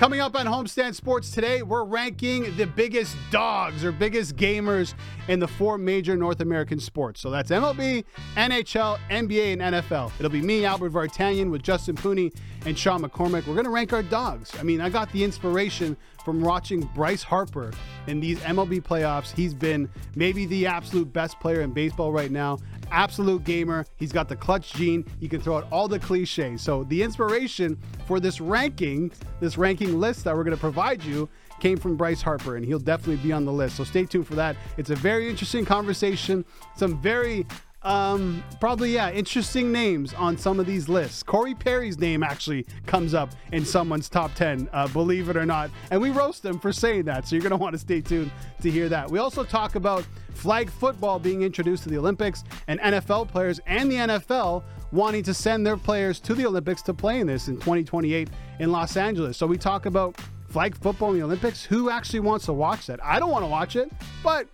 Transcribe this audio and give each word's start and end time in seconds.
Coming 0.00 0.20
up 0.20 0.34
on 0.34 0.46
Homestand 0.46 0.94
Sports 0.94 1.30
today, 1.30 1.60
we're 1.60 1.84
ranking 1.84 2.56
the 2.56 2.64
biggest 2.64 3.14
dogs 3.30 3.84
or 3.84 3.92
biggest 3.92 4.34
gamers 4.34 4.94
in 5.28 5.40
the 5.40 5.46
four 5.46 5.76
major 5.76 6.16
North 6.16 6.40
American 6.40 6.80
sports. 6.80 7.20
So 7.20 7.28
that's 7.28 7.50
MLB, 7.50 8.06
NHL, 8.34 8.98
NBA, 9.10 9.60
and 9.60 9.60
NFL. 9.60 10.10
It'll 10.18 10.30
be 10.30 10.40
me, 10.40 10.64
Albert 10.64 10.92
Vartanian, 10.94 11.50
with 11.50 11.62
Justin 11.62 11.96
Pooney 11.96 12.34
and 12.64 12.78
Sean 12.78 13.02
McCormick. 13.02 13.46
We're 13.46 13.52
going 13.52 13.64
to 13.64 13.70
rank 13.70 13.92
our 13.92 14.02
dogs. 14.02 14.50
I 14.58 14.62
mean, 14.62 14.80
I 14.80 14.88
got 14.88 15.12
the 15.12 15.22
inspiration 15.22 15.98
from 16.24 16.40
watching 16.40 16.80
Bryce 16.94 17.22
Harper 17.22 17.70
in 18.06 18.20
these 18.20 18.40
MLB 18.40 18.80
playoffs. 18.80 19.36
He's 19.36 19.52
been 19.52 19.86
maybe 20.14 20.46
the 20.46 20.66
absolute 20.66 21.12
best 21.12 21.38
player 21.40 21.60
in 21.60 21.72
baseball 21.72 22.10
right 22.10 22.30
now. 22.30 22.58
Absolute 22.90 23.44
gamer. 23.44 23.86
He's 23.96 24.12
got 24.12 24.28
the 24.28 24.36
clutch 24.36 24.72
gene. 24.72 25.04
He 25.20 25.28
can 25.28 25.40
throw 25.40 25.56
out 25.56 25.66
all 25.70 25.88
the 25.88 25.98
cliches. 25.98 26.62
So 26.62 26.84
the 26.84 27.02
inspiration 27.02 27.78
for 28.06 28.20
this 28.20 28.40
ranking, 28.40 29.12
this 29.40 29.56
ranking 29.56 29.98
list 30.00 30.24
that 30.24 30.34
we're 30.34 30.44
going 30.44 30.56
to 30.56 30.60
provide 30.60 31.02
you 31.02 31.28
came 31.60 31.76
from 31.76 31.96
Bryce 31.96 32.22
Harper, 32.22 32.56
and 32.56 32.64
he'll 32.64 32.78
definitely 32.78 33.22
be 33.22 33.32
on 33.32 33.44
the 33.44 33.52
list. 33.52 33.76
So 33.76 33.84
stay 33.84 34.04
tuned 34.06 34.26
for 34.26 34.34
that. 34.34 34.56
It's 34.76 34.90
a 34.90 34.96
very 34.96 35.28
interesting 35.28 35.64
conversation. 35.64 36.44
Some 36.76 37.00
very 37.00 37.46
um, 37.82 38.44
probably 38.60 38.94
yeah, 38.94 39.10
interesting 39.10 39.72
names 39.72 40.12
on 40.14 40.36
some 40.36 40.60
of 40.60 40.66
these 40.66 40.88
lists. 40.88 41.22
Corey 41.22 41.54
Perry's 41.54 41.98
name 41.98 42.22
actually 42.22 42.66
comes 42.86 43.14
up 43.14 43.30
in 43.52 43.64
someone's 43.64 44.08
top 44.08 44.34
ten, 44.34 44.68
uh, 44.72 44.86
believe 44.88 45.28
it 45.28 45.36
or 45.36 45.46
not, 45.46 45.70
and 45.90 46.00
we 46.00 46.10
roast 46.10 46.42
them 46.42 46.58
for 46.58 46.72
saying 46.72 47.04
that. 47.04 47.26
So 47.26 47.36
you're 47.36 47.42
gonna 47.42 47.56
want 47.56 47.74
to 47.74 47.78
stay 47.78 48.00
tuned 48.00 48.30
to 48.60 48.70
hear 48.70 48.88
that. 48.90 49.10
We 49.10 49.18
also 49.18 49.44
talk 49.44 49.76
about 49.76 50.06
flag 50.34 50.70
football 50.70 51.18
being 51.18 51.42
introduced 51.42 51.82
to 51.84 51.88
the 51.88 51.98
Olympics 51.98 52.44
and 52.68 52.80
NFL 52.80 53.28
players 53.28 53.60
and 53.66 53.90
the 53.90 53.96
NFL 53.96 54.62
wanting 54.92 55.22
to 55.22 55.34
send 55.34 55.66
their 55.66 55.76
players 55.76 56.20
to 56.20 56.34
the 56.34 56.46
Olympics 56.46 56.82
to 56.82 56.94
play 56.94 57.20
in 57.20 57.26
this 57.26 57.48
in 57.48 57.54
2028 57.56 58.28
in 58.58 58.72
Los 58.72 58.96
Angeles. 58.96 59.36
So 59.36 59.46
we 59.46 59.56
talk 59.56 59.86
about 59.86 60.20
flag 60.48 60.74
football 60.76 61.12
in 61.12 61.18
the 61.18 61.24
Olympics. 61.24 61.64
Who 61.64 61.90
actually 61.90 62.20
wants 62.20 62.46
to 62.46 62.52
watch 62.52 62.86
that? 62.86 63.02
I 63.04 63.18
don't 63.18 63.30
want 63.30 63.44
to 63.44 63.48
watch 63.48 63.76
it, 63.76 63.90
but 64.22 64.46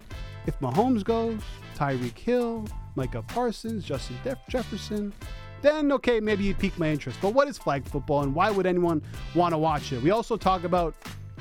if 0.47 0.59
Mahomes 0.61 1.03
goes, 1.03 1.41
Tyreek 1.77 2.19
Hill, 2.19 2.67
Micah 2.97 3.23
Parsons, 3.23 3.85
Justin 3.85 4.17
Jefferson, 4.49 5.13
then 5.63 5.93
okay, 5.93 6.21
maybe 6.21 6.45
you 6.45 6.55
pique 6.55 6.79
my 6.79 6.89
interest. 6.89 7.19
But 7.23 7.35
what 7.35 7.49
is 7.49 7.59
flag 7.59 7.87
football 7.87 8.23
and 8.23 8.35
why 8.35 8.51
would 8.51 8.67
anyone 8.67 9.03
want 9.35 9.53
to 9.53 9.59
watch 9.59 9.93
it? 9.93 10.03
We 10.03 10.11
also 10.11 10.37
talk 10.37 10.65
about 10.65 10.95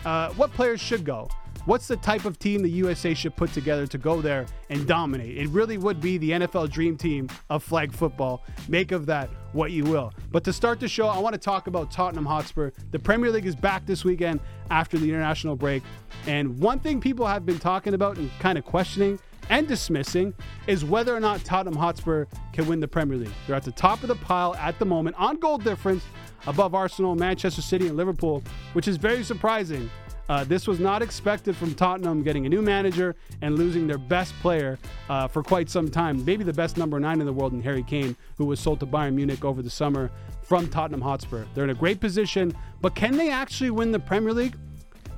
uh, 0.05 0.29
what 0.31 0.51
players 0.53 0.81
should 0.81 1.05
go. 1.05 1.27
What's 1.65 1.87
the 1.87 1.97
type 1.97 2.25
of 2.25 2.37
team 2.37 2.61
the 2.61 2.69
USA 2.69 3.15
should 3.15 3.35
put 3.35 3.51
together 3.51 3.87
to 3.87 3.97
go 3.97 4.21
there 4.21 4.45
and 4.69 4.85
dominate? 4.85 5.35
It 5.35 5.49
really 5.49 5.79
would 5.79 5.99
be 5.99 6.19
the 6.19 6.31
NFL 6.31 6.69
dream 6.69 6.95
team 6.95 7.27
of 7.49 7.63
flag 7.63 7.91
football. 7.91 8.43
Make 8.67 8.91
of 8.91 9.07
that 9.07 9.31
what 9.51 9.71
you 9.71 9.83
will. 9.83 10.13
But 10.31 10.43
to 10.43 10.53
start 10.53 10.79
the 10.79 10.87
show, 10.87 11.07
I 11.07 11.17
want 11.17 11.33
to 11.33 11.39
talk 11.39 11.65
about 11.65 11.89
Tottenham 11.89 12.25
Hotspur. 12.25 12.69
The 12.91 12.99
Premier 12.99 13.31
League 13.31 13.47
is 13.47 13.55
back 13.55 13.87
this 13.87 14.05
weekend 14.05 14.41
after 14.69 14.99
the 14.99 15.09
international 15.09 15.55
break. 15.55 15.81
And 16.27 16.59
one 16.59 16.79
thing 16.79 17.01
people 17.01 17.25
have 17.25 17.47
been 17.47 17.57
talking 17.57 17.95
about 17.95 18.17
and 18.17 18.29
kind 18.39 18.59
of 18.59 18.65
questioning 18.65 19.17
and 19.49 19.67
dismissing 19.67 20.33
is 20.67 20.83
whether 20.83 21.15
or 21.15 21.19
not 21.19 21.43
Tottenham 21.43 21.75
Hotspur 21.75 22.25
can 22.53 22.67
win 22.67 22.79
the 22.79 22.87
Premier 22.87 23.17
League. 23.17 23.33
They're 23.47 23.55
at 23.55 23.63
the 23.63 23.71
top 23.71 24.01
of 24.01 24.07
the 24.07 24.15
pile 24.15 24.55
at 24.55 24.77
the 24.79 24.85
moment 24.85 25.15
on 25.17 25.37
goal 25.37 25.57
difference 25.57 26.03
above 26.47 26.75
Arsenal, 26.75 27.15
Manchester 27.15 27.61
City, 27.61 27.87
and 27.87 27.97
Liverpool, 27.97 28.43
which 28.73 28.87
is 28.87 28.97
very 28.97 29.23
surprising. 29.23 29.89
Uh, 30.27 30.43
this 30.43 30.67
was 30.67 30.79
not 30.79 31.01
expected 31.03 31.55
from 31.55 31.75
Tottenham 31.75 32.23
getting 32.23 32.45
a 32.45 32.49
new 32.49 32.61
manager 32.61 33.15
and 33.41 33.57
losing 33.57 33.85
their 33.85 33.99
best 33.99 34.33
player 34.41 34.79
uh, 35.07 35.27
for 35.27 35.43
quite 35.43 35.69
some 35.69 35.89
time. 35.89 36.25
Maybe 36.25 36.43
the 36.43 36.53
best 36.53 36.77
number 36.77 36.99
nine 36.99 37.19
in 37.19 37.27
the 37.27 37.33
world 37.33 37.53
in 37.53 37.61
Harry 37.61 37.83
Kane, 37.83 38.15
who 38.37 38.45
was 38.45 38.59
sold 38.59 38.79
to 38.79 38.87
Bayern 38.87 39.13
Munich 39.13 39.45
over 39.45 39.61
the 39.61 39.69
summer 39.69 40.09
from 40.41 40.67
Tottenham 40.67 41.01
Hotspur. 41.01 41.45
They're 41.53 41.63
in 41.63 41.69
a 41.69 41.75
great 41.75 41.99
position, 41.99 42.55
but 42.81 42.95
can 42.95 43.17
they 43.17 43.29
actually 43.29 43.69
win 43.69 43.91
the 43.91 43.99
Premier 43.99 44.33
League? 44.33 44.55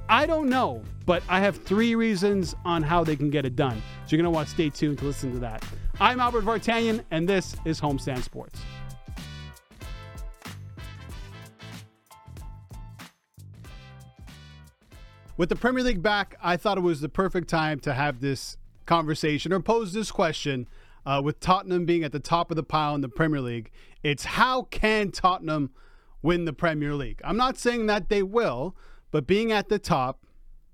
I 0.09 0.25
don't 0.25 0.47
know, 0.47 0.83
but 1.05 1.21
I 1.27 1.41
have 1.41 1.57
three 1.57 1.93
reasons 1.93 2.55
on 2.63 2.81
how 2.81 3.03
they 3.03 3.17
can 3.17 3.29
get 3.29 3.45
it 3.45 3.57
done. 3.57 3.81
So 4.05 4.15
you're 4.15 4.23
going 4.23 4.31
to 4.31 4.35
want 4.35 4.47
to 4.47 4.53
stay 4.53 4.69
tuned 4.69 4.99
to 4.99 5.05
listen 5.05 5.33
to 5.33 5.39
that. 5.39 5.65
I'm 5.99 6.21
Albert 6.21 6.45
Vartanian, 6.45 7.03
and 7.11 7.27
this 7.27 7.57
is 7.65 7.81
Homestand 7.81 8.23
Sports. 8.23 8.61
With 15.35 15.49
the 15.49 15.57
Premier 15.57 15.83
League 15.83 16.01
back, 16.01 16.37
I 16.41 16.55
thought 16.55 16.77
it 16.77 16.81
was 16.81 17.01
the 17.01 17.09
perfect 17.09 17.49
time 17.49 17.81
to 17.81 17.93
have 17.93 18.21
this 18.21 18.57
conversation 18.85 19.51
or 19.51 19.59
pose 19.59 19.91
this 19.91 20.09
question. 20.09 20.67
Uh, 21.05 21.21
with 21.21 21.39
Tottenham 21.39 21.85
being 21.85 22.03
at 22.03 22.11
the 22.11 22.19
top 22.19 22.51
of 22.51 22.57
the 22.57 22.63
pile 22.63 22.93
in 22.93 22.99
the 22.99 23.07
Premier 23.07 23.39
League, 23.39 23.71
it's 24.03 24.25
how 24.25 24.63
can 24.63 25.09
Tottenham 25.11 25.69
win 26.21 26.43
the 26.43 26.51
Premier 26.51 26.93
League? 26.95 27.21
I'm 27.23 27.37
not 27.37 27.57
saying 27.57 27.85
that 27.85 28.09
they 28.09 28.23
will, 28.23 28.75
but 29.11 29.27
being 29.27 29.51
at 29.51 29.69
the 29.69 29.79
top 29.79 30.25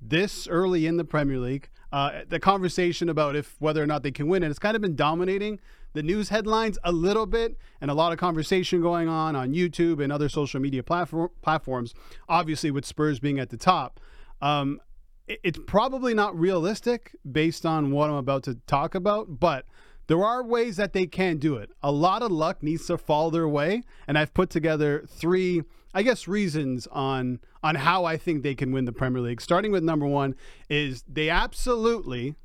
this 0.01 0.47
early 0.47 0.85
in 0.85 0.97
the 0.97 1.05
Premier 1.05 1.39
League, 1.39 1.69
uh, 1.91 2.21
the 2.27 2.39
conversation 2.39 3.07
about 3.07 3.35
if 3.35 3.55
whether 3.59 3.81
or 3.81 3.87
not 3.87 4.03
they 4.03 4.11
can 4.11 4.27
win 4.27 4.43
it 4.43 4.47
has 4.47 4.59
kind 4.59 4.75
of 4.75 4.81
been 4.81 4.95
dominating 4.95 5.59
the 5.93 6.03
news 6.03 6.29
headlines 6.29 6.77
a 6.83 6.91
little 6.91 7.27
bit, 7.27 7.55
and 7.79 7.91
a 7.91 7.93
lot 7.93 8.11
of 8.11 8.17
conversation 8.17 8.81
going 8.81 9.07
on 9.07 9.35
on 9.35 9.53
YouTube 9.53 10.03
and 10.03 10.11
other 10.11 10.27
social 10.27 10.59
media 10.59 10.81
platform, 10.83 11.29
platforms. 11.41 11.93
Obviously, 12.27 12.71
with 12.71 12.85
Spurs 12.85 13.19
being 13.19 13.39
at 13.39 13.49
the 13.49 13.57
top, 13.57 13.99
um, 14.41 14.79
it, 15.27 15.39
it's 15.43 15.59
probably 15.67 16.13
not 16.13 16.37
realistic 16.37 17.15
based 17.31 17.65
on 17.65 17.91
what 17.91 18.09
I'm 18.09 18.15
about 18.15 18.43
to 18.43 18.55
talk 18.65 18.95
about, 18.95 19.39
but 19.39 19.65
there 20.07 20.23
are 20.23 20.43
ways 20.43 20.77
that 20.77 20.93
they 20.93 21.05
can 21.05 21.37
do 21.37 21.55
it. 21.55 21.69
A 21.81 21.91
lot 21.91 22.23
of 22.23 22.31
luck 22.31 22.61
needs 22.61 22.87
to 22.87 22.97
fall 22.97 23.29
their 23.29 23.47
way, 23.47 23.83
and 24.07 24.17
I've 24.17 24.33
put 24.33 24.49
together 24.49 25.05
three 25.07 25.61
I 25.93 26.03
guess 26.03 26.27
reasons 26.27 26.87
on 26.91 27.39
on 27.61 27.75
how 27.75 28.05
I 28.05 28.17
think 28.17 28.43
they 28.43 28.55
can 28.55 28.71
win 28.71 28.85
the 28.85 28.91
Premier 28.91 29.21
League. 29.21 29.41
Starting 29.41 29.71
with 29.71 29.83
number 29.83 30.05
one 30.05 30.35
is 30.69 31.03
they 31.07 31.29
absolutely 31.29 32.35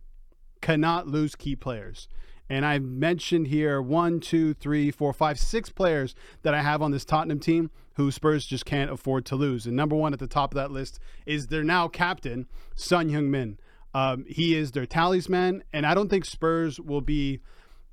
cannot 0.60 1.08
lose 1.08 1.34
key 1.34 1.56
players. 1.56 2.08
And 2.50 2.64
I've 2.64 2.82
mentioned 2.82 3.48
here 3.48 3.82
one, 3.82 4.20
two, 4.20 4.54
three, 4.54 4.90
four, 4.90 5.12
five, 5.12 5.38
six 5.38 5.70
players 5.70 6.14
that 6.42 6.54
I 6.54 6.62
have 6.62 6.80
on 6.80 6.92
this 6.92 7.04
Tottenham 7.04 7.40
team 7.40 7.70
who 7.94 8.10
Spurs 8.10 8.46
just 8.46 8.64
can't 8.64 8.90
afford 8.90 9.26
to 9.26 9.36
lose. 9.36 9.66
And 9.66 9.76
number 9.76 9.96
one 9.96 10.12
at 10.12 10.18
the 10.18 10.26
top 10.26 10.52
of 10.52 10.56
that 10.56 10.70
list 10.70 10.98
is 11.26 11.48
their 11.48 11.64
now 11.64 11.88
captain, 11.88 12.46
Son 12.74 13.10
Heung-min. 13.10 13.58
Um, 13.92 14.24
he 14.28 14.54
is 14.54 14.72
their 14.72 14.86
talisman, 14.86 15.64
and 15.72 15.84
I 15.84 15.94
don't 15.94 16.08
think 16.08 16.24
Spurs 16.24 16.78
will 16.78 17.00
be 17.00 17.40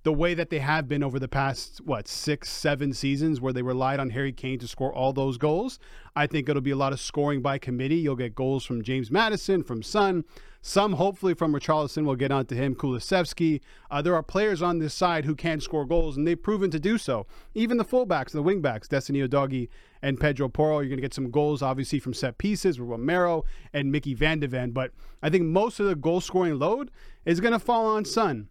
the 0.06 0.14
way 0.14 0.36
that 0.36 0.52
they 0.52 0.60
have 0.60 0.88
been 0.88 1.02
over 1.02 1.18
the 1.18 1.28
past 1.28 1.82
what 1.84 2.08
six 2.08 2.48
seven 2.48 2.94
seasons 2.94 3.42
where 3.42 3.52
they 3.52 3.64
relied 3.64 4.00
on 4.00 4.12
harry 4.12 4.32
kane 4.32 4.60
to 4.60 4.68
score 4.68 4.94
all 4.94 5.12
those 5.12 5.36
goals 5.40 5.80
i 6.16 6.28
think 6.28 6.48
it'll 6.48 6.62
be 6.62 6.70
a 6.70 6.76
lot 6.76 6.94
of 6.94 7.00
scoring 7.00 7.42
by 7.42 7.58
committee. 7.58 7.96
You'll 7.96 8.16
get 8.16 8.36
goals 8.36 8.64
from 8.64 8.84
james 8.84 9.10
Maddison, 9.10 9.64
from 9.64 9.82
Son, 9.82 10.24
some 10.62 10.94
hopefully 10.94 11.34
from 11.34 11.54
richarlison. 11.54 12.06
We'll 12.06 12.16
get 12.16 12.32
on 12.32 12.46
to 12.48 12.56
him 12.56 12.76
kulusevski. 12.76 13.62
Uh, 13.90 14.02
there 14.04 14.16
are 14.16 14.24
players 14.24 14.62
on 14.62 14.78
this 14.78 14.94
side 14.94 15.26
who 15.26 15.36
can 15.36 15.60
score 15.60 15.86
goals 15.86 16.18
and 16.18 16.28
they've 16.28 16.42
proven 16.42 16.70
to 16.72 16.80
do 16.80 17.00
so. 17.00 17.26
Even 17.56 17.78
the 17.78 17.86
fullbacks 17.86 18.32
the 18.32 18.44
wingbacks 18.44 18.88
destiny 18.88 19.20
udogie 19.28 19.70
and 20.04 20.20
pedro 20.20 20.48
porro 20.48 20.80
you're 20.80 20.90
going 20.90 20.98
to 20.98 21.02
get 21.02 21.16
some 21.16 21.32
goals 21.32 21.64
obviously 21.64 22.00
from 22.00 22.14
set 22.14 22.38
pieces 22.38 22.80
with 22.80 22.88
romero 22.88 23.44
and 23.74 23.92
micky 23.92 24.14
van 24.14 24.40
de 24.40 24.48
ven. 24.48 24.70
But 24.70 24.92
i 25.24 25.32
think 25.32 25.46
most 25.46 25.80
of 25.80 25.88
the 25.88 25.96
goal 25.96 26.22
scoring 26.22 26.60
load 26.60 26.92
is 27.26 27.40
going 27.40 27.54
to 27.54 27.60
fall 27.60 27.88
on 27.88 28.06
son 28.06 28.50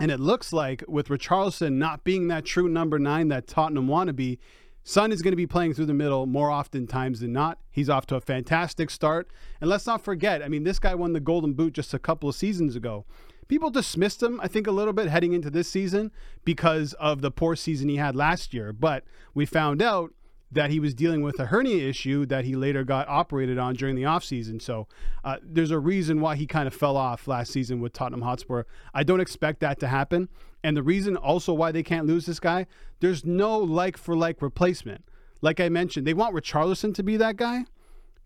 and 0.00 0.10
it 0.10 0.18
looks 0.18 0.52
like 0.52 0.82
with 0.88 1.08
Richarlison 1.08 1.74
not 1.74 2.04
being 2.04 2.28
that 2.28 2.46
true 2.46 2.68
number 2.68 2.98
nine 2.98 3.28
that 3.28 3.46
Tottenham 3.46 3.86
want 3.86 4.08
to 4.08 4.14
be, 4.14 4.38
Son 4.82 5.12
is 5.12 5.20
going 5.20 5.32
to 5.32 5.36
be 5.36 5.46
playing 5.46 5.74
through 5.74 5.86
the 5.86 5.94
middle 5.94 6.26
more 6.26 6.50
often 6.50 6.86
times 6.86 7.20
than 7.20 7.32
not. 7.32 7.58
He's 7.70 7.90
off 7.90 8.06
to 8.06 8.16
a 8.16 8.20
fantastic 8.20 8.88
start. 8.88 9.28
And 9.60 9.68
let's 9.68 9.86
not 9.86 10.02
forget, 10.02 10.42
I 10.42 10.48
mean, 10.48 10.64
this 10.64 10.78
guy 10.78 10.94
won 10.94 11.12
the 11.12 11.20
Golden 11.20 11.52
Boot 11.52 11.74
just 11.74 11.92
a 11.92 11.98
couple 11.98 12.30
of 12.30 12.34
seasons 12.34 12.76
ago. 12.76 13.04
People 13.46 13.68
dismissed 13.68 14.22
him, 14.22 14.40
I 14.40 14.48
think, 14.48 14.66
a 14.66 14.72
little 14.72 14.92
bit 14.92 15.08
heading 15.08 15.32
into 15.34 15.50
this 15.50 15.68
season 15.68 16.12
because 16.44 16.94
of 16.94 17.20
the 17.20 17.30
poor 17.30 17.54
season 17.54 17.88
he 17.88 17.96
had 17.96 18.16
last 18.16 18.54
year. 18.54 18.72
But 18.72 19.04
we 19.34 19.44
found 19.44 19.82
out 19.82 20.14
that 20.52 20.70
he 20.70 20.80
was 20.80 20.94
dealing 20.94 21.22
with 21.22 21.38
a 21.38 21.46
hernia 21.46 21.88
issue 21.88 22.26
that 22.26 22.44
he 22.44 22.56
later 22.56 22.82
got 22.84 23.08
operated 23.08 23.58
on 23.58 23.74
during 23.74 23.94
the 23.94 24.02
offseason. 24.02 24.60
So 24.60 24.88
uh, 25.22 25.36
there's 25.42 25.70
a 25.70 25.78
reason 25.78 26.20
why 26.20 26.36
he 26.36 26.46
kind 26.46 26.66
of 26.66 26.74
fell 26.74 26.96
off 26.96 27.28
last 27.28 27.52
season 27.52 27.80
with 27.80 27.92
Tottenham 27.92 28.22
Hotspur. 28.22 28.64
I 28.92 29.04
don't 29.04 29.20
expect 29.20 29.60
that 29.60 29.78
to 29.80 29.88
happen. 29.88 30.28
And 30.62 30.76
the 30.76 30.82
reason 30.82 31.16
also 31.16 31.54
why 31.54 31.72
they 31.72 31.82
can't 31.82 32.06
lose 32.06 32.26
this 32.26 32.40
guy, 32.40 32.66
there's 33.00 33.24
no 33.24 33.58
like 33.58 33.96
for 33.96 34.16
like 34.16 34.42
replacement. 34.42 35.04
Like 35.40 35.60
I 35.60 35.68
mentioned, 35.68 36.06
they 36.06 36.14
want 36.14 36.34
Richarlison 36.34 36.94
to 36.94 37.02
be 37.02 37.16
that 37.16 37.36
guy 37.36 37.64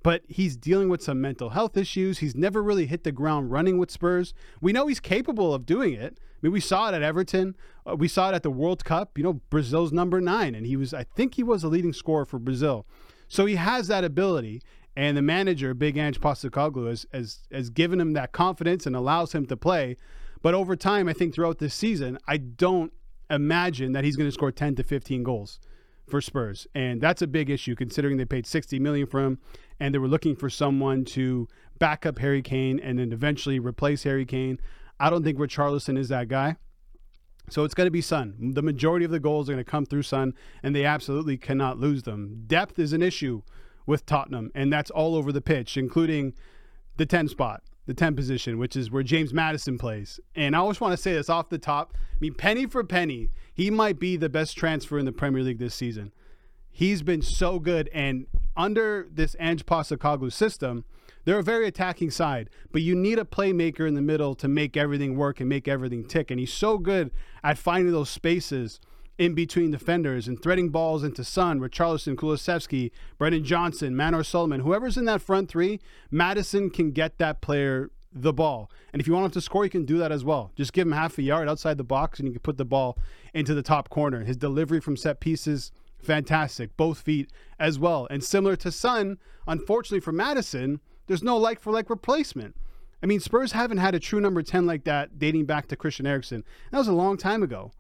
but 0.05 0.23
he's 0.29 0.55
dealing 0.55 0.91
with 0.91 1.03
some 1.03 1.19
mental 1.19 1.49
health 1.49 1.79
issues. 1.79 2.19
He's 2.19 2.37
never 2.37 2.63
really 2.63 2.85
hit 2.85 3.05
the 3.05 3.11
ground 3.11 3.51
running 3.51 3.79
with 3.79 3.91
Spurs. 3.91 4.35
We 4.61 4.71
know 4.71 4.87
he's 4.87 5.01
capable 5.01 5.55
of 5.55 5.65
doing 5.65 5.95
it. 5.95 6.21
Mean, 6.45 6.53
we 6.53 6.61
saw 6.61 6.91
it 6.91 6.95
at 6.95 7.03
Everton. 7.03 7.57
Uh, 7.89 7.97
we 7.97 8.07
saw 8.07 8.29
it 8.29 8.35
at 8.35 8.43
the 8.43 8.51
World 8.51 8.85
Cup. 8.85 9.17
You 9.17 9.25
know, 9.25 9.33
Brazil's 9.49 9.93
number 9.93 10.21
nine, 10.21 10.55
and 10.55 10.67
he 10.67 10.77
was, 10.77 10.93
I 10.93 11.05
think 11.05 11.37
he 11.37 11.43
was 11.43 11.65
a 11.65 11.69
leading 11.69 11.95
scorer 11.95 12.27
for 12.27 12.39
Brazil. 12.39 12.87
So 13.29 13.47
he 13.47 13.57
has 13.57 13.89
that 13.89 14.05
ability. 14.05 14.61
And 14.95 15.17
the 15.17 15.23
manager, 15.23 15.73
Big 15.73 15.97
Ange 15.97 16.21
Postecoglou, 16.21 16.89
has, 16.89 17.07
has, 17.13 17.41
has 17.51 17.71
given 17.71 17.99
him 17.99 18.13
that 18.13 18.33
confidence 18.33 18.85
and 18.87 18.95
allows 18.95 19.35
him 19.35 19.47
to 19.47 19.57
play. 19.57 19.97
But 20.43 20.53
over 20.53 20.77
time, 20.77 21.09
I 21.09 21.15
think 21.15 21.35
throughout 21.35 21.61
this 21.61 21.75
season, 21.75 22.19
I 22.29 22.37
don't 22.37 22.93
imagine 23.31 23.93
that 23.93 24.05
he's 24.05 24.17
going 24.17 24.29
to 24.29 24.33
score 24.33 24.53
10 24.53 24.75
to 24.77 24.83
15 24.83 25.23
goals 25.23 25.59
for 26.07 26.21
Spurs, 26.21 26.67
and 26.75 27.01
that's 27.01 27.23
a 27.23 27.27
big 27.27 27.49
issue 27.49 27.75
considering 27.75 28.19
they 28.19 28.27
paid 28.27 28.47
60 28.47 28.79
million 28.79 29.07
for 29.07 29.21
him, 29.25 29.39
and 29.81 29.95
they 29.95 29.99
were 29.99 30.07
looking 30.07 30.37
for 30.37 30.51
someone 30.51 31.07
to 31.07 31.49
back 31.79 32.05
up 32.05 32.19
Harry 32.19 32.43
Kane 32.43 32.79
and 32.79 32.99
then 32.99 33.11
eventually 33.13 33.59
replace 33.59 34.03
Harry 34.03 34.27
Kane. 34.27 34.61
I 34.99 35.11
don't 35.11 35.25
think 35.25 35.39
Richarlison 35.39 35.99
is 35.99 36.09
that 36.09 36.29
guy. 36.29 36.57
So 37.51 37.65
it's 37.65 37.75
going 37.75 37.87
to 37.87 37.91
be 37.91 38.01
Son. 38.01 38.53
The 38.55 38.63
majority 38.63 39.05
of 39.05 39.11
the 39.11 39.21
goals 39.21 39.49
are 39.49 39.53
going 39.53 39.65
to 39.65 39.71
come 39.71 39.85
through 39.85 40.03
Son, 40.03 40.35
and 40.63 40.75
they 40.75 40.85
absolutely 40.85 41.37
cannot 41.37 41.79
lose 41.79 42.05
them. 42.05 42.45
Depth 42.47 42.79
is 42.79 42.93
an 42.93 43.03
issue 43.03 43.43
with 43.87 44.07
Tottenham, 44.07 44.51
and 44.55 44.73
that's 44.73 44.91
all 44.91 45.15
over 45.15 45.31
the 45.31 45.43
pitch, 45.43 45.77
including 45.77 46.33
the 46.97 47.05
10 47.05 47.29
spot, 47.29 47.63
the 47.87 47.93
10 47.93 48.17
position, 48.17 48.59
which 48.59 48.77
is 48.77 48.91
where 48.91 49.03
James 49.03 49.35
Maddison 49.35 49.77
plays. 49.77 50.19
And 50.35 50.57
I 50.57 50.61
always 50.61 50.81
want 50.81 50.93
to 50.93 51.03
say 51.03 51.13
this 51.13 51.29
off 51.29 51.51
the 51.51 51.59
top. 51.59 51.95
I 51.95 52.17
mean, 52.21 52.35
penny 52.35 52.65
for 52.65 52.83
penny, 52.83 53.31
he 53.53 53.71
might 53.71 53.99
be 53.99 54.17
the 54.17 54.31
best 54.31 54.57
transfer 54.57 54.99
in 54.99 55.05
the 55.05 55.13
Premier 55.13 55.43
League 55.43 55.59
this 55.59 55.75
season. 55.75 56.13
He's 56.71 57.03
been 57.03 57.23
so 57.23 57.59
good, 57.59 57.91
and 57.93 58.27
under 58.57 59.07
this 59.13 59.37
Ange 59.39 59.67
Postecoglou 59.67 60.33
system, 60.33 60.85
they're 61.25 61.39
a 61.39 61.43
very 61.43 61.67
attacking 61.67 62.11
side, 62.11 62.51
but 62.73 62.83
you 62.83 62.95
need 62.95 63.19
a 63.19 63.25
playmaker 63.25 63.87
in 63.87 63.95
the 63.95 64.03
middle 64.03 64.35
to 64.37 64.49
make 64.49 64.77
everything 64.77 65.17
work 65.17 65.41
and 65.41 65.49
make 65.49 65.69
everything 65.69 66.05
tick. 66.05 66.31
And 66.31 66.41
he's 66.41 66.53
so 66.53 66.79
good 66.79 67.11
at 67.43 67.59
finding 67.59 67.93
those 67.93 68.11
spaces 68.11 68.81
in 69.17 69.35
between 69.35 69.71
defenders 69.71 70.27
and 70.27 70.43
threading 70.43 70.71
balls 70.71 71.05
into 71.05 71.23
Son, 71.23 71.61
Richarlison, 71.61 72.17
Kulusevski, 72.17 72.91
Brennan 73.17 73.45
Johnson, 73.45 73.97
Manor 73.97 74.25
Solomon, 74.25 74.61
whoever's 74.61 74.97
in 74.97 75.05
that 75.05 75.23
front 75.23 75.49
three, 75.49 75.81
Maddison 76.11 76.71
can 76.71 76.91
get 76.91 77.19
that 77.19 77.41
player 77.41 77.91
the 78.13 78.33
ball. 78.33 78.71
And 78.93 79.01
if 79.01 79.07
you 79.07 79.13
want 79.13 79.27
him 79.27 79.31
to 79.33 79.41
score, 79.41 79.65
you 79.65 79.71
can 79.71 79.85
do 79.85 79.99
that 79.99 80.13
as 80.13 80.25
well. 80.25 80.53
Just 80.57 80.73
give 80.73 80.87
him 80.87 80.93
half 80.93 81.19
a 81.19 81.23
yard 81.23 81.49
outside 81.49 81.79
the 81.79 81.85
box 81.85 82.19
and 82.19 82.29
you 82.29 82.33
can 82.33 82.41
put 82.41 82.57
the 82.57 82.65
ball 82.65 82.97
into 83.33 83.55
the 83.55 83.63
top 83.63 83.89
corner. 83.89 84.25
His 84.25 84.37
delivery 84.37 84.81
from 84.81 84.97
set 84.97 85.21
pieces, 85.21 85.73
fantastic. 85.99 86.77
Both 86.77 87.01
feet 87.01 87.31
as 87.59 87.79
well. 87.79 88.07
And 88.11 88.23
similar 88.23 88.57
to 88.57 88.71
Son, 88.71 89.19
unfortunately 89.47 90.01
for 90.01 90.13
Maddison, 90.13 90.81
there's 91.07 91.23
no 91.23 91.37
like 91.37 91.61
for 91.61 91.73
like 91.73 91.91
replacement. 91.91 92.57
I 93.03 93.07
mean, 93.07 93.21
Spurs 93.21 93.53
haven't 93.53 93.79
had 93.79 93.95
a 93.95 94.01
true 94.01 94.21
number 94.21 94.43
10 94.43 94.67
like 94.67 94.85
that 94.85 95.19
dating 95.19 95.45
back 95.45 95.67
to 95.69 95.77
Christian 95.77 96.07
Eriksen. 96.07 96.45
That 96.71 96.79
was 96.79 96.89
a 96.89 96.93
long 96.95 97.17
time 97.17 97.43
ago. 97.43 97.73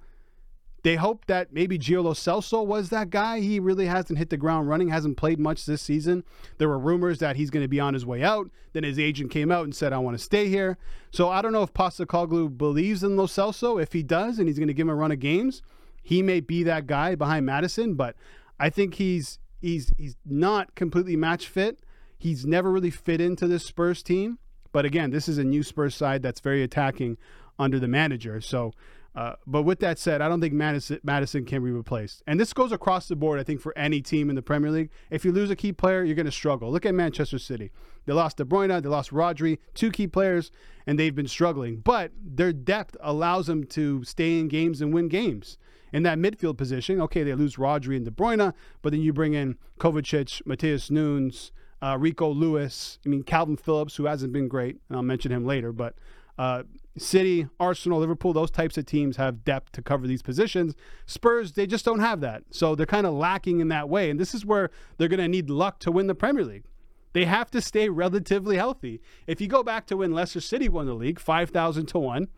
They 0.82 0.96
hope 0.96 1.24
that 1.28 1.50
maybe 1.50 1.78
Gio 1.78 2.04
Lo 2.04 2.12
Celso 2.12 2.64
was 2.64 2.90
that 2.90 3.08
guy. 3.08 3.40
He 3.40 3.58
really 3.58 3.86
hasn't 3.86 4.18
hit 4.18 4.28
the 4.28 4.36
ground 4.36 4.68
running, 4.68 4.90
hasn't 4.90 5.16
played 5.16 5.38
much 5.38 5.64
this 5.64 5.80
season. 5.80 6.24
There 6.58 6.68
were 6.68 6.78
rumors 6.78 7.20
that 7.20 7.36
he's 7.36 7.48
going 7.48 7.64
to 7.64 7.68
be 7.68 7.80
on 7.80 7.94
his 7.94 8.04
way 8.04 8.22
out. 8.22 8.50
Then 8.74 8.84
his 8.84 8.98
agent 8.98 9.30
came 9.30 9.50
out 9.50 9.64
and 9.64 9.74
said, 9.74 9.94
I 9.94 9.98
want 9.98 10.18
to 10.18 10.22
stay 10.22 10.50
here. 10.50 10.76
So 11.10 11.30
I 11.30 11.40
don't 11.40 11.52
know 11.52 11.62
if 11.62 11.72
Postecoglou 11.72 12.58
believes 12.58 13.02
in 13.02 13.16
Lo 13.16 13.26
Celso. 13.26 13.82
If 13.82 13.94
he 13.94 14.02
does 14.02 14.38
and 14.38 14.46
he's 14.46 14.58
going 14.58 14.68
to 14.68 14.74
give 14.74 14.86
him 14.86 14.90
a 14.90 14.94
run 14.94 15.10
of 15.10 15.20
games, 15.20 15.62
he 16.02 16.20
may 16.22 16.40
be 16.40 16.62
that 16.64 16.86
guy 16.86 17.14
behind 17.14 17.46
Maddison, 17.46 17.94
But 17.94 18.14
I 18.60 18.68
think 18.68 18.96
he's 18.96 19.38
he's 19.62 19.90
he's 19.96 20.16
not 20.26 20.74
completely 20.74 21.16
match 21.16 21.48
fit. 21.48 21.80
He's 22.24 22.46
never 22.46 22.70
really 22.70 22.88
fit 22.88 23.20
into 23.20 23.46
this 23.46 23.66
Spurs 23.66 24.02
team. 24.02 24.38
But 24.72 24.86
again, 24.86 25.10
this 25.10 25.28
is 25.28 25.36
a 25.36 25.44
new 25.44 25.62
Spurs 25.62 25.94
side 25.94 26.22
that's 26.22 26.40
very 26.40 26.62
attacking 26.62 27.18
under 27.58 27.78
the 27.78 27.86
manager. 27.86 28.40
So, 28.40 28.72
uh, 29.14 29.34
but 29.46 29.64
with 29.64 29.80
that 29.80 29.98
said, 29.98 30.22
I 30.22 30.28
don't 30.28 30.40
think 30.40 30.54
Madison, 30.54 31.00
Maddison 31.02 31.44
can 31.44 31.62
be 31.62 31.70
replaced. 31.70 32.22
And 32.26 32.40
this 32.40 32.54
goes 32.54 32.72
across 32.72 33.08
the 33.08 33.14
board, 33.14 33.40
I 33.40 33.42
think, 33.42 33.60
for 33.60 33.76
any 33.76 34.00
team 34.00 34.30
in 34.30 34.36
the 34.36 34.42
Premier 34.42 34.70
League. 34.70 34.88
If 35.10 35.26
you 35.26 35.32
lose 35.32 35.50
a 35.50 35.54
key 35.54 35.74
player, 35.74 36.02
you're 36.02 36.14
going 36.14 36.24
to 36.24 36.32
struggle. 36.32 36.72
Look 36.72 36.86
at 36.86 36.94
Manchester 36.94 37.38
City. 37.38 37.70
They 38.06 38.14
lost 38.14 38.38
De 38.38 38.44
Bruyne, 38.46 38.82
they 38.82 38.88
lost 38.88 39.10
Rodri, 39.10 39.58
two 39.74 39.90
key 39.90 40.06
players, 40.06 40.50
and 40.86 40.98
they've 40.98 41.14
been 41.14 41.28
struggling. 41.28 41.76
But 41.76 42.10
their 42.18 42.54
depth 42.54 42.96
allows 43.00 43.48
them 43.48 43.64
to 43.64 44.02
stay 44.02 44.40
in 44.40 44.48
games 44.48 44.80
and 44.80 44.94
win 44.94 45.08
games. 45.08 45.58
In 45.92 46.04
that 46.04 46.16
midfield 46.16 46.56
position, 46.56 47.02
okay, 47.02 47.22
they 47.22 47.34
lose 47.34 47.56
Rodri 47.56 47.96
and 47.96 48.06
De 48.06 48.10
Bruyne, 48.10 48.54
but 48.80 48.92
then 48.92 49.02
you 49.02 49.12
bring 49.12 49.34
in 49.34 49.58
Kovacic, 49.78 50.40
Matheus 50.44 50.90
Nunes, 50.90 51.52
uh, 51.84 51.98
Rico 51.98 52.30
Lewis. 52.30 52.98
I 53.04 53.10
mean, 53.10 53.22
Kalvin 53.22 53.60
Phillips, 53.60 53.94
who 53.96 54.06
hasn't 54.06 54.32
been 54.32 54.48
great. 54.48 54.78
And 54.88 54.96
I'll 54.96 55.02
mention 55.02 55.30
him 55.30 55.44
later, 55.44 55.70
but 55.70 55.94
uh, 56.38 56.62
City, 56.96 57.46
Arsenal, 57.60 58.00
Liverpool, 58.00 58.32
those 58.32 58.50
types 58.50 58.78
of 58.78 58.86
teams 58.86 59.18
have 59.18 59.44
depth 59.44 59.72
to 59.72 59.82
cover 59.82 60.06
these 60.06 60.22
positions. 60.22 60.74
Spurs, 61.04 61.52
they 61.52 61.66
just 61.66 61.84
don't 61.84 62.00
have 62.00 62.20
that. 62.22 62.42
So 62.50 62.74
they're 62.74 62.86
kind 62.86 63.06
of 63.06 63.12
lacking 63.12 63.60
in 63.60 63.68
that 63.68 63.90
way. 63.90 64.08
And 64.08 64.18
this 64.18 64.34
is 64.34 64.46
where 64.46 64.70
they're 64.96 65.08
going 65.08 65.20
to 65.20 65.28
need 65.28 65.50
luck 65.50 65.78
to 65.80 65.92
win 65.92 66.06
the 66.06 66.14
Premier 66.14 66.44
League. 66.44 66.64
They 67.12 67.26
have 67.26 67.50
to 67.50 67.60
stay 67.60 67.90
relatively 67.90 68.56
healthy. 68.56 69.02
If 69.26 69.40
you 69.42 69.46
go 69.46 69.62
back 69.62 69.86
to 69.88 69.98
when 69.98 70.12
Leicester 70.12 70.40
City 70.40 70.70
won 70.70 70.86
the 70.86 70.94
league, 70.94 71.20
5,000 71.20 71.86
to 71.86 71.98
1, 71.98 72.28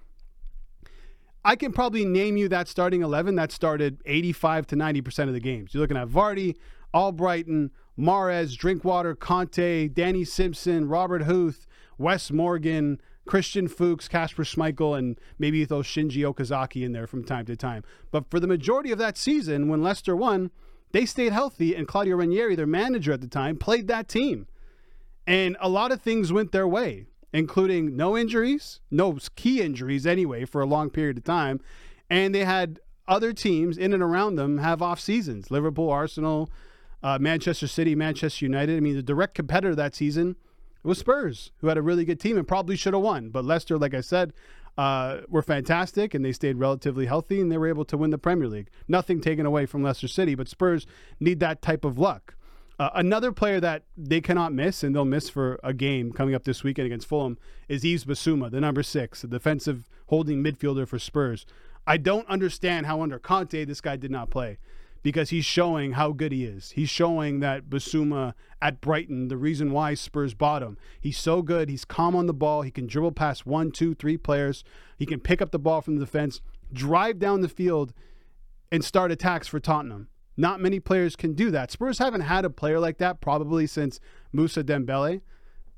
I 1.45 1.55
can 1.55 1.73
probably 1.73 2.05
name 2.05 2.37
you 2.37 2.49
that 2.49 2.67
starting 2.67 3.03
11 3.03 3.37
that 3.37 3.53
started 3.53 4.03
85 4.05 4.67
to 4.67 4.77
90% 4.77 5.29
of 5.29 5.33
the 5.33 5.41
games. 5.41 5.73
You're 5.73 5.83
looking 5.83 5.97
at 5.97 6.09
Vardy, 6.09 6.57
Albrighton, 6.93 7.71
Mahrez, 7.99 8.57
Drinkwater, 8.57 9.15
Kanté, 9.15 9.93
Danny 9.93 10.25
Simpson, 10.25 10.89
Robert 10.89 11.23
Huth, 11.23 11.67
Wes 11.99 12.31
Morgan, 12.31 13.01
Christian 13.27 13.69
Fuchs, 13.69 14.09
Kasper 14.09 14.45
Schmeichel, 14.45 14.97
and 14.97 15.19
maybe 15.39 15.65
throw 15.65 15.81
Shinji 15.81 16.19
Okazaki 16.19 16.85
in 16.85 16.93
there 16.93 17.07
from 17.07 17.25
time 17.25 17.45
to 17.47 17.57
time. 17.57 17.83
But 18.11 18.31
for 18.31 18.39
the 18.39 18.47
majority 18.47 18.93
of 18.93 18.99
that 18.99 19.19
season, 19.19 19.69
when 19.69 19.83
Leicester 19.83 20.15
won, 20.15 20.51
they 20.93 21.05
stayed 21.05 21.33
healthy, 21.33 21.75
and 21.75 21.89
Claudio 21.89 22.17
Ranieri, 22.17 22.55
their 22.55 22.67
manager 22.67 23.13
at 23.13 23.21
the 23.21 23.29
time, 23.29 23.57
played 23.57 23.89
that 23.89 24.09
team. 24.09 24.47
And 25.27 25.57
a 25.61 25.69
lot 25.69 25.91
of 25.91 26.01
things 26.01 26.33
went 26.33 26.53
their 26.53 26.69
way, 26.69 27.07
including 27.33 27.97
no 27.97 28.17
injuries, 28.17 28.81
no 28.91 29.19
key 29.35 29.61
injuries 29.61 30.07
anyway, 30.07 30.45
for 30.45 30.61
a 30.61 30.67
long 30.67 30.91
period 30.91 31.19
of 31.19 31.25
time. 31.25 31.61
And 32.09 32.35
they 32.35 32.45
had 32.45 32.79
other 33.09 33.33
teams 33.33 33.77
in 33.77 33.93
and 33.93 34.03
around 34.03 34.37
them 34.37 34.59
have 34.59 34.81
off 34.81 35.01
seasons 35.01 35.51
Liverpool, 35.51 35.91
Arsenal, 35.91 36.51
uh, 37.07 37.21
Manchester 37.21 37.69
City, 37.69 37.95
Manchester 37.95 38.45
United. 38.45 38.77
I 38.77 38.81
mean, 38.81 38.97
the 38.97 39.03
direct 39.03 39.35
competitor 39.35 39.77
that 39.77 39.95
season 39.95 40.35
was 40.83 40.99
Spurs, 40.99 41.53
who 41.59 41.69
had 41.69 41.79
a 41.79 41.83
really 41.83 42.05
good 42.05 42.19
team 42.19 42.37
and 42.37 42.49
probably 42.49 42.75
should 42.75 42.95
have 42.95 43.03
won. 43.03 43.29
But 43.29 43.45
Leicester, 43.45 43.79
like 43.79 43.95
I 43.95 44.01
said, 44.01 44.33
uh, 44.77 45.19
were 45.29 45.41
fantastic 45.41 46.15
and 46.15 46.25
they 46.25 46.33
stayed 46.33 46.57
relatively 46.57 47.07
healthy 47.07 47.41
and 47.41 47.51
they 47.51 47.59
were 47.59 47.69
able 47.69 47.85
to 47.85 47.97
win 47.97 48.11
the 48.11 48.19
Premier 48.19 48.49
League. 48.49 48.71
Nothing 48.89 49.21
taken 49.21 49.47
away 49.47 49.67
from 49.67 49.85
Leicester 49.85 50.09
City, 50.09 50.35
but 50.35 50.49
Spurs 50.49 50.85
need 51.21 51.39
that 51.39 51.63
type 51.63 51.85
of 51.85 51.97
luck. 51.97 52.35
Uh, 52.77 52.91
another 52.95 53.31
player 53.31 53.61
that 53.61 53.85
they 53.97 54.21
cannot 54.21 54.53
miss, 54.53 54.83
and 54.83 54.93
they'll 54.93 55.05
miss 55.05 55.29
for 55.31 55.61
a 55.63 55.73
game 55.73 56.13
coming 56.13 56.35
up 56.35 56.43
this 56.43 56.65
weekend 56.65 56.87
against 56.87 57.07
Fulham, 57.07 57.39
is 57.69 57.85
Yves 57.85 58.05
Bissouma, 58.05 58.51
the 58.51 58.61
number 58.61 58.83
six, 58.83 59.23
the 59.23 59.29
defensive 59.29 59.89
holding 60.09 60.43
midfielder 60.43 60.89
for 60.89 60.99
Spurs. 60.99 61.47
I 61.87 61.99
don't 61.99 62.29
understand 62.29 62.87
how 62.87 63.01
under 63.01 63.21
Conte 63.21 63.65
this 63.65 63.81
guy 63.81 63.95
did 63.95 64.11
not 64.11 64.29
play 64.29 64.59
because 65.07 65.31
he's 65.31 65.45
showing 65.45 65.93
how 65.93 66.11
good 66.11 66.33
he 66.33 66.45
is. 66.45 66.73
He's 66.73 66.91
showing 66.91 67.39
that 67.39 67.71
Bissouma 67.71 68.35
at 68.61 68.81
Brighton, 68.81 69.29
the 69.29 69.37
reason 69.37 69.71
why 69.71 69.95
Spurs 69.95 70.35
bought 70.35 70.65
him. 70.65 70.77
He's 71.01 71.17
so 71.17 71.43
good. 71.43 71.69
He's 71.69 71.85
calm 71.85 72.17
on 72.17 72.27
the 72.27 72.35
ball. 72.35 72.63
He 72.63 72.73
can 72.73 72.89
dribble 72.89 73.13
past 73.13 73.47
one, 73.47 73.71
two, 73.71 73.95
three 73.95 74.17
players. 74.17 74.65
He 74.99 75.07
can 75.07 75.21
pick 75.21 75.41
up 75.41 75.53
the 75.53 75.61
ball 75.61 75.81
from 75.81 75.95
the 75.95 76.05
defense, 76.05 76.41
drive 76.73 77.21
down 77.21 77.41
the 77.41 77.49
field, 77.49 77.93
and 78.73 78.85
start 78.85 79.13
attacks 79.13 79.47
for 79.47 79.61
Tottenham. 79.61 80.09
Not 80.37 80.61
many 80.61 80.81
players 80.81 81.15
can 81.15 81.35
do 81.35 81.53
that. 81.53 81.71
Spurs 81.71 82.01
haven't 82.01 82.23
had 82.23 82.45
a 82.45 82.51
player 82.51 82.81
like 82.81 82.99
that 82.99 83.21
probably 83.21 83.69
since 83.69 84.01
Moussa 84.33 84.65
Dembele. 84.65 85.21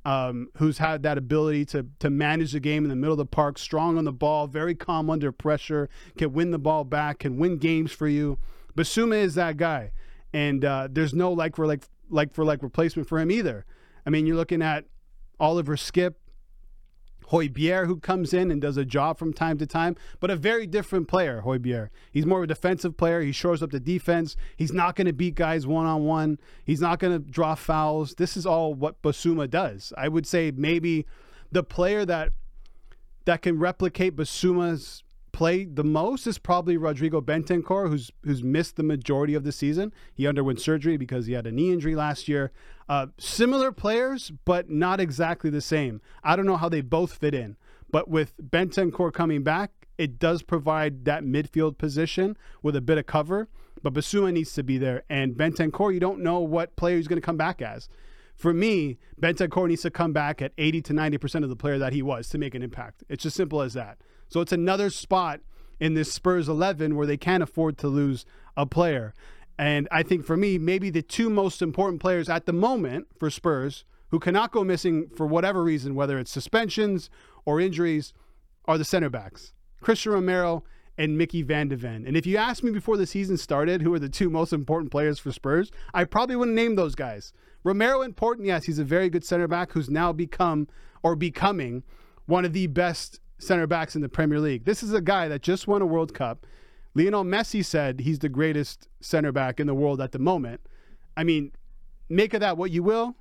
Um, 0.07 0.49
who's 0.57 0.79
had 0.79 1.03
that 1.03 1.19
ability 1.19 1.67
to 1.67 1.85
to 1.99 2.09
manage 2.09 2.53
the 2.53 2.61
game 2.61 2.85
in 2.85 2.88
the 2.88 2.97
middle 2.97 3.12
of 3.12 3.19
the 3.19 3.26
park, 3.26 3.59
strong 3.59 3.99
on 3.99 4.05
the 4.05 4.12
ball, 4.12 4.47
very 4.47 4.75
calm 4.75 5.11
under 5.11 5.33
pressure, 5.33 5.91
can 6.17 6.33
win 6.33 6.50
the 6.50 6.59
ball 6.59 6.85
back, 6.85 7.19
can 7.19 7.37
win 7.37 7.59
games 7.59 7.93
for 7.93 8.09
you. 8.09 8.38
Bissouma 8.79 9.17
is 9.17 9.35
that 9.35 9.57
guy, 9.57 9.91
and 10.33 10.65
uh, 10.65 10.87
there's 10.89 11.13
no 11.13 11.33
like 11.33 11.57
for 11.57 11.67
like 11.67 11.85
like 12.09 12.33
for 12.33 12.45
like 12.45 12.63
replacement 12.63 13.09
for 13.09 13.19
him 13.19 13.31
either. 13.31 13.67
I 14.07 14.11
mean, 14.11 14.25
you're 14.25 14.37
looking 14.37 14.63
at 14.63 14.85
Oliver 15.41 15.75
Skipp, 15.75 16.15
Højbjerg, 17.31 17.87
who 17.87 17.99
comes 17.99 18.33
in 18.33 18.53
and 18.53 18.63
does 18.63 18.77
a 18.77 18.85
job 18.85 19.19
from 19.19 19.33
time 19.33 19.59
to 19.59 19.67
time, 19.67 19.97
but 20.21 20.31
a 20.31 20.37
very 20.37 20.65
different 20.65 21.09
player, 21.09 21.43
Højbjerg. 21.45 21.89
He's 22.13 22.25
more 22.25 22.39
of 22.39 22.45
a 22.45 22.47
defensive 22.47 22.97
player. 22.97 23.21
He 23.21 23.33
shores 23.33 23.65
up 23.65 23.73
the 23.73 23.81
defense. 23.81 24.37
He's 24.57 24.73
not 24.73 24.95
going 24.95 25.09
to 25.09 25.13
beat 25.13 25.35
guys 25.35 25.67
one 25.67 25.87
on 25.87 26.05
one. 26.05 26.39
He's 26.65 26.81
not 26.81 27.01
going 27.01 27.13
to 27.13 27.19
draw 27.19 27.57
fouls. 27.57 28.15
This 28.15 28.37
is 28.37 28.47
all 28.47 28.75
what 28.75 29.03
Bissouma 29.03 29.51
does. 29.51 29.93
I 29.99 30.07
would 30.07 30.27
say 30.27 30.53
maybe 30.55 31.05
the 31.51 31.65
player 31.65 32.05
that 32.05 32.33
that 33.25 33.43
can 33.43 33.59
replicate 33.59 34.17
Bissouma's 34.17 35.03
played 35.33 35.77
the 35.77 35.85
most 35.85 36.27
is 36.27 36.39
probably 36.39 36.77
Rodrigo 36.77 37.21
Bentancur, 37.21 37.89
who's 37.89 38.11
who's 38.25 38.43
missed 38.43 38.77
the 38.77 38.83
majority 38.83 39.35
of 39.35 39.45
the 39.45 39.53
season. 39.53 39.93
He 40.15 40.27
underwent 40.27 40.61
surgery 40.61 40.97
because 40.97 41.27
he 41.27 41.33
had 41.33 41.47
a 41.47 41.53
knee 41.53 41.73
injury 41.73 41.95
last 41.95 42.29
year. 42.29 42.53
Uh, 42.89 43.07
similar 43.19 43.73
players, 43.73 44.33
but 44.45 44.71
not 44.71 45.01
exactly 45.01 45.51
the 45.51 45.61
same. 45.61 46.01
I 46.25 46.37
don't 46.37 46.47
know 46.47 46.57
how 46.57 46.69
they 46.69 46.81
both 46.81 47.15
fit 47.15 47.35
in, 47.35 47.57
but 47.91 48.09
with 48.09 48.35
Bentancur 48.43 49.13
coming 49.13 49.43
back, 49.43 49.71
it 49.99 50.19
does 50.19 50.43
provide 50.43 51.05
that 51.05 51.25
midfield 51.25 51.79
position 51.79 52.37
with 52.63 52.77
a 52.77 52.81
bit 52.81 52.99
of 52.99 53.07
cover. 53.07 53.49
But 53.83 53.95
Bissouma 53.95 54.33
needs 54.33 54.55
to 54.55 54.63
be 54.63 54.79
there, 54.79 55.05
and 55.09 55.35
Bentancur, 55.35 55.95
you 55.95 56.01
don't 56.01 56.21
know 56.21 56.41
what 56.41 56.77
player 56.77 56.97
he's 56.97 57.07
going 57.07 57.21
to 57.21 57.25
come 57.25 57.37
back 57.37 57.63
as. 57.63 57.89
For 58.35 58.55
me, 58.55 58.99
Bentancur 59.21 59.69
needs 59.69 59.83
to 59.83 59.91
come 59.91 60.13
back 60.13 60.41
at 60.41 60.53
80 60.59 60.83
to 60.83 60.93
90% 60.93 61.43
of 61.43 61.49
the 61.49 61.57
player 61.57 61.79
that 61.79 61.93
he 61.93 62.03
was 62.03 62.29
to 62.31 62.39
make 62.39 62.55
an 62.55 62.63
impact. 62.63 63.03
It's 63.09 63.27
as 63.27 63.35
simple 63.35 63.61
as 63.61 63.75
that. 63.75 63.99
So 64.29 64.41
it's 64.41 64.53
another 64.53 64.91
spot 64.91 65.41
in 65.81 65.95
this 65.95 66.13
Spurs 66.13 66.49
11 66.49 66.97
where 66.97 67.07
they 67.07 67.17
can't 67.17 67.43
afford 67.43 67.79
to 67.79 67.89
lose 67.89 68.25
a 68.57 68.67
player. 68.67 69.15
And 69.59 69.89
I 69.91 70.03
think 70.03 70.25
for 70.25 70.37
me, 70.37 70.59
maybe 70.59 70.91
the 70.91 71.03
two 71.03 71.31
most 71.31 71.63
important 71.63 72.01
players 72.01 72.29
at 72.29 72.47
the 72.47 72.53
moment 72.53 73.07
for 73.19 73.31
Spurs 73.31 73.85
who 74.11 74.19
cannot 74.19 74.53
go 74.53 74.65
missing 74.65 75.09
for 75.17 75.27
whatever 75.27 75.63
reason, 75.63 75.95
whether 75.95 76.19
it's 76.19 76.31
suspensions 76.31 77.11
or 77.45 77.61
injuries, 77.61 78.13
are 78.67 78.79
the 78.79 78.85
center 78.85 79.09
backs 79.09 79.55
Cristian 79.83 80.13
Romero 80.13 80.63
and 80.99 81.17
Micky 81.17 81.43
Van 81.43 81.69
de 81.69 81.77
Ven. 81.77 82.05
And 82.07 82.17
if 82.17 82.27
you 82.27 82.37
asked 82.37 82.65
me 82.65 82.73
before 82.73 82.97
the 82.97 83.07
season 83.07 83.37
started 83.37 83.83
who 83.83 83.95
are 83.95 83.99
the 84.01 84.09
two 84.09 84.29
most 84.29 84.53
important 84.53 84.91
players 84.91 85.19
for 85.19 85.31
Spurs, 85.31 85.71
I 85.95 86.05
probably 86.05 86.37
wouldn't 86.37 86.57
name 86.57 86.75
those 86.75 86.95
guys. 86.97 87.33
Romero 87.63 88.03
important, 88.03 88.47
yes, 88.47 88.65
he's 88.65 88.81
a 88.81 88.85
very 88.85 89.09
good 89.09 89.25
center 89.25 89.47
back 89.47 89.73
who's 89.73 89.89
now 89.89 90.13
become 90.13 90.69
or 91.03 91.15
becoming 91.15 91.85
one 92.27 92.45
of 92.45 92.53
the 92.53 92.67
best 92.67 93.21
center 93.38 93.66
backs 93.66 93.95
in 93.95 94.02
the 94.02 94.09
Premier 94.09 94.40
League. 94.40 94.64
This 94.64 94.83
is 94.83 94.92
a 94.92 95.00
guy 95.00 95.28
that 95.28 95.42
just 95.42 95.66
won 95.66 95.83
a 95.83 95.87
World 95.87 96.14
Cup. 96.14 96.47
Lionel 96.95 97.25
Messi 97.25 97.64
said 97.64 98.00
he's 98.00 98.18
the 98.18 98.28
greatest 98.28 98.88
center 99.00 99.33
back 99.33 99.61
in 99.61 99.66
the 99.66 99.75
world 99.75 100.00
at 100.00 100.12
the 100.12 100.18
moment. 100.18 100.61
I 101.16 101.25
mean, 101.25 101.52
make 102.09 102.35
of 102.35 102.40
that 102.40 102.57
what 102.57 102.71
you 102.71 102.83
will, 102.83 103.14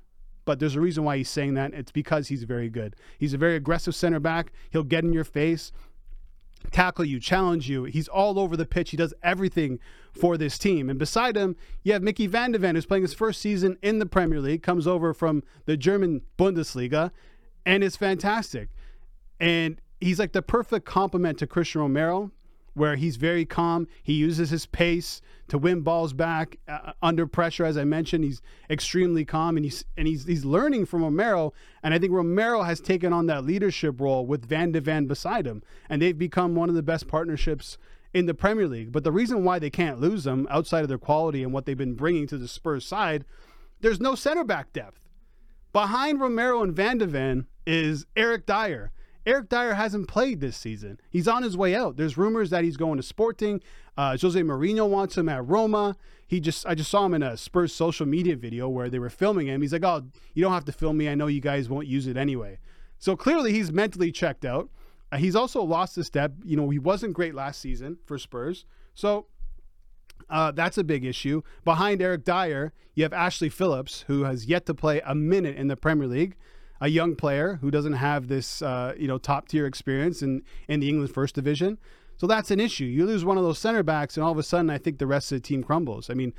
but 0.44 0.58
there's 0.58 0.76
a 0.76 0.80
reason 0.80 1.04
why 1.04 1.18
he's 1.18 1.28
saying 1.28 1.54
that. 1.54 1.74
It's 1.74 1.92
because 1.92 2.28
he's 2.28 2.44
very 2.44 2.70
good. 2.70 2.96
He's 3.18 3.34
a 3.34 3.38
very 3.38 3.54
aggressive 3.54 3.94
center 3.94 4.18
back. 4.18 4.52
He'll 4.70 4.82
get 4.82 5.04
in 5.04 5.12
your 5.12 5.24
face, 5.24 5.70
tackle 6.72 7.04
you, 7.04 7.20
challenge 7.20 7.68
you. 7.68 7.84
He's 7.84 8.08
all 8.08 8.38
over 8.38 8.56
the 8.56 8.66
pitch. 8.66 8.90
He 8.90 8.96
does 8.96 9.14
everything 9.22 9.78
for 10.12 10.36
this 10.36 10.58
team. 10.58 10.90
And 10.90 10.98
beside 10.98 11.36
him, 11.36 11.54
you 11.82 11.92
have 11.92 12.02
Micky 12.02 12.26
Van 12.26 12.52
de 12.52 12.58
Ven, 12.58 12.74
who's 12.74 12.86
playing 12.86 13.02
his 13.02 13.14
first 13.14 13.40
season 13.40 13.76
in 13.82 13.98
the 13.98 14.06
Premier 14.06 14.40
League, 14.40 14.62
comes 14.62 14.86
over 14.86 15.14
from 15.14 15.42
the 15.66 15.76
German 15.76 16.22
Bundesliga, 16.38 17.12
and 17.64 17.84
is 17.84 17.96
fantastic. 17.96 18.70
And 19.38 19.80
he's 20.00 20.18
like 20.18 20.32
the 20.32 20.42
perfect 20.42 20.86
complement 20.86 21.38
to 21.38 21.46
Cristian 21.46 21.76
Romero, 21.76 22.30
where 22.74 22.96
he's 22.96 23.16
very 23.16 23.44
calm. 23.44 23.88
He 24.02 24.14
uses 24.14 24.50
his 24.50 24.66
pace 24.66 25.20
to 25.48 25.58
win 25.58 25.80
balls 25.80 26.12
back 26.12 26.58
uh, 26.68 26.92
under 27.02 27.26
pressure. 27.26 27.64
As 27.64 27.76
I 27.76 27.84
mentioned, 27.84 28.24
he's 28.24 28.40
extremely 28.70 29.24
calm 29.24 29.56
and 29.56 29.64
he's 29.64 29.84
and 29.96 30.06
he's 30.06 30.24
he's 30.24 30.44
learning 30.44 30.86
from 30.86 31.02
Romero. 31.02 31.52
And 31.82 31.92
I 31.92 31.98
think 31.98 32.12
Romero 32.12 32.62
has 32.62 32.80
taken 32.80 33.12
on 33.12 33.26
that 33.26 33.44
leadership 33.44 34.00
role 34.00 34.26
with 34.26 34.46
Van 34.46 34.72
de 34.72 34.80
Ven 34.80 35.06
beside 35.06 35.46
him, 35.46 35.62
and 35.88 36.00
they've 36.00 36.16
become 36.16 36.54
one 36.54 36.68
of 36.68 36.74
the 36.74 36.82
best 36.82 37.08
partnerships 37.08 37.78
in 38.14 38.26
the 38.26 38.34
Premier 38.34 38.66
League. 38.66 38.92
But 38.92 39.04
the 39.04 39.12
reason 39.12 39.44
why 39.44 39.58
they 39.58 39.70
can't 39.70 40.00
lose 40.00 40.24
them 40.24 40.46
outside 40.50 40.82
of 40.82 40.88
their 40.88 40.98
quality 40.98 41.42
and 41.42 41.52
what 41.52 41.66
they've 41.66 41.76
been 41.76 41.94
bringing 41.94 42.26
to 42.28 42.38
the 42.38 42.48
Spurs 42.48 42.86
side, 42.86 43.24
there's 43.80 44.00
no 44.00 44.14
center 44.14 44.44
back 44.44 44.72
depth. 44.72 45.00
Behind 45.72 46.18
Romero 46.20 46.62
and 46.62 46.74
Van 46.74 46.98
de 46.98 47.06
Ven 47.06 47.46
is 47.66 48.06
Eric 48.16 48.46
Dier. 48.46 48.92
Eric 49.28 49.50
Dier 49.50 49.74
hasn't 49.74 50.08
played 50.08 50.40
this 50.40 50.56
season. 50.56 50.98
He's 51.10 51.28
on 51.28 51.42
his 51.42 51.54
way 51.54 51.74
out. 51.74 51.98
There's 51.98 52.16
rumors 52.16 52.48
that 52.48 52.64
he's 52.64 52.78
going 52.78 52.96
to 52.96 53.02
Sporting. 53.02 53.60
Uh, 53.94 54.16
Jose 54.18 54.40
Mourinho 54.40 54.88
wants 54.88 55.18
him 55.18 55.28
at 55.28 55.46
Roma. 55.46 55.96
He 56.26 56.40
just, 56.40 56.66
I 56.66 56.74
just 56.74 56.90
saw 56.90 57.04
him 57.04 57.12
in 57.12 57.22
a 57.22 57.36
Spurs 57.36 57.74
social 57.74 58.06
media 58.06 58.36
video 58.36 58.70
where 58.70 58.88
they 58.88 58.98
were 58.98 59.10
filming 59.10 59.46
him. 59.46 59.60
He's 59.60 59.74
like, 59.74 59.84
"Oh, 59.84 60.06
you 60.32 60.42
don't 60.42 60.54
have 60.54 60.64
to 60.64 60.72
film 60.72 60.96
me. 60.96 61.10
I 61.10 61.14
know 61.14 61.26
you 61.26 61.42
guys 61.42 61.68
won't 61.68 61.86
use 61.86 62.06
it 62.06 62.16
anyway." 62.16 62.58
So 62.98 63.16
clearly, 63.16 63.52
he's 63.52 63.70
mentally 63.70 64.10
checked 64.10 64.46
out. 64.46 64.70
Uh, 65.12 65.18
he's 65.18 65.36
also 65.36 65.62
lost 65.62 65.98
a 65.98 66.04
step. 66.04 66.32
You 66.42 66.56
know, 66.56 66.70
he 66.70 66.78
wasn't 66.78 67.12
great 67.12 67.34
last 67.34 67.60
season 67.60 67.98
for 68.06 68.16
Spurs. 68.16 68.64
So 68.94 69.26
uh, 70.30 70.52
that's 70.52 70.78
a 70.78 70.84
big 70.84 71.04
issue. 71.04 71.42
Behind 71.66 72.00
Eric 72.00 72.24
Dier, 72.24 72.72
you 72.94 73.02
have 73.02 73.12
Ashley 73.12 73.50
Phillips, 73.50 74.04
who 74.06 74.24
has 74.24 74.46
yet 74.46 74.64
to 74.66 74.74
play 74.74 75.02
a 75.04 75.14
minute 75.14 75.56
in 75.56 75.68
the 75.68 75.76
Premier 75.76 76.08
League 76.08 76.34
a 76.80 76.88
young 76.88 77.16
player 77.16 77.58
who 77.60 77.70
doesn't 77.70 77.94
have 77.94 78.28
this 78.28 78.62
uh, 78.62 78.94
you 78.98 79.08
know 79.08 79.18
top 79.18 79.48
tier 79.48 79.66
experience 79.66 80.22
in 80.22 80.42
in 80.68 80.80
the 80.80 80.88
England 80.88 81.12
First 81.12 81.34
Division. 81.34 81.78
So 82.16 82.26
that's 82.26 82.50
an 82.50 82.58
issue. 82.58 82.84
You 82.84 83.06
lose 83.06 83.24
one 83.24 83.38
of 83.38 83.44
those 83.44 83.60
center 83.60 83.84
backs, 83.84 84.16
and 84.16 84.24
all 84.24 84.32
of 84.32 84.38
a 84.38 84.42
sudden, 84.42 84.70
I 84.70 84.78
think 84.78 84.98
the 84.98 85.06
rest 85.06 85.30
of 85.30 85.36
the 85.36 85.46
team 85.46 85.62
crumbles. 85.62 86.10
I 86.10 86.14
mean, 86.14 86.32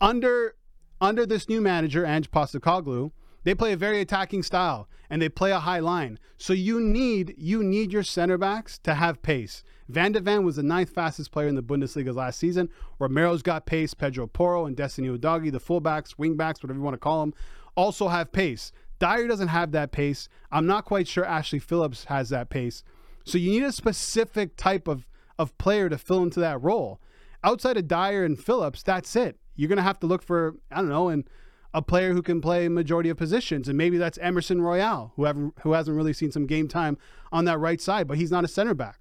under 0.00 0.54
under 1.00 1.26
this 1.26 1.48
new 1.48 1.60
manager, 1.60 2.04
Ange 2.06 2.30
Postecoglou, 2.30 3.12
they 3.44 3.54
play 3.54 3.72
a 3.72 3.76
very 3.76 4.00
attacking 4.00 4.42
style 4.42 4.88
and 5.10 5.20
they 5.20 5.28
play 5.28 5.50
a 5.50 5.58
high 5.58 5.80
line. 5.80 6.18
So 6.38 6.52
you 6.52 6.80
need 6.80 7.34
you 7.36 7.62
need 7.62 7.92
your 7.92 8.02
center 8.02 8.38
backs 8.38 8.78
to 8.78 8.94
have 8.94 9.22
pace. 9.22 9.64
Van 9.88 10.12
de 10.12 10.20
Ven 10.20 10.44
was 10.44 10.56
the 10.56 10.62
ninth 10.62 10.90
fastest 10.90 11.32
player 11.32 11.48
in 11.48 11.54
the 11.54 11.62
Bundesliga 11.62 12.14
last 12.14 12.38
season. 12.38 12.68
Romero's 12.98 13.42
got 13.42 13.66
pace. 13.66 13.94
Pedro 13.94 14.26
Porro 14.26 14.64
and 14.64 14.76
Destiny 14.76 15.08
Udogie, 15.08 15.52
the 15.52 15.60
fullbacks, 15.60 16.14
wingbacks, 16.16 16.62
whatever 16.62 16.78
you 16.78 16.82
want 16.82 16.94
to 16.94 16.98
call 16.98 17.20
them, 17.20 17.34
also 17.76 18.08
have 18.08 18.32
pace. 18.32 18.72
Dier 19.02 19.26
doesn't 19.26 19.48
have 19.48 19.72
that 19.72 19.90
pace. 19.90 20.28
I'm 20.52 20.64
not 20.64 20.84
quite 20.84 21.08
sure 21.08 21.24
Ashley 21.24 21.58
Phillips 21.58 22.04
has 22.04 22.28
that 22.28 22.50
pace. 22.50 22.84
So 23.24 23.36
you 23.36 23.50
need 23.50 23.64
a 23.64 23.72
specific 23.72 24.56
type 24.56 24.86
of, 24.86 25.08
of 25.40 25.58
player 25.58 25.88
to 25.88 25.98
fill 25.98 26.22
into 26.22 26.38
that 26.38 26.62
role. 26.62 27.00
Outside 27.42 27.76
of 27.76 27.88
Dier 27.88 28.24
and 28.24 28.38
Phillips, 28.38 28.84
that's 28.84 29.16
it. 29.16 29.40
You're 29.56 29.68
going 29.68 29.78
to 29.78 29.82
have 29.82 29.98
to 30.00 30.06
look 30.06 30.22
for, 30.22 30.54
I 30.70 30.76
don't 30.76 30.88
know, 30.88 31.08
and 31.08 31.28
a 31.74 31.82
player 31.82 32.12
who 32.12 32.22
can 32.22 32.40
play 32.40 32.68
majority 32.68 33.08
of 33.08 33.16
positions. 33.16 33.68
And 33.68 33.76
maybe 33.76 33.98
that's 33.98 34.18
Emerson 34.18 34.62
Royal, 34.62 35.12
who, 35.16 35.24
haven't, 35.24 35.54
who 35.62 35.72
hasn't 35.72 35.96
really 35.96 36.12
seen 36.12 36.30
some 36.30 36.46
game 36.46 36.68
time 36.68 36.96
on 37.32 37.44
that 37.46 37.58
right 37.58 37.80
side, 37.80 38.06
but 38.06 38.18
he's 38.18 38.30
not 38.30 38.44
a 38.44 38.48
center 38.48 38.74
back. 38.74 39.00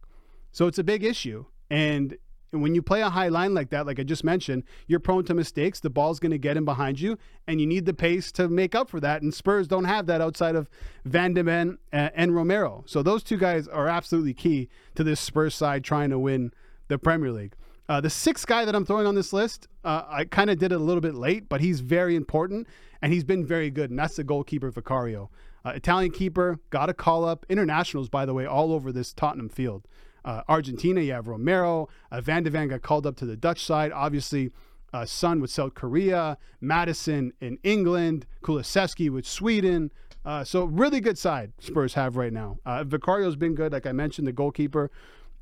So 0.51 0.65
it's 0.65 0.79
a 0.79 0.83
big 0.83 1.03
issue. 1.03 1.45
And 1.69 2.17
and 2.51 2.61
when 2.61 2.75
you 2.75 2.81
play 2.81 3.01
a 3.01 3.09
high 3.09 3.29
line 3.29 3.53
like 3.53 3.69
that, 3.69 3.85
like 3.85 3.99
I 3.99 4.03
just 4.03 4.23
mentioned, 4.23 4.63
you're 4.87 4.99
prone 4.99 5.23
to 5.25 5.33
mistakes. 5.33 5.79
The 5.79 5.89
ball's 5.89 6.19
going 6.19 6.31
to 6.31 6.37
get 6.37 6.57
in 6.57 6.65
behind 6.65 6.99
you, 6.99 7.17
and 7.47 7.61
you 7.61 7.67
need 7.67 7.85
the 7.85 7.93
pace 7.93 8.31
to 8.33 8.49
make 8.49 8.75
up 8.75 8.89
for 8.89 8.99
that. 8.99 9.21
And 9.21 9.33
Spurs 9.33 9.67
don't 9.67 9.85
have 9.85 10.05
that 10.07 10.21
outside 10.21 10.55
of 10.55 10.69
Van 11.05 11.33
de 11.33 11.43
Ven 11.43 11.77
and 11.91 12.35
Romero. 12.35 12.83
So 12.87 13.01
those 13.01 13.23
two 13.23 13.37
guys 13.37 13.67
are 13.67 13.87
absolutely 13.87 14.33
key 14.33 14.69
to 14.95 15.03
this 15.03 15.19
Spurs 15.19 15.55
side 15.55 15.83
trying 15.83 16.09
to 16.09 16.19
win 16.19 16.51
the 16.89 16.97
Premier 16.97 17.31
League. 17.31 17.53
Uh, 17.87 18.01
the 18.01 18.09
sixth 18.09 18.47
guy 18.47 18.63
that 18.65 18.75
I'm 18.75 18.85
throwing 18.85 19.07
on 19.07 19.15
this 19.15 19.33
list, 19.33 19.67
uh, 19.83 20.03
I 20.07 20.25
kind 20.25 20.49
of 20.49 20.57
did 20.57 20.71
it 20.71 20.75
a 20.75 20.83
little 20.83 21.01
bit 21.01 21.15
late, 21.15 21.49
but 21.49 21.61
he's 21.61 21.79
very 21.81 22.15
important, 22.15 22.67
and 23.01 23.11
he's 23.11 23.23
been 23.23 23.45
very 23.45 23.69
good, 23.69 23.89
and 23.89 23.99
that's 23.99 24.15
the 24.15 24.23
goalkeeper 24.23 24.71
Vicario. 24.71 25.29
Uh, 25.65 25.71
Italian 25.71 26.11
keeper, 26.11 26.59
got 26.69 26.89
a 26.89 26.93
call 26.93 27.25
up. 27.25 27.45
Internationals, 27.49 28.09
by 28.09 28.25
the 28.25 28.33
way, 28.33 28.45
all 28.45 28.71
over 28.71 28.91
this 28.91 29.13
Tottenham 29.13 29.49
field 29.49 29.87
uh, 30.25 30.41
Argentina, 30.47 31.01
you 31.01 31.13
have 31.13 31.27
Romero. 31.27 31.89
Uh, 32.11 32.21
Van 32.21 32.43
de 32.43 32.49
Ven 32.49 32.67
got 32.67 32.81
called 32.81 33.05
up 33.05 33.15
to 33.17 33.25
the 33.25 33.35
Dutch 33.35 33.63
side. 33.65 33.91
Obviously, 33.91 34.51
uh, 34.93 35.05
Son 35.05 35.39
with 35.39 35.49
South 35.49 35.73
Korea, 35.73 36.37
Maddison 36.59 37.33
in 37.39 37.57
England, 37.63 38.25
Kulusevski 38.43 39.09
with 39.09 39.25
Sweden. 39.25 39.91
Uh, 40.23 40.43
so 40.43 40.65
really 40.65 40.99
good 40.99 41.17
side 41.17 41.51
Spurs 41.59 41.95
have 41.95 42.15
right 42.15 42.33
now. 42.33 42.59
Uh, 42.65 42.83
Vicario's 42.83 43.35
been 43.35 43.55
good, 43.55 43.71
like 43.71 43.87
I 43.87 43.91
mentioned, 43.91 44.27
the 44.27 44.31
goalkeeper. 44.31 44.91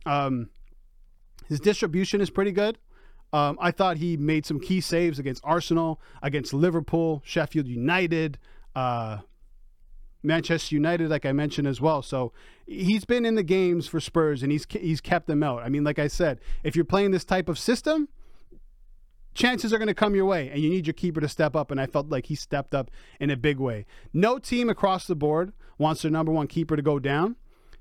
Um, 0.05 0.49
his 1.47 1.59
distribution 1.59 2.21
is 2.21 2.29
pretty 2.29 2.51
good. 2.51 2.77
Um, 3.33 3.57
I 3.61 3.71
thought 3.71 3.97
he 3.97 4.17
made 4.17 4.45
some 4.45 4.59
key 4.59 4.81
saves 4.81 5.19
against 5.19 5.43
Arsenal, 5.43 5.99
against 6.23 6.53
Liverpool, 6.53 7.21
Sheffield 7.25 7.67
United, 7.67 8.39
uh, 8.75 9.19
Manchester 10.21 10.75
United, 10.75 11.09
like 11.09 11.25
I 11.25 11.31
mentioned 11.31 11.67
as 11.67 11.79
well. 11.79 12.01
So 12.01 12.33
he's 12.67 13.05
been 13.05 13.25
in 13.25 13.35
the 13.35 13.43
games 13.43 13.87
for 13.87 13.99
Spurs 13.99 14.43
and 14.43 14.51
he's 14.51 14.65
he's 14.69 15.01
kept 15.01 15.27
them 15.27 15.43
out. 15.43 15.63
I 15.63 15.69
mean, 15.69 15.83
like 15.83 15.99
I 15.99 16.07
said, 16.07 16.39
if 16.63 16.75
you're 16.75 16.85
playing 16.85 17.11
this 17.11 17.25
type 17.25 17.47
of 17.47 17.57
system, 17.57 18.09
chances 19.33 19.73
are 19.73 19.77
going 19.77 19.87
to 19.87 19.93
come 19.93 20.15
your 20.15 20.25
way, 20.25 20.49
and 20.49 20.61
you 20.61 20.69
need 20.69 20.85
your 20.85 20.93
keeper 20.93 21.21
to 21.21 21.29
step 21.29 21.55
up. 21.55 21.71
And 21.71 21.79
I 21.79 21.85
felt 21.85 22.09
like 22.09 22.25
he 22.25 22.35
stepped 22.35 22.75
up 22.75 22.91
in 23.19 23.29
a 23.29 23.37
big 23.37 23.59
way. 23.59 23.85
No 24.13 24.39
team 24.39 24.69
across 24.69 25.07
the 25.07 25.15
board 25.15 25.53
wants 25.77 26.01
their 26.01 26.11
number 26.11 26.31
one 26.31 26.47
keeper 26.47 26.75
to 26.75 26.81
go 26.81 26.99
down 26.99 27.37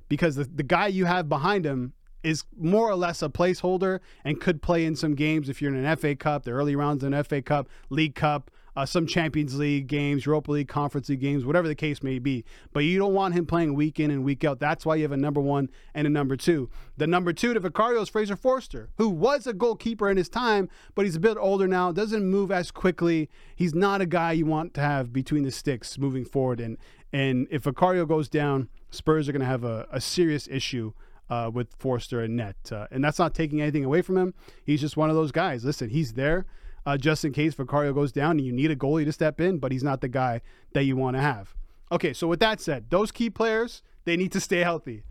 because 0.09 0.37
the, 0.37 0.45
the 0.45 0.63
guy 0.63 0.87
you 0.87 1.07
have 1.07 1.29
behind 1.29 1.67
him 1.67 1.93
is 2.23 2.45
more 2.57 2.89
or 2.89 2.97
less 2.97 3.23
a 3.23 3.29
placeholder 3.29 4.01
and 4.25 4.41
could 4.41 4.61
play 4.63 4.85
in 4.85 4.97
some 4.97 5.15
games 5.15 5.49
if 5.49 5.63
you're 5.63 5.75
in 5.75 5.85
an 5.85 5.97
FA 5.97 6.15
Cup, 6.15 6.45
the 6.45 6.51
early 6.51 6.77
rounds 6.77 7.05
in 7.05 7.23
FA 7.25 7.43
Cup, 7.43 7.69
League 7.91 8.15
Cup, 8.15 8.51
uh, 8.79 8.87
some 8.87 9.09
Champions 9.09 9.59
League 9.59 9.89
games, 9.89 10.25
Europa 10.25 10.53
League, 10.53 10.69
Conference 10.69 11.09
League 11.09 11.19
games, 11.19 11.45
whatever 11.45 11.67
the 11.67 11.75
case 11.75 12.01
may 12.01 12.21
be. 12.21 12.45
But 12.73 12.85
you 12.85 12.97
don't 12.97 13.13
want 13.13 13.35
him 13.35 13.45
playing 13.45 13.75
week 13.75 13.99
in 13.99 14.13
and 14.13 14.23
week 14.23 14.45
out. 14.45 14.61
That's 14.61 14.87
why 14.87 14.95
you 14.95 15.03
have 15.03 15.11
a 15.11 15.17
number 15.17 15.41
one 15.41 15.69
and 15.95 16.07
a 16.07 16.11
number 16.11 16.37
two. 16.37 16.71
The 16.97 17.09
number 17.09 17.33
two 17.33 17.55
to 17.55 17.59
Vicario 17.59 18.01
is 18.03 18.09
Fraser 18.09 18.37
Forster, 18.37 18.91
who 18.97 19.09
was 19.09 19.49
a 19.49 19.53
goalkeeper 19.53 20.09
in 20.09 20.17
his 20.17 20.29
time, 20.29 20.69
but 20.95 21.05
he's 21.05 21.17
a 21.17 21.21
bit 21.21 21.37
older 21.41 21.67
now, 21.67 21.91
doesn't 21.91 22.25
move 22.25 22.53
as 22.53 22.71
quickly. 22.71 23.29
He's 23.57 23.75
not 23.75 24.01
a 24.01 24.07
guy 24.07 24.31
you 24.31 24.47
want 24.47 24.75
to 24.75 24.81
have 24.81 25.13
between 25.13 25.43
the 25.43 25.51
sticks 25.51 25.99
moving 25.99 26.25
forward. 26.25 26.61
And 26.61 26.79
and 27.13 27.49
if 27.51 27.65
Vicario 27.65 28.07
goes 28.07 28.29
down, 28.29 28.69
Spurs 28.91 29.29
are 29.29 29.33
going 29.33 29.41
to 29.41 29.47
have 29.47 29.65
a, 29.65 29.89
a 29.91 30.01
serious 30.01 30.47
issue. 30.47 30.93
Uh, 31.31 31.51
with 31.53 31.69
Forster 31.79 32.23
and 32.23 32.39
net. 32.39 32.57
Uh, 32.73 32.87
and 32.91 33.05
that's 33.05 33.19
not 33.19 33.35
taking 33.35 33.61
anything 33.61 33.85
away 33.85 34.01
from 34.01 34.17
him. 34.17 34.33
He's 34.65 34.81
just 34.81 34.97
one 34.97 35.11
of 35.11 35.15
those 35.15 35.31
guys. 35.31 35.63
Listen, 35.63 35.91
he's 35.91 36.15
there 36.15 36.47
uh, 36.89 36.97
just 36.97 37.23
in 37.23 37.35
case 37.35 37.53
Vicario 37.53 37.93
goes 37.93 38.13
down 38.13 38.39
and 38.39 38.47
you 38.47 38.51
need 38.51 38.71
a 38.71 38.77
goalie 38.77 39.05
to 39.05 39.13
step 39.13 39.43
in, 39.43 39.59
but 39.59 39.73
he's 39.73 39.85
not 39.85 40.01
the 40.01 40.09
guy 40.09 40.41
that 40.73 40.85
you 40.85 40.97
want 40.97 41.17
to 41.17 41.21
have. 41.21 41.55
Okay, 41.93 42.15
so 42.15 42.27
with 42.27 42.41
that 42.41 42.63
said, 42.63 42.89
those 42.89 43.13
key 43.13 43.29
players, 43.29 43.83
they 44.07 44.17
need 44.17 44.33
to 44.33 44.41
stay 44.41 44.61
healthy. 44.61 45.05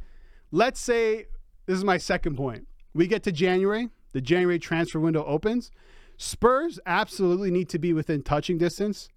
Let's 0.51 0.79
say 0.79 1.27
this 1.67 1.77
is 1.77 1.83
my 1.83 1.99
second 1.99 2.35
point. 2.35 2.67
We 2.95 3.05
get 3.05 3.21
to 3.23 3.31
January, 3.31 3.89
the 4.11 4.21
January 4.21 4.57
transfer 4.57 4.99
window 4.99 5.23
opens. 5.25 5.69
Spurs 6.17 6.79
absolutely 6.87 7.51
need 7.51 7.69
to 7.69 7.77
be 7.77 7.93
within 7.93 8.23
touching 8.23 8.57
distance 8.57 9.07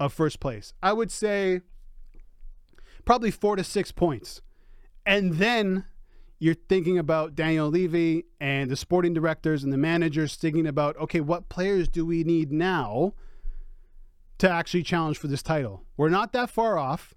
of 0.00 0.12
first 0.12 0.40
place. 0.40 0.74
I 0.82 0.92
would 0.92 1.12
say 1.12 1.60
probably 3.04 3.30
four 3.30 3.54
to 3.54 3.62
six 3.62 3.92
points. 3.92 4.42
And 5.06 5.34
then 5.34 5.84
you're 6.42 6.56
thinking 6.68 6.98
about 6.98 7.36
Daniel 7.36 7.68
Levy 7.68 8.24
and 8.40 8.68
the 8.68 8.74
sporting 8.74 9.14
directors 9.14 9.62
and 9.62 9.72
the 9.72 9.76
managers 9.76 10.34
thinking 10.34 10.66
about, 10.66 10.96
okay, 10.96 11.20
what 11.20 11.48
players 11.48 11.86
do 11.86 12.04
we 12.04 12.24
need 12.24 12.50
now 12.50 13.14
to 14.38 14.50
actually 14.50 14.82
challenge 14.82 15.18
for 15.18 15.28
this 15.28 15.40
title? 15.40 15.84
We're 15.96 16.08
not 16.08 16.32
that 16.32 16.50
far 16.50 16.78
off 16.78 17.14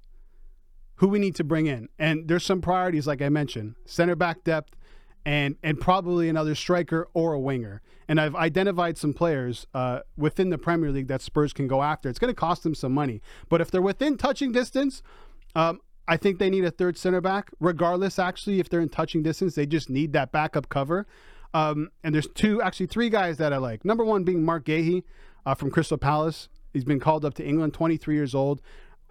who 0.97 1.07
we 1.07 1.17
need 1.17 1.33
to 1.37 1.43
bring 1.43 1.65
in. 1.65 1.89
And 1.97 2.27
there's 2.27 2.45
some 2.45 2.61
priorities, 2.61 3.07
like 3.07 3.19
I 3.19 3.29
mentioned 3.29 3.73
center 3.87 4.15
back 4.15 4.43
depth 4.43 4.75
and, 5.25 5.55
and 5.63 5.81
probably 5.81 6.29
another 6.29 6.53
striker 6.53 7.07
or 7.15 7.33
a 7.33 7.39
winger. 7.39 7.81
And 8.07 8.21
I've 8.21 8.35
identified 8.35 8.95
some 8.95 9.15
players 9.15 9.65
uh, 9.73 10.01
within 10.15 10.51
the 10.51 10.59
Premier 10.59 10.91
League 10.91 11.07
that 11.07 11.23
Spurs 11.23 11.51
can 11.51 11.67
go 11.67 11.81
after. 11.81 12.09
It's 12.09 12.19
going 12.19 12.31
to 12.31 12.39
cost 12.39 12.61
them 12.61 12.75
some 12.75 12.93
money. 12.93 13.23
But 13.49 13.59
if 13.59 13.71
they're 13.71 13.81
within 13.81 14.17
touching 14.17 14.51
distance, 14.51 15.01
um, 15.55 15.81
I 16.07 16.17
think 16.17 16.39
they 16.39 16.49
need 16.49 16.65
a 16.65 16.71
third 16.71 16.97
center 16.97 17.21
back, 17.21 17.49
regardless, 17.59 18.19
actually, 18.19 18.59
if 18.59 18.69
they're 18.69 18.81
in 18.81 18.89
touching 18.89 19.23
distance. 19.23 19.55
They 19.55 19.65
just 19.65 19.89
need 19.89 20.13
that 20.13 20.31
backup 20.31 20.69
cover. 20.69 21.07
Um, 21.53 21.89
and 22.03 22.13
there's 22.13 22.27
two, 22.27 22.61
actually, 22.61 22.87
three 22.87 23.09
guys 23.09 23.37
that 23.37 23.53
I 23.53 23.57
like. 23.57 23.85
Number 23.85 24.03
one 24.03 24.23
being 24.23 24.43
Marc 24.43 24.65
Guéhi 24.65 25.03
uh, 25.45 25.55
from 25.55 25.71
Crystal 25.71 25.97
Palace. 25.97 26.49
He's 26.73 26.83
been 26.83 26.99
called 26.99 27.23
up 27.23 27.33
to 27.35 27.45
England, 27.45 27.73
23 27.73 28.15
years 28.15 28.35
old 28.35 28.61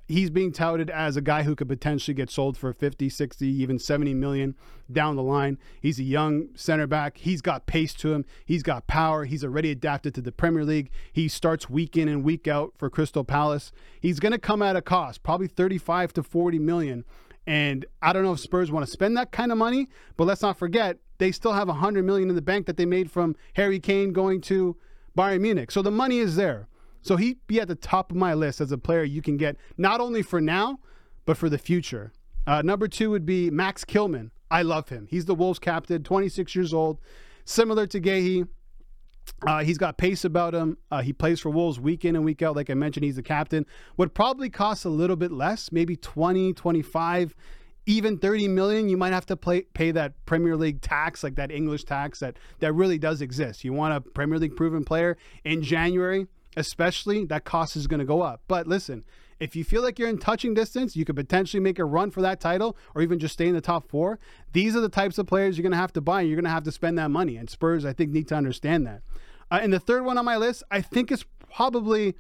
he's 0.07 0.31
being 0.31 0.53
touted 0.53 0.91
as 0.91 1.17
a 1.17 1.21
guy 1.21 1.43
who 1.43 1.55
could 1.55 1.69
potentially 1.69 2.15
get 2.15 2.31
sold 2.31 2.57
for 2.57 2.73
50, 2.73 3.09
60, 3.09 3.47
even 3.47 3.79
70 3.79 4.15
million 4.15 4.55
down 4.91 5.17
the 5.17 5.23
line. 5.23 5.59
He's 5.81 5.99
a 5.99 6.05
young 6.05 6.49
center 6.55 6.87
back. 6.87 7.19
He's 7.19 7.41
got 7.41 7.67
pace 7.67 7.95
to 7.95 8.13
him. 8.13 8.25
He's 8.45 8.63
got 8.63 8.87
power. 8.87 9.25
He's 9.25 9.45
already 9.45 9.71
adapted 9.71 10.15
to 10.15 10.21
the 10.21 10.33
Premier 10.33 10.65
League. 10.65 10.91
He 11.13 11.29
starts 11.29 11.71
week 11.71 11.97
in 11.97 12.09
and 12.09 12.23
week 12.23 12.47
out 12.47 12.75
for 12.77 12.91
Crystal 12.91 13.25
Palace. 13.25 13.73
He's 14.01 14.21
going 14.21 14.33
to 14.33 14.39
come 14.39 14.63
at 14.63 14.77
a 14.77 14.83
cost, 14.83 15.23
probably 15.23 15.49
35 15.49 16.13
to 16.15 16.23
40 16.23 16.59
million. 16.59 17.05
And 17.47 17.85
I 18.01 18.13
don't 18.13 18.23
know 18.25 18.33
if 18.33 18.41
Spurs 18.41 18.71
want 18.71 18.87
to 18.87 18.93
spend 18.93 19.17
that 19.17 19.31
kind 19.31 19.53
of 19.53 19.59
money, 19.59 19.89
but 20.17 20.25
let's 20.25 20.43
not 20.43 20.59
forget 20.59 20.99
they 21.19 21.31
still 21.31 21.53
have 21.53 21.69
100 21.69 22.05
million 22.05 22.29
in 22.29 22.35
the 22.35 22.43
bank 22.43 22.67
that 22.67 22.77
they 22.77 22.87
made 22.87 23.11
from 23.11 23.37
Harry 23.55 23.79
Kane 23.79 24.13
going 24.13 24.41
to 24.43 24.77
Bayern 25.17 25.41
Munich. 25.41 25.71
So 25.71 25.83
the 25.83 25.91
money 25.91 26.19
is 26.19 26.37
there. 26.37 26.69
So 27.05 27.17
he'd 27.17 27.39
be 27.47 27.61
at 27.61 27.69
the 27.69 27.75
top 27.75 28.11
of 28.11 28.17
my 28.17 28.33
list 28.33 28.63
as 28.63 28.73
a 28.73 28.79
player 28.79 29.05
you 29.05 29.21
can 29.21 29.37
get 29.37 29.57
not 29.77 30.01
only 30.01 30.23
for 30.23 30.41
now, 30.41 30.79
but 31.27 31.37
for 31.37 31.51
the 31.51 31.59
future. 31.59 32.13
Uh, 32.47 32.63
number 32.63 32.89
two 32.89 33.11
would 33.11 33.27
be 33.27 33.51
Max 33.51 33.85
Kilman. 33.85 34.31
I 34.51 34.63
love 34.63 34.89
him. 34.89 35.07
He's 35.11 35.27
the 35.27 35.35
Wolves 35.35 35.59
captain, 35.59 36.03
26 36.03 36.55
years 36.55 36.73
old, 36.73 37.01
similar 37.45 37.87
to 37.89 38.01
Guéhi. 38.01 38.49
Uh, 39.47 39.63
he's 39.65 39.79
got 39.79 39.99
pace 39.99 40.25
about 40.25 40.55
him. 40.55 40.79
Uh, 40.91 41.03
he 41.03 41.13
plays 41.13 41.41
for 41.41 41.51
Wolves 41.51 41.79
week 41.79 42.05
in 42.07 42.17
and 42.17 42.25
week 42.25 42.41
out. 42.41 42.57
Like 42.57 42.71
I 42.71 42.75
mentioned, 42.75 43.05
he's 43.05 43.17
the 43.17 43.23
captain. 43.23 43.67
Would 43.99 44.15
probably 44.15 44.49
cost 44.49 44.85
a 44.85 44.91
little 44.91 45.17
bit 45.17 45.31
less, 45.31 45.73
maybe 45.73 45.97
20, 45.97 46.55
25, 46.55 47.35
even 47.87 48.19
30 48.19 48.49
million. 48.49 48.89
You 48.89 48.97
might 48.97 49.13
have 49.13 49.27
to 49.27 49.37
play, 49.37 49.63
pay 49.75 49.91
that 49.91 50.25
Premier 50.25 50.57
League 50.57 50.81
tax, 50.81 51.23
like 51.23 51.35
that 51.37 51.51
English 51.51 51.85
tax 51.85 52.21
that, 52.21 52.39
that 52.61 52.73
really 52.73 52.99
does 52.99 53.21
exist. 53.21 53.65
You 53.65 53.75
want 53.75 53.95
a 53.95 54.01
Premier 54.01 54.39
League 54.39 54.57
proven 54.57 54.85
player 54.85 55.17
in 55.45 55.63
January, 55.63 56.27
especially, 56.57 57.25
that 57.27 57.45
cost 57.45 57.77
is 57.77 57.87
going 57.87 58.01
to 58.01 58.07
go 58.07 58.23
up. 58.23 58.43
But 58.49 58.67
listen, 58.67 59.05
if 59.41 59.57
you 59.57 59.65
feel 59.65 59.83
like 59.83 59.99
you're 59.99 60.09
in 60.09 60.19
touching 60.19 60.55
distance, 60.55 60.97
you 60.97 61.05
could 61.05 61.17
potentially 61.17 61.61
make 61.61 61.79
a 61.79 61.85
run 61.85 62.11
for 62.11 62.23
that 62.23 62.41
title 62.41 62.77
or 62.95 63.03
even 63.03 63.19
just 63.19 63.35
stay 63.35 63.49
in 63.49 63.55
the 63.55 63.61
top 63.61 63.89
four. 63.89 64.19
These 64.53 64.77
are 64.77 64.81
the 64.81 64.89
types 64.89 65.19
of 65.19 65.27
players 65.27 65.57
you're 65.57 65.63
going 65.63 65.73
to 65.73 65.79
have 65.79 65.93
to 65.95 66.01
buy. 66.01 66.21
And 66.21 66.29
you're 66.29 66.37
going 66.37 66.45
to 66.45 66.51
have 66.51 66.65
to 66.65 66.73
spend 66.73 66.99
that 66.99 67.11
money. 67.11 67.37
And 67.37 67.51
Spurs, 67.51 67.85
I 67.85 67.93
think, 67.93 68.11
need 68.13 68.29
to 68.29 68.35
understand 68.35 68.87
that. 68.87 69.03
Uh, 69.51 69.59
and 69.63 69.73
the 69.73 69.81
third 69.81 70.05
one 70.05 70.19
on 70.19 70.25
my 70.25 70.37
list, 70.37 70.63
I 70.71 70.81
think 70.81 71.11
is 71.13 71.25
probably 71.53 72.15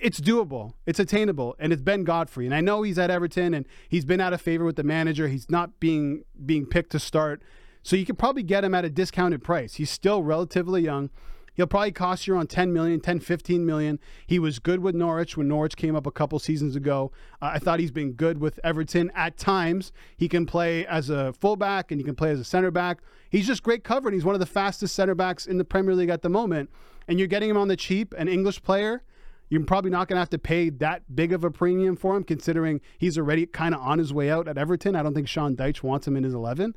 it's 0.00 0.20
doable, 0.20 0.72
it's 0.86 0.98
attainable, 0.98 1.54
and 1.58 1.72
it's 1.72 1.82
Ben 1.82 2.04
Godfrey. 2.04 2.46
And 2.46 2.54
I 2.54 2.60
know 2.60 2.82
he's 2.82 2.98
at 2.98 3.10
Everton 3.10 3.54
and 3.54 3.66
he's 3.88 4.04
been 4.04 4.20
out 4.20 4.32
of 4.32 4.40
favor 4.40 4.64
with 4.64 4.76
the 4.76 4.82
manager. 4.82 5.28
He's 5.28 5.50
not 5.50 5.80
being 5.80 6.24
being 6.44 6.66
picked 6.66 6.92
to 6.92 6.98
start, 6.98 7.42
so 7.82 7.96
you 7.96 8.06
could 8.06 8.18
probably 8.18 8.42
get 8.42 8.64
him 8.64 8.74
at 8.74 8.84
a 8.84 8.90
discounted 8.90 9.42
price. 9.42 9.74
He's 9.74 9.90
still 9.90 10.22
relatively 10.22 10.82
young. 10.82 11.10
He'll 11.54 11.66
probably 11.66 11.92
cost 11.92 12.26
you 12.26 12.34
around 12.34 12.48
10 12.48 12.72
million, 12.72 13.00
10, 13.00 13.20
15 13.20 13.66
million. 13.66 13.98
He 14.26 14.38
was 14.38 14.58
good 14.58 14.80
with 14.80 14.94
Norwich 14.94 15.36
when 15.36 15.48
Norwich 15.48 15.76
came 15.76 15.94
up 15.94 16.06
a 16.06 16.10
couple 16.10 16.38
seasons 16.38 16.76
ago. 16.76 17.12
Uh, 17.40 17.50
I 17.54 17.58
thought 17.58 17.78
he's 17.78 17.90
been 17.90 18.12
good 18.12 18.38
with 18.38 18.58
Everton 18.64 19.10
at 19.14 19.36
times. 19.36 19.92
He 20.16 20.28
can 20.28 20.46
play 20.46 20.86
as 20.86 21.10
a 21.10 21.32
fullback 21.34 21.90
and 21.90 22.00
he 22.00 22.04
can 22.04 22.14
play 22.14 22.30
as 22.30 22.40
a 22.40 22.44
center 22.44 22.70
back. 22.70 23.00
He's 23.30 23.46
just 23.46 23.62
great 23.62 23.84
cover 23.84 24.08
and 24.08 24.14
he's 24.14 24.24
one 24.24 24.34
of 24.34 24.40
the 24.40 24.46
fastest 24.46 24.94
center 24.94 25.14
backs 25.14 25.46
in 25.46 25.58
the 25.58 25.64
Premier 25.64 25.94
League 25.94 26.10
at 26.10 26.22
the 26.22 26.30
moment. 26.30 26.70
And 27.08 27.18
you're 27.18 27.28
getting 27.28 27.50
him 27.50 27.56
on 27.56 27.68
the 27.68 27.76
cheap, 27.76 28.14
an 28.16 28.28
English 28.28 28.62
player. 28.62 29.02
You're 29.48 29.64
probably 29.64 29.90
not 29.90 30.08
going 30.08 30.16
to 30.16 30.20
have 30.20 30.30
to 30.30 30.38
pay 30.38 30.70
that 30.70 31.14
big 31.14 31.30
of 31.34 31.44
a 31.44 31.50
premium 31.50 31.94
for 31.94 32.16
him, 32.16 32.24
considering 32.24 32.80
he's 32.96 33.18
already 33.18 33.44
kind 33.44 33.74
of 33.74 33.82
on 33.82 33.98
his 33.98 34.10
way 34.10 34.30
out 34.30 34.48
at 34.48 34.56
Everton. 34.56 34.96
I 34.96 35.02
don't 35.02 35.12
think 35.12 35.28
Sean 35.28 35.54
Dyche 35.54 35.82
wants 35.82 36.06
him 36.06 36.16
in 36.16 36.24
his 36.24 36.32
11. 36.32 36.74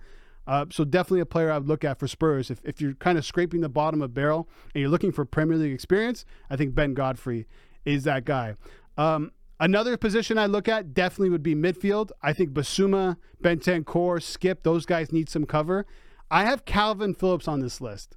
Uh, 0.48 0.66
so 0.70 0.84
definitely 0.84 1.22
a 1.22 1.26
player 1.26 1.52
I 1.52 1.58
would 1.58 1.68
look 1.68 1.84
at 1.84 2.00
for 2.00 2.08
Spurs. 2.08 2.52
If, 2.52 2.62
if 2.64 2.80
you're 2.80 2.94
kind 2.94 3.18
of 3.18 3.26
scraping 3.26 3.62
the 3.62 3.70
bottom 3.70 4.02
of 4.02 4.14
barrel 4.14 4.48
and 4.74 4.82
you're 4.82 4.90
looking 4.90 5.12
for 5.12 5.26
Premier 5.26 5.58
League 5.58 5.74
experience, 5.74 6.26
I 6.50 6.56
think 6.56 6.76
Ben 6.76 6.94
Godfrey 6.94 7.48
is 7.84 8.04
that 8.04 8.26
guy. 8.26 8.56
Um, 8.98 9.32
another 9.60 9.98
position 9.98 10.38
I 10.38 10.46
look 10.46 10.68
at 10.68 10.94
definitely 10.94 11.30
would 11.30 11.44
be 11.44 11.56
midfield. 11.56 12.12
I 12.22 12.34
think 12.34 12.52
Bissouma, 12.52 13.18
Bentancur, 13.44 14.20
Skipp, 14.20 14.64
those 14.64 14.86
guys 14.86 15.12
need 15.12 15.30
some 15.30 15.46
cover. 15.46 15.86
I 16.30 16.46
have 16.46 16.66
Kalvin 16.66 17.18
Phillips 17.18 17.48
on 17.48 17.60
this 17.60 17.82
list. 17.82 18.16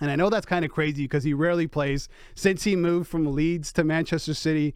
And 0.00 0.10
I 0.10 0.16
know 0.16 0.28
that's 0.28 0.46
kind 0.46 0.64
of 0.64 0.70
crazy 0.70 1.04
because 1.04 1.24
he 1.24 1.32
rarely 1.32 1.66
plays. 1.66 2.08
Since 2.34 2.64
he 2.64 2.76
moved 2.76 3.08
from 3.08 3.34
Leeds 3.34 3.72
to 3.74 3.84
Manchester 3.84 4.34
City, 4.34 4.74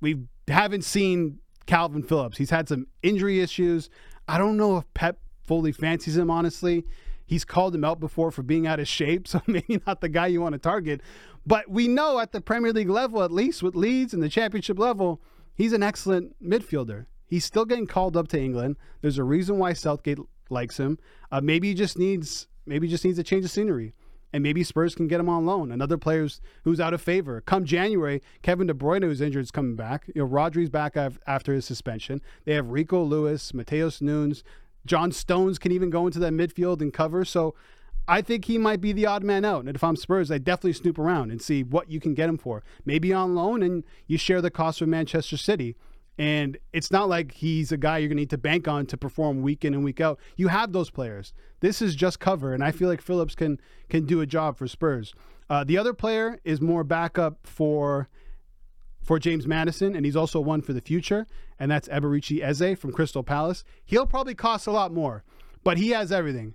we 0.00 0.20
haven't 0.46 0.84
seen 0.84 1.38
Kalvin 1.66 2.06
Phillips. 2.06 2.38
He's 2.38 2.50
had 2.50 2.68
some 2.68 2.86
injury 3.02 3.40
issues. 3.40 3.90
I 4.28 4.38
don't 4.38 4.56
know 4.56 4.76
if 4.76 4.94
Pep 4.94 5.18
fully 5.44 5.72
fancies 5.72 6.16
him, 6.16 6.30
honestly. 6.30 6.84
He's 7.24 7.44
called 7.44 7.74
him 7.74 7.84
out 7.84 8.00
before 8.00 8.30
for 8.30 8.42
being 8.42 8.66
out 8.66 8.80
of 8.80 8.88
shape, 8.88 9.26
so 9.28 9.42
maybe 9.46 9.80
not 9.86 10.00
the 10.00 10.08
guy 10.08 10.26
you 10.26 10.40
want 10.40 10.54
to 10.54 10.58
target. 10.58 11.00
But 11.46 11.70
we 11.70 11.88
know 11.88 12.18
at 12.20 12.32
the 12.32 12.40
Premier 12.40 12.72
League 12.72 12.90
level, 12.90 13.22
at 13.22 13.32
least 13.32 13.62
with 13.62 13.74
Leeds 13.74 14.14
and 14.14 14.22
the 14.22 14.28
championship 14.28 14.78
level, 14.78 15.20
he's 15.54 15.72
an 15.72 15.82
excellent 15.82 16.36
midfielder. 16.42 17.06
He's 17.26 17.44
still 17.44 17.64
getting 17.64 17.86
called 17.86 18.16
up 18.16 18.28
to 18.28 18.40
England. 18.40 18.76
There's 19.00 19.18
a 19.18 19.24
reason 19.24 19.58
why 19.58 19.72
Southgate 19.72 20.18
likes 20.50 20.76
him. 20.76 20.98
Uh, 21.30 21.40
maybe 21.40 21.68
he 21.68 21.74
just 21.74 21.98
needs 21.98 22.46
maybe 22.66 22.86
he 22.86 22.90
just 22.90 23.04
needs 23.04 23.18
a 23.18 23.22
change 23.22 23.44
of 23.44 23.50
scenery. 23.50 23.94
And 24.34 24.42
maybe 24.42 24.62
Spurs 24.64 24.94
can 24.94 25.08
get 25.08 25.20
him 25.20 25.28
on 25.28 25.44
loan. 25.44 25.70
Another 25.70 25.98
player 25.98 26.26
who's 26.64 26.80
out 26.80 26.94
of 26.94 27.02
favor. 27.02 27.42
Come 27.42 27.66
January, 27.66 28.22
Kevin 28.40 28.66
De 28.66 28.72
Bruyne, 28.72 29.02
who's 29.02 29.20
injured, 29.20 29.42
is 29.42 29.50
coming 29.50 29.76
back. 29.76 30.06
You 30.14 30.22
know, 30.22 30.26
Rodri's 30.26 30.70
back 30.70 30.96
after 31.26 31.52
his 31.52 31.66
suspension. 31.66 32.22
They 32.46 32.54
have 32.54 32.70
Rico 32.70 33.02
Lewis, 33.02 33.52
Matheus 33.52 34.00
Nunes, 34.00 34.42
John 34.86 35.12
Stones 35.12 35.58
can 35.58 35.72
even 35.72 35.90
go 35.90 36.06
into 36.06 36.18
that 36.20 36.32
midfield 36.32 36.80
and 36.80 36.92
cover. 36.92 37.24
So 37.24 37.54
I 38.08 38.20
think 38.20 38.46
he 38.46 38.58
might 38.58 38.80
be 38.80 38.92
the 38.92 39.06
odd 39.06 39.22
man 39.22 39.44
out. 39.44 39.64
And 39.64 39.74
if 39.74 39.84
I'm 39.84 39.96
Spurs, 39.96 40.30
I 40.30 40.38
definitely 40.38 40.72
snoop 40.72 40.98
around 40.98 41.30
and 41.30 41.40
see 41.40 41.62
what 41.62 41.90
you 41.90 42.00
can 42.00 42.14
get 42.14 42.28
him 42.28 42.38
for. 42.38 42.62
Maybe 42.84 43.12
on 43.12 43.34
loan 43.34 43.62
and 43.62 43.84
you 44.06 44.18
share 44.18 44.40
the 44.40 44.50
cost 44.50 44.80
with 44.80 44.90
Manchester 44.90 45.36
City. 45.36 45.76
And 46.18 46.58
it's 46.72 46.90
not 46.90 47.08
like 47.08 47.32
he's 47.32 47.72
a 47.72 47.76
guy 47.76 47.98
you're 47.98 48.08
going 48.08 48.16
to 48.16 48.22
need 48.22 48.30
to 48.30 48.38
bank 48.38 48.68
on 48.68 48.86
to 48.86 48.96
perform 48.96 49.40
week 49.40 49.64
in 49.64 49.72
and 49.72 49.82
week 49.82 50.00
out. 50.00 50.18
You 50.36 50.48
have 50.48 50.72
those 50.72 50.90
players. 50.90 51.32
This 51.60 51.80
is 51.80 51.94
just 51.94 52.20
cover, 52.20 52.52
and 52.52 52.62
I 52.62 52.70
feel 52.70 52.88
like 52.88 53.00
Phillips 53.00 53.34
can 53.34 53.58
can 53.88 54.04
do 54.04 54.20
a 54.20 54.26
job 54.26 54.58
for 54.58 54.68
Spurs. 54.68 55.14
Uh, 55.48 55.64
the 55.64 55.78
other 55.78 55.94
player 55.94 56.38
is 56.44 56.60
more 56.60 56.84
backup 56.84 57.46
for 57.46 58.08
for 59.02 59.18
James 59.18 59.46
Maddison, 59.46 59.94
and 59.96 60.06
he's 60.06 60.16
also 60.16 60.40
one 60.40 60.62
for 60.62 60.72
the 60.72 60.80
future, 60.80 61.26
and 61.58 61.70
that's 61.70 61.88
Eberechi 61.88 62.42
Eze 62.42 62.78
from 62.78 62.92
Crystal 62.92 63.22
Palace. 63.22 63.64
He'll 63.84 64.06
probably 64.06 64.34
cost 64.34 64.66
a 64.66 64.72
lot 64.72 64.92
more, 64.92 65.24
but 65.64 65.78
he 65.78 65.90
has 65.90 66.12
everything. 66.12 66.54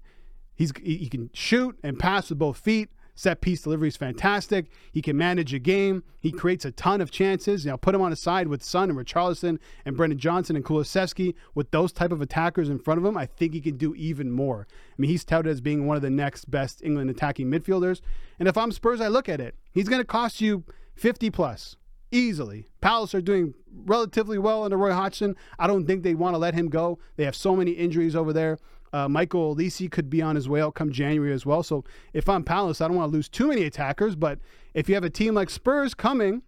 He's 0.56 0.72
he 0.84 1.08
can 1.08 1.30
shoot 1.34 1.78
and 1.84 2.00
pass 2.00 2.30
with 2.30 2.40
both 2.40 2.58
feet. 2.58 2.90
Set 3.14 3.42
piece 3.42 3.64
delivery 3.64 3.88
is 3.88 3.98
fantastic. 3.98 4.68
He 4.92 5.02
can 5.02 5.18
manage 5.18 5.52
a 5.52 5.58
game. 5.58 6.04
He 6.20 6.32
creates 6.32 6.66
a 6.66 6.72
ton 6.72 7.02
of 7.02 7.10
chances. 7.10 7.66
You 7.66 7.72
know, 7.72 7.78
put 7.78 7.96
him 7.96 8.02
on 8.02 8.14
a 8.14 8.16
side 8.16 8.48
with 8.48 8.64
Son 8.64 8.92
and 8.92 8.98
Richarlison 8.98 9.58
and 9.86 9.98
Brennan 9.98 10.20
Johnson 10.20 10.56
and 10.56 10.64
Kulusevski 10.64 11.34
with 11.56 11.72
those 11.72 11.92
type 11.92 12.12
of 12.12 12.22
attackers 12.22 12.70
in 12.70 12.78
front 12.78 13.00
of 13.00 13.06
him. 13.06 13.18
I 13.18 13.26
think 13.26 13.54
he 13.54 13.62
can 13.62 13.76
do 13.76 13.96
even 13.96 14.32
more. 14.32 14.68
I 14.70 14.94
mean, 15.00 15.10
he's 15.10 15.26
touted 15.26 15.52
as 15.52 15.62
being 15.62 15.88
one 15.88 15.96
of 15.96 16.04
the 16.04 16.12
next 16.12 16.52
best 16.52 16.84
England 16.84 17.10
attacking 17.10 17.48
midfielders. 17.50 18.02
And 18.38 18.48
if 18.48 18.56
I'm 18.56 18.72
Spurs, 18.72 19.02
I 19.02 19.08
look 19.08 19.28
at 19.28 19.42
it. 19.42 19.56
He's 19.72 19.90
going 19.90 20.02
to 20.02 20.06
cost 20.06 20.40
you 20.40 20.64
50 20.96 21.32
plus 21.32 21.76
easily. 22.12 22.68
Palace 22.82 23.14
are 23.14 23.22
doing 23.22 23.54
relatively 23.86 24.38
well 24.38 24.64
under 24.64 24.78
Roy 24.78 24.94
Hodgson. 24.94 25.36
I 25.60 25.68
don't 25.68 25.86
think 25.86 26.04
they 26.04 26.16
want 26.16 26.34
to 26.34 26.38
let 26.38 26.54
him 26.54 26.70
go. 26.70 27.00
They 27.16 27.26
have 27.26 27.36
so 27.36 27.56
many 27.56 27.72
injuries 27.72 28.16
over 28.16 28.34
there. 28.34 28.58
Uh, 28.94 29.08
Michael 29.08 29.56
Olise 29.56 29.92
could 29.92 30.10
be 30.10 30.22
on 30.22 30.36
his 30.36 30.48
way 30.48 30.62
out 30.62 30.76
come 30.76 30.92
January 30.92 31.34
as 31.34 31.46
well. 31.46 31.62
So 31.62 31.84
if 32.14 32.30
I'm 32.30 32.44
Palace, 32.44 32.80
I 32.80 32.88
don't 32.88 32.98
want 32.98 33.12
to 33.12 33.16
lose 33.16 33.28
too 33.28 33.48
many 33.48 33.64
attackers. 33.64 34.16
But 34.16 34.40
if 34.74 34.88
you 34.88 34.96
have 34.96 35.04
a 35.04 35.10
team 35.10 35.34
like 35.34 35.50
Spurs 35.50 35.94
coming 35.94 36.44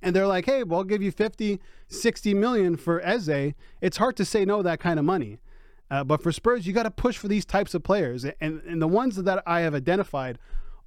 and 0.00 0.14
they're 0.14 0.26
like, 0.26 0.46
hey, 0.46 0.62
well, 0.62 0.80
I'll 0.80 0.84
give 0.84 1.02
you 1.02 1.10
50, 1.10 1.60
60 1.88 2.34
million 2.34 2.76
for 2.76 3.00
Eze, 3.04 3.54
it's 3.80 3.96
hard 3.96 4.16
to 4.16 4.24
say 4.24 4.44
no 4.44 4.62
that 4.62 4.80
kind 4.80 4.98
of 4.98 5.04
money. 5.04 5.38
Uh, 5.90 6.04
but 6.04 6.22
for 6.22 6.32
Spurs, 6.32 6.66
you 6.66 6.72
got 6.72 6.84
to 6.84 6.90
push 6.90 7.16
for 7.16 7.28
these 7.28 7.44
types 7.44 7.74
of 7.74 7.82
players. 7.82 8.24
And, 8.24 8.62
and 8.62 8.80
the 8.80 8.88
ones 8.88 9.16
that 9.16 9.42
I 9.46 9.60
have 9.60 9.74
identified 9.74 10.38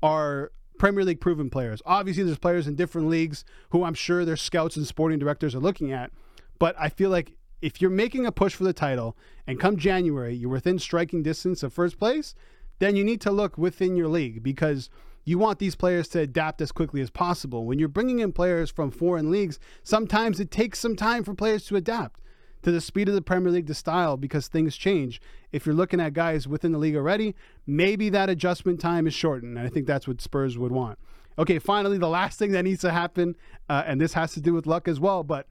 are 0.02 0.52
Premier 0.78 1.04
League 1.04 1.22
proven 1.22 1.50
players. 1.50 1.82
Obviously, 1.86 2.24
there's 2.24 2.38
players 2.38 2.68
in 2.68 2.76
different 2.76 3.10
leagues 3.10 3.44
who 3.70 3.84
I'm 3.84 3.94
sure 3.94 4.26
their 4.26 4.38
scouts 4.38 4.78
and 4.78 4.88
sporting 4.88 5.20
directors 5.20 5.56
are 5.56 5.60
looking 5.60 5.92
at, 5.92 6.12
but 6.60 6.76
I 6.80 6.90
feel 6.90 7.10
like 7.10 7.34
if 7.62 7.82
you're 7.82 7.90
making 7.90 8.26
a 8.26 8.32
push 8.32 8.54
for 8.54 8.64
the 8.64 8.74
title 8.74 9.18
and 9.48 9.60
come 9.60 9.78
January 9.78 10.36
you're 10.36 10.50
within 10.50 10.78
striking 10.78 11.24
distance 11.24 11.64
of 11.64 11.74
first 11.74 11.98
place, 11.98 12.36
then 12.80 12.96
you 12.96 13.04
need 13.04 13.22
to 13.22 13.32
look 13.32 13.58
within 13.58 13.96
your 13.96 14.08
league 14.08 14.44
because 14.44 14.90
you 15.26 15.38
want 15.38 15.60
these 15.60 15.76
players 15.76 16.08
to 16.10 16.20
adapt 16.20 16.62
as 16.62 16.72
quickly 16.72 17.02
as 17.02 17.10
possible. 17.10 17.66
When 17.66 17.80
you're 17.80 17.90
bringing 17.90 18.20
in 18.20 18.32
players 18.32 18.70
from 18.70 18.92
foreign 18.92 19.32
leagues, 19.32 19.60
sometimes 19.84 20.40
it 20.40 20.52
takes 20.52 20.80
some 20.80 20.96
time 20.96 21.24
for 21.24 21.34
players 21.34 21.66
to 21.66 21.76
adapt 21.76 22.22
to 22.64 22.72
the 22.72 22.82
speed 22.82 23.08
of 23.08 23.16
the 23.16 23.22
Premier 23.22 23.52
League, 23.52 23.68
the 23.68 23.74
style, 23.74 24.18
because 24.18 24.48
things 24.48 24.76
change. 24.76 25.22
If 25.52 25.66
you're 25.66 25.76
looking 25.76 26.00
at 26.00 26.14
guys 26.14 26.48
within 26.48 26.72
the 26.72 26.78
league 26.78 26.96
already, 26.96 27.36
maybe 27.66 28.10
that 28.10 28.30
adjustment 28.30 28.80
time 28.80 29.08
is 29.08 29.14
shortened. 29.14 29.58
And 29.58 29.66
I 29.66 29.70
think 29.70 29.88
that's 29.88 30.08
what 30.08 30.22
Spurs 30.22 30.58
would 30.58 30.72
want. 30.72 31.00
Okay, 31.40 31.60
finally, 31.60 31.98
the 31.98 32.08
last 32.08 32.40
thing 32.40 32.52
that 32.52 32.64
needs 32.64 32.82
to 32.82 32.92
happen, 32.92 33.36
uh, 33.70 33.84
and 33.86 34.02
this 34.02 34.14
has 34.14 34.34
to 34.34 34.42
do 34.42 34.54
with 34.54 34.66
luck 34.66 34.88
as 34.88 35.00
well, 35.00 35.24
but 35.24 35.48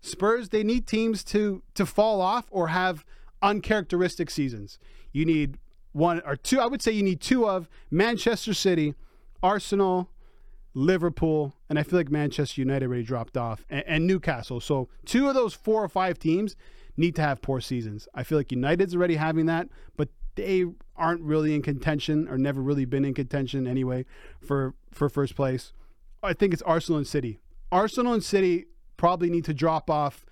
Spurs, 0.00 0.48
they 0.48 0.62
need 0.62 0.86
teams 0.86 1.22
to 1.24 1.62
to 1.74 1.84
fall 1.84 2.20
off 2.20 2.46
or 2.50 2.68
have 2.68 3.04
uncharacteristic 3.42 4.30
seasons. 4.30 4.78
You 5.12 5.24
need 5.24 5.58
one 5.92 6.22
or 6.24 6.36
two, 6.36 6.60
I 6.60 6.66
would 6.66 6.80
say 6.80 6.92
you 6.92 7.02
need 7.02 7.20
two 7.20 7.48
of 7.48 7.68
Manchester 7.90 8.54
City, 8.54 8.94
Arsenal, 9.42 10.10
Liverpool, 10.78 11.56
and 11.68 11.76
I 11.76 11.82
feel 11.82 11.98
like 11.98 12.08
Manchester 12.08 12.60
United 12.60 12.86
already 12.86 13.02
dropped 13.02 13.36
off, 13.36 13.64
and, 13.68 13.82
and, 13.86 14.06
Newcastle. 14.06 14.60
So 14.60 14.88
two 15.04 15.28
of 15.28 15.34
those 15.34 15.52
four 15.52 15.82
or 15.82 15.88
five 15.88 16.20
teams 16.20 16.54
need 16.96 17.16
to 17.16 17.22
have 17.22 17.42
poor 17.42 17.60
seasons. 17.60 18.06
I 18.14 18.22
feel 18.22 18.38
like 18.38 18.52
United's 18.52 18.94
already 18.94 19.16
having 19.16 19.46
that, 19.46 19.68
but 19.96 20.08
they 20.36 20.66
aren't 20.94 21.22
really 21.22 21.52
in 21.52 21.62
contention 21.62 22.28
or 22.28 22.38
never 22.38 22.62
really 22.62 22.84
been 22.84 23.04
in 23.04 23.12
contention 23.12 23.66
anyway 23.66 24.04
for 24.40 24.74
for 24.92 25.08
first 25.08 25.34
place. 25.34 25.72
I 26.22 26.32
think 26.32 26.52
it's 26.52 26.62
Arsenal 26.62 26.98
and 26.98 27.06
City. 27.06 27.40
Arsenal 27.72 28.12
and 28.12 28.22
City 28.22 28.66
probably 28.96 29.30
need 29.30 29.44
to 29.46 29.54
drop 29.54 29.90
off 29.90 30.24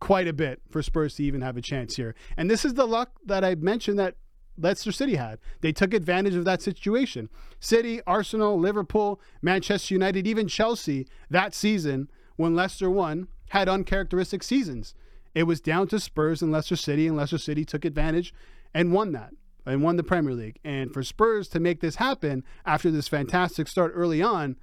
quite 0.00 0.26
a 0.26 0.32
bit 0.32 0.60
for 0.68 0.82
Spurs 0.82 1.14
to 1.14 1.22
even 1.22 1.42
have 1.42 1.56
a 1.56 1.62
chance 1.62 1.94
here. 1.94 2.16
And 2.36 2.50
this 2.50 2.64
is 2.64 2.74
the 2.74 2.86
luck 2.86 3.12
that 3.24 3.44
I 3.44 3.54
mentioned 3.54 4.00
that 4.00 4.16
Leicester 4.58 4.92
City 4.92 5.16
had. 5.16 5.38
They 5.60 5.72
took 5.72 5.94
advantage 5.94 6.34
of 6.34 6.44
that 6.44 6.62
situation. 6.62 7.28
City, 7.60 8.00
Arsenal, 8.06 8.58
Liverpool, 8.58 9.20
Manchester 9.40 9.94
United, 9.94 10.26
even 10.26 10.48
Chelsea 10.48 11.06
that 11.30 11.54
season 11.54 12.10
when 12.36 12.54
Leicester 12.54 12.90
won 12.90 13.28
had 13.50 13.68
uncharacteristic 13.68 14.42
seasons. 14.42 14.94
It 15.34 15.44
was 15.44 15.60
down 15.60 15.88
to 15.88 16.00
Spurs 16.00 16.42
and 16.42 16.52
Leicester 16.52 16.76
City, 16.76 17.06
and 17.06 17.16
Leicester 17.16 17.38
City 17.38 17.64
took 17.64 17.84
advantage 17.84 18.34
and 18.74 18.92
won 18.92 19.12
that 19.12 19.30
and 19.64 19.82
won 19.82 19.96
the 19.96 20.02
Premier 20.02 20.34
League. 20.34 20.58
And 20.64 20.92
for 20.92 21.02
Spurs 21.02 21.48
to 21.48 21.60
make 21.60 21.80
this 21.80 21.96
happen 21.96 22.44
after 22.66 22.90
this 22.90 23.08
fantastic 23.08 23.68
start 23.68 23.92
early 23.94 24.22
on, 24.22 24.56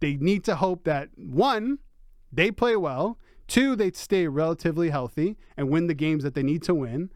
they 0.00 0.14
need 0.14 0.44
to 0.44 0.56
hope 0.56 0.84
that 0.84 1.08
one, 1.16 1.78
they 2.32 2.50
play 2.50 2.76
well, 2.76 3.18
two, 3.46 3.76
they 3.76 3.90
stay 3.92 4.26
relatively 4.26 4.90
healthy 4.90 5.36
and 5.56 5.70
win 5.70 5.86
the 5.86 5.94
games 5.94 6.22
that 6.22 6.34
they 6.34 6.42
need 6.42 6.62
to 6.64 6.74
win 6.74 7.10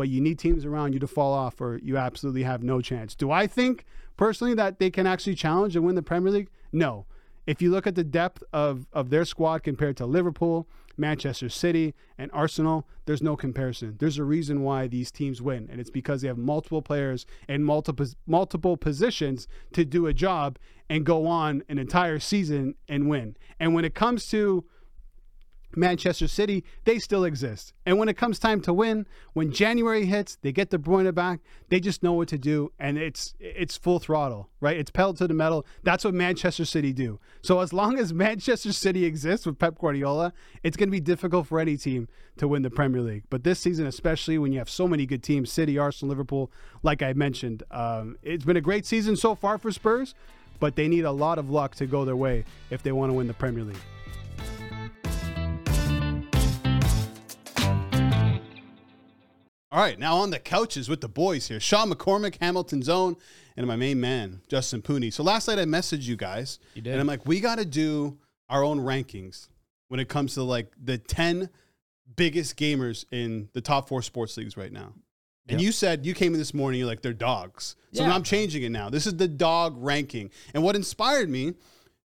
but 0.00 0.08
you 0.08 0.18
need 0.18 0.38
teams 0.38 0.64
around 0.64 0.94
you 0.94 0.98
to 0.98 1.06
fall 1.06 1.34
off 1.34 1.60
or 1.60 1.78
you 1.82 1.98
absolutely 1.98 2.42
have 2.42 2.62
no 2.62 2.80
chance. 2.80 3.14
Do 3.14 3.30
I 3.30 3.46
think 3.46 3.84
personally 4.16 4.54
that 4.54 4.78
they 4.78 4.88
can 4.88 5.06
actually 5.06 5.34
challenge 5.34 5.76
and 5.76 5.84
win 5.84 5.94
the 5.94 6.00
Premier 6.00 6.32
League? 6.32 6.48
No. 6.72 7.04
If 7.46 7.60
you 7.60 7.70
look 7.70 7.86
at 7.86 7.96
the 7.96 8.02
depth 8.02 8.42
of, 8.50 8.86
of 8.94 9.10
their 9.10 9.26
squad 9.26 9.62
compared 9.62 9.98
to 9.98 10.06
Liverpool, 10.06 10.66
Manchester 10.96 11.50
City, 11.50 11.92
and 12.16 12.30
Arsenal, 12.32 12.88
there's 13.04 13.20
no 13.20 13.36
comparison. 13.36 13.96
There's 13.98 14.16
a 14.16 14.24
reason 14.24 14.62
why 14.62 14.86
these 14.86 15.10
teams 15.10 15.42
win, 15.42 15.68
and 15.70 15.78
it's 15.78 15.90
because 15.90 16.22
they 16.22 16.28
have 16.28 16.38
multiple 16.38 16.80
players 16.80 17.26
in 17.46 17.62
multiple 17.62 18.06
multiple 18.26 18.78
positions 18.78 19.48
to 19.74 19.84
do 19.84 20.06
a 20.06 20.14
job 20.14 20.58
and 20.88 21.04
go 21.04 21.26
on 21.26 21.62
an 21.68 21.76
entire 21.76 22.18
season 22.18 22.74
and 22.88 23.06
win. 23.10 23.36
And 23.58 23.74
when 23.74 23.84
it 23.84 23.94
comes 23.94 24.30
to 24.30 24.64
Manchester 25.76 26.28
City, 26.28 26.64
they 26.84 26.98
still 26.98 27.24
exist. 27.24 27.72
And 27.86 27.98
when 27.98 28.08
it 28.08 28.16
comes 28.16 28.38
time 28.38 28.60
to 28.62 28.72
win, 28.72 29.06
when 29.32 29.52
January 29.52 30.06
hits, 30.06 30.36
they 30.42 30.52
get 30.52 30.70
De 30.70 30.78
Bruyne 30.78 31.14
back. 31.14 31.40
They 31.68 31.80
just 31.80 32.02
know 32.02 32.12
what 32.12 32.28
to 32.28 32.38
do, 32.38 32.72
and 32.78 32.98
it's 32.98 33.34
it's 33.38 33.76
full 33.76 33.98
throttle, 33.98 34.48
right? 34.60 34.76
It's 34.76 34.90
pedal 34.90 35.14
to 35.14 35.28
the 35.28 35.34
metal. 35.34 35.66
That's 35.82 36.04
what 36.04 36.14
Manchester 36.14 36.64
City 36.64 36.92
do. 36.92 37.20
So 37.42 37.60
as 37.60 37.72
long 37.72 37.98
as 37.98 38.12
Manchester 38.14 38.72
City 38.72 39.04
exists 39.04 39.46
with 39.46 39.58
Pep 39.58 39.78
Guardiola, 39.78 40.32
it's 40.62 40.76
going 40.76 40.88
to 40.88 40.92
be 40.92 41.00
difficult 41.00 41.46
for 41.46 41.60
any 41.60 41.76
team 41.76 42.08
to 42.38 42.48
win 42.48 42.62
the 42.62 42.70
Premier 42.70 43.00
League. 43.00 43.24
But 43.30 43.44
this 43.44 43.60
season, 43.60 43.86
especially 43.86 44.38
when 44.38 44.52
you 44.52 44.58
have 44.58 44.70
so 44.70 44.88
many 44.88 45.06
good 45.06 45.22
teams, 45.22 45.52
City, 45.52 45.78
Arsenal, 45.78 46.10
Liverpool, 46.10 46.50
like 46.82 47.02
I 47.02 47.12
mentioned, 47.12 47.62
um, 47.70 48.16
it's 48.22 48.44
been 48.44 48.56
a 48.56 48.62
great 48.62 48.86
season 48.86 49.16
so 49.16 49.34
far 49.34 49.58
for 49.58 49.70
Spurs. 49.70 50.14
But 50.58 50.76
they 50.76 50.88
need 50.88 51.06
a 51.06 51.10
lot 51.10 51.38
of 51.38 51.48
luck 51.48 51.74
to 51.76 51.86
go 51.86 52.04
their 52.04 52.16
way 52.16 52.44
if 52.68 52.82
they 52.82 52.92
want 52.92 53.08
to 53.08 53.14
win 53.14 53.26
the 53.26 53.32
Premier 53.32 53.64
League. 53.64 53.78
All 59.72 59.80
right, 59.80 59.98
now 59.98 60.16
on 60.16 60.30
the 60.30 60.40
couches 60.40 60.88
with 60.88 61.00
the 61.00 61.08
boys 61.08 61.46
here. 61.46 61.60
Sean 61.60 61.92
McCormick, 61.92 62.38
Hamilton 62.40 62.82
Zone, 62.82 63.16
and 63.56 63.68
my 63.68 63.76
main 63.76 64.00
man, 64.00 64.40
Justin 64.48 64.82
Pooney. 64.82 65.12
So 65.12 65.22
last 65.22 65.46
night 65.46 65.60
I 65.60 65.64
messaged 65.64 66.02
you 66.02 66.16
guys. 66.16 66.58
You 66.74 66.82
did. 66.82 66.92
And 66.92 67.00
I'm 67.00 67.06
like, 67.06 67.24
we 67.24 67.38
got 67.38 67.58
to 67.58 67.64
do 67.64 68.18
our 68.48 68.64
own 68.64 68.80
rankings 68.80 69.48
when 69.86 70.00
it 70.00 70.08
comes 70.08 70.34
to 70.34 70.42
like 70.42 70.72
the 70.82 70.98
10 70.98 71.50
biggest 72.16 72.56
gamers 72.58 73.04
in 73.12 73.48
the 73.52 73.60
top 73.60 73.88
four 73.88 74.02
sports 74.02 74.36
leagues 74.36 74.56
right 74.56 74.72
now. 74.72 74.92
And 75.48 75.60
yep. 75.60 75.66
you 75.66 75.72
said 75.72 76.04
you 76.04 76.14
came 76.14 76.32
in 76.32 76.38
this 76.38 76.52
morning, 76.52 76.80
you're 76.80 76.88
like, 76.88 77.02
they're 77.02 77.12
dogs. 77.12 77.76
So 77.92 78.02
yeah. 78.02 78.12
I'm 78.12 78.22
changing 78.24 78.64
it 78.64 78.70
now. 78.70 78.90
This 78.90 79.06
is 79.06 79.16
the 79.16 79.28
dog 79.28 79.74
ranking. 79.78 80.30
And 80.52 80.64
what 80.64 80.74
inspired 80.74 81.30
me 81.30 81.54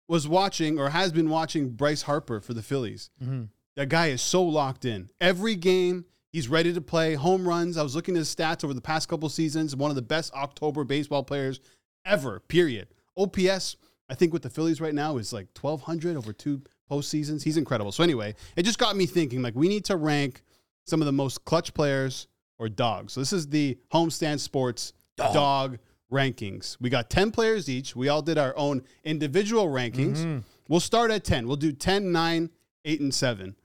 was 0.08 0.28
watching 0.28 0.80
or 0.80 0.90
has 0.90 1.12
been 1.12 1.30
watching 1.30 1.72
Bryce 1.72 2.04
Harper 2.04 2.42
for 2.42 2.54
the 2.54 2.62
Phillies. 2.62 3.10
Mm-hmm. 3.22 3.44
That 3.76 3.90
guy 3.90 4.08
is 4.08 4.22
so 4.22 4.44
locked 4.44 4.86
in. 4.86 5.10
Every 5.20 5.56
game, 5.56 6.06
He's 6.36 6.50
ready 6.50 6.74
to 6.74 6.82
play 6.82 7.14
home 7.14 7.48
runs. 7.48 7.78
I 7.78 7.82
was 7.82 7.96
looking 7.96 8.18
at 8.18 8.20
his 8.20 8.36
stats 8.36 8.66
over 8.66 8.74
the 8.74 8.82
past 8.82 9.08
couple 9.08 9.30
seasons. 9.30 9.74
One 9.74 9.90
of 9.90 9.96
the 9.96 10.02
best 10.02 10.34
October 10.34 10.84
baseball 10.84 11.24
players 11.24 11.62
ever, 12.04 12.42
period. 12.42 12.90
OPS, 13.16 13.78
I 14.10 14.16
think 14.16 14.34
with 14.34 14.42
the 14.42 14.50
Phillies 14.50 14.82
right 14.82 14.94
now 14.94 15.16
is 15.16 15.32
like 15.32 15.48
1,200 15.58 16.18
over 16.18 16.34
two 16.34 16.62
postseasons. 16.92 17.42
He's 17.42 17.56
incredible. 17.56 17.94
So, 17.94 18.04
anyway, 18.04 18.36
it 18.58 18.64
just 18.64 18.80
got 18.80 18.98
me 18.98 19.06
thinking 19.06 19.42
like, 19.42 19.56
we 19.56 19.70
need 19.70 19.86
to 19.86 19.96
rank 19.96 20.42
some 20.84 21.02
of 21.02 21.06
the 21.06 21.14
most 21.14 21.46
clutch 21.46 21.74
players 21.74 22.28
or 22.60 22.68
dogs. 22.68 23.14
So, 23.14 23.22
this 23.22 23.32
is 23.32 23.48
the 23.48 23.78
Homestand 23.94 24.42
Sports 24.42 24.92
dog, 25.16 25.34
dog 25.34 25.80
rankings. 26.12 26.76
We 26.82 26.90
got 26.90 27.10
10 27.10 27.32
players 27.32 27.70
each. 27.70 27.96
We 27.96 28.10
all 28.10 28.22
did 28.22 28.38
our 28.38 28.54
own 28.58 28.82
individual 29.06 29.68
rankings. 29.68 30.18
Mm-hmm. 30.18 30.40
We'll 30.68 30.82
start 30.82 31.12
at 31.12 31.24
10. 31.24 31.48
We'll 31.48 31.56
do 31.56 31.72
10, 31.72 32.12
9, 32.12 32.50
8, 32.84 33.00
and 33.00 33.14
7. 33.14 33.56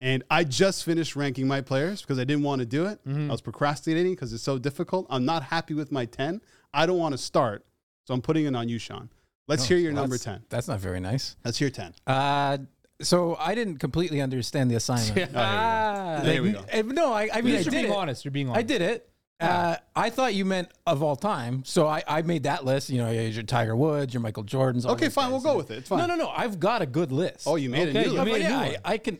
And 0.00 0.24
I 0.30 0.44
just 0.44 0.84
finished 0.84 1.14
ranking 1.14 1.46
my 1.46 1.60
players 1.60 2.00
because 2.00 2.18
I 2.18 2.24
didn't 2.24 2.42
want 2.42 2.60
to 2.60 2.66
do 2.66 2.86
it. 2.86 3.04
Mm-hmm. 3.06 3.28
I 3.28 3.32
was 3.32 3.42
procrastinating 3.42 4.12
because 4.12 4.32
it's 4.32 4.42
so 4.42 4.58
difficult. 4.58 5.06
I'm 5.10 5.26
not 5.26 5.42
happy 5.42 5.74
with 5.74 5.92
my 5.92 6.06
10. 6.06 6.40
I 6.72 6.86
don't 6.86 6.98
want 6.98 7.12
to 7.12 7.18
start. 7.18 7.66
So 8.06 8.14
I'm 8.14 8.22
putting 8.22 8.46
it 8.46 8.56
on 8.56 8.68
you, 8.68 8.78
Sean. 8.78 9.10
Let's 9.46 9.64
oh, 9.64 9.68
hear 9.68 9.78
your 9.78 9.92
well, 9.92 10.04
number 10.04 10.16
10. 10.16 10.44
That's 10.48 10.68
not 10.68 10.80
very 10.80 11.00
nice. 11.00 11.36
Let's 11.44 11.58
hear 11.58 11.70
10. 11.70 11.92
Uh, 12.06 12.58
so 13.02 13.36
I 13.38 13.54
didn't 13.54 13.76
completely 13.76 14.22
understand 14.22 14.70
the 14.70 14.76
assignment. 14.76 15.30
oh, 15.34 16.20
there 16.22 16.42
we 16.42 16.52
go. 16.52 16.62
There 16.62 16.84
we 16.84 16.94
go. 16.94 17.02
No, 17.02 17.12
I, 17.12 17.28
I 17.32 17.40
mean, 17.42 17.56
I 17.56 17.60
you're 17.60 17.70
being 17.70 17.86
it. 17.86 17.90
honest. 17.90 18.24
You're 18.24 18.32
being 18.32 18.48
honest. 18.48 18.58
I 18.58 18.62
did 18.62 18.82
it. 18.82 19.10
Uh, 19.40 19.76
I 19.96 20.10
thought 20.10 20.34
you 20.34 20.44
meant 20.44 20.68
of 20.86 21.02
all 21.02 21.16
time, 21.16 21.64
so 21.64 21.86
I, 21.86 22.02
I 22.06 22.22
made 22.22 22.42
that 22.42 22.64
list. 22.64 22.90
You 22.90 22.98
know, 22.98 23.10
your 23.10 23.42
Tiger 23.42 23.74
Woods, 23.74 24.12
your 24.12 24.20
Michael 24.20 24.44
Jordans. 24.44 24.84
Okay, 24.84 25.08
fine, 25.08 25.30
we'll 25.30 25.40
go 25.40 25.56
with 25.56 25.70
it. 25.70 25.78
It's 25.78 25.88
fine. 25.88 25.98
No, 25.98 26.06
no, 26.06 26.16
no. 26.16 26.28
I've 26.28 26.60
got 26.60 26.82
a 26.82 26.86
good 26.86 27.10
list. 27.10 27.44
Oh, 27.46 27.56
you 27.56 27.70
made 27.70 27.88
okay, 27.88 28.04
a 28.04 28.06
new 28.08 28.18
you 28.18 28.24
Made 28.24 28.42
a 28.42 28.48
new 28.48 28.54
I, 28.54 28.76
I, 28.84 28.98
can. 28.98 29.18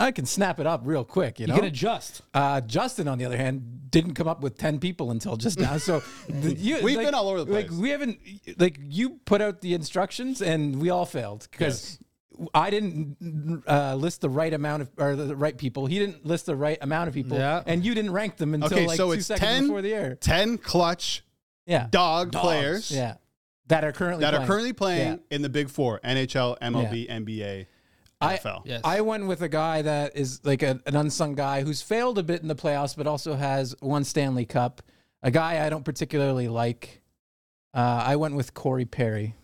I 0.00 0.12
can 0.12 0.24
snap 0.24 0.58
it 0.58 0.66
up 0.66 0.80
real 0.84 1.04
quick. 1.04 1.38
You, 1.38 1.46
know, 1.46 1.54
you 1.54 1.60
can 1.60 1.68
adjust. 1.68 2.22
Uh, 2.32 2.62
Justin, 2.62 3.06
on 3.06 3.18
the 3.18 3.26
other 3.26 3.36
hand, 3.36 3.90
didn't 3.90 4.14
come 4.14 4.26
up 4.26 4.40
with 4.40 4.56
ten 4.56 4.78
people 4.80 5.10
until 5.10 5.36
just 5.36 5.58
now. 5.58 5.76
So 5.76 6.02
the, 6.28 6.54
you, 6.54 6.82
we've 6.82 6.96
like, 6.96 7.06
been 7.06 7.14
all 7.14 7.28
over 7.28 7.40
the 7.40 7.46
place. 7.46 7.70
Like 7.70 7.80
we 7.80 7.90
haven't, 7.90 8.18
like 8.58 8.78
you 8.82 9.20
put 9.26 9.42
out 9.42 9.60
the 9.60 9.74
instructions 9.74 10.40
and 10.40 10.80
we 10.80 10.90
all 10.90 11.06
failed 11.06 11.46
because. 11.50 11.98
Yes. 12.00 12.06
I 12.54 12.70
didn't 12.70 13.64
uh, 13.68 13.96
list 13.96 14.22
the 14.22 14.30
right 14.30 14.54
amount 14.54 14.80
of 14.80 14.90
or 14.96 15.14
the 15.14 15.36
right 15.36 15.58
people. 15.58 15.84
He 15.84 15.98
didn't 15.98 16.24
list 16.24 16.46
the 16.46 16.56
right 16.56 16.78
amount 16.80 17.08
of 17.08 17.14
people, 17.14 17.36
yeah. 17.36 17.62
and 17.66 17.84
you 17.84 17.94
didn't 17.94 18.12
rank 18.12 18.38
them 18.38 18.54
until 18.54 18.78
okay, 18.78 18.86
like 18.86 18.96
so 18.96 19.12
two 19.12 19.20
seconds 19.20 19.46
10, 19.46 19.62
before 19.64 19.82
the 19.82 19.92
air. 19.92 20.14
Ten 20.14 20.56
clutch, 20.56 21.22
yeah, 21.66 21.88
dog 21.90 22.30
Dogs. 22.30 22.42
players, 22.42 22.90
yeah, 22.90 23.16
that 23.66 23.84
are 23.84 23.92
currently 23.92 24.22
that 24.22 24.30
playing. 24.30 24.42
are 24.42 24.46
currently 24.46 24.72
playing 24.72 25.12
yeah. 25.12 25.36
in 25.36 25.42
the 25.42 25.50
Big 25.50 25.68
Four: 25.68 26.00
NHL, 26.02 26.58
MLB, 26.60 27.08
yeah. 27.08 27.18
NBA. 27.18 27.66
NFL. 28.22 28.60
I, 28.60 28.62
yes. 28.64 28.80
I 28.84 29.00
went 29.00 29.26
with 29.26 29.42
a 29.42 29.48
guy 29.48 29.82
that 29.82 30.16
is 30.16 30.40
like 30.44 30.62
a, 30.62 30.80
an 30.86 30.96
unsung 30.96 31.34
guy 31.34 31.62
who's 31.62 31.82
failed 31.82 32.18
a 32.18 32.22
bit 32.22 32.42
in 32.42 32.48
the 32.48 32.54
playoffs, 32.54 32.96
but 32.96 33.06
also 33.06 33.34
has 33.34 33.74
one 33.80 34.04
Stanley 34.04 34.44
Cup. 34.44 34.82
A 35.22 35.30
guy 35.30 35.64
I 35.64 35.70
don't 35.70 35.84
particularly 35.84 36.48
like. 36.48 37.02
Uh, 37.72 38.02
I 38.04 38.16
went 38.16 38.34
with 38.34 38.52
Corey 38.54 38.84
Perry. 38.84 39.36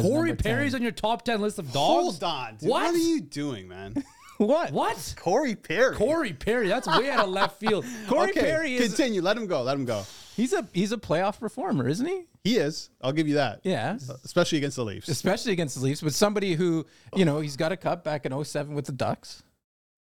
Corey 0.00 0.34
Perry's 0.34 0.72
10. 0.72 0.78
on 0.80 0.82
your 0.82 0.92
top 0.92 1.22
10 1.24 1.40
list 1.40 1.58
of 1.58 1.70
dogs? 1.72 2.18
Hold 2.18 2.24
on. 2.24 2.56
Dude. 2.56 2.70
What? 2.70 2.82
what 2.84 2.94
are 2.94 2.98
you 2.98 3.20
doing, 3.20 3.68
man? 3.68 4.02
what? 4.46 4.72
What? 4.72 5.14
Corey 5.18 5.54
Perry. 5.54 5.96
Corey 5.96 6.32
Perry. 6.32 6.68
That's 6.68 6.86
way 6.86 7.10
out 7.10 7.24
of 7.24 7.30
left 7.30 7.58
field. 7.58 7.84
Corey 8.08 8.30
okay, 8.30 8.40
Perry 8.40 8.74
is. 8.74 8.88
Continue. 8.88 9.22
Let 9.22 9.36
him 9.36 9.46
go. 9.46 9.62
Let 9.62 9.76
him 9.76 9.84
go. 9.84 10.04
He's 10.36 10.52
a 10.52 10.66
he's 10.72 10.92
a 10.92 10.96
playoff 10.96 11.38
performer, 11.38 11.88
isn't 11.88 12.06
he? 12.06 12.24
He 12.44 12.56
is. 12.56 12.90
I'll 13.00 13.12
give 13.12 13.28
you 13.28 13.34
that. 13.34 13.60
Yeah. 13.62 13.96
Especially 14.24 14.58
against 14.58 14.76
the 14.76 14.84
Leafs. 14.84 15.08
Especially 15.08 15.52
against 15.52 15.76
the 15.76 15.84
Leafs, 15.84 16.00
but 16.00 16.12
somebody 16.12 16.54
who, 16.54 16.84
you 17.14 17.24
know, 17.24 17.38
he's 17.40 17.56
got 17.56 17.70
a 17.70 17.76
cup 17.76 18.02
back 18.02 18.26
in 18.26 18.44
07 18.44 18.74
with 18.74 18.86
the 18.86 18.92
Ducks. 18.92 19.44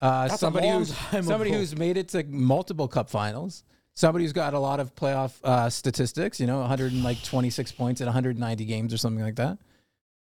Uh, 0.01 0.22
That's 0.22 0.35
a 0.35 0.38
somebody 0.38 0.68
long 0.68 0.79
who's 0.79 0.92
time 0.92 1.24
somebody 1.24 1.51
ago. 1.51 1.59
who's 1.59 1.77
made 1.77 1.96
it 1.96 2.09
to 2.11 2.22
multiple 2.24 2.87
cup 2.87 3.11
finals. 3.11 3.64
Somebody 3.94 4.24
who's 4.24 4.33
got 4.33 4.55
a 4.55 4.59
lot 4.61 4.79
of 4.79 4.94
playoff 4.94 5.33
uh, 5.42 5.68
statistics. 5.68 6.38
You 6.38 6.46
know, 6.46 6.61
126 6.61 7.72
points 7.72 8.01
in 8.01 8.07
190 8.07 8.64
games 8.64 8.94
or 8.94 8.98
something 8.98 9.24
like 9.24 9.37
that. 9.37 9.59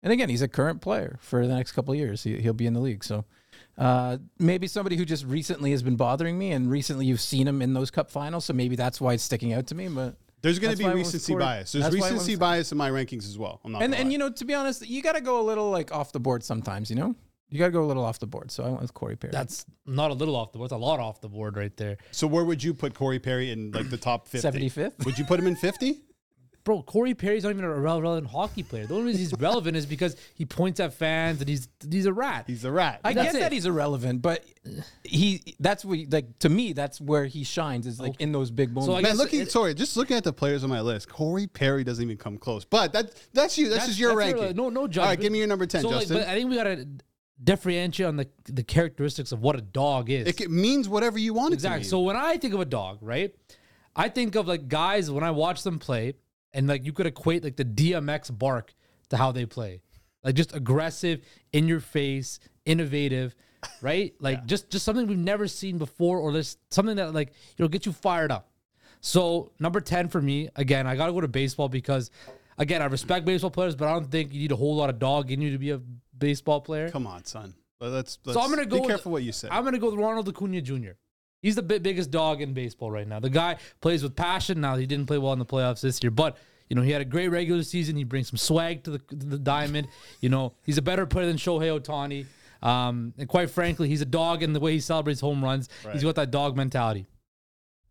And 0.03 0.13
again, 0.13 0.31
he's 0.31 0.41
a 0.41 0.49
current 0.49 0.81
player 0.81 1.19
for 1.21 1.47
the 1.47 1.55
next 1.55 1.73
couple 1.73 1.93
of 1.93 1.99
years. 1.99 2.23
He, 2.23 2.41
he'll 2.41 2.55
be 2.55 2.67
in 2.67 2.73
the 2.73 2.81
league. 2.81 3.05
So 3.05 3.27
uh, 3.79 4.19
maybe 4.39 4.67
somebody 4.67 4.97
who 4.97 5.05
just 5.05 5.25
recently 5.25 5.71
has 5.73 5.83
been 5.83 5.97
bothering 5.97 6.39
me, 6.39 6.53
and 6.53 6.71
recently 6.71 7.07
you've 7.07 7.21
seen 7.21 7.47
him 7.47 7.61
in 7.63 7.75
those 7.75 7.91
cup 7.91 8.11
finals. 8.11 8.45
So 8.47 8.53
maybe 8.53 8.77
that's 8.77 9.01
why 9.01 9.13
it's 9.15 9.23
sticking 9.23 9.53
out 9.53 9.67
to 9.69 9.75
me. 9.75 9.89
But 9.89 10.17
There's 10.43 10.59
going 10.59 10.73
to 10.73 10.79
be 10.79 10.85
why 10.85 10.91
I 10.91 10.95
went 10.95 11.07
with 11.07 11.15
recency 11.15 11.35
bias. 11.35 11.73
There's 11.73 11.85
that's 11.85 11.95
why 11.97 11.99
I 11.99 12.11
went 12.11 12.13
recency 12.15 12.37
bias 12.37 12.73
in 12.73 12.79
my 12.79 12.91
rankings 12.91 13.25
as 13.27 13.39
well. 13.39 13.61
I'm 13.65 13.73
not. 13.73 13.83
and 13.83 13.95
and 13.95 14.05
lie. 14.05 14.13
you 14.13 14.19
know, 14.19 14.31
to 14.31 14.45
be 14.45 14.55
honest, 14.55 14.87
you 14.89 15.03
got 15.03 15.15
to 15.15 15.21
go 15.21 15.41
a 15.41 15.45
little 15.45 15.71
like 15.71 15.93
off 15.93 16.13
the 16.13 16.21
board 16.21 16.43
sometimes. 16.43 16.89
You 16.89 16.97
know, 16.97 17.15
you 17.51 17.59
got 17.59 17.67
to 17.67 17.73
go 17.73 17.83
a 17.85 17.87
little 17.87 18.05
off 18.05 18.19
the 18.19 18.27
board. 18.27 18.51
So 18.51 18.65
I 18.65 18.69
went 18.69 18.81
with 18.83 18.95
Corey 18.95 19.17
Perry. 19.17 19.33
That's 19.33 19.67
not 19.85 20.11
a 20.11 20.15
little 20.15 20.37
off 20.37 20.53
the 20.53 20.59
board. 20.59 20.67
It's 20.69 20.73
a 20.73 20.77
lot 20.79 20.99
off 21.01 21.21
the 21.21 21.29
board 21.29 21.57
right 21.57 21.77
there. 21.77 21.99
so 22.13 22.27
where 22.27 22.45
would 22.45 22.63
you 22.63 22.73
put 22.75 22.95
Corey 22.95 23.19
Perry 23.19 23.51
in 23.51 23.73
like 23.73 23.91
the 23.91 23.97
top 23.99 24.27
50? 24.29 24.49
75th. 24.49 25.05
Would 25.05 25.19
you 25.19 25.25
put 25.25 25.39
him 25.39 25.47
in 25.47 25.57
50? 25.57 26.01
Bro, 26.67 26.83
Corey 26.83 27.15
Perry's 27.15 27.45
not 27.45 27.51
even 27.51 27.65
a 27.65 27.73
relevant 27.73 28.27
hockey 28.27 28.63
player. 28.65 28.87
The 28.87 28.95
only 28.95 29.07
reason 29.07 29.21
he's 29.21 29.33
relevant 29.39 29.77
is 29.77 29.87
because 29.87 30.17
he 30.35 30.45
points 30.45 30.81
at 30.81 30.93
fans 30.93 31.41
and 31.41 31.49
he's 31.49 31.69
he's 31.91 32.05
a 32.07 32.13
rat. 32.13 32.45
He's 32.47 32.65
a 32.65 32.71
rat. 32.73 33.01
I 33.05 33.13
That's 33.15 33.29
get 33.29 33.35
it. 33.37 33.41
that 33.41 33.53
he's 33.53 33.67
irrelevant, 33.67 34.21
but 34.21 34.45
he 35.05 35.55
that's 35.61 35.85
what 35.85 35.99
like 36.11 36.39
to 36.41 36.49
me 36.49 36.73
that's 36.75 37.01
where 37.01 37.25
he 37.27 37.45
shines 37.45 37.87
is 37.87 38.01
like 38.01 38.21
in 38.21 38.33
those 38.33 38.51
big 38.51 38.71
moments. 38.75 38.91
I 38.91 39.01
Man, 39.01 39.13
guess 39.13 39.17
looking 39.17 39.41
it- 39.43 39.51
sorry, 39.53 39.75
just 39.75 39.97
looking 39.97 40.17
at 40.17 40.25
the 40.25 40.33
players 40.33 40.65
on 40.65 40.69
my 40.71 40.81
list, 40.81 41.09
Corey 41.09 41.47
Perry 41.47 41.85
doesn't 41.85 42.03
even 42.03 42.17
come 42.17 42.37
close. 42.37 42.65
But 42.65 42.93
that 42.95 43.13
that's 43.33 43.57
you. 43.57 43.67
That's, 43.69 43.87
That's- 43.87 43.89
just 43.91 44.01
your 44.01 44.17
that's 44.21 44.35
ranking. 44.39 44.57
no, 44.57 44.69
no 44.69 44.81
All 44.83 44.89
judgment. 44.89 45.09
right, 45.09 45.21
give 45.21 45.33
me 45.33 45.39
your 45.39 45.47
number 45.47 45.67
ten, 45.67 45.83
So, 45.83 45.89
like, 45.91 46.01
Justin. 46.01 46.17
but 46.19 46.27
I 46.29 46.35
think 46.35 46.51
we 46.51 46.57
gotta 46.57 46.85
differentiate 47.43 48.09
on 48.09 48.17
the 48.17 48.29
the 48.47 48.63
characteristics 48.65 49.31
of 49.31 49.41
what 49.41 49.57
a 49.57 49.61
dog 49.61 50.11
is. 50.11 50.27
it, 50.27 50.37
ca- 50.39 50.49
means 50.49 50.89
whatever 50.89 51.19
you 51.19 51.33
want 51.33 51.53
it 51.53 51.55
Exactly. 51.57 51.85
So 51.85 52.01
when 52.01 52.17
I 52.17 52.37
think 52.39 52.55
of 52.55 52.61
a 52.61 52.65
dog, 52.65 52.99
right, 53.03 53.33
I 53.95 54.09
think 54.09 54.35
of 54.35 54.49
like 54.49 54.69
guys 54.69 55.11
when 55.11 55.23
I 55.23 55.31
watch 55.31 55.63
them 55.63 55.79
play, 55.79 56.15
and 56.57 56.67
like 56.67 56.85
you 56.85 56.93
could 56.93 57.07
equate 57.07 57.45
like 57.45 57.57
the 57.57 57.65
DMX 57.65 58.37
bark 58.37 58.75
to 59.11 59.17
how 59.17 59.31
they 59.31 59.47
play, 59.47 59.83
like 60.25 60.35
just 60.35 60.55
aggressive, 60.57 61.21
in 61.53 61.69
your 61.69 61.81
face, 61.81 62.41
innovative, 62.65 63.37
right? 63.81 64.15
Like 64.21 64.47
just 64.47 64.71
just 64.71 64.85
something 64.85 65.07
we've 65.07 65.19
never 65.19 65.47
seen 65.47 65.79
before, 65.79 66.19
or 66.19 66.33
just 66.33 66.59
something 66.73 66.97
that 66.97 67.15
like 67.15 67.29
you 67.57 67.63
know 67.65 67.69
get 67.69 67.87
you 67.87 67.93
fired 67.93 68.33
up. 68.33 68.51
So 69.01 69.53
number 69.61 69.81
ten 69.81 70.09
for 70.09 70.21
me, 70.21 70.49
again, 70.57 70.87
I 70.87 70.97
gotta 70.97 71.13
go 71.13 71.21
to 71.21 71.29
baseball 71.29 71.69
because. 71.69 72.11
Again, 72.59 72.81
I 72.81 72.87
respect 72.87 73.27
baseball 73.27 73.51
players, 73.51 73.77
but 73.77 73.87
I 73.87 73.93
don't 73.93 74.11
think 74.11 74.33
you 74.33 74.41
need 74.41 74.51
a 74.51 74.57
whole 74.57 74.75
lot 74.77 74.89
of 74.89 74.99
dog 74.99 75.31
in 75.31 75.43
you 75.43 75.51
to 75.51 75.59
be 75.59 75.73
a 75.73 75.81
baseball 76.17 76.63
player. 76.63 76.89
Come 76.89 77.07
on, 77.07 77.23
son. 77.27 77.53
Let's, 77.81 78.19
let's 78.25 78.35
So 78.35 78.41
I'm 78.41 78.49
gonna 78.49 78.65
go. 78.65 78.77
be 78.77 78.81
with- 78.81 78.89
careful 78.89 79.13
what 79.13 79.23
you 79.25 79.33
say. 79.33 79.49
I'm 79.51 79.63
gonna 79.63 79.79
go 79.79 79.91
with 79.91 80.01
Ronald 80.01 80.27
Acuna 80.27 80.63
Jr. 80.63 80.93
He's 81.47 81.55
the 81.55 81.63
bi- 81.63 81.79
biggest 81.79 82.11
dog 82.11 82.43
in 82.43 82.53
baseball 82.55 82.91
right 82.91 83.07
now. 83.07 83.21
The 83.21 83.31
guy 83.31 83.57
plays 83.81 84.03
with 84.03 84.17
passion. 84.17 84.61
Now 84.61 84.77
he 84.77 84.85
didn't 84.87 85.07
play 85.07 85.19
well 85.19 85.33
in 85.33 85.39
the 85.39 85.47
playoffs 85.47 85.81
this 85.81 86.03
year, 86.03 86.11
but 86.11 86.37
you 86.69 86.75
know 86.77 86.83
he 86.83 86.91
had 86.91 87.01
a 87.01 87.05
great 87.05 87.29
regular 87.29 87.63
season. 87.63 87.95
He 87.97 88.05
brings 88.05 88.29
some 88.29 88.37
swag 88.39 88.83
to 88.85 88.91
the, 88.93 88.99
to 88.99 89.15
the 89.35 89.39
diamond. 89.39 89.87
You 90.21 90.29
know 90.29 90.55
he's 90.65 90.79
a 90.79 90.83
better 90.83 91.07
player 91.07 91.27
than 91.27 91.37
Shohei 91.37 91.71
Ohtani. 91.81 92.27
Um, 92.67 93.13
and 93.19 93.29
quite 93.29 93.51
frankly, 93.51 93.89
he's 93.89 94.01
a 94.01 94.07
dog 94.07 94.43
in 94.43 94.53
the 94.53 94.61
way 94.61 94.73
he 94.73 94.81
celebrates 94.81 95.21
home 95.21 95.45
runs. 95.45 95.69
Right. 95.85 95.93
He's 95.95 96.03
got 96.03 96.17
that 96.17 96.31
dog 96.33 96.57
mentality. 96.57 97.07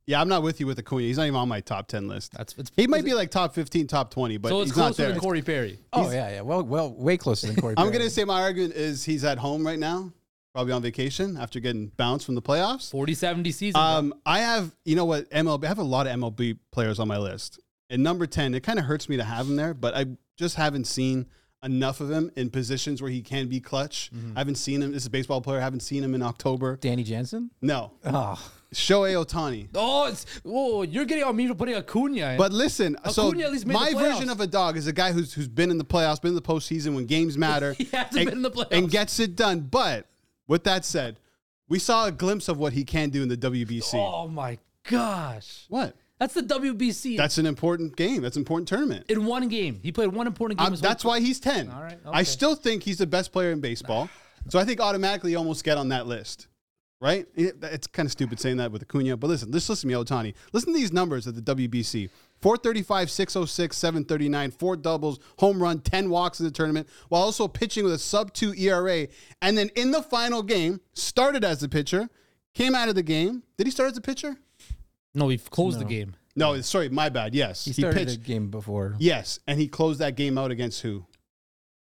yeah, 0.08 0.20
I'm 0.20 0.28
not 0.28 0.44
with 0.44 0.60
you 0.60 0.68
with 0.68 0.78
Acuna. 0.80 1.04
He's 1.04 1.18
not 1.18 1.24
even 1.28 1.36
on 1.36 1.48
my 1.48 1.62
top 1.62 1.88
ten 1.88 2.08
list. 2.08 2.34
That's 2.34 2.54
it's, 2.58 2.72
He 2.76 2.88
might 2.88 3.06
be 3.06 3.14
like 3.14 3.32
top 3.32 3.54
15, 3.56 3.88
top 3.88 4.12
20, 4.12 4.38
but 4.38 4.50
so 4.50 4.62
it's 4.62 4.72
he's 4.72 4.78
not 4.78 4.86
closer 4.88 5.04
there. 5.04 5.12
than 5.14 5.22
Corey 5.22 5.42
Perry. 5.42 5.80
oh 5.94 6.12
yeah, 6.12 6.30
yeah. 6.30 6.42
Well, 6.42 6.64
well, 6.64 6.94
way 6.94 7.16
closer 7.16 7.48
than 7.48 7.56
Corey. 7.56 7.76
I'm 7.78 7.88
Perry. 7.88 8.00
gonna 8.00 8.10
say 8.10 8.24
my 8.26 8.42
argument 8.42 8.74
is 8.74 9.04
he's 9.06 9.24
at 9.24 9.38
home 9.38 9.66
right 9.66 9.80
now, 9.80 10.12
probably 10.56 10.72
on 10.72 10.82
vacation 10.82 11.36
after 11.36 11.60
getting 11.60 11.88
bounced 11.98 12.26
from 12.26 12.34
the 12.34 12.42
playoffs. 12.42 12.90
40-70 12.94 13.54
season. 13.54 13.82
Um, 13.82 14.14
I 14.26 14.40
have, 14.40 14.74
you 14.86 14.96
know 14.96 15.04
what, 15.04 15.30
MLB. 15.30 15.66
I 15.66 15.68
have 15.68 15.80
a 15.80 15.84
lot 15.84 16.08
of 16.08 16.18
MLB 16.18 16.58
players 16.72 16.98
on 16.98 17.10
my 17.10 17.18
list. 17.18 17.60
And 17.90 18.02
number 18.02 18.26
ten, 18.26 18.54
it 18.56 18.64
kind 18.64 18.80
of 18.80 18.86
hurts 18.86 19.10
me 19.10 19.18
to 19.18 19.24
have 19.26 19.48
him 19.48 19.58
there, 19.58 19.74
but 19.74 19.94
I 19.96 20.06
just 20.38 20.56
haven't 20.56 20.86
seen 20.86 21.26
enough 21.62 22.00
of 22.00 22.10
him 22.10 22.32
in 22.38 22.50
positions 22.50 23.02
where 23.02 23.12
he 23.12 23.22
can 23.22 23.48
be 23.50 23.60
clutch. 23.60 24.12
I 24.36 24.40
haven't 24.40 24.56
seen 24.56 24.82
him. 24.82 24.92
This 24.94 25.04
is 25.04 25.08
a 25.08 25.12
baseball 25.12 25.42
player. 25.42 25.58
I 25.60 25.62
haven't 25.62 25.82
seen 25.82 26.04
him 26.04 26.16
in 26.16 26.22
October. 26.22 26.78
Danny 26.78 27.04
Jansen. 27.04 27.52
No, 27.62 27.92
Oh, 28.06 28.40
Shohei 28.74 29.14
Ohtani. 29.24 29.68
oh, 29.76 30.06
it's! 30.08 30.26
You're 30.94 31.06
getting 31.06 31.26
on 31.26 31.36
me 31.36 31.48
for 31.48 31.54
putting 31.56 31.76
Acuna. 31.76 32.32
In. 32.32 32.38
But 32.38 32.54
listen, 32.54 32.96
so 33.12 33.28
Acuna 33.28 33.44
at 33.44 33.52
least 33.52 33.66
made 33.68 33.74
my 33.74 33.94
version 33.94 34.30
of 34.30 34.40
a 34.40 34.48
dog 34.48 34.78
is 34.78 34.88
a 34.88 34.94
guy 34.94 35.12
who's 35.12 35.34
who's 35.34 35.48
been 35.50 35.70
in 35.70 35.78
the 35.78 35.86
playoffs, 35.86 36.22
been 36.22 36.30
in 36.30 36.36
the 36.36 36.42
postseason 36.42 36.96
when 36.96 37.06
games 37.06 37.38
matter. 37.48 37.74
He 37.74 37.84
hasn't 37.86 38.16
and, 38.18 38.26
been 38.30 38.38
in 38.38 38.42
the 38.42 38.52
playoffs. 38.52 38.72
and 38.72 38.90
gets 38.90 39.20
it 39.20 39.36
done. 39.36 39.60
But 39.60 40.08
with 40.48 40.64
that 40.66 40.86
said, 40.86 41.20
we 41.68 41.80
saw 41.80 42.06
a 42.06 42.12
glimpse 42.12 42.48
of 42.48 42.58
what 42.58 42.74
he 42.74 42.84
can 42.84 43.10
do 43.10 43.24
in 43.24 43.30
the 43.30 43.38
WBC. 43.38 43.94
oh 43.96 44.28
my 44.28 44.58
gosh, 44.90 45.66
What? 45.70 45.96
that's 46.20 46.34
the 46.34 46.42
WBC. 46.44 47.18
That's 47.18 47.38
an 47.38 47.46
important 47.46 47.96
game. 47.96 48.22
That's 48.22 48.36
an 48.38 48.42
important 48.42 48.68
tournament. 48.68 49.06
in 49.10 49.26
one 49.26 49.48
game. 49.48 49.80
He 49.84 49.92
played 49.92 50.10
one 50.10 50.28
important 50.28 50.60
game. 50.60 50.68
Um, 50.74 50.76
that's 50.76 51.04
why 51.04 51.20
he's 51.20 51.40
10. 51.40 51.70
All 51.72 51.82
right, 51.82 51.98
I 52.06 52.24
still 52.24 52.56
think 52.56 52.84
he's 52.84 53.00
the 53.00 53.08
best 53.08 53.32
player 53.32 53.52
in 53.52 53.60
baseball. 53.62 54.10
So 54.48 54.60
I 54.60 54.64
think 54.64 54.80
automatically 54.80 55.32
you 55.32 55.38
almost 55.40 55.64
get 55.64 55.76
on 55.80 55.90
that 55.90 56.06
list. 56.06 56.50
Right? 57.02 57.26
It- 57.34 57.56
It's 57.64 57.88
kind 57.88 58.06
of 58.06 58.12
stupid 58.12 58.40
saying 58.40 58.58
that 58.58 58.72
with 58.72 58.84
Acuna, 58.84 59.18
but 59.18 59.26
listen, 59.26 59.50
let's 59.50 59.68
listen 59.68 59.90
to 59.90 59.98
me, 59.98 60.04
Ohtani. 60.04 60.36
Listen 60.54 60.72
to 60.72 60.78
these 60.78 60.94
numbers 60.94 61.26
at 61.28 61.34
the 61.34 61.42
WBC 61.42 62.12
435, 62.42 63.10
606, 63.10 63.78
739, 63.78 64.52
four 64.52 64.76
doubles, 64.76 65.20
home 65.40 65.62
run, 65.62 65.80
10 65.80 66.10
walks 66.10 66.40
in 66.40 66.46
the 66.46 66.52
tournament, 66.52 66.88
while 67.10 67.22
also 67.24 67.48
pitching 67.48 67.84
with 67.84 67.94
a 67.94 67.98
sub 67.98 68.34
2 68.34 68.54
ERA. 68.56 69.08
And 69.42 69.58
then 69.58 69.70
in 69.76 69.92
the 69.92 70.02
final 70.04 70.44
game, 70.44 70.80
started 70.94 71.44
as 71.44 71.64
a 71.64 71.70
pitcher, 71.70 72.10
came 72.54 72.76
out 72.76 72.90
of 72.90 72.96
the 72.96 73.04
game. 73.04 73.44
Did 73.58 73.68
he 73.68 73.72
start 73.72 73.92
as 73.92 73.98
a 73.98 74.02
pitcher? 74.02 74.38
No, 75.14 75.30
he 75.30 75.38
closed 75.38 75.80
the 75.80 75.86
game. 75.86 76.16
No, 76.36 76.60
sorry, 76.62 76.90
my 76.90 77.08
bad. 77.10 77.34
Yes. 77.34 77.64
he 77.66 77.72
He, 77.72 77.82
started 77.82 77.98
pitched. 78.08 78.22
the 78.22 78.28
game 78.28 78.52
before. 78.52 78.96
Yes. 79.00 79.40
And 79.48 79.58
he 79.60 79.68
closed 79.68 80.00
that 80.00 80.16
game 80.18 80.38
out 80.38 80.52
against 80.52 80.82
who? 80.82 81.06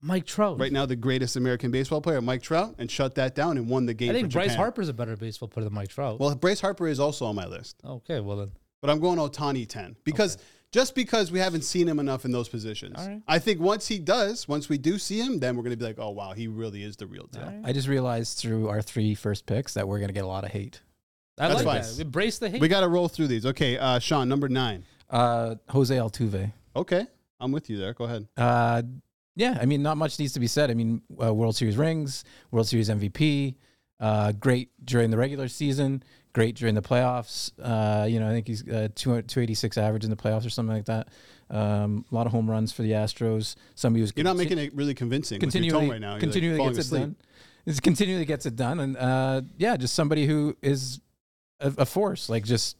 Mike 0.03 0.25
Trout. 0.25 0.59
right 0.59 0.71
now 0.71 0.85
the 0.87 0.95
greatest 0.95 1.35
American 1.35 1.69
baseball 1.69 2.01
player, 2.01 2.19
Mike 2.21 2.41
Trout, 2.41 2.73
and 2.79 2.89
shut 2.89 3.15
that 3.15 3.35
down 3.35 3.57
and 3.57 3.69
won 3.69 3.85
the 3.85 3.93
game. 3.93 4.09
I 4.09 4.13
think 4.13 4.27
for 4.29 4.33
Bryce 4.33 4.45
Japan. 4.47 4.57
Harper's 4.57 4.89
a 4.89 4.93
better 4.93 5.15
baseball 5.15 5.47
player 5.47 5.65
than 5.65 5.73
Mike 5.75 5.89
Trout. 5.89 6.19
Well, 6.19 6.33
Bryce 6.35 6.59
Harper 6.59 6.87
is 6.87 6.99
also 6.99 7.25
on 7.27 7.35
my 7.35 7.45
list, 7.45 7.77
okay, 7.85 8.19
well 8.19 8.37
then. 8.37 8.51
But 8.81 8.89
I'm 8.89 8.99
going 8.99 9.19
Ohtani 9.19 9.67
ten 9.67 9.95
because 10.03 10.37
just 10.71 10.95
because 10.95 11.31
we 11.31 11.39
haven't 11.39 11.63
seen 11.63 11.87
him 11.87 11.99
enough 11.99 12.25
in 12.25 12.31
those 12.31 12.49
positions. 12.49 12.95
All 12.97 13.07
right. 13.07 13.21
I 13.27 13.39
think 13.39 13.59
once 13.59 13.87
he 13.87 13.99
does, 13.99 14.47
once 14.47 14.69
we 14.69 14.77
do 14.77 14.97
see 14.97 15.19
him, 15.19 15.39
then 15.39 15.55
we're 15.55 15.63
going 15.63 15.73
to 15.73 15.77
be 15.77 15.85
like, 15.85 15.99
oh 15.99 16.11
wow, 16.11 16.31
he 16.31 16.47
really 16.47 16.83
is 16.83 16.95
the 16.95 17.05
real 17.07 17.27
deal. 17.27 17.43
All 17.43 17.49
right. 17.49 17.61
I 17.63 17.73
just 17.73 17.87
realized 17.87 18.39
through 18.39 18.69
our 18.69 18.81
three 18.81 19.13
first 19.13 19.45
picks 19.45 19.73
that 19.75 19.87
we're 19.87 19.99
gonna 19.99 20.13
get 20.13 20.23
a 20.23 20.27
lot 20.27 20.43
of 20.43 20.51
hate. 20.51 20.81
I 21.37 21.47
That's 21.47 21.63
like 21.63 21.83
fine. 21.83 21.95
that. 21.95 22.01
Embrace 22.01 22.37
the 22.39 22.49
hate. 22.49 22.61
We 22.61 22.67
got 22.67 22.81
to 22.81 22.87
roll 22.87 23.07
through 23.07 23.27
these. 23.27 23.45
Okay, 23.45 23.77
uh, 23.77 23.99
Sean, 23.99 24.29
number 24.29 24.47
nine. 24.49 24.83
Uh, 25.09 25.55
Jose 25.69 25.95
Altuve. 25.95 26.51
Okay, 26.75 27.07
I'm 27.39 27.51
with 27.51 27.69
you 27.69 27.77
there. 27.77 27.93
Go 27.93 28.05
ahead. 28.05 28.27
Uh, 28.37 28.83
yeah, 29.35 29.57
I 29.59 29.65
mean, 29.65 29.81
not 29.81 29.97
much 29.97 30.19
needs 30.19 30.33
to 30.33 30.39
be 30.39 30.47
said. 30.47 30.69
I 30.69 30.73
mean, 30.73 31.01
uh, 31.21 31.33
World 31.33 31.55
Series 31.55 31.77
rings, 31.77 32.23
World 32.51 32.67
Series 32.67 32.89
MVP, 32.89 33.55
uh, 33.99 34.33
great 34.33 34.69
during 34.85 35.09
the 35.09 35.17
regular 35.17 35.47
season, 35.47 36.03
great 36.33 36.55
during 36.55 36.75
the 36.75 36.81
playoffs. 36.81 37.51
Uh, 37.61 38.05
you 38.05 38.19
know, 38.19 38.27
I 38.29 38.31
think 38.31 38.47
he's 38.47 38.67
uh, 38.67 38.87
286 38.95 39.77
average 39.77 40.03
in 40.03 40.09
the 40.09 40.15
playoffs 40.15 40.45
or 40.45 40.49
something 40.49 40.75
like 40.75 40.85
that. 40.85 41.09
Um, 41.49 42.05
a 42.11 42.15
lot 42.15 42.25
of 42.25 42.31
home 42.31 42.49
runs 42.49 42.71
for 42.71 42.81
the 42.83 42.91
Astros. 42.91 43.55
Somebody 43.75 44.01
who's 44.01 44.13
You're 44.15 44.23
not 44.23 44.37
making 44.37 44.57
it 44.57 44.73
really 44.73 44.93
convincing. 44.93 45.39
continually 45.39 45.89
right 45.89 45.99
now. 46.01 46.13
Like, 46.13 46.21
continually 46.21 46.57
falling 46.57 46.75
gets 46.75 46.91
it 46.91 46.97
done. 46.99 47.15
It's 47.65 47.79
continually 47.79 48.25
gets 48.25 48.45
it 48.45 48.55
done, 48.55 48.79
and 48.79 48.97
uh, 48.97 49.41
yeah, 49.57 49.77
just 49.77 49.93
somebody 49.93 50.25
who 50.25 50.57
is 50.63 50.99
a, 51.59 51.71
a 51.79 51.85
force, 51.85 52.27
like 52.27 52.43
just 52.43 52.75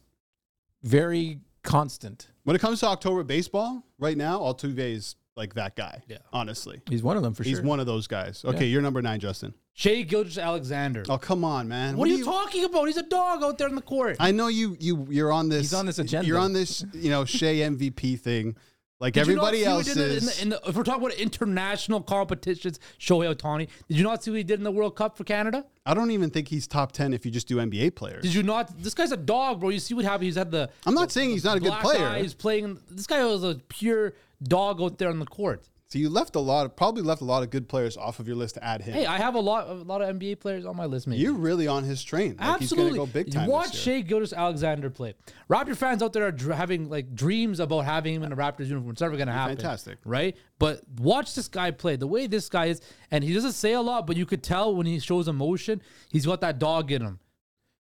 very 0.82 1.38
constant. 1.62 2.28
When 2.44 2.56
it 2.56 2.58
comes 2.58 2.80
to 2.80 2.86
October 2.86 3.22
baseball, 3.22 3.84
right 3.98 4.16
now, 4.16 4.40
Altuve 4.40 4.78
is 4.78 5.14
like 5.36 5.54
that 5.54 5.76
guy. 5.76 6.02
Yeah. 6.08 6.18
honestly, 6.32 6.80
He's 6.88 7.02
one 7.02 7.16
of 7.16 7.22
them 7.22 7.34
for 7.34 7.42
he's 7.44 7.52
sure. 7.52 7.60
He's 7.62 7.68
one 7.68 7.78
of 7.80 7.86
those 7.86 8.06
guys. 8.06 8.44
Okay, 8.44 8.60
Yeah. 8.60 8.64
you're 8.64 8.82
number 8.82 9.00
nine, 9.00 9.20
Justin. 9.20 9.54
Shai 9.74 10.02
Gilgeous-Alexander. 10.02 11.04
Oh 11.08 11.18
come 11.18 11.44
on, 11.44 11.66
man. 11.68 11.96
what, 11.96 12.08
are 12.08 12.12
you, 12.12 12.24
talking 12.24 12.64
about? 12.64 12.86
He's 12.86 12.98
a 12.98 13.02
dog 13.02 13.42
out 13.42 13.58
there 13.58 13.68
in 13.68 13.74
the 13.74 13.80
court. 13.82 14.16
I 14.20 14.30
know 14.30 14.48
you 14.48 14.76
you 14.78 15.06
you're 15.10 15.32
on 15.32 15.48
this. 15.48 15.62
He's 15.62 15.74
on 15.74 15.86
this 15.86 15.98
agenda. 15.98 16.26
You're 16.26 16.38
on 16.38 16.52
this 16.52 16.84
you 16.92 17.10
know 17.10 17.24
Shai 17.24 17.54
MVP 17.54 18.20
thing, 18.20 18.54
like 19.00 19.14
Did 19.14 19.26
you 19.26 19.34
not 19.36 19.54
everybody 19.54 19.62
see 19.62 19.68
what 19.68 19.72
else 19.72 19.86
he 19.88 19.94
did 19.94 20.10
in 20.10 20.16
is. 20.18 20.36
the- 20.36 20.42
in 20.42 20.48
the- 20.50 20.60
if 20.66 20.76
we're 20.76 20.82
talking 20.82 21.04
about 21.06 21.16
international 21.18 22.02
competitions, 22.02 22.78
Shohei 23.00 23.34
Ohtani, 23.34 23.68
did 23.88 23.96
you 23.96 24.04
not 24.04 24.22
see 24.22 24.30
what 24.30 24.36
he 24.36 24.44
did 24.44 24.60
in 24.60 24.64
the 24.64 24.70
World 24.70 24.94
Cup 24.94 25.16
for 25.16 25.24
Canada? 25.24 25.64
I 25.86 25.94
don't 25.94 26.10
even 26.10 26.28
think 26.30 26.48
he's 26.48 26.66
top 26.66 26.92
ten 26.92 27.14
if 27.14 27.24
you 27.24 27.32
just 27.32 27.48
do 27.48 27.56
NBA 27.56 27.96
players. 27.96 28.22
Did 28.22 28.34
you 28.34 28.42
not? 28.42 28.76
This 28.82 28.92
guy's 28.92 29.10
a 29.10 29.16
dog, 29.16 29.60
bro. 29.60 29.70
You 29.70 29.78
see 29.78 29.94
what 29.94 30.04
happened? 30.04 30.24
He's 30.24 30.36
had 30.36 30.50
the. 30.50 30.68
I'm 30.84 30.94
not 30.94 31.10
saying 31.10 31.30
he's 31.30 31.44
not 31.44 31.56
a 31.56 31.60
good 31.60 31.72
player. 31.80 32.18
He's 32.18 32.34
playing. 32.34 32.78
This 32.90 33.06
guy 33.06 33.24
was 33.24 33.42
a 33.42 33.54
pure 33.68 34.12
dog 34.42 34.82
out 34.82 34.98
there 34.98 35.08
on 35.08 35.18
the 35.18 35.26
court. 35.26 35.66
So 35.92 35.98
you 35.98 36.08
left 36.08 36.36
a 36.36 36.40
lot, 36.40 36.64
of, 36.64 36.74
probably 36.74 37.02
left 37.02 37.20
a 37.20 37.26
lot 37.26 37.42
of 37.42 37.50
good 37.50 37.68
players 37.68 37.98
off 37.98 38.18
of 38.18 38.26
your 38.26 38.34
list 38.34 38.54
to 38.54 38.64
add 38.64 38.80
him. 38.80 38.94
Hey, 38.94 39.04
I 39.04 39.18
have 39.18 39.34
a 39.34 39.40
lot, 39.40 39.68
a 39.68 39.74
lot 39.74 40.00
of 40.00 40.16
NBA 40.16 40.40
players 40.40 40.64
on 40.64 40.74
my 40.74 40.86
list. 40.86 41.06
Maybe 41.06 41.20
You're 41.20 41.34
really 41.34 41.66
on 41.66 41.84
his 41.84 42.02
train. 42.02 42.36
Like 42.38 42.48
Absolutely. 42.48 42.64
He's 42.64 42.72
going 42.96 43.08
to 43.08 43.12
go 43.12 43.24
big 43.24 43.30
time. 43.30 43.46
Watch 43.46 43.72
this 43.72 43.86
year. 43.86 43.96
Shai 43.98 44.00
Gilgeous-Alexander 44.00 44.88
play. 44.88 45.12
Raptor 45.50 45.76
fans 45.76 46.02
out 46.02 46.14
there 46.14 46.24
are 46.24 46.32
dr- 46.32 46.56
having 46.56 46.88
like 46.88 47.14
dreams 47.14 47.60
about 47.60 47.80
having 47.80 48.14
him 48.14 48.22
in 48.22 48.32
a 48.32 48.36
Raptors 48.36 48.68
uniform. 48.68 48.92
It's 48.92 49.02
never 49.02 49.16
going 49.18 49.26
to 49.26 49.34
happen. 49.34 49.56
fantastic. 49.56 49.98
Right? 50.06 50.34
But 50.58 50.80
watch 50.96 51.34
this 51.34 51.48
guy 51.48 51.70
play. 51.72 51.96
The 51.96 52.06
way 52.06 52.26
this 52.26 52.48
guy 52.48 52.66
is, 52.66 52.80
and 53.10 53.22
he 53.22 53.34
doesn't 53.34 53.52
say 53.52 53.74
a 53.74 53.82
lot, 53.82 54.06
but 54.06 54.16
you 54.16 54.24
could 54.24 54.42
tell 54.42 54.74
when 54.74 54.86
he 54.86 54.98
shows 54.98 55.28
emotion, 55.28 55.82
he's 56.10 56.24
got 56.24 56.40
that 56.40 56.58
dog 56.58 56.90
in 56.90 57.02
him. 57.02 57.18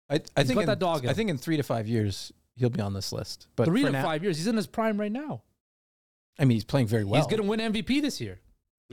I, 0.09 0.15
I 0.35 0.43
think 0.43 0.55
got 0.55 0.61
in, 0.63 0.65
that 0.65 0.79
dog 0.79 1.03
in 1.03 1.07
I 1.07 1.11
him. 1.11 1.15
think 1.15 1.29
in 1.29 1.37
three 1.37 1.55
to 1.55 1.63
five 1.63 1.87
years 1.87 2.33
he'll 2.57 2.69
be 2.69 2.81
on 2.81 2.93
this 2.93 3.13
list. 3.13 3.47
But 3.55 3.67
Three 3.67 3.83
to 3.83 3.91
now- 3.91 4.03
five 4.03 4.21
years. 4.21 4.35
He's 4.35 4.47
in 4.47 4.57
his 4.57 4.67
prime 4.67 4.99
right 4.99 5.13
now. 5.13 5.43
I 6.39 6.45
mean, 6.45 6.55
he's 6.55 6.65
playing 6.65 6.87
very 6.87 7.03
well. 7.03 7.19
He's 7.21 7.27
going 7.27 7.41
to 7.41 7.47
win 7.47 7.59
MVP 7.59 8.01
this 8.01 8.19
year. 8.19 8.39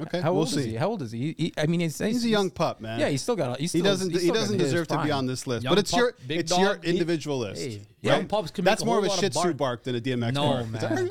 Okay, 0.01 0.23
How 0.23 0.31
we'll 0.33 0.41
old 0.41 0.49
see. 0.49 0.61
is 0.61 0.65
he? 0.65 0.75
How 0.77 0.89
old 0.89 1.03
is 1.03 1.13
he? 1.13 1.19
He- 1.19 1.35
he- 1.39 1.55
I 1.59 1.67
mean, 1.67 1.81
he's, 1.81 1.99
He's 1.99 2.25
a 2.25 2.29
young 2.29 2.49
pup, 2.51 2.81
man. 2.81 2.99
Yeah, 2.99 3.09
he's 3.11 3.21
still 3.21 3.37
got. 3.37 3.61
He's 3.61 3.73
he 3.73 3.81
still, 3.81 3.91
doesn't. 3.93 4.11
he's 4.11 4.23
He 4.23 4.31
doesn't 4.31 4.57
deserve 4.57 4.89
to 4.89 5.03
be 5.03 5.11
on 5.11 5.27
this 5.27 5.47
list. 5.47 5.65
Young 5.65 5.73
but 5.73 5.79
it's 5.79 5.91
pup, 5.91 5.99
your 6.01 6.15
big 6.27 6.39
it's 6.41 6.57
your 6.59 6.77
dog, 6.77 6.85
he- 6.85 6.91
individual 6.93 7.39
list. 7.41 7.61
Hey, 7.61 7.77
right? 7.77 7.87
young 8.01 8.27
pups 8.27 8.51
can 8.51 8.65
make 8.65 8.71
That's 8.71 8.83
a 8.83 8.87
more 8.87 8.95
whole 8.95 9.05
of 9.05 9.07
a 9.07 9.11
lot 9.11 9.21
Shih 9.21 9.27
of 9.27 9.33
Tzu 9.33 9.43
bark. 9.43 9.57
bark 9.59 9.83
than 9.83 9.97
a 9.97 10.01
DMX 10.01 10.33
No, 10.33 10.43
bark. 10.45 10.67
It's 10.73 10.83
man. 10.83 11.11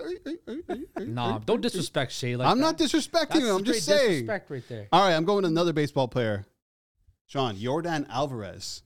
like, 0.98 1.08
Nah, 1.08 1.38
don't 1.40 1.62
disrespect 1.62 2.12
Shai 2.12 2.34
like 2.36 2.48
I'm 2.48 2.58
that. 2.58 2.64
not 2.64 2.78
disrespecting 2.80 3.12
That's 3.34 3.40
him. 3.46 3.56
I'm 3.58 3.64
just 3.64 3.86
saying. 3.86 4.10
disrespect 4.10 4.50
right 4.50 4.64
there. 4.68 4.88
All 4.92 5.06
right, 5.08 5.14
I'm 5.16 5.26
going 5.26 5.44
to 5.44 5.48
another 5.48 5.74
baseball 5.74 6.08
player. 6.08 6.46
Sean 7.28 7.56
Yordan 7.58 8.08
Alvarez. 8.10 8.82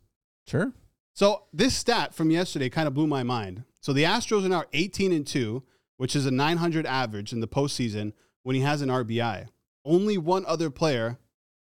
Sure. 0.45 0.73
So 1.13 1.43
this 1.53 1.73
stat 1.73 2.13
from 2.13 2.31
yesterday 2.31 2.69
kind 2.69 2.87
of 2.87 2.93
blew 2.93 3.07
my 3.07 3.23
mind. 3.23 3.63
So 3.79 3.93
the 3.93 4.03
Astros 4.03 4.45
are 4.45 4.49
now 4.49 4.65
18 4.73 5.13
and 5.13 5.25
2, 5.25 5.63
which 5.97 6.15
is 6.15 6.25
a 6.25 6.31
900 6.31 6.85
average 6.85 7.31
in 7.31 7.39
the 7.39 7.47
postseason 7.47 8.13
when 8.43 8.55
he 8.55 8.61
has 8.61 8.81
an 8.81 8.89
RBI. 8.89 9.47
Only 9.83 10.17
one 10.17 10.45
other 10.45 10.69
player 10.69 11.19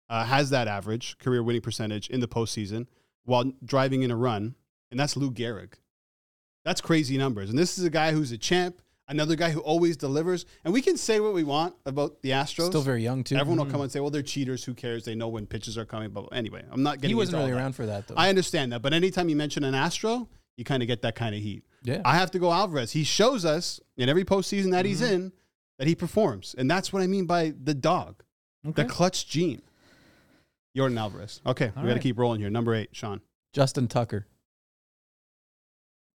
uh, 0.09 0.25
has 0.25 0.49
that 0.49 0.67
average 0.67 1.17
career 1.17 1.43
winning 1.43 1.61
percentage 1.61 2.09
in 2.09 2.19
the 2.19 2.27
postseason 2.27 2.87
while 3.23 3.51
driving 3.63 4.03
in 4.03 4.11
a 4.11 4.15
run, 4.15 4.55
and 4.91 4.99
that's 4.99 5.17
Lou 5.17 5.31
Gehrig. 5.31 5.73
That's 6.63 6.81
crazy 6.81 7.17
numbers. 7.17 7.49
And 7.49 7.57
this 7.57 7.77
is 7.77 7.85
a 7.85 7.89
guy 7.89 8.11
who's 8.11 8.31
a 8.31 8.37
champ, 8.37 8.81
another 9.07 9.35
guy 9.35 9.51
who 9.51 9.59
always 9.59 9.97
delivers. 9.97 10.45
And 10.63 10.73
we 10.73 10.81
can 10.81 10.97
say 10.97 11.19
what 11.19 11.33
we 11.33 11.43
want 11.43 11.75
about 11.85 12.21
the 12.23 12.31
Astros. 12.31 12.67
Still 12.67 12.81
very 12.81 13.03
young 13.03 13.23
too. 13.23 13.35
Everyone 13.35 13.65
will 13.65 13.71
come 13.71 13.81
and 13.81 13.91
say, 13.91 13.99
"Well, 13.99 14.09
they're 14.09 14.23
cheaters. 14.23 14.63
Who 14.63 14.73
cares? 14.73 15.05
They 15.05 15.13
know 15.13 15.27
when 15.27 15.45
pitches 15.45 15.77
are 15.77 15.85
coming." 15.85 16.09
But 16.09 16.29
anyway, 16.31 16.63
I'm 16.71 16.81
not 16.81 16.97
getting. 16.97 17.09
He 17.09 17.15
wasn't 17.15 17.35
into 17.35 17.41
all 17.41 17.47
really 17.47 17.57
that. 17.57 17.63
around 17.63 17.73
for 17.73 17.85
that 17.85 18.07
though. 18.07 18.15
I 18.17 18.29
understand 18.29 18.71
that, 18.73 18.81
but 18.81 18.93
anytime 18.93 19.29
you 19.29 19.35
mention 19.35 19.63
an 19.63 19.75
Astro, 19.75 20.27
you 20.57 20.63
kind 20.63 20.81
of 20.83 20.87
get 20.87 21.01
that 21.01 21.15
kind 21.15 21.35
of 21.35 21.41
heat. 21.41 21.63
yeah. 21.83 22.01
I 22.05 22.15
have 22.15 22.31
to 22.31 22.39
go 22.39 22.51
Alvarez. 22.51 22.91
He 22.91 23.03
shows 23.03 23.43
us 23.45 23.79
in 23.97 24.09
every 24.09 24.23
postseason 24.25 24.71
that 24.71 24.85
he's 24.85 25.01
Mm-hmm. 25.01 25.13
in 25.13 25.31
that 25.79 25.87
he 25.87 25.95
performs, 25.95 26.55
and 26.57 26.71
that's 26.71 26.93
what 26.93 27.01
I 27.01 27.07
mean 27.07 27.25
by 27.25 27.53
the 27.61 27.73
dog, 27.73 28.23
Okay. 28.67 28.83
the 28.83 28.89
clutch 28.89 29.27
gene. 29.27 29.61
Yordan 30.77 30.97
Alvarez. 30.99 31.41
Okay, 31.45 31.67
we 31.67 31.71
got 31.73 31.81
to 31.83 31.87
right. 31.93 32.01
keep 32.01 32.17
rolling 32.17 32.39
here. 32.41 32.49
Number 32.49 32.73
eight, 32.75 32.89
Sean. 32.93 33.21
Justin 33.53 33.87
Tucker, 33.87 34.25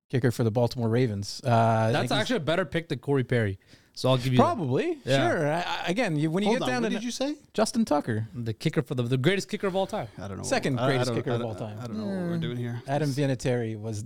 kicker 0.09 0.31
for 0.31 0.43
the 0.43 0.51
Baltimore 0.51 0.89
Ravens. 0.89 1.41
Uh, 1.43 1.91
That's 1.91 2.11
actually 2.11 2.37
a 2.37 2.41
better 2.41 2.65
pick 2.65 2.89
than 2.89 2.99
Corey 2.99 3.23
Perry. 3.23 3.59
So 3.93 4.09
I'll 4.09 4.17
give 4.17 4.31
you 4.33 4.39
probably 4.39 4.97
Yeah. 5.05 5.29
sure. 5.29 5.47
I, 5.53 5.59
I, 5.61 5.83
again, 5.87 6.15
you, 6.15 6.31
when 6.31 6.43
you 6.43 6.49
Hold 6.49 6.59
get 6.59 6.63
on, 6.63 6.69
down 6.69 6.81
what 6.83 6.89
to 6.89 6.95
did 6.95 7.03
you 7.03 7.11
say? 7.11 7.35
Justin 7.53 7.83
Tucker, 7.85 8.27
the 8.33 8.53
kicker 8.53 8.81
for 8.81 8.95
the, 8.95 9.03
the 9.03 9.17
greatest 9.17 9.49
kicker 9.49 9.67
of 9.67 9.75
all 9.75 9.87
time. 9.87 10.07
I 10.17 10.27
don't 10.27 10.37
know. 10.37 10.43
Second 10.43 10.79
I- 10.79 10.83
I 10.83 10.87
greatest 10.87 11.07
don't- 11.09 11.17
kicker 11.17 11.31
I 11.31 11.35
of 11.35 11.41
all 11.43 11.55
time. 11.55 11.77
I 11.81 11.87
don't 11.87 11.97
know 11.97 12.05
what 12.05 12.29
we're 12.29 12.37
doing 12.37 12.57
here. 12.57 12.81
Adam 12.87 13.09
Vinatieri 13.09 13.77
was. 13.79 14.03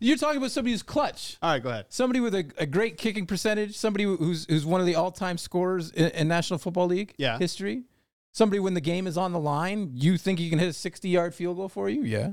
You're 0.00 0.16
talking 0.16 0.38
about 0.38 0.50
somebody 0.50 0.72
who's 0.72 0.82
clutch. 0.82 1.36
All 1.42 1.50
right, 1.52 1.62
go 1.62 1.70
ahead. 1.70 1.86
Somebody 1.88 2.20
with 2.20 2.34
a, 2.34 2.50
a 2.58 2.66
great 2.66 2.96
kicking 2.98 3.26
percentage, 3.26 3.76
somebody 3.76 4.04
who's 4.04 4.46
who's 4.48 4.64
one 4.66 4.80
of 4.80 4.86
the 4.86 4.94
all-time 4.94 5.38
scorers 5.38 5.90
in, 5.90 6.10
in 6.10 6.28
National 6.28 6.58
Football 6.58 6.86
League 6.86 7.14
Yeah. 7.18 7.38
history. 7.38 7.84
Somebody 8.32 8.60
when 8.60 8.74
the 8.74 8.80
game 8.80 9.06
is 9.06 9.16
on 9.16 9.32
the 9.32 9.40
line, 9.40 9.90
you 9.94 10.16
think 10.18 10.38
he 10.38 10.48
can 10.50 10.58
hit 10.58 10.66
a 10.68 10.72
60-yard 10.90 11.34
field 11.34 11.56
goal 11.56 11.68
for 11.68 11.88
you? 11.88 12.02
Yeah. 12.02 12.30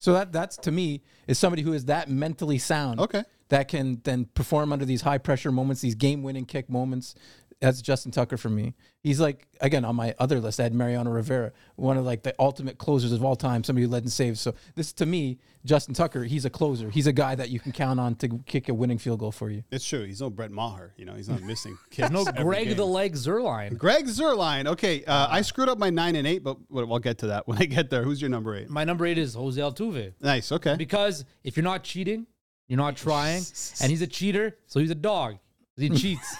So 0.00 0.12
that 0.14 0.32
that's 0.32 0.56
to 0.58 0.72
me 0.72 1.02
is 1.26 1.38
somebody 1.38 1.62
who 1.62 1.72
is 1.72 1.84
that 1.86 2.08
mentally 2.08 2.58
sound 2.58 3.00
Okay. 3.00 3.24
that 3.48 3.68
can 3.68 4.00
then 4.04 4.26
perform 4.34 4.72
under 4.72 4.84
these 4.84 5.02
high 5.02 5.18
pressure 5.18 5.52
moments, 5.52 5.80
these 5.80 5.94
game-winning 5.96 6.44
kick 6.46 6.68
moments. 6.70 7.14
That's 7.60 7.82
Justin 7.82 8.12
Tucker 8.12 8.36
for 8.36 8.48
me. 8.50 8.74
He's 9.02 9.18
like 9.18 9.48
again 9.60 9.84
on 9.84 9.96
my 9.96 10.14
other 10.20 10.38
list. 10.38 10.60
I 10.60 10.62
had 10.62 10.74
Mariano 10.74 11.10
Rivera, 11.10 11.50
one 11.74 11.96
of 11.96 12.04
like 12.04 12.22
the 12.22 12.32
ultimate 12.38 12.78
closers 12.78 13.10
of 13.10 13.24
all 13.24 13.34
time, 13.34 13.64
somebody 13.64 13.84
who 13.84 13.90
led 13.90 14.04
in 14.04 14.10
saves. 14.10 14.40
So 14.40 14.54
this 14.76 14.92
to 14.92 15.06
me, 15.06 15.38
Justin 15.64 15.92
Tucker, 15.92 16.22
he's 16.22 16.44
a 16.44 16.50
closer. 16.50 16.88
He's 16.88 17.08
a 17.08 17.12
guy 17.12 17.34
that 17.34 17.50
you 17.50 17.58
can 17.58 17.72
count 17.72 17.98
on 17.98 18.14
to 18.16 18.28
kick 18.46 18.68
a 18.68 18.74
winning 18.74 18.98
field 18.98 19.18
goal 19.18 19.32
for 19.32 19.50
you. 19.50 19.64
It's 19.72 19.84
true. 19.84 20.04
He's 20.04 20.20
no 20.20 20.30
Brett 20.30 20.52
Maher. 20.52 20.94
You 20.96 21.04
know, 21.04 21.14
he's 21.14 21.28
not 21.28 21.42
missing 21.42 21.76
There's 21.96 22.10
kicks. 22.10 22.26
no 22.36 22.44
Greg 22.44 22.68
game. 22.68 22.76
the 22.76 22.86
Leg 22.86 23.14
Zuerlein. 23.14 23.76
Greg 23.76 24.04
Zuerlein. 24.06 24.68
Okay, 24.68 25.04
uh, 25.04 25.26
I 25.28 25.42
screwed 25.42 25.68
up 25.68 25.78
my 25.78 25.90
nine 25.90 26.14
and 26.14 26.28
eight, 26.28 26.44
but 26.44 26.58
but 26.70 26.88
I'll 26.88 27.00
get 27.00 27.18
to 27.18 27.26
that 27.28 27.48
when 27.48 27.58
I 27.58 27.64
get 27.64 27.90
there. 27.90 28.04
Who's 28.04 28.20
your 28.22 28.30
number 28.30 28.54
eight? 28.54 28.70
My 28.70 28.84
number 28.84 29.04
eight 29.04 29.18
is 29.18 29.34
Jose 29.34 29.60
Altuve. 29.60 30.12
Nice. 30.20 30.52
Okay. 30.52 30.76
Because 30.76 31.24
if 31.42 31.56
you're 31.56 31.64
not 31.64 31.82
cheating, 31.82 32.28
you're 32.68 32.76
not 32.76 32.96
trying, 32.96 33.42
and 33.80 33.90
he's 33.90 34.02
a 34.02 34.06
cheater, 34.06 34.56
so 34.66 34.78
he's 34.78 34.90
a 34.92 34.94
dog. 34.94 35.38
He 35.76 35.88
cheats. 35.90 36.36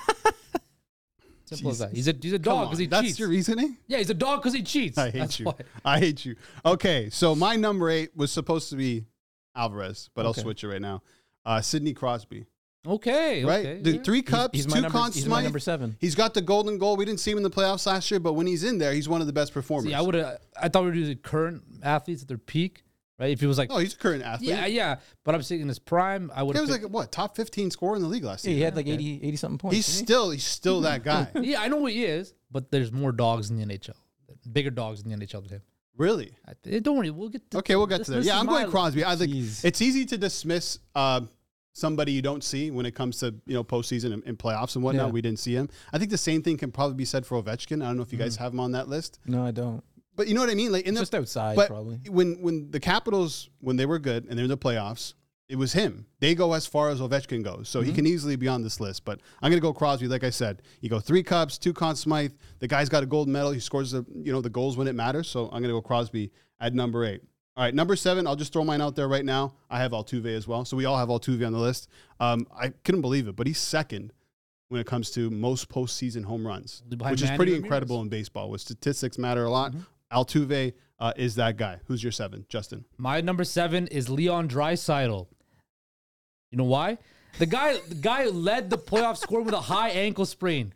Simple 1.49 1.71
as 1.71 1.79
that. 1.81 1.93
He's 1.93 2.09
a 2.09 2.15
he's 2.21 2.33
a 2.33 2.39
dog 2.39 2.69
because 2.69 2.79
he 2.79 2.85
cheats. 2.87 2.91
That's 2.91 3.07
cheats. 3.07 3.19
your 3.19 3.29
reasoning. 3.29 3.77
yeah, 3.87 3.99
he's 3.99 4.11
a 4.11 4.15
dog 4.15 4.41
because 4.41 4.55
he 4.55 4.63
cheats. 4.63 4.99
I 4.99 5.11
hate 5.11 5.19
That's 5.19 5.41
you. 5.41 5.47
why. 5.47 5.55
I 5.85 5.99
hate 5.99 6.25
you. 6.25 6.37
Okay, 6.65 7.09
so 7.11 7.35
my 7.35 7.57
number 7.57 7.89
eight 7.91 8.17
was 8.17 8.31
supposed 8.33 8.71
to 8.71 8.77
be 8.77 9.05
Alvarez, 9.57 10.11
but 10.15 10.25
I'll 10.25 10.31
Okay. 10.31 10.43
switch 10.43 10.63
it 10.65 10.69
right 10.69 10.81
now. 10.83 11.03
Uh, 11.45 11.61
Sidney 11.61 11.95
Crosby, 11.95 12.47
Okay, 12.87 13.45
right? 13.45 13.67
okay. 13.67 13.81
The 13.83 13.93
yeah. 13.97 14.03
three 14.03 14.23
cups, 14.23 14.57
He's 14.57 14.69
my 14.69 14.77
two 14.77 14.83
number. 14.83 14.99
Conn 14.99 15.13
He's 15.13 15.27
my 15.27 15.43
number 15.43 15.59
seven. 15.59 15.97
He's 16.01 16.15
got 16.15 16.35
the 16.35 16.43
golden 16.43 16.79
goal. 16.79 16.97
We 16.97 17.05
didn't 17.05 17.21
see 17.21 17.31
him 17.31 17.39
in 17.39 17.43
the 17.43 17.51
playoffs 17.51 17.87
last 17.87 18.11
year, 18.11 18.21
but 18.21 18.35
when 18.35 18.47
he's 18.47 18.65
in 18.65 18.79
there, 18.79 18.93
he's 18.93 19.09
one 19.09 19.21
of 19.21 19.27
the 19.27 19.33
best 19.33 19.53
performers. 19.53 19.89
See, 19.91 19.95
I 19.95 20.01
would 20.01 20.15
have. 20.15 20.39
I 20.61 20.69
thought 20.69 20.85
we 20.85 20.91
were 20.91 20.95
using 20.95 21.17
current 21.19 21.63
athletes 21.83 22.23
at 22.23 22.29
their 22.29 22.39
peak, 22.39 22.85
right? 23.19 23.31
If 23.31 23.41
he 23.41 23.47
was 23.47 23.59
like, 23.59 23.71
oh, 23.73 23.79
he's 23.79 23.95
a 23.95 23.97
current 23.97 24.23
athlete. 24.23 24.51
yeah, 24.51 24.67
yeah, 24.67 24.97
but 25.25 25.35
I'm 25.35 25.43
saying 25.43 25.61
in 25.63 25.69
his 25.69 25.79
prime, 25.79 26.31
I 26.35 26.43
would 26.43 26.55
He 26.57 26.61
have. 26.61 26.69
was 26.69 26.81
like 26.81 26.91
what 26.91 27.11
top 27.13 27.37
fifteen 27.37 27.71
scorer 27.71 27.97
in 27.97 28.03
the 28.03 28.09
league 28.09 28.25
last 28.25 28.45
year. 28.45 28.53
Yeah, 28.53 28.57
he 28.59 28.63
had 28.65 28.77
like 28.77 28.87
80, 28.87 29.21
80 29.25 29.37
something 29.37 29.59
points. 29.59 29.77
He's 29.77 29.87
didn't 29.87 29.99
he? 30.01 30.05
still 30.07 30.31
he's 30.31 30.45
still 30.47 30.81
that 30.83 31.03
guy. 31.05 31.29
yeah, 31.41 31.61
I 31.61 31.69
know 31.69 31.77
what 31.79 31.93
he 31.93 32.05
is, 32.05 32.35
but 32.51 32.71
there's 32.71 32.93
more 32.93 33.13
dogs 33.13 33.51
in 33.51 33.57
the 33.57 33.65
NHL, 33.65 33.95
bigger 34.53 34.71
dogs 34.71 35.03
in 35.03 35.09
the 35.11 35.17
NHL 35.17 35.43
than 35.43 35.51
him. 35.59 35.63
really? 35.97 36.33
I, 36.47 36.53
eh, 36.69 36.81
don't 36.81 36.97
worry, 36.97 37.11
we'll 37.11 37.29
get. 37.29 37.51
To, 37.51 37.59
Okay, 37.59 37.75
we'll 37.77 37.87
get 37.87 37.99
this- 37.99 38.07
to 38.07 38.13
that. 38.13 38.19
this 38.19 38.27
Yeah, 38.29 38.39
I'm 38.39 38.47
going 38.47 38.71
Crosby. 38.71 39.05
I 39.05 39.17
think 39.17 39.33
Jeez. 39.33 39.65
it's 39.65 39.83
easy 39.83 40.05
to 40.07 40.17
dismiss 40.19 40.79
uh, 40.95 41.23
somebody 41.73 42.11
you 42.13 42.23
don't 42.23 42.43
see 42.43 42.71
when 42.71 42.87
it 42.87 42.95
comes 42.95 43.19
to 43.19 43.35
you 43.47 43.55
know 43.55 43.63
postseason 43.65 44.13
and, 44.13 44.23
and 44.27 44.39
playoffs 44.39 44.75
and 44.77 44.85
whatnot. 44.85 45.07
Yeah. 45.09 45.13
We 45.13 45.23
didn't 45.23 45.39
see 45.39 45.55
him. 45.55 45.69
I 45.93 45.99
think 45.99 46.11
the 46.11 46.19
same 46.19 46.43
thing 46.43 46.57
can 46.57 46.71
probably 46.73 46.97
be 46.97 47.05
said 47.05 47.25
for 47.27 47.41
Ovechkin. 47.43 47.83
I 47.83 47.87
don't 47.87 47.97
know 47.97 48.03
if 48.03 48.13
you 48.13 48.19
guys 48.19 48.37
have 48.37 48.53
him 48.53 48.61
on 48.61 48.73
that 48.73 48.89
list, 48.89 49.19
no, 49.27 49.45
I 49.45 49.51
don't. 49.51 49.83
But 50.19 50.29
you 50.29 50.35
know 50.35 50.41
what 50.43 50.51
I 50.51 50.55
mean. 50.55 50.71
Like 50.71 50.85
in 50.85 50.93
the 50.93 51.01
Just 51.01 51.15
outside, 51.15 51.57
but 51.57 51.69
probably. 51.69 51.99
when 52.11 52.43
when 52.43 52.71
the 52.71 52.81
Capitals 52.81 53.49
when 53.61 53.77
they 53.77 53.87
were 53.87 53.99
good 53.99 54.27
and 54.29 54.37
they're 54.37 54.45
in 54.45 54.51
the 54.51 54.59
playoffs, 54.59 55.15
it 55.49 55.57
was 55.57 55.73
him. 55.73 56.05
They 56.21 56.35
go 56.35 56.53
as 56.53 56.67
far 56.67 56.91
as 56.91 57.01
Ovechkin 57.01 57.43
goes, 57.43 57.71
so 57.71 57.81
he 57.81 57.91
can 57.93 58.07
easily 58.07 58.37
be 58.37 58.49
on 58.49 58.63
this 58.63 58.81
list. 58.81 59.07
But 59.07 59.21
I'm 59.41 59.51
gonna 59.51 59.63
go 59.63 59.73
Crosby. 59.73 60.07
Like 60.09 60.25
I 60.25 60.31
said, 60.31 60.61
you 60.83 60.91
go 60.91 61.01
three 61.01 61.23
cups, 61.23 61.57
two 61.57 61.73
Conn 61.73 61.97
Smythe. 61.97 62.33
The 62.59 62.69
guy's 62.69 62.91
got 62.91 63.03
a 63.03 63.07
gold 63.07 63.29
medal. 63.29 63.53
He 63.53 63.61
scores 63.61 63.93
the 63.93 64.05
you 64.15 64.31
know 64.33 64.43
the 64.43 64.51
goals 64.51 64.77
when 64.77 64.87
it 64.89 64.95
matters. 64.95 65.29
So 65.29 65.47
I'm 65.47 65.63
gonna 65.63 65.73
go 65.73 65.81
Crosby 65.81 66.31
at 66.61 66.75
number 66.75 67.05
eight. 67.07 67.23
All 67.57 67.65
right, 67.65 67.75
number 67.75 67.97
seven. 67.97 68.27
I'll 68.27 68.37
just 68.37 68.53
throw 68.53 68.63
mine 68.65 68.81
out 68.81 68.95
there 68.95 69.09
right 69.09 69.25
now. 69.25 69.55
I 69.71 69.79
have 69.79 69.93
Altuve 69.93 70.27
as 70.37 70.47
well, 70.47 70.65
so 70.65 70.77
we 70.77 70.85
all 70.85 70.97
have 70.99 71.09
Altuve 71.09 71.45
on 71.47 71.53
the 71.53 71.59
list. 71.59 71.89
Um, 72.21 72.47
I 72.55 72.69
couldn't 72.85 73.01
believe 73.01 73.27
it, 73.27 73.35
but 73.35 73.47
he's 73.47 73.59
second 73.59 74.13
when 74.69 74.81
it 74.83 74.87
comes 74.87 75.11
to 75.13 75.31
most 75.31 75.69
postseason 75.71 76.25
home 76.25 76.47
runs, 76.47 76.83
Behind 76.83 77.15
which 77.15 77.23
is 77.23 77.31
pretty 77.31 77.53
Ramirez. 77.53 77.65
incredible 77.65 78.01
in 78.03 78.09
baseball. 78.11 78.51
With 78.51 78.61
statistics 78.61 79.17
matter 79.19 79.45
a 79.45 79.51
lot. 79.51 79.73
Altuve 80.13 80.75
uh, 80.99 81.13
is 81.17 81.37
that 81.37 81.57
guy. 81.57 81.81
Who's 81.87 82.03
your 82.03 82.13
seven, 82.13 82.45
Justin? 82.49 82.85
My 82.97 83.21
number 83.21 83.45
seven 83.45 83.87
is 83.89 84.09
Leon 84.09 84.49
Draisaitl. 84.49 85.27
You 86.51 86.59
know 86.59 86.65
why? 86.65 86.99
The 87.39 87.47
guy, 87.47 87.79
the 87.89 87.95
guy 87.95 88.27
led 88.27 88.71
the 88.71 88.79
playoff 88.79 89.17
score 89.19 89.43
with 89.43 89.55
a 89.55 89.61
high 89.61 89.91
ankle 89.91 90.27
sprain. 90.27 90.73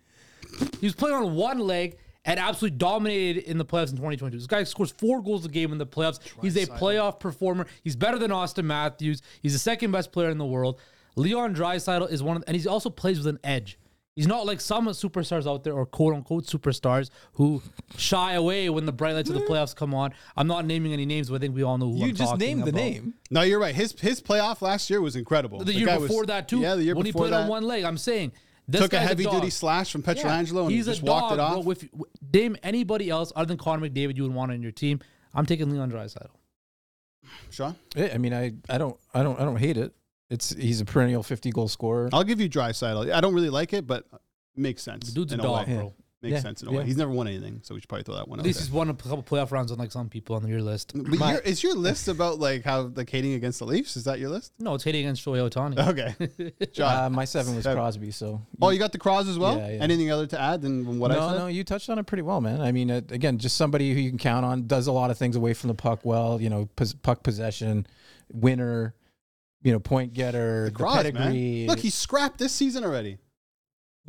He 0.81 0.87
was 0.87 0.95
playing 0.95 1.16
on 1.16 1.35
one 1.35 1.59
leg 1.59 1.97
and 2.25 2.38
absolutely 2.38 2.79
dominated 2.79 3.45
in 3.45 3.59
the 3.59 3.64
playoffs 3.64 3.90
in 3.90 3.97
2022. 3.97 4.38
This 4.38 4.47
guy 4.47 4.62
scores 4.64 4.92
four 4.92 5.23
goals 5.23 5.45
a 5.45 5.49
game 5.49 5.73
in 5.73 5.79
the 5.79 5.87
playoffs. 5.87 6.21
He's 6.40 6.57
a 6.57 6.66
playoff 6.66 7.18
performer. 7.18 7.66
He's 7.83 7.97
better 7.97 8.18
than 8.18 8.31
Auston 8.31 8.64
Matthews. 8.64 9.23
He's 9.42 9.55
the 9.55 9.59
second 9.59 9.90
best 9.90 10.12
player 10.12 10.31
in 10.31 10.38
the 10.38 10.47
world. 10.47 10.79
Leon 11.16 11.55
Draisaitl 11.55 12.11
is 12.11 12.23
one 12.23 12.37
of, 12.37 12.45
and 12.47 12.57
he 12.57 12.66
also 12.66 12.90
plays 12.90 13.18
with 13.18 13.27
an 13.27 13.38
edge. 13.45 13.79
He's 14.14 14.27
not 14.27 14.44
like 14.44 14.61
some 14.61 14.87
superstars 14.88 15.51
out 15.51 15.64
there 15.64 15.72
or 15.72 15.87
quote 15.87 16.14
unquote 16.14 16.44
superstars 16.44 17.09
who 17.35 17.62
shy 17.96 18.35
away 18.35 18.68
when 18.68 18.85
the 18.85 18.92
bright 18.92 19.14
lights 19.14 19.31
of 19.31 19.35
the 19.35 19.40
mm. 19.40 19.48
playoffs 19.48 19.75
come 19.75 19.94
on. 19.94 20.12
I'm 20.37 20.46
not 20.46 20.66
naming 20.66 20.92
any 20.92 21.07
names, 21.07 21.31
but 21.31 21.37
I 21.37 21.38
think 21.38 21.55
we 21.55 21.62
all 21.62 21.79
know 21.79 21.90
who 21.90 21.98
You 21.98 22.05
I'm 22.07 22.14
just 22.14 22.33
talking 22.33 22.46
named 22.46 22.64
the 22.64 22.70
about. 22.70 22.79
name. 22.79 23.14
No, 23.31 23.40
you're 23.40 23.59
right. 23.59 23.75
His 23.75 23.98
his 23.98 24.20
playoff 24.20 24.61
last 24.61 24.90
year 24.90 25.01
was 25.01 25.16
incredible. 25.16 25.64
The, 25.64 25.72
year 25.72 25.87
guy 25.87 25.96
was- 25.96 26.09
before 26.09 26.27
that 26.27 26.46
too. 26.46 26.61
Yeah, 26.61 26.75
the 26.75 26.85
year 26.85 26.94
when 26.94 27.05
before 27.05 27.25
he 27.25 27.31
played 27.31 27.33
that. 27.33 27.44
on 27.44 27.48
one 27.48 27.64
leg. 27.64 27.85
I'm 27.85 27.96
saying 27.96 28.33
this 28.68 28.83
took 28.83 28.92
a 28.92 29.01
heavy 29.01 29.25
dog. 29.25 29.35
duty 29.35 29.48
slash 29.51 29.90
from 29.90 30.05
Yeah, 30.07 30.14
Pietrangelo 30.14 30.64
and 30.64 30.72
he's 30.72 30.87
just 30.87 31.01
a 31.01 31.05
walked 31.07 31.31
dog, 31.31 31.39
it 31.39 31.41
off. 31.41 31.53
Bro. 31.55 31.61
With 31.62 31.89
name 32.34 32.57
anybody 32.62 33.09
else 33.09 33.32
other 33.34 33.47
than 33.47 33.57
Connor 33.57 33.89
McDavid, 33.89 34.16
you 34.16 34.24
would 34.24 34.34
want 34.34 34.53
on 34.53 34.61
your 34.61 34.72
team. 34.72 35.01
I'm 35.34 35.47
taking 35.47 35.70
Leon 35.70 35.91
Draisaitl. 35.91 36.28
Sean, 37.51 37.76
Yeah, 37.97 38.11
I 38.12 38.18
mean, 38.18 38.34
I, 38.34 38.53
I 38.68 38.76
don't 38.76 38.99
I 39.14 39.22
don't 39.22 39.41
I 39.41 39.45
don't 39.45 39.57
hate 39.57 39.78
it. 39.78 39.95
It's 40.33 40.51
he's 40.55 40.80
a 40.80 40.85
perennial 40.85 41.22
fifty 41.22 41.51
goal 41.51 41.68
scorer. 41.68 42.09
I'll 42.12 42.24
give 42.24 42.41
you 42.41 42.49
Draisaitl. 42.49 43.12
I 43.12 43.20
don't 43.20 43.35
really 43.35 43.51
like 43.51 43.72
it, 43.72 43.87
but 43.87 44.07
it 44.12 44.20
makes 44.57 44.83
sense. 44.83 45.09
The 45.09 45.14
dude's 45.14 45.33
a 45.33 45.37
in 45.37 45.43
dog, 45.43 45.68
way. 45.68 45.74
bro. 45.74 45.95
Makes 46.22 46.35
Yeah, 46.35 46.41
sense 46.41 46.62
in 46.62 46.68
a 46.68 46.72
way. 46.72 46.85
He's 46.85 46.97
never 46.97 47.11
won 47.11 47.26
anything, 47.26 47.59
so 47.64 47.74
we 47.74 47.80
should 47.80 47.89
probably 47.89 48.05
throw 48.05 48.14
that 48.14 48.28
one 48.28 48.39
At 48.39 48.43
out 48.43 48.47
least 48.47 48.61
there. 48.61 48.66
he's 48.66 48.72
won 48.72 48.89
a 48.91 48.95
couple 48.95 49.24
playoff 49.24 49.51
rounds 49.51 49.72
on 49.72 49.78
like 49.78 49.91
some 49.91 50.09
people 50.09 50.37
on 50.37 50.47
your 50.47 50.62
list. 50.62 50.93
But 50.95 51.18
My- 51.18 51.33
your, 51.33 51.41
is 51.41 51.64
your 51.64 51.74
list 51.74 52.07
about 52.07 52.39
like 52.39 52.62
how 52.62 52.93
like 52.95 53.11
hating 53.11 53.33
against 53.35 53.59
the 53.59 53.64
Leafs? 53.66 53.97
Is 53.97 54.05
that 54.05 54.20
your 54.20 54.30
list? 54.30 54.53
No, 54.61 54.74
it's 54.74 54.85
hitting 54.85 55.05
against 55.05 55.24
Shohei 55.26 55.51
Ohtani. 55.51 55.89
Okay. 55.89 56.53
John. 56.72 56.97
Uh, 57.07 57.11
my 57.11 57.24
seven 57.24 57.57
was 57.57 57.64
Seven. 57.64 57.76
Crosby. 57.76 58.12
So 58.12 58.41
oh, 58.62 58.70
you 58.70 58.78
got 58.78 58.93
the 58.93 58.99
Cross 58.99 59.26
as 59.26 59.37
well. 59.37 59.59
Yeah, 59.59 59.68
yeah. 59.72 59.83
Anything 59.83 60.12
other 60.12 60.28
to 60.28 60.41
add 60.41 60.62
than 60.62 61.01
what 61.01 61.11
I 61.11 61.14
no, 61.16 61.28
said? 61.28 61.39
no, 61.39 61.47
you 61.49 61.64
touched 61.64 61.91
on 61.91 61.99
it 61.99 62.07
pretty 62.07 62.22
well, 62.22 62.41
man. 62.41 62.61
I 62.61 62.70
mean, 62.70 62.91
uh, 62.93 63.01
again, 63.11 63.39
just 63.39 63.57
somebody 63.57 63.93
who 63.93 63.99
you 64.01 64.11
can 64.11 64.18
count 64.18 64.47
on, 64.47 64.68
does 64.68 64.87
a 64.87 64.93
lot 64.93 65.11
of 65.11 65.18
things 65.18 65.35
away 65.35 65.55
from 65.55 65.68
the 65.68 65.74
puck 65.74 66.01
well. 66.05 66.41
You 66.41 66.51
know, 66.51 66.68
pos- 66.76 66.95
puck 66.95 67.24
possession, 67.24 67.85
winner, 68.33 68.95
you 69.63 69.73
know, 69.73 69.81
point 69.81 70.13
getter, 70.13 70.67
the, 70.67 70.71
Cross, 70.73 70.97
pedigree. 70.97 71.21
man. 71.21 71.67
Look, 71.67 71.79
he 71.79 71.91
scrapped 71.91 72.39
this 72.39 72.53
season 72.53 72.85
already. 72.85 73.19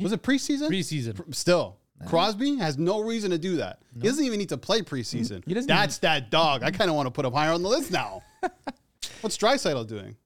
Was 0.00 0.12
it 0.12 0.22
preseason? 0.22 0.68
Preseason. 0.68 1.34
Still, 1.34 1.78
Crosby 2.06 2.56
has 2.56 2.78
no 2.78 3.00
reason 3.00 3.30
to 3.30 3.38
do 3.38 3.56
that. 3.56 3.78
He 3.94 4.00
doesn't 4.00 4.24
even 4.24 4.38
need 4.38 4.48
to 4.48 4.58
play 4.58 4.82
preseason. 4.82 5.44
He 5.46 5.54
doesn't 5.54 5.68
That's 5.68 5.98
that 5.98 6.30
dog. 6.30 6.62
I 6.62 6.70
kind 6.70 6.90
of 6.90 6.96
want 6.96 7.06
to 7.06 7.10
put 7.10 7.24
him 7.24 7.32
higher 7.32 7.52
on 7.52 7.62
the 7.62 7.68
list 7.68 7.90
now. 7.90 8.22
What's 9.20 9.38
Draisaitl 9.38 9.86
doing? 9.86 10.16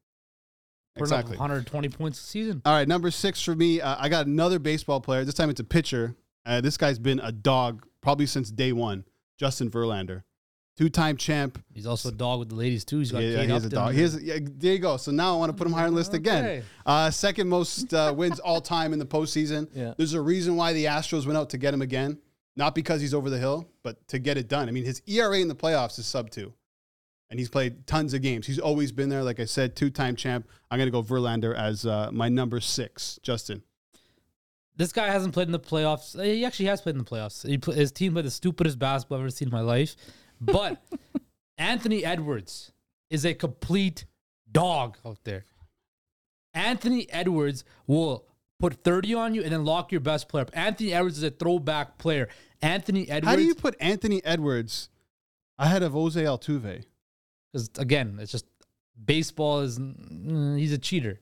Exactly. 0.97 1.37
120 1.37 1.89
points 1.91 2.21
a 2.21 2.25
season. 2.25 2.63
All 2.65 2.73
right, 2.73 2.89
number 2.89 3.11
six 3.11 3.41
for 3.43 3.55
me. 3.55 3.81
Uh, 3.81 3.97
I 3.99 4.09
got 4.09 4.27
another 4.27 4.59
baseball 4.59 5.01
player. 5.01 5.25
This 5.25 5.35
time 5.35 5.51
it's 5.51 5.61
a 5.61 5.65
pitcher. 5.65 6.17
Uh, 6.45 6.61
this 6.61 6.77
guy's 6.77 6.99
been 6.99 7.21
a 7.21 7.31
dog 7.31 7.87
probably 8.01 8.27
since 8.27 8.51
day 8.51 8.73
one. 8.73 9.05
Justin 9.37 9.71
Verlander, 9.71 10.25
two-time 10.79 11.17
champ. 11.17 11.61
He's 11.75 11.87
also 11.87 12.11
a 12.11 12.13
dog 12.13 12.39
with 12.39 12.51
the 12.51 12.55
ladies 12.55 12.85
too. 12.85 13.01
He's 13.01 13.11
got 13.11 13.21
Yeah, 13.21 13.39
Kate 13.39 13.47
he 13.47 13.53
has 13.53 13.65
a 13.65 13.69
dog. 13.69 13.95
He 13.95 14.01
has, 14.01 14.23
yeah, 14.23 14.39
there 14.41 14.75
you 14.75 14.79
go. 14.79 14.97
So 14.97 15.11
now 15.11 15.35
I 15.35 15.37
want 15.37 15.51
to 15.51 15.57
put 15.57 15.67
him 15.67 15.73
higher 15.73 15.87
on 15.87 15.93
the 15.93 15.97
list 15.97 16.15
again. 16.15 16.63
Uh, 16.87 17.11
second 17.11 17.49
most 17.49 17.93
uh, 17.93 18.15
wins 18.17 18.39
all 18.39 18.61
time 18.61 18.93
in 18.93 19.01
the 19.01 19.05
postseason. 19.05 19.69
Yeah. 19.75 19.95
There's 19.97 20.15
a 20.15 20.21
reason 20.21 20.55
why 20.55 20.73
the 20.73 20.85
Astros 20.85 21.27
went 21.27 21.37
out 21.37 21.51
to 21.51 21.59
get 21.59 21.75
him 21.75 21.83
again. 21.83 22.19
Not 22.55 22.77
because 22.77 23.01
he's 23.01 23.13
over 23.13 23.29
the 23.29 23.39
hill, 23.39 23.69
but 23.83 24.07
to 24.09 24.21
get 24.21 24.37
it 24.37 24.49
done. 24.49 24.69
I 24.69 24.73
mean, 24.73 24.85
his 24.85 25.03
ERA 25.07 25.39
in 25.41 25.49
the 25.49 25.55
playoffs 25.55 25.99
is 25.99 26.07
sub 26.07 26.31
two, 26.31 26.53
and 27.29 27.39
he's 27.39 27.49
played 27.49 27.87
tons 27.87 28.15
of 28.15 28.23
games. 28.23 28.47
He's 28.47 28.59
always 28.59 28.93
been 28.93 29.09
there. 29.09 29.23
Like 29.23 29.41
I 29.41 29.45
said, 29.47 29.75
two-time 29.75 30.15
champ. 30.17 30.49
I'm 30.71 30.79
gonna 30.79 30.91
go 30.91 31.03
Verlander 31.03 31.57
as 31.57 31.87
uh, 31.87 32.11
my 32.13 32.29
number 32.29 32.61
six. 32.61 33.19
Justin. 33.23 33.63
This 34.77 34.93
guy 34.93 35.09
hasn't 35.09 35.35
played 35.35 35.49
in 35.49 35.53
the 35.53 35.59
playoffs. 35.61 36.21
He 36.23 36.45
actually 36.45 36.67
has 36.67 36.81
played 36.81 36.95
in 36.95 36.99
the 36.99 37.05
playoffs. 37.05 37.45
He 37.47 37.61
his 37.73 37.91
team 37.91 38.13
played 38.13 38.25
the 38.25 38.31
stupidest 38.31 38.79
basketball 38.79 39.19
I've 39.19 39.23
ever 39.23 39.31
seen 39.31 39.49
in 39.49 39.53
my 39.53 39.61
life. 39.61 39.97
But 40.41 40.83
Anthony 41.59 42.05
Edwards 42.05 42.73
is 43.11 43.25
a 43.25 43.35
complete 43.35 44.05
dog 44.51 44.99
out 45.05 45.19
there. 45.25 45.45
Anthony 46.55 47.11
Edwards 47.11 47.65
will 47.87 48.25
put 48.59 48.83
30 48.83 49.15
on 49.15 49.35
you 49.35 49.43
and 49.43 49.53
then 49.53 49.65
lock 49.65 49.93
your 49.93 50.01
best 50.01 50.29
player 50.29 50.43
up. 50.43 50.51
Anthony 50.55 50.93
Edwards 50.93 51.19
is 51.19 51.25
a 51.25 51.31
throwback 51.31 51.99
player. 51.99 52.29
Anthony 52.61 53.09
Edwards, 53.09 53.29
How 53.31 53.37
do 53.37 53.43
you 53.43 53.55
put 53.55 53.77
Anthony 53.81 54.25
Edwards 54.25 54.89
ahead 55.59 55.83
of 55.83 55.93
Jose 55.93 56.21
Altuve? 56.23 56.85
because 57.53 57.71
again, 57.79 58.19
it's 58.21 58.33
just 58.33 58.47
baseball 59.03 59.61
is 59.61 59.79
mm, 59.79 60.59
he's 60.59 60.73
a 60.73 60.79
cheater, 60.79 61.21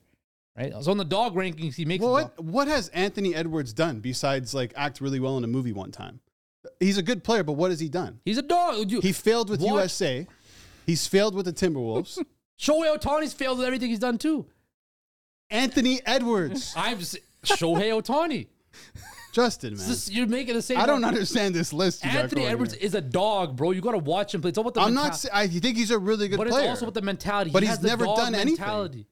right? 0.57 0.73
So 0.81 0.91
on 0.91 0.97
the 0.97 1.05
dog 1.05 1.35
rankings, 1.35 1.75
he 1.75 1.85
makes 1.85 2.03
Well, 2.03 2.13
what 2.13 2.43
what 2.43 2.67
has 2.67 2.89
Anthony 2.89 3.35
Edwards 3.35 3.71
done 3.73 3.99
besides 3.99 4.53
like 4.53 4.73
act 4.75 4.99
really 4.99 5.19
well 5.19 5.37
in 5.37 5.43
a 5.43 5.47
movie 5.47 5.73
one 5.73 5.91
time? 5.91 6.19
He's 6.79 6.97
a 6.97 7.03
good 7.03 7.23
player, 7.23 7.43
but 7.43 7.53
what 7.53 7.71
has 7.71 7.79
he 7.79 7.89
done? 7.89 8.19
He's 8.25 8.37
a 8.37 8.41
dog. 8.43 8.91
You, 8.91 9.01
He 9.01 9.11
failed 9.11 9.49
with 9.49 9.61
USA. 9.61 10.27
He's 10.85 11.07
failed 11.07 11.33
with 11.35 11.45
the 11.45 11.53
Timberwolves. 11.53 12.23
Shohei 12.59 12.97
Ohtani's 12.97 13.33
failed 13.33 13.57
with 13.57 13.67
everything 13.67 13.89
he's 13.89 13.99
done 13.99 14.17
too. 14.17 14.45
Anthony 15.49 16.01
Edwards, 16.05 16.73
I'm 16.77 16.99
just, 16.99 17.17
Shohei 17.43 17.91
Ohtani. 18.01 18.47
Justin, 19.33 19.77
man. 19.77 19.87
This- 19.87 20.09
you're 20.09 20.27
making 20.27 20.55
the 20.55 20.61
same. 20.61 20.77
I 20.79 20.85
don't 20.85 21.03
understand 21.05 21.53
this 21.53 21.71
list. 21.71 22.03
you 22.03 22.09
Anthony 22.11 22.45
Edwards 22.45 22.73
here. 22.73 22.83
is 22.83 22.95
a 22.95 23.01
dog, 23.01 23.55
bro. 23.55 23.71
You 23.71 23.81
got 23.81 23.91
to 23.91 23.97
watch 23.99 24.33
him 24.33 24.41
play. 24.41 24.49
It's 24.49 24.57
all 24.57 24.63
about 24.67 24.73
the. 24.73 24.81
I'm 24.81 24.93
menta- 24.95 25.25
not. 25.25 25.33
I 25.33 25.47
think 25.47 25.77
he's 25.77 25.91
a 25.91 25.99
really 25.99 26.27
good 26.27 26.37
but 26.37 26.47
player. 26.47 26.61
it's 26.63 26.69
also 26.69 26.85
about 26.85 26.95
the 26.95 27.01
mentality. 27.03 27.51
But 27.51 27.61
He 27.63 27.67
he's 27.67 27.75
has 27.77 27.79
the 27.81 27.87
never 27.87 28.05
done 28.05 28.33
anything. 28.33 28.53
mentality. 28.59 29.07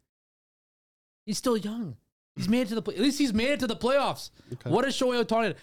He's 1.25 1.37
still 1.37 1.57
young. 1.57 1.95
He's 2.35 2.49
made 2.49 2.61
it 2.61 2.67
to 2.69 2.75
the. 2.75 2.81
Play- 2.81 2.95
At 2.95 3.01
least 3.01 3.19
he's 3.19 3.33
made 3.33 3.49
it 3.51 3.59
to 3.61 3.67
the 3.67 3.75
playoffs. 3.75 4.31
What 4.63 4.85
is 4.85 4.95
Shohei 4.95 5.23
Ohtani? 5.23 5.55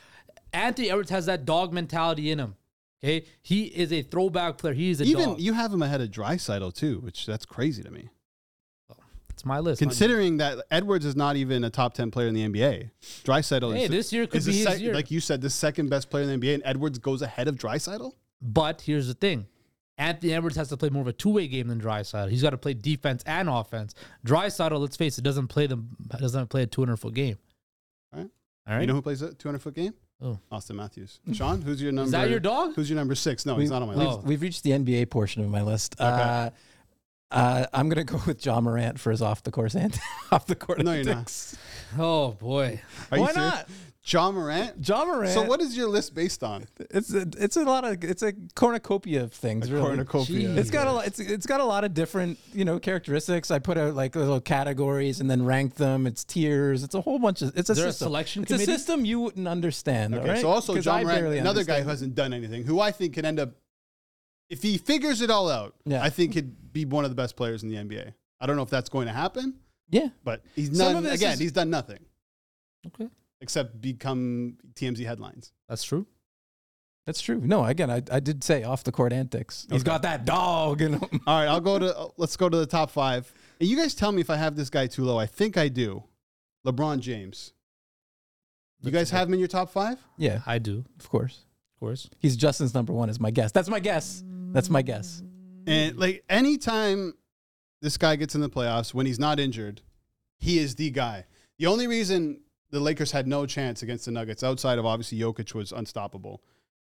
Anthony 0.52 0.90
Edwards 0.90 1.10
has 1.10 1.26
that 1.26 1.44
dog 1.44 1.72
mentality 1.72 2.30
in 2.30 2.38
him. 2.40 2.56
Okay, 3.04 3.26
he 3.42 3.64
is 3.64 3.92
a 3.92 4.02
throwback 4.02 4.58
player. 4.58 4.74
He 4.74 4.90
is 4.90 5.00
a 5.00 5.04
Even 5.04 5.24
dog. 5.30 5.40
you 5.40 5.54
have 5.54 5.72
him 5.72 5.82
ahead 5.82 6.00
of 6.00 6.10
Draisaitl 6.10 6.72
too, 6.74 7.00
which 7.00 7.26
that's 7.26 7.44
crazy 7.44 7.82
to 7.82 7.90
me. 7.90 8.10
it's 9.30 9.44
my 9.44 9.58
list. 9.58 9.80
Considering 9.80 10.36
that 10.36 10.58
Edwards 10.70 11.04
is 11.04 11.16
not 11.16 11.34
even 11.36 11.64
a 11.64 11.70
top 11.70 11.94
ten 11.94 12.10
player 12.12 12.28
in 12.28 12.34
the 12.34 12.46
NBA, 12.48 12.90
Draisaitl 13.24 13.74
Hey, 13.76 13.84
is 13.84 13.90
this 13.90 14.12
year 14.12 14.26
could 14.26 14.38
is 14.38 14.46
be 14.46 14.52
his 14.52 14.62
sec- 14.64 14.80
year. 14.80 14.94
like 14.94 15.10
you 15.10 15.18
said, 15.20 15.40
the 15.40 15.50
second 15.50 15.88
best 15.90 16.10
player 16.10 16.22
in 16.28 16.38
the 16.40 16.46
NBA, 16.46 16.54
and 16.54 16.62
Edwards 16.64 16.98
goes 16.98 17.22
ahead 17.22 17.48
of 17.48 17.56
Draisaitl. 17.56 18.12
But 18.40 18.82
here's 18.82 19.08
the 19.08 19.14
thing. 19.14 19.46
Anthony 19.98 20.32
Edwards 20.32 20.56
has 20.56 20.68
to 20.68 20.76
play 20.76 20.88
more 20.88 21.02
of 21.02 21.06
a 21.08 21.12
two-way 21.12 21.46
game 21.48 21.68
than 21.68 21.80
Draisaitl. 21.80 22.30
He's 22.30 22.42
got 22.42 22.50
to 22.50 22.56
play 22.58 22.74
defense 22.74 23.22
and 23.26 23.48
offense. 23.48 23.94
Draisaitl, 24.26 24.78
let's 24.80 24.96
face 24.96 25.18
it, 25.18 25.22
doesn't 25.22 25.48
play 25.48 25.66
them 25.66 25.96
doesn't 26.18 26.48
play 26.48 26.62
a 26.62 26.66
200 26.66 26.96
foot 26.96 27.14
game. 27.14 27.36
All 28.12 28.20
right. 28.20 28.30
All 28.66 28.74
right. 28.74 28.80
You 28.80 28.86
know 28.86 28.94
who 28.94 29.02
plays 29.02 29.22
a 29.22 29.34
200 29.34 29.58
foot 29.60 29.74
game? 29.74 29.92
Oh. 30.22 30.38
Auston 30.52 30.76
Matthews. 30.76 31.18
Sean, 31.32 31.62
who's 31.62 31.82
your 31.82 31.90
number? 31.90 32.06
Is 32.06 32.12
that 32.12 32.30
your 32.30 32.38
dog? 32.38 32.74
Who's 32.74 32.88
your 32.88 32.96
number 32.96 33.14
six? 33.14 33.44
No, 33.44 33.56
he's 33.56 33.70
not 33.70 33.82
on 33.82 33.88
my 33.88 33.94
we've, 33.94 34.06
list. 34.06 34.18
Oh. 34.20 34.22
we've 34.24 34.42
reached 34.42 34.62
the 34.62 34.70
NBA 34.70 35.10
portion 35.10 35.42
of 35.42 35.50
my 35.50 35.62
list. 35.62 35.96
Uh, 35.98 36.50
uh, 37.32 37.66
I'm 37.72 37.88
gonna 37.88 38.04
go 38.04 38.20
with 38.26 38.44
Ja 38.44 38.60
Morant 38.60 39.00
for 39.00 39.10
his 39.10 39.20
off 39.22 39.42
the 39.42 39.50
course 39.50 39.74
and 39.74 39.98
off 40.32 40.46
the 40.46 40.54
court. 40.54 40.84
No, 40.84 40.92
you're 40.92 41.04
not. 41.04 41.54
Oh 41.98 42.32
boy. 42.32 42.80
Are 43.10 43.18
you 43.18 43.24
Why 43.24 43.32
serious? 43.32 43.52
not? 43.52 43.68
Ja 44.04 44.32
Morant. 44.32 44.86
Ja 44.86 45.04
Morant. 45.04 45.30
So 45.32 45.42
what 45.44 45.60
is 45.60 45.76
your 45.76 45.88
list 45.88 46.12
based 46.12 46.42
on? 46.42 46.64
It's 46.90 47.14
a, 47.14 47.24
it's 47.38 47.56
a 47.56 47.62
lot 47.62 47.84
of 47.84 48.02
it's 48.02 48.22
a 48.22 48.32
cornucopia 48.56 49.22
of 49.22 49.32
things. 49.32 49.70
really. 49.70 49.84
Cornucopia. 49.86 50.48
Jeez. 50.48 50.56
It's 50.56 50.70
got 50.70 50.88
a 50.88 50.92
lot. 50.92 51.06
It's 51.06 51.20
it's 51.20 51.46
got 51.46 51.60
a 51.60 51.64
lot 51.64 51.84
of 51.84 51.94
different 51.94 52.38
you 52.52 52.64
know 52.64 52.80
characteristics. 52.80 53.52
I 53.52 53.60
put 53.60 53.78
out 53.78 53.94
like 53.94 54.16
little 54.16 54.40
categories 54.40 55.20
and 55.20 55.30
then 55.30 55.44
ranked 55.44 55.76
them. 55.78 56.08
It's 56.08 56.24
tiers. 56.24 56.82
It's 56.82 56.96
a 56.96 57.00
whole 57.00 57.20
bunch 57.20 57.42
of. 57.42 57.56
It's 57.56 57.68
a 57.70 57.72
Is 57.72 57.78
there 57.78 57.88
a 57.88 57.92
selection 57.92 58.42
It's 58.42 58.50
committee? 58.52 58.72
a 58.72 58.76
system 58.76 59.04
you 59.04 59.20
wouldn't 59.20 59.46
understand. 59.46 60.14
Okay, 60.16 60.22
all 60.24 60.28
right? 60.32 60.40
so 60.40 60.48
also 60.48 60.74
Ja 60.74 61.00
Morant, 61.00 61.20
barely 61.20 61.38
another 61.38 61.62
guy 61.62 61.80
who 61.82 61.88
hasn't 61.88 62.16
done 62.16 62.32
anything, 62.32 62.64
who 62.64 62.80
I 62.80 62.90
think 62.90 63.14
can 63.14 63.24
end 63.24 63.38
up, 63.38 63.50
if 64.50 64.62
he 64.62 64.78
figures 64.78 65.20
it 65.20 65.30
all 65.30 65.48
out, 65.48 65.76
Yeah. 65.84 66.02
I 66.02 66.10
think 66.10 66.34
he'd 66.34 66.72
be 66.72 66.84
one 66.86 67.04
of 67.04 67.10
the 67.12 67.14
best 67.16 67.36
players 67.36 67.62
in 67.62 67.68
the 67.68 67.76
NBA. 67.76 68.12
I 68.40 68.46
don't 68.46 68.56
know 68.56 68.62
if 68.62 68.70
that's 68.70 68.88
going 68.88 69.06
to 69.06 69.12
happen, 69.12 69.54
Yeah. 69.90 70.08
but 70.24 70.42
he's 70.56 70.76
Some 70.76 70.92
none. 70.94 71.06
Again, 71.06 71.34
is- 71.34 71.38
he's 71.38 71.52
done 71.52 71.70
nothing 71.70 72.00
Okay. 72.88 73.08
Except 73.42 73.80
become 73.80 74.56
TMZ 74.74 75.04
headlines. 75.04 75.52
That's 75.68 75.84
true. 75.84 76.06
That's 77.04 77.20
true. 77.20 77.40
No, 77.42 77.64
again, 77.64 77.90
I, 77.90 78.00
I 78.12 78.20
did 78.20 78.44
say 78.44 78.62
off 78.62 78.84
the 78.84 78.92
court 78.92 79.12
antics. 79.12 79.66
He's 79.68 79.80
Okay. 79.80 79.90
got 79.90 80.02
that 80.02 80.24
dog 80.24 80.80
in 80.80 80.92
him. 80.94 81.20
All 81.26 81.38
right, 81.40 81.48
I'll 81.48 81.60
go 81.60 81.78
to. 81.78 81.96
uh, 81.98 82.08
Let's 82.16 82.36
go 82.36 82.48
to 82.48 82.56
the 82.56 82.66
top 82.66 82.90
five. 82.90 83.32
And 83.58 83.68
you 83.68 83.76
guys 83.76 83.94
tell 83.94 84.12
me 84.12 84.20
if 84.20 84.30
I 84.30 84.36
have 84.36 84.54
this 84.54 84.70
guy 84.70 84.86
too 84.86 85.04
low. 85.04 85.18
I 85.18 85.26
think 85.26 85.56
I 85.56 85.68
do. 85.68 86.04
LeBron 86.66 87.00
James. 87.00 87.52
You 88.82 88.90
guys 88.92 89.10
have 89.10 89.28
him 89.28 89.34
in 89.34 89.40
your 89.40 89.48
top 89.48 89.70
five? 89.70 89.98
Yeah, 90.16 90.40
I 90.46 90.58
do, 90.58 90.84
of 90.98 91.08
course. 91.08 91.44
of 91.74 91.80
course. 91.80 92.08
He's 92.18 92.36
Justin's 92.36 92.74
number 92.74 92.92
one. 92.92 93.08
Is 93.10 93.20
my 93.20 93.30
guess. 93.30 93.52
That's 93.52 93.68
my 93.68 93.80
guess. 93.80 94.22
That's 94.52 94.70
my 94.70 94.82
guess. 94.82 95.22
And 95.66 95.96
like 95.96 96.24
anytime 96.28 97.14
this 97.80 97.96
guy 97.96 98.16
gets 98.16 98.34
in 98.34 98.40
the 98.40 98.50
playoffs 98.50 98.92
when 98.94 99.06
he's 99.06 99.18
not 99.20 99.38
injured, 99.40 99.82
he 100.38 100.58
is 100.58 100.74
the 100.76 100.90
guy. 100.90 101.26
The 101.58 101.66
only 101.66 101.86
reason 101.86 102.40
the 102.72 102.80
Lakers 102.80 103.12
had 103.12 103.28
no 103.28 103.46
chance 103.46 103.82
against 103.82 104.06
the 104.06 104.10
Nuggets 104.10 104.42
outside 104.42 104.78
of 104.78 104.86
obviously 104.86 105.18
Jokic 105.18 105.54
was 105.54 105.70
unstoppable, 105.70 106.42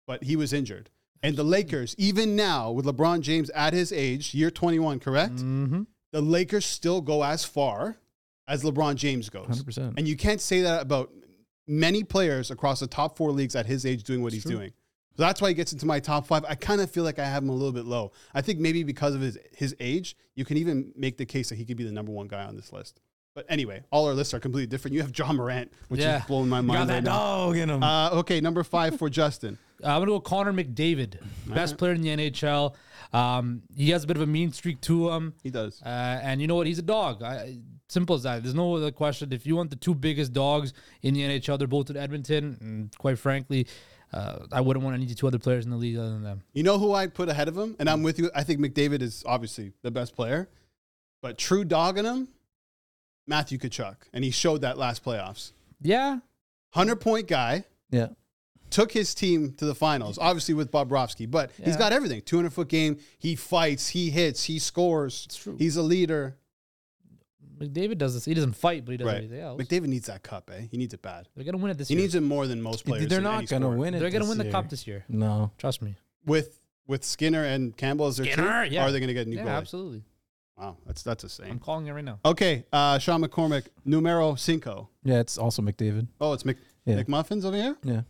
but 0.06 0.24
he 0.24 0.36
was 0.36 0.52
injured. 0.52 0.90
And 1.22 1.36
the 1.36 1.44
Lakers, 1.44 1.94
even 1.96 2.36
now 2.36 2.70
with 2.70 2.84
LeBron 2.84 3.20
James 3.20 3.48
at 3.50 3.72
his 3.72 3.92
age, 3.92 4.34
year 4.34 4.50
21, 4.50 5.00
correct? 5.00 5.36
Mm-hmm. 5.36 5.82
The 6.12 6.20
Lakers 6.20 6.66
still 6.66 7.00
go 7.00 7.24
as 7.24 7.44
far 7.44 7.96
as 8.46 8.62
LeBron 8.62 8.96
James 8.96 9.30
goes. 9.30 9.62
100%. 9.62 9.94
And 9.96 10.06
you 10.06 10.16
can't 10.16 10.40
say 10.40 10.62
that 10.62 10.82
about 10.82 11.10
many 11.66 12.04
players 12.04 12.50
across 12.50 12.80
the 12.80 12.86
top 12.86 13.16
four 13.16 13.30
leagues 13.32 13.56
at 13.56 13.66
his 13.66 13.86
age 13.86 14.02
doing 14.02 14.22
what 14.22 14.32
he's 14.32 14.44
doing. 14.44 14.72
So 15.16 15.22
that's 15.22 15.40
why 15.40 15.48
he 15.48 15.54
gets 15.54 15.72
into 15.72 15.86
my 15.86 15.98
top 15.98 16.26
five. 16.26 16.44
I 16.46 16.54
kind 16.54 16.80
of 16.80 16.90
feel 16.90 17.02
like 17.02 17.18
I 17.18 17.24
have 17.24 17.42
him 17.42 17.48
a 17.48 17.54
little 17.54 17.72
bit 17.72 17.86
low. 17.86 18.12
I 18.34 18.42
think 18.42 18.58
maybe 18.58 18.82
because 18.82 19.14
of 19.14 19.22
his 19.22 19.38
his 19.56 19.74
age, 19.80 20.14
you 20.34 20.44
can 20.44 20.58
even 20.58 20.92
make 20.94 21.16
the 21.16 21.24
case 21.24 21.48
that 21.48 21.54
he 21.56 21.64
could 21.64 21.78
be 21.78 21.84
the 21.84 21.92
number 21.92 22.12
one 22.12 22.28
guy 22.28 22.44
on 22.44 22.54
this 22.54 22.70
list. 22.70 23.00
But 23.36 23.44
anyway, 23.50 23.82
all 23.92 24.08
our 24.08 24.14
lists 24.14 24.32
are 24.32 24.40
completely 24.40 24.66
different. 24.66 24.94
You 24.94 25.02
have 25.02 25.16
Ja 25.16 25.30
Morant, 25.30 25.70
which 25.88 26.00
Yeah. 26.00 26.20
is 26.20 26.24
blowing 26.24 26.48
my 26.48 26.56
Got 26.60 26.66
mind. 26.66 26.88
that 26.90 26.94
right 26.94 27.02
now. 27.04 27.10
dog 27.18 27.56
in 27.58 27.68
him. 27.70 27.82
Uh, 27.82 28.10
okay, 28.14 28.40
number 28.40 28.64
five 28.64 28.96
for 28.98 29.10
Justin. 29.20 29.58
Uh, 29.84 29.88
I'm 29.88 30.00
gonna 30.00 30.06
go 30.06 30.20
Connor 30.20 30.54
McDavid, 30.54 31.16
best 31.46 31.76
player 31.76 31.92
in 31.92 32.00
the 32.00 32.08
NHL. 32.08 32.74
Um, 33.12 33.62
he 33.76 33.90
has 33.90 34.04
a 34.04 34.06
bit 34.06 34.16
of 34.16 34.22
a 34.22 34.26
mean 34.26 34.52
streak 34.52 34.80
to 34.82 35.10
him, 35.10 35.34
He 35.42 35.50
does. 35.50 35.82
uh, 35.82 35.88
and 36.22 36.40
you 36.40 36.46
know 36.46 36.54
what? 36.56 36.66
He's 36.66 36.78
a 36.78 36.82
dog. 36.82 37.22
I, 37.22 37.58
simple 37.88 38.16
as 38.16 38.22
that. 38.22 38.42
There's 38.42 38.54
no 38.54 38.74
other 38.74 38.90
question. 38.90 39.32
If 39.32 39.46
you 39.46 39.54
want 39.54 39.68
the 39.68 39.76
two 39.76 39.94
biggest 39.94 40.32
dogs 40.32 40.72
in 41.02 41.12
the 41.14 41.20
NHL, 41.20 41.58
they're 41.58 41.68
both 41.68 41.90
in 41.90 41.96
Edmonton. 41.98 42.56
And 42.62 42.96
quite 42.98 43.18
frankly, 43.18 43.66
uh, 44.14 44.46
I 44.50 44.62
wouldn't 44.62 44.82
want 44.82 44.96
any 44.96 45.06
two 45.14 45.26
other 45.26 45.38
players 45.38 45.66
in 45.66 45.70
the 45.70 45.76
league 45.76 45.96
other 45.98 46.08
than 46.10 46.22
them. 46.22 46.42
You 46.54 46.62
know 46.62 46.78
who 46.78 46.94
I'd 46.94 47.12
put 47.14 47.28
ahead 47.28 47.46
of 47.48 47.56
him? 47.58 47.76
And 47.78 47.88
I'm 47.90 48.02
with 48.02 48.18
you. 48.18 48.30
I 48.34 48.44
think 48.44 48.60
McDavid 48.60 49.02
is 49.02 49.22
obviously 49.26 49.72
the 49.82 49.90
best 49.90 50.16
player. 50.16 50.48
But 51.22 51.36
true 51.38 51.64
dog 51.64 51.96
in 51.98 52.04
him, 52.06 52.28
Matthew 53.26 53.58
Tkachuk. 53.58 53.96
And 54.12 54.24
he 54.24 54.30
showed 54.30 54.60
that 54.62 54.78
last 54.78 55.04
playoffs. 55.04 55.52
Yeah, 55.80 56.18
100 56.72 56.96
point 56.96 57.28
guy, 57.28 57.64
yeah. 57.90 58.08
took 58.70 58.92
his 58.92 59.14
team 59.14 59.52
to 59.54 59.64
the 59.66 59.74
finals, 59.74 60.18
obviously 60.18 60.54
with 60.54 60.70
Bobrovsky, 60.70 61.30
but 61.30 61.50
he's 61.62 61.76
got 61.76 61.92
everything. 61.92 62.22
200 62.22 62.52
foot 62.52 62.68
game. 62.68 62.98
He 63.18 63.36
fights, 63.36 63.88
he 63.88 64.10
hits, 64.10 64.44
he 64.44 64.58
scores. 64.58 65.24
It's 65.26 65.36
true. 65.36 65.56
He's 65.58 65.76
a 65.76 65.82
leader. 65.82 66.36
McDavid 67.58 67.96
does 67.96 68.12
this. 68.14 68.24
He 68.26 68.34
doesn't 68.34 68.52
fight, 68.52 68.84
but 68.84 68.92
he 68.92 68.96
does 68.98 69.06
Right. 69.06 69.16
everything 69.16 69.40
else. 69.40 69.60
McDavid 69.62 69.86
needs 69.86 70.06
that 70.08 70.22
cup, 70.22 70.50
eh? 70.54 70.66
He 70.70 70.76
needs 70.76 70.92
it 70.92 71.00
bad. 71.00 71.26
They're 71.34 71.44
gonna 71.44 71.56
win 71.56 71.70
it 71.70 71.78
this 71.78 71.88
He 71.88 71.94
year. 71.94 72.02
needs 72.02 72.14
it 72.14 72.20
more 72.22 72.46
than 72.46 72.60
most 72.60 72.84
players. 72.84 73.06
They're 73.08 73.20
not 73.22 73.46
going 73.46 73.62
to 73.62 73.66
sport. 73.68 73.78
win 73.78 73.94
it. 73.94 74.00
They're 74.00 74.10
gonna 74.10 74.28
win 74.28 74.36
the 74.38 74.44
year. 74.44 74.52
cup 74.52 74.68
this 74.68 74.86
year. 74.86 75.04
No. 75.08 75.52
Trust 75.58 75.80
me. 75.82 75.96
with 76.26 76.60
with 76.88 77.02
Skinner 77.02 77.42
and 77.44 77.76
Campbell 77.76 78.06
as 78.06 78.16
their 78.18 78.26
Skinner, 78.26 78.64
team. 78.64 78.72
yeah. 78.74 78.84
Are 78.86 78.92
they 78.92 79.00
going 79.00 79.08
to 79.08 79.14
get 79.14 79.26
a 79.26 79.30
new 79.30 79.36
Yeah, 79.36 79.44
goalie? 79.46 79.58
absolutely. 79.58 80.04
Wow, 80.58 80.76
that's 80.86 81.02
that's 81.02 81.22
a 81.38 81.42
I'm 81.42 81.48
shame. 81.50 81.58
calling 81.58 81.86
it 81.86 81.92
right 81.92 82.04
now. 82.04 82.18
Okay, 82.24 82.64
uh, 82.72 82.98
Sean 82.98 83.22
McCormick, 83.22 83.66
numero 83.84 84.34
cinco. 84.36 84.88
Yeah, 85.04 85.20
it's 85.20 85.36
also 85.36 85.60
McDavid. 85.62 86.06
Oh, 86.20 86.32
it's 86.32 86.44
Mc, 86.44 86.56
Yeah. 86.86 87.02
McMuffins 87.02 87.44
over 87.44 87.56
here. 87.56 87.76
Yeah. 87.82 88.02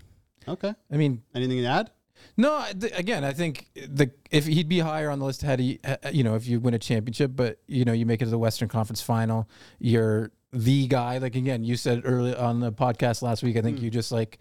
Okay. 0.49 0.73
I 0.93 0.97
mean, 0.97 1.23
Anything 1.35 1.59
to 1.63 1.67
add? 1.67 1.91
No, 2.37 2.55
I- 2.55 2.73
th- 2.73 2.93
again, 2.97 3.25
I 3.25 3.33
think 3.33 3.69
the 3.75 4.11
if 4.31 4.47
he'd 4.47 4.69
be 4.69 4.79
higher 4.79 5.11
on 5.11 5.19
the 5.19 5.25
list 5.25 5.43
had 5.43 5.59
he, 5.59 5.81
uh, 5.85 5.97
you 6.13 6.23
know, 6.23 6.37
if 6.37 6.47
you 6.47 6.61
win 6.61 6.73
a 6.75 6.79
championship, 6.79 7.33
but 7.35 7.59
you 7.67 7.85
know, 7.85 7.93
you 7.93 8.07
make 8.07 8.23
it 8.23 8.27
to 8.27 8.31
the 8.31 8.39
Western 8.39 8.69
Conference 8.69 9.03
Final, 9.03 9.49
you're 9.81 10.31
the 10.53 10.87
guy. 10.87 11.19
Like 11.19 11.35
again, 11.35 11.65
you 11.65 11.77
said 11.77 12.03
early 12.05 12.35
on 12.35 12.61
the 12.61 12.71
podcast 12.73 13.23
last 13.23 13.43
week. 13.43 13.57
I 13.57 13.61
think 13.61 13.81
Mm. 13.81 13.83
you 13.83 13.91
just 13.91 14.13
like, 14.13 14.39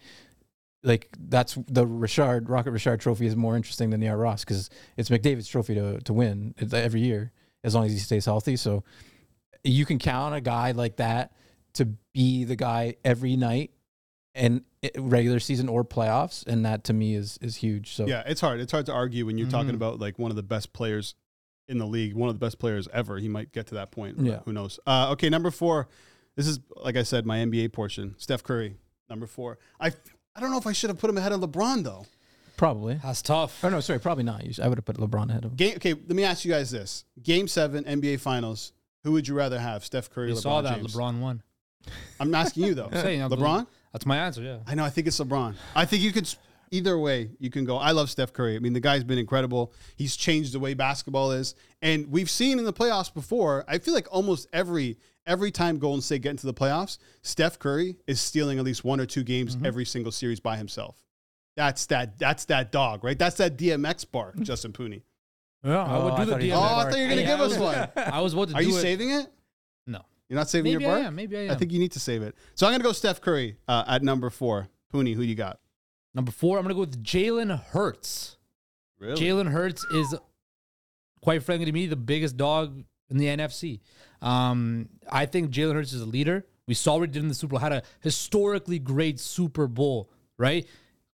like 0.84 1.08
that's 1.28 1.58
the 1.66 1.86
Richard 1.86 2.48
Rocket 2.48 2.70
Richard 2.70 3.00
Trophy 3.00 3.26
is 3.26 3.34
more 3.34 3.56
interesting 3.56 3.90
than 3.90 3.98
the 4.00 4.08
Art 4.08 4.18
Ross 4.20 4.44
because 4.44 4.70
it's 4.96 5.08
McDavid's 5.10 5.48
trophy 5.48 5.74
to 5.74 6.00
to 6.00 6.12
win 6.12 6.54
It's 6.58 6.72
every 6.72 7.00
year 7.00 7.32
as 7.66 7.74
long 7.74 7.84
as 7.84 7.92
he 7.92 7.98
stays 7.98 8.24
healthy. 8.24 8.56
So 8.56 8.82
you 9.64 9.84
can 9.84 9.98
count 9.98 10.28
on 10.28 10.32
a 10.32 10.40
guy 10.40 10.70
like 10.70 10.96
that 10.96 11.32
to 11.74 11.86
be 12.14 12.44
the 12.44 12.56
guy 12.56 12.94
every 13.04 13.36
night 13.36 13.72
and 14.34 14.62
regular 14.98 15.40
season 15.40 15.68
or 15.68 15.84
playoffs, 15.84 16.46
and 16.46 16.64
that 16.64 16.84
to 16.84 16.92
me 16.94 17.14
is 17.14 17.38
is 17.42 17.56
huge. 17.56 17.92
So 17.92 18.06
Yeah, 18.06 18.22
it's 18.26 18.40
hard. 18.40 18.60
It's 18.60 18.72
hard 18.72 18.86
to 18.86 18.92
argue 18.92 19.26
when 19.26 19.36
you're 19.36 19.48
talking 19.50 19.72
Mhm. 19.72 19.76
about 19.76 19.98
like 19.98 20.18
one 20.18 20.30
of 20.30 20.36
the 20.36 20.42
best 20.42 20.72
players 20.72 21.14
in 21.68 21.78
the 21.78 21.86
league, 21.86 22.14
one 22.14 22.28
of 22.28 22.34
the 22.36 22.38
best 22.46 22.58
players 22.60 22.86
ever. 22.92 23.18
He 23.18 23.28
might 23.28 23.50
get 23.52 23.66
to 23.68 23.74
that 23.74 23.90
point. 23.90 24.18
Yeah. 24.20 24.40
Who 24.44 24.52
knows? 24.52 24.78
Uh, 24.86 25.08
okay, 25.12 25.28
number 25.28 25.50
four. 25.50 25.88
This 26.36 26.46
is 26.46 26.60
like 26.76 26.96
I 26.96 27.02
said, 27.02 27.26
my 27.26 27.38
NBA 27.38 27.68
portion. 27.72 28.14
Steph 28.18 28.42
Curry, 28.44 28.76
number 29.10 29.26
four. 29.26 29.58
I 29.80 29.90
I 30.34 30.40
don't 30.40 30.50
know 30.50 30.58
if 30.58 30.66
I 30.66 30.72
should 30.72 30.90
have 30.90 30.98
put 30.98 31.08
him 31.10 31.16
ahead 31.18 31.32
of 31.32 31.40
LeBron 31.40 31.82
though. 31.82 32.06
Probably. 32.56 32.98
That's 33.02 33.22
tough. 33.22 33.62
Oh 33.64 33.68
no, 33.68 33.80
sorry, 33.80 34.00
probably 34.00 34.24
not. 34.24 34.42
I 34.60 34.68
would 34.68 34.78
have 34.78 34.84
put 34.84 34.96
LeBron 34.96 35.28
ahead 35.30 35.44
of 35.44 35.52
him. 35.52 35.56
Game. 35.56 35.76
Okay, 35.76 35.92
let 35.94 36.10
me 36.10 36.24
ask 36.24 36.44
you 36.44 36.50
guys 36.50 36.70
this: 36.70 37.04
Game 37.22 37.48
seven, 37.48 37.84
NBA 37.84 38.20
Finals. 38.20 38.72
Who 39.04 39.12
would 39.12 39.28
you 39.28 39.34
rather 39.34 39.58
have, 39.60 39.84
Steph 39.84 40.10
Curry? 40.10 40.28
You 40.28 40.34
or 40.34 40.36
LeBron 40.38 40.42
saw 40.42 40.60
that 40.62 40.76
James? 40.78 40.96
LeBron 40.96 41.20
won. 41.20 41.42
I'm 42.18 42.34
asking 42.34 42.64
you 42.64 42.74
though. 42.74 42.86
I'm 42.86 43.00
saying, 43.00 43.22
I'm 43.22 43.30
LeBron. 43.30 43.66
That's 43.92 44.04
my 44.06 44.16
answer. 44.18 44.42
Yeah. 44.42 44.58
I 44.66 44.74
know. 44.74 44.84
I 44.84 44.90
think 44.90 45.06
it's 45.06 45.18
LeBron. 45.20 45.54
I 45.74 45.84
think 45.84 46.02
you 46.02 46.12
could. 46.12 46.28
Either 46.72 46.98
way, 46.98 47.30
you 47.38 47.48
can 47.48 47.64
go. 47.64 47.76
I 47.76 47.92
love 47.92 48.10
Steph 48.10 48.32
Curry. 48.32 48.56
I 48.56 48.58
mean, 48.58 48.72
the 48.72 48.80
guy's 48.80 49.04
been 49.04 49.18
incredible. 49.18 49.72
He's 49.94 50.16
changed 50.16 50.52
the 50.52 50.58
way 50.58 50.74
basketball 50.74 51.30
is, 51.30 51.54
and 51.80 52.10
we've 52.10 52.28
seen 52.28 52.58
in 52.58 52.64
the 52.64 52.72
playoffs 52.72 53.12
before. 53.14 53.64
I 53.68 53.78
feel 53.78 53.94
like 53.94 54.08
almost 54.10 54.48
every 54.52 54.98
every 55.28 55.52
time 55.52 55.78
Golden 55.78 56.00
State 56.02 56.22
get 56.22 56.30
into 56.30 56.46
the 56.46 56.52
playoffs, 56.54 56.98
Steph 57.22 57.60
Curry 57.60 57.96
is 58.08 58.20
stealing 58.20 58.58
at 58.58 58.64
least 58.64 58.84
one 58.84 58.98
or 59.00 59.06
two 59.06 59.22
games 59.22 59.54
Mm-hmm. 59.54 59.66
every 59.66 59.84
single 59.84 60.10
series 60.10 60.40
by 60.40 60.56
himself. 60.56 60.96
That's 61.56 61.86
that. 61.86 62.18
That's 62.18 62.44
that 62.46 62.70
dog, 62.72 63.02
right? 63.04 63.18
That's 63.18 63.36
that 63.36 63.56
DMX 63.56 64.10
bark, 64.10 64.36
Justin 64.40 64.72
Pooney. 64.72 65.02
Yeah, 65.64 65.82
I 65.82 65.98
would 66.04 66.12
Oh, 66.12 66.16
do 66.16 66.22
I 66.22 66.24
the 66.26 66.30
thought 66.32 66.40
DMX. 66.40 66.50
was 66.50 66.58
Oh, 66.58 66.62
I 66.62 66.82
thought 66.90 66.98
you 66.98 67.02
were 67.04 67.08
gonna 67.08 67.20
Yeah, 67.22 67.26
give 67.26 67.40
I 67.40 67.44
us 67.44 67.58
one. 67.58 67.88
I 68.14 68.20
was 68.20 68.32
about 68.34 68.48
to 68.50 68.54
Are 68.56 68.60
do 68.62 68.68
you 68.68 68.76
it. 68.76 68.80
saving 68.82 69.10
it? 69.10 69.26
No. 69.86 70.00
You're 70.28 70.38
not 70.38 70.48
saving 70.50 70.72
Maybe 70.72 70.84
your 70.84 70.92
I 70.92 70.94
bark. 70.96 71.06
am. 71.06 71.14
Maybe 71.14 71.36
I 71.38 71.40
am. 71.46 71.50
I 71.52 71.54
think 71.54 71.72
you 71.72 71.78
need 71.78 71.92
to 71.92 72.00
save 72.00 72.22
it. 72.22 72.34
So 72.54 72.66
I'm 72.66 72.72
gonna 72.72 72.84
go 72.84 72.92
Steph 72.92 73.20
Curry 73.20 73.56
uh, 73.66 73.84
at 73.88 74.02
number 74.02 74.28
four. 74.30 74.68
Pooney, 74.92 75.14
who 75.14 75.22
you 75.22 75.34
got? 75.34 75.58
Number 76.14 76.30
four, 76.32 76.58
I'm 76.58 76.64
gonna 76.64 76.74
go 76.74 76.80
with 76.80 77.02
Jalen 77.02 77.58
Hurts. 77.70 78.36
Really? 78.98 79.20
Jalen 79.20 79.50
Hurts 79.50 79.84
is, 79.92 80.14
quite 81.20 81.42
frankly 81.42 81.66
to 81.66 81.72
me, 81.72 81.86
the 81.86 81.96
biggest 81.96 82.36
dog 82.36 82.82
in 83.10 83.16
the 83.18 83.26
NFC. 83.26 83.80
Um, 84.22 84.88
I 85.10 85.26
think 85.26 85.50
Jalen 85.50 85.74
Hurts 85.74 85.92
is 85.92 86.00
a 86.00 86.06
leader. 86.06 86.46
We 86.66 86.74
saw 86.74 86.94
what 86.98 87.08
he 87.08 87.12
did 87.12 87.22
in 87.22 87.28
the 87.28 87.34
Super 87.34 87.50
Bowl. 87.52 87.58
Had 87.60 87.72
a 87.72 87.82
historically 88.00 88.78
great 88.78 89.20
Super 89.20 89.66
Bowl, 89.66 90.10
right? 90.38 90.66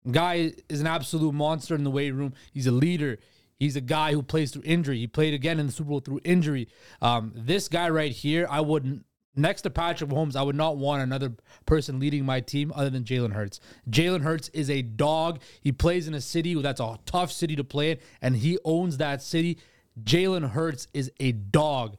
Guy 0.09 0.53
is 0.67 0.81
an 0.81 0.87
absolute 0.87 1.33
monster 1.33 1.75
in 1.75 1.83
the 1.83 1.91
weight 1.91 2.11
room. 2.11 2.33
He's 2.53 2.67
a 2.67 2.71
leader. 2.71 3.19
He's 3.59 3.75
a 3.75 3.81
guy 3.81 4.13
who 4.13 4.23
plays 4.23 4.51
through 4.51 4.63
injury. 4.65 4.97
He 4.97 5.05
played 5.05 5.35
again 5.35 5.59
in 5.59 5.67
the 5.67 5.71
Super 5.71 5.89
Bowl 5.89 5.99
through 5.99 6.21
injury. 6.23 6.67
Um, 7.01 7.31
this 7.35 7.67
guy 7.67 7.89
right 7.89 8.11
here, 8.11 8.47
I 8.49 8.61
wouldn't. 8.61 9.05
Next 9.35 9.61
to 9.61 9.69
Patrick 9.69 10.09
Mahomes, 10.09 10.35
I 10.35 10.41
would 10.41 10.55
not 10.55 10.77
want 10.77 11.03
another 11.03 11.33
person 11.65 11.99
leading 11.99 12.25
my 12.25 12.41
team 12.41 12.73
other 12.75 12.89
than 12.89 13.03
Jalen 13.03 13.33
Hurts. 13.33 13.59
Jalen 13.89 14.23
Hurts 14.23 14.49
is 14.49 14.69
a 14.69 14.81
dog. 14.81 15.39
He 15.61 15.71
plays 15.71 16.07
in 16.07 16.15
a 16.15 16.21
city 16.21 16.53
that's 16.55 16.81
a 16.81 16.97
tough 17.05 17.31
city 17.31 17.55
to 17.55 17.63
play 17.63 17.91
in, 17.91 17.97
and 18.21 18.35
he 18.35 18.57
owns 18.65 18.97
that 18.97 19.21
city. 19.21 19.59
Jalen 20.03 20.49
Hurts 20.49 20.87
is 20.93 21.11
a 21.19 21.31
dog. 21.31 21.97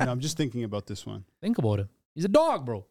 Know, 0.00 0.10
I'm 0.10 0.20
just 0.20 0.36
thinking 0.36 0.64
about 0.64 0.86
this 0.86 1.06
one. 1.06 1.24
Think 1.40 1.58
about 1.58 1.80
him. 1.80 1.88
He's 2.14 2.24
a 2.24 2.28
dog, 2.28 2.66
bro. 2.66 2.86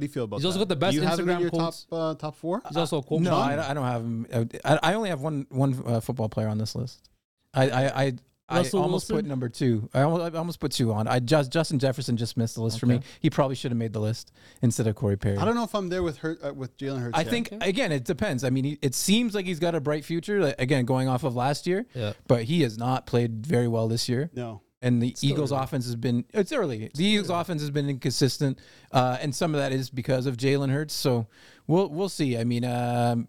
How 0.00 0.02
do 0.02 0.06
you 0.06 0.12
feel 0.12 0.24
about 0.24 0.36
He's 0.38 0.46
also 0.46 0.58
got 0.58 0.68
the 0.68 0.76
best 0.76 0.94
Do 0.94 1.00
you 1.02 1.06
have 1.06 1.18
him 1.18 1.28
in 1.28 1.36
Instagram 1.36 1.40
your 1.42 1.50
quotes. 1.50 1.84
top 1.84 1.92
uh, 1.92 2.14
top 2.14 2.36
four? 2.36 2.62
He's 2.66 2.76
also 2.78 2.98
a 2.98 3.02
quote. 3.02 3.20
No, 3.20 3.36
I, 3.36 3.70
I 3.70 3.74
don't 3.74 3.84
have 3.84 4.02
him. 4.02 4.26
I, 4.64 4.78
I 4.82 4.94
only 4.94 5.10
have 5.10 5.20
one 5.20 5.46
one 5.50 5.82
uh, 5.86 6.00
football 6.00 6.28
player 6.30 6.48
on 6.48 6.56
this 6.58 6.74
list. 6.74 7.08
I 7.52 7.68
I 7.70 7.84
I, 7.86 8.12
I 8.48 8.58
almost 8.58 8.74
Wilson? 8.74 9.16
put 9.16 9.24
number 9.26 9.48
two. 9.48 9.88
I 9.94 10.02
almost, 10.02 10.34
I 10.34 10.38
almost 10.38 10.58
put 10.58 10.72
two 10.72 10.92
on. 10.92 11.06
I 11.06 11.20
just 11.20 11.52
Justin 11.52 11.78
Jefferson 11.78 12.16
just 12.16 12.36
missed 12.36 12.56
the 12.56 12.62
list 12.62 12.80
for 12.80 12.86
me. 12.86 13.00
He 13.20 13.30
probably 13.30 13.54
should 13.54 13.70
have 13.70 13.78
made 13.78 13.92
the 13.92 14.00
list 14.00 14.32
instead 14.62 14.86
of 14.88 14.96
Corey 14.96 15.16
Perry. 15.16 15.36
I 15.36 15.44
don't 15.44 15.54
know 15.54 15.62
if 15.62 15.74
I'm 15.74 15.88
there 15.88 16.02
with 16.02 16.18
her 16.18 16.36
uh, 16.42 16.52
with 16.52 16.76
Jalen 16.76 17.00
Hurts. 17.02 17.16
I 17.18 17.20
yet. 17.22 17.30
think 17.30 17.52
again, 17.60 17.92
it 17.92 18.04
depends. 18.04 18.42
I 18.42 18.50
mean, 18.50 18.64
he, 18.64 18.78
it 18.82 18.94
seems 18.94 19.34
like 19.36 19.46
he's 19.46 19.60
got 19.60 19.74
a 19.76 19.80
bright 19.80 20.04
future. 20.04 20.40
Like, 20.40 20.56
again, 20.60 20.84
going 20.84 21.06
off 21.08 21.22
of 21.22 21.36
last 21.36 21.66
year, 21.66 21.86
Yeah. 21.94 22.14
but 22.26 22.44
he 22.44 22.62
has 22.62 22.76
not 22.76 23.06
played 23.06 23.46
very 23.46 23.68
well 23.68 23.86
this 23.86 24.08
year. 24.08 24.30
no. 24.34 24.62
And 24.82 25.02
the 25.02 25.12
Still 25.14 25.30
Eagles' 25.32 25.52
early. 25.52 25.62
offense 25.62 25.84
has 25.86 25.96
been 25.96 26.24
it's 26.32 26.52
early. 26.52 26.90
The 26.94 27.04
Eagles' 27.04 27.28
offense 27.28 27.60
has 27.60 27.70
been 27.70 27.88
inconsistent, 27.90 28.58
uh, 28.92 29.18
and 29.20 29.34
some 29.34 29.54
of 29.54 29.60
that 29.60 29.72
is 29.72 29.90
because 29.90 30.24
of 30.26 30.36
Jalen 30.38 30.70
Hurts. 30.70 30.94
So 30.94 31.26
we'll 31.66 31.88
we'll 31.90 32.08
see. 32.08 32.38
I 32.38 32.44
mean, 32.44 32.64
um, 32.64 33.28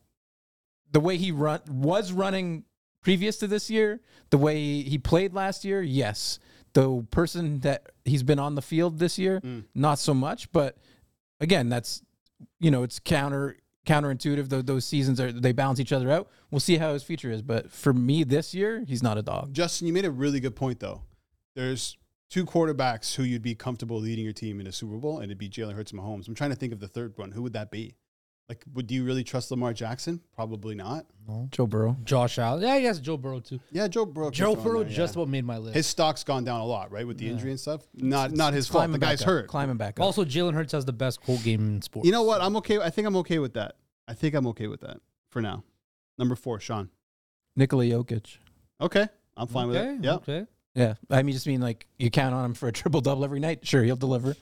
the 0.91 1.01
way 1.01 1.17
he 1.17 1.31
run 1.31 1.59
was 1.69 2.13
running 2.13 2.63
previous 3.03 3.37
to 3.39 3.47
this 3.47 3.69
year, 3.69 3.99
the 4.29 4.37
way 4.37 4.81
he 4.83 4.97
played 4.97 5.33
last 5.33 5.65
year, 5.65 5.81
yes. 5.81 6.39
The 6.73 7.05
person 7.11 7.59
that 7.61 7.89
he's 8.05 8.23
been 8.23 8.39
on 8.39 8.55
the 8.55 8.61
field 8.61 8.97
this 8.99 9.19
year, 9.19 9.41
Mm. 9.41 9.65
not 9.75 9.99
so 9.99 10.13
much. 10.13 10.49
But 10.53 10.77
again, 11.41 11.67
that's 11.67 12.01
you 12.61 12.71
know, 12.71 12.83
it's 12.83 12.97
counter 12.99 13.57
counterintuitive. 13.85 14.47
Those, 14.47 14.63
those 14.63 14.85
seasons 14.85 15.19
are 15.19 15.33
they 15.33 15.51
balance 15.51 15.81
each 15.81 15.91
other 15.91 16.09
out. 16.09 16.29
We'll 16.49 16.61
see 16.61 16.77
how 16.77 16.93
his 16.93 17.03
future 17.03 17.29
is. 17.29 17.41
But 17.41 17.69
for 17.71 17.91
me 17.93 18.23
this 18.23 18.53
year, 18.53 18.85
he's 18.87 19.03
not 19.03 19.17
a 19.17 19.21
dog. 19.21 19.53
Justin, 19.53 19.87
you 19.87 19.91
made 19.91 20.05
a 20.05 20.11
really 20.11 20.39
good 20.39 20.55
point 20.55 20.79
though. 20.79 21.01
There's 21.55 21.97
two 22.29 22.45
quarterbacks 22.45 23.15
who 23.15 23.23
you'd 23.23 23.41
be 23.41 23.55
comfortable 23.55 23.97
leading 23.99 24.23
your 24.23 24.33
team 24.33 24.59
in 24.59 24.67
a 24.67 24.71
Super 24.71 24.97
Bowl, 24.97 25.17
and 25.17 25.25
it'd 25.25 25.37
be 25.37 25.49
Jalen 25.49 25.73
Hurts 25.73 25.91
and 25.91 25.99
Mahomes. 26.01 26.27
I'm 26.27 26.35
trying 26.35 26.51
to 26.51 26.55
think 26.55 26.73
of 26.73 26.79
the 26.79 26.87
third 26.87 27.17
one. 27.17 27.31
Who 27.31 27.41
would 27.43 27.53
that 27.53 27.71
be? 27.71 27.95
Like, 28.49 28.65
would 28.73 28.91
you 28.91 29.05
really 29.05 29.23
trust 29.23 29.49
Lamar 29.51 29.71
Jackson? 29.71 30.19
Probably 30.35 30.75
not. 30.75 31.05
No. 31.25 31.47
Joe 31.51 31.67
Burrow. 31.67 31.95
Josh 32.03 32.37
Allen. 32.37 32.61
Yeah, 32.61 32.75
yes, 32.75 32.99
Joe 32.99 33.15
Burrow 33.15 33.39
too. 33.39 33.61
Yeah, 33.71 33.87
Joe 33.87 34.05
Burrow. 34.05 34.29
Joe 34.29 34.55
Burrow 34.55 34.83
there, 34.83 34.91
just 34.91 35.15
yeah. 35.15 35.21
about 35.21 35.29
made 35.29 35.45
my 35.45 35.57
list. 35.57 35.75
his 35.75 35.87
stock's 35.87 36.25
gone 36.25 36.43
down 36.43 36.59
a 36.59 36.65
lot, 36.65 36.91
right, 36.91 37.07
with 37.07 37.17
the 37.17 37.25
Yeah. 37.25 37.31
injury 37.31 37.51
and 37.51 37.59
stuff. 37.59 37.83
Not 37.93 38.31
not 38.31 38.53
his 38.53 38.65
It's 38.65 38.73
fault. 38.73 38.91
The 38.91 38.97
guy's 38.97 39.21
up, 39.21 39.27
hurt. 39.27 39.47
Climbing 39.47 39.77
back 39.77 39.99
up. 39.99 40.05
also, 40.05 40.25
Jalen 40.25 40.53
Hurts 40.53 40.73
has 40.73 40.83
the 40.83 40.91
best 40.91 41.21
quote 41.21 41.41
game 41.43 41.61
in 41.75 41.81
sports. 41.81 42.05
You 42.05 42.11
know 42.11 42.23
what? 42.23 42.41
I'm 42.41 42.57
okay. 42.57 42.77
I 42.79 42.89
think 42.89 43.07
I'm 43.07 43.15
okay 43.17 43.39
with 43.39 43.53
that. 43.53 43.75
I 44.07 44.13
think 44.15 44.35
I'm 44.35 44.47
okay 44.47 44.67
with 44.67 44.81
that 44.81 44.97
for 45.29 45.41
now. 45.41 45.63
Number 46.17 46.35
four, 46.35 46.59
Sean. 46.59 46.89
Nikola 47.55 47.85
Jokic. 47.85 48.37
Okay, 48.81 49.07
I'm 49.37 49.47
fine 49.47 49.69
okay, 49.69 49.87
with 49.91 49.99
it. 49.99 50.03
Yeah. 50.03 50.13
Okay. 50.15 50.45
Yeah, 50.75 50.93
I 51.09 51.21
mean, 51.23 51.33
just 51.33 51.47
mean 51.47 51.59
like 51.61 51.85
you 51.99 52.09
count 52.09 52.33
on 52.33 52.45
him 52.45 52.53
for 52.53 52.67
a 52.67 52.71
triple 52.73 53.01
double 53.01 53.23
every 53.25 53.39
night. 53.39 53.65
Sure, 53.67 53.83
he'll 53.83 53.95
deliver. 53.95 54.35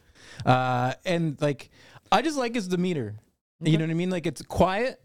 Uh, 0.45 0.93
and 1.05 1.41
like, 1.41 1.69
I 2.11 2.21
just 2.21 2.38
like 2.38 2.53
his 2.55 2.67
demeanor. 2.67 3.15
You 3.61 3.77
know 3.77 3.84
what 3.86 3.91
I 3.91 3.95
mean? 3.95 4.09
Like 4.09 4.25
it's 4.27 4.41
quiet, 4.41 5.01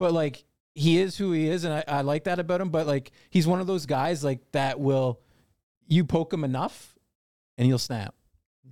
but 0.00 0.12
like 0.12 0.44
he 0.74 0.98
is 0.98 1.16
who 1.16 1.32
he 1.32 1.48
is, 1.48 1.64
and 1.64 1.72
I, 1.74 1.84
I 1.86 2.00
like 2.00 2.24
that 2.24 2.38
about 2.38 2.60
him. 2.60 2.70
But 2.70 2.86
like 2.86 3.12
he's 3.30 3.46
one 3.46 3.60
of 3.60 3.66
those 3.66 3.86
guys 3.86 4.24
like 4.24 4.40
that 4.52 4.80
will 4.80 5.20
you 5.86 6.04
poke 6.04 6.32
him 6.32 6.42
enough, 6.42 6.94
and 7.58 7.66
he'll 7.66 7.78
snap. 7.78 8.14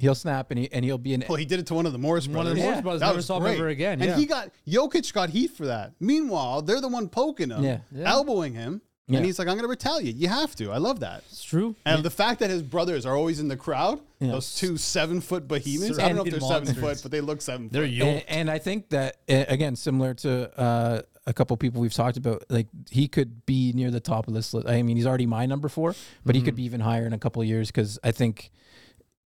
He'll 0.00 0.16
snap, 0.16 0.50
and 0.50 0.58
he 0.58 0.72
and 0.72 0.84
he'll 0.84 0.98
be 0.98 1.14
an 1.14 1.24
Well, 1.28 1.36
he 1.36 1.44
did 1.44 1.60
it 1.60 1.66
to 1.68 1.74
one 1.74 1.86
of 1.86 1.92
the 1.92 1.98
Morris 1.98 2.26
One 2.26 2.32
brothers. 2.32 2.52
of 2.52 2.56
the 2.56 2.60
Yeah. 2.62 2.66
Morris 2.70 2.82
brothers 2.82 3.00
That 3.00 3.06
never 3.06 3.16
was 3.16 3.26
saw 3.26 3.38
him 3.38 3.46
ever 3.46 3.68
again. 3.68 4.00
And 4.00 4.10
yeah. 4.10 4.16
he 4.16 4.26
got 4.26 4.50
Jokic 4.66 5.12
got 5.12 5.30
heat 5.30 5.52
for 5.52 5.66
that. 5.66 5.92
Meanwhile, 6.00 6.62
they're 6.62 6.80
the 6.80 6.88
one 6.88 7.08
poking 7.08 7.50
him, 7.50 7.62
Yeah. 7.62 7.78
Yeah. 7.92 8.10
elbowing 8.10 8.54
him, 8.54 8.82
Yeah. 9.06 9.18
and 9.18 9.26
he's 9.26 9.38
like, 9.38 9.48
"I'm 9.48 9.54
going 9.54 9.64
to 9.64 9.68
retaliate. 9.68 10.16
You 10.16 10.28
have 10.28 10.56
to. 10.56 10.70
I 10.72 10.78
love 10.78 11.00
that." 11.00 11.24
it's 11.30 11.44
true. 11.44 11.76
And 11.84 12.02
the 12.02 12.10
fact 12.10 12.40
that 12.40 12.48
his 12.50 12.62
brothers 12.62 13.04
are 13.04 13.14
always 13.16 13.38
in 13.38 13.48
the 13.48 13.56
crowd, 13.56 14.00
Yeah. 14.18 14.32
those 14.32 14.54
two 14.54 14.76
seven 14.78 15.20
foot 15.20 15.46
behemoths. 15.46 15.98
I 15.98 16.08
don't 16.08 16.16
know 16.16 16.24
if 16.24 16.30
they're 16.30 16.40
Surrounded 16.40 16.68
seven 16.68 16.82
foot, 16.82 17.00
but 17.02 17.10
they 17.12 17.20
look 17.20 17.42
seven 17.42 17.68
They're 17.70 17.82
foot. 17.82 17.90
young. 17.90 18.08
and, 18.08 18.24
and 18.28 18.50
I 18.50 18.58
think 18.58 18.88
that 18.90 19.16
again, 19.28 19.76
similar 19.76 20.14
to 20.14 20.58
uh, 20.58 21.02
a 21.26 21.32
couple 21.34 21.54
people 21.58 21.82
we've 21.82 21.92
talked 21.92 22.16
about, 22.16 22.44
like 22.48 22.68
he 22.90 23.06
could 23.08 23.44
be 23.44 23.72
near 23.74 23.90
the 23.90 24.00
top 24.00 24.26
of 24.26 24.32
this 24.34 24.54
list. 24.54 24.66
I 24.68 24.80
mean, 24.82 24.96
he's 24.96 25.06
already 25.06 25.26
my 25.26 25.44
number 25.46 25.68
four, 25.68 25.94
but 26.24 26.34
he 26.34 26.40
Mm-hmm. 26.40 26.46
could 26.46 26.56
be 26.56 26.64
even 26.64 26.80
higher 26.80 27.06
in 27.06 27.12
a 27.12 27.18
couple 27.18 27.42
of 27.42 27.48
years 27.48 27.68
because 27.68 27.98
I 28.02 28.10
think 28.12 28.50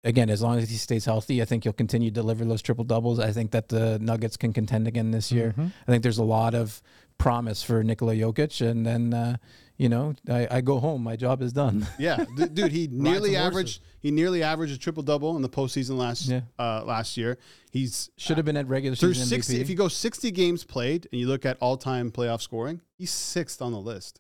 again, 0.04 0.30
as 0.30 0.42
long 0.42 0.60
as 0.60 0.70
he 0.70 0.76
stays 0.78 1.06
healthy, 1.06 1.42
I 1.42 1.46
think 1.46 1.64
he'll 1.64 1.74
continue 1.74 2.10
to 2.12 2.14
deliver 2.14 2.44
those 2.46 2.62
triple 2.62 2.84
doubles. 2.84 3.20
I 3.20 3.32
think 3.32 3.52
that 3.52 3.70
the 3.70 3.98
Nuggets 4.00 4.38
can 4.38 4.52
contend 4.54 4.88
again 4.88 5.12
this 5.12 5.32
year. 5.32 5.56
Mhm. 5.58 5.72
I 5.88 5.92
think 5.92 6.04
there's 6.04 6.18
a 6.18 6.24
lot 6.26 6.54
of 6.54 6.82
promise 7.18 7.64
for 7.64 7.84
Nikola 7.84 8.14
Jokic, 8.16 8.60
and 8.68 8.86
then 8.86 9.14
uh, 9.14 9.38
you 9.78 9.90
know 9.90 10.14
I, 10.30 10.48
I 10.52 10.62
go 10.62 10.80
home. 10.80 11.04
My 11.04 11.16
job 11.16 11.42
is 11.42 11.52
done. 11.54 11.88
Yeah, 12.00 12.26
D- 12.38 12.46
dude, 12.48 12.72
he 12.72 12.88
nearly 12.92 13.34
some 13.34 13.44
averaged. 13.48 13.82
He 14.00 14.12
nearly 14.12 14.44
averaged 14.44 14.74
a 14.74 14.78
triple 14.78 15.04
double 15.04 15.36
in 15.36 15.42
the 15.42 15.50
postseason 15.50 15.98
last 15.98 16.28
Yeah. 16.28 16.42
uh, 16.60 16.84
last 16.86 17.16
year. 17.18 17.38
He's 17.72 18.10
Should 18.18 18.38
have 18.38 18.46
been 18.46 18.58
at 18.58 18.68
regular 18.68 18.96
through 18.96 19.14
season 19.14 19.28
sixty. 19.30 19.58
MVP. 19.58 19.62
If 19.62 19.70
you 19.70 19.76
go 19.76 19.88
sixty 19.88 20.32
games 20.32 20.64
played 20.64 21.08
and 21.12 21.20
you 21.20 21.28
look 21.28 21.46
at 21.46 21.58
all 21.60 21.78
time 21.78 22.12
playoff 22.12 22.42
scoring, 22.42 22.82
he's 22.98 23.12
sixth 23.12 23.62
on 23.62 23.72
the 23.72 23.80
list, 23.80 24.20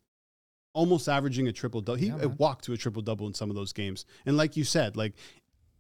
almost 0.74 1.08
averaging 1.08 1.48
a 1.48 1.52
triple 1.52 1.82
double. 1.82 1.98
He 2.00 2.08
Yeah, 2.08 2.26
walked 2.38 2.66
to 2.66 2.74
a 2.74 2.78
triple 2.78 3.02
double 3.02 3.28
in 3.28 3.34
some 3.34 3.50
of 3.50 3.56
those 3.56 3.74
games. 3.74 4.06
And 4.26 4.38
like 4.38 4.58
you 4.58 4.64
said, 4.64 4.96
like 4.98 5.14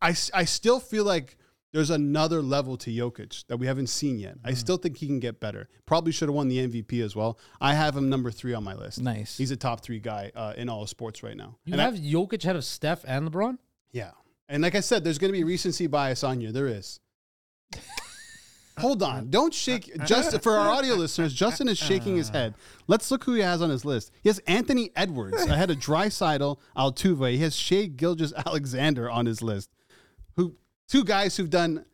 I, 0.02 0.10
s- 0.10 0.32
I 0.34 0.44
still 0.46 0.80
feel 0.80 1.04
like 1.06 1.38
there's 1.74 1.90
another 1.90 2.42
level 2.42 2.78
to 2.78 2.90
Jokic 2.92 3.46
that 3.48 3.58
we 3.58 3.68
haven't 3.68 3.88
seen 3.88 4.20
yet. 4.20 4.38
Mm-hmm. 4.38 4.48
I 4.48 4.54
still 4.54 4.78
think 4.78 4.98
he 4.98 5.08
can 5.08 5.20
get 5.20 5.40
better. 5.40 5.68
Probably 5.86 6.12
should 6.12 6.30
have 6.30 6.36
won 6.36 6.48
the 6.48 6.60
MVP 6.66 7.04
as 7.04 7.16
well. 7.16 7.38
I 7.60 7.74
have 7.74 7.98
him 7.98 8.10
number 8.10 8.32
three 8.32 8.54
on 8.54 8.64
my 8.64 8.76
list. 8.76 9.02
nice. 9.02 9.36
He's 9.38 9.52
a 9.52 9.58
top 9.58 9.82
three 9.82 10.00
guy 10.00 10.32
uh, 10.36 10.54
in 10.56 10.70
all 10.70 10.84
of 10.84 10.90
sports 10.90 11.24
right 11.24 11.36
now. 11.36 11.58
You 11.66 11.74
And 11.74 11.82
I- 11.82 11.86
have 11.86 11.96
Jokic 11.96 12.44
ahead 12.44 12.56
of 12.56 12.64
Steph 12.64 13.04
and 13.08 13.30
LeBron. 13.32 13.58
yeah. 13.92 14.12
And 14.50 14.62
like 14.62 14.76
I 14.76 14.82
said, 14.82 15.04
there's 15.04 15.18
going 15.18 15.32
to 15.32 15.38
be 15.38 15.44
recency 15.44 15.88
bias 15.88 16.24
on 16.24 16.40
you. 16.42 16.52
There 16.52 16.68
is. 16.68 17.00
Hold 18.80 19.04
on. 19.04 19.30
Don't 19.30 19.54
shake. 19.54 19.92
Just 20.06 20.42
for 20.42 20.54
our 20.58 20.70
audio 20.70 20.96
listeners, 20.96 21.34
Justin 21.34 21.68
is 21.68 21.78
shaking 21.78 22.16
his 22.18 22.30
head. 22.30 22.56
Let's 22.88 23.10
look 23.12 23.24
who 23.24 23.36
he 23.36 23.42
has 23.42 23.62
on 23.62 23.70
his 23.70 23.86
list. 23.86 24.12
He 24.22 24.30
has 24.30 24.40
Anthony 24.40 24.90
Edwards 24.96 25.42
ahead 25.48 25.70
of 25.70 25.78
Draisaitl 25.78 26.58
Altuve. 26.76 27.32
He 27.32 27.38
has 27.40 27.56
Shea 27.56 27.88
Gilgis 27.88 28.34
Alexander 28.46 29.10
on 29.10 29.28
his 29.28 29.42
list. 29.44 29.70
Who 30.36 30.56
two 30.88 31.04
guys 31.04 31.36
who've 31.38 31.50
done 31.50 31.86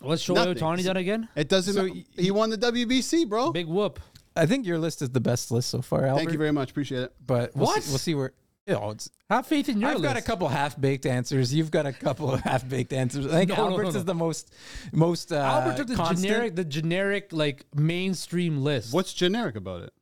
What's 0.00 0.26
Shohei 0.26 0.34
Nothing. 0.36 0.54
Ohtani 0.54 0.84
done 0.84 0.96
again? 0.96 1.28
it 1.36 1.48
doesn't 1.48 1.74
So 1.74 1.86
ma- 1.86 1.94
he 2.16 2.30
won 2.30 2.48
the 2.50 2.56
WBC, 2.58 3.28
bro. 3.28 3.52
Big 3.52 3.66
whoop. 3.66 4.00
I 4.36 4.46
think 4.46 4.64
your 4.64 4.78
list 4.78 5.02
is 5.02 5.10
the 5.10 5.20
best 5.20 5.50
list 5.50 5.68
so 5.70 5.82
far, 5.82 6.06
Albert. 6.06 6.18
Thank 6.20 6.32
you 6.32 6.38
very 6.38 6.52
much. 6.52 6.70
Appreciate 6.70 7.02
it. 7.02 7.12
But 7.26 7.54
we'll 7.54 7.66
What? 7.66 7.82
See, 7.82 7.90
we'll 7.90 7.98
see 7.98 8.14
where. 8.14 8.32
You 8.66 8.74
know, 8.74 8.90
it's, 8.90 9.10
Have 9.28 9.46
faith 9.46 9.68
in 9.68 9.80
your 9.80 9.90
I've 9.90 10.02
got 10.02 10.16
a 10.16 10.22
couple 10.22 10.46
half 10.46 10.80
baked 10.80 11.04
answers. 11.04 11.52
You've 11.52 11.70
got 11.72 11.86
a 11.86 11.92
couple 11.92 12.32
of 12.32 12.40
half 12.40 12.68
baked 12.68 12.92
answers. 12.92 13.26
I 13.26 13.30
think 13.44 13.50
No, 13.50 13.68
no, 13.70 13.76
no, 13.76 13.82
no. 13.82 13.88
is 13.88 14.04
the 14.04 14.14
most 14.14 14.54
most 14.92 15.32
uh, 15.32 15.36
Albert 15.36 15.76
took 15.78 15.88
the 15.88 15.94
constant. 15.96 16.26
generic, 16.28 16.56
the 16.56 16.64
generic 16.64 17.28
like 17.32 17.64
mainstream 17.74 18.62
list. 18.62 18.94
What's 18.94 19.12
generic 19.12 19.56
about 19.56 19.82
it? 19.82 19.92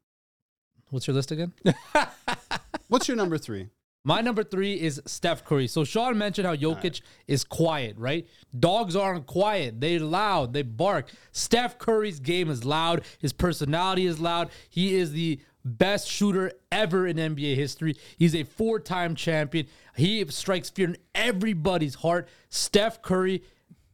What's 0.91 1.07
your 1.07 1.15
list 1.15 1.31
again? 1.33 1.53
What's 2.89 3.09
your 3.09 3.17
number 3.17 3.39
three? 3.39 3.69
My 4.09 4.23
number 4.23 4.43
three 4.43 4.81
is 4.81 5.03
Steph 5.05 5.45
Curry. 5.45 5.67
So 5.67 5.85
Sean 5.85 6.17
mentioned 6.17 6.47
how 6.47 6.57
Jokic 6.57 7.03
is 7.27 7.45
quiet, 7.45 7.95
right? 7.99 8.27
Dogs 8.59 8.97
aren't 8.97 9.27
quiet. 9.27 9.83
They 9.83 9.99
loud. 9.99 10.55
They 10.55 10.63
bark. 10.63 11.11
Steph 11.33 11.77
Curry's 11.77 12.19
game 12.19 12.49
is 12.49 12.65
loud. 12.65 13.03
His 13.19 13.35
personality 13.35 14.07
is 14.07 14.19
loud. 14.19 14.49
He 14.71 14.95
is 14.95 15.13
the 15.13 15.43
best 15.63 16.09
shooter 16.09 16.53
ever 16.73 17.07
in 17.07 17.19
NBA 17.19 17.55
history. 17.55 17.97
He's 18.17 18.35
a 18.35 18.45
four-time 18.45 19.15
champion. 19.15 19.67
He 19.95 20.25
strikes 20.29 20.71
fear 20.71 20.89
in 20.89 20.97
everybody's 21.15 21.97
heart. 21.97 22.31
Steph 22.49 23.03
Curry, 23.03 23.43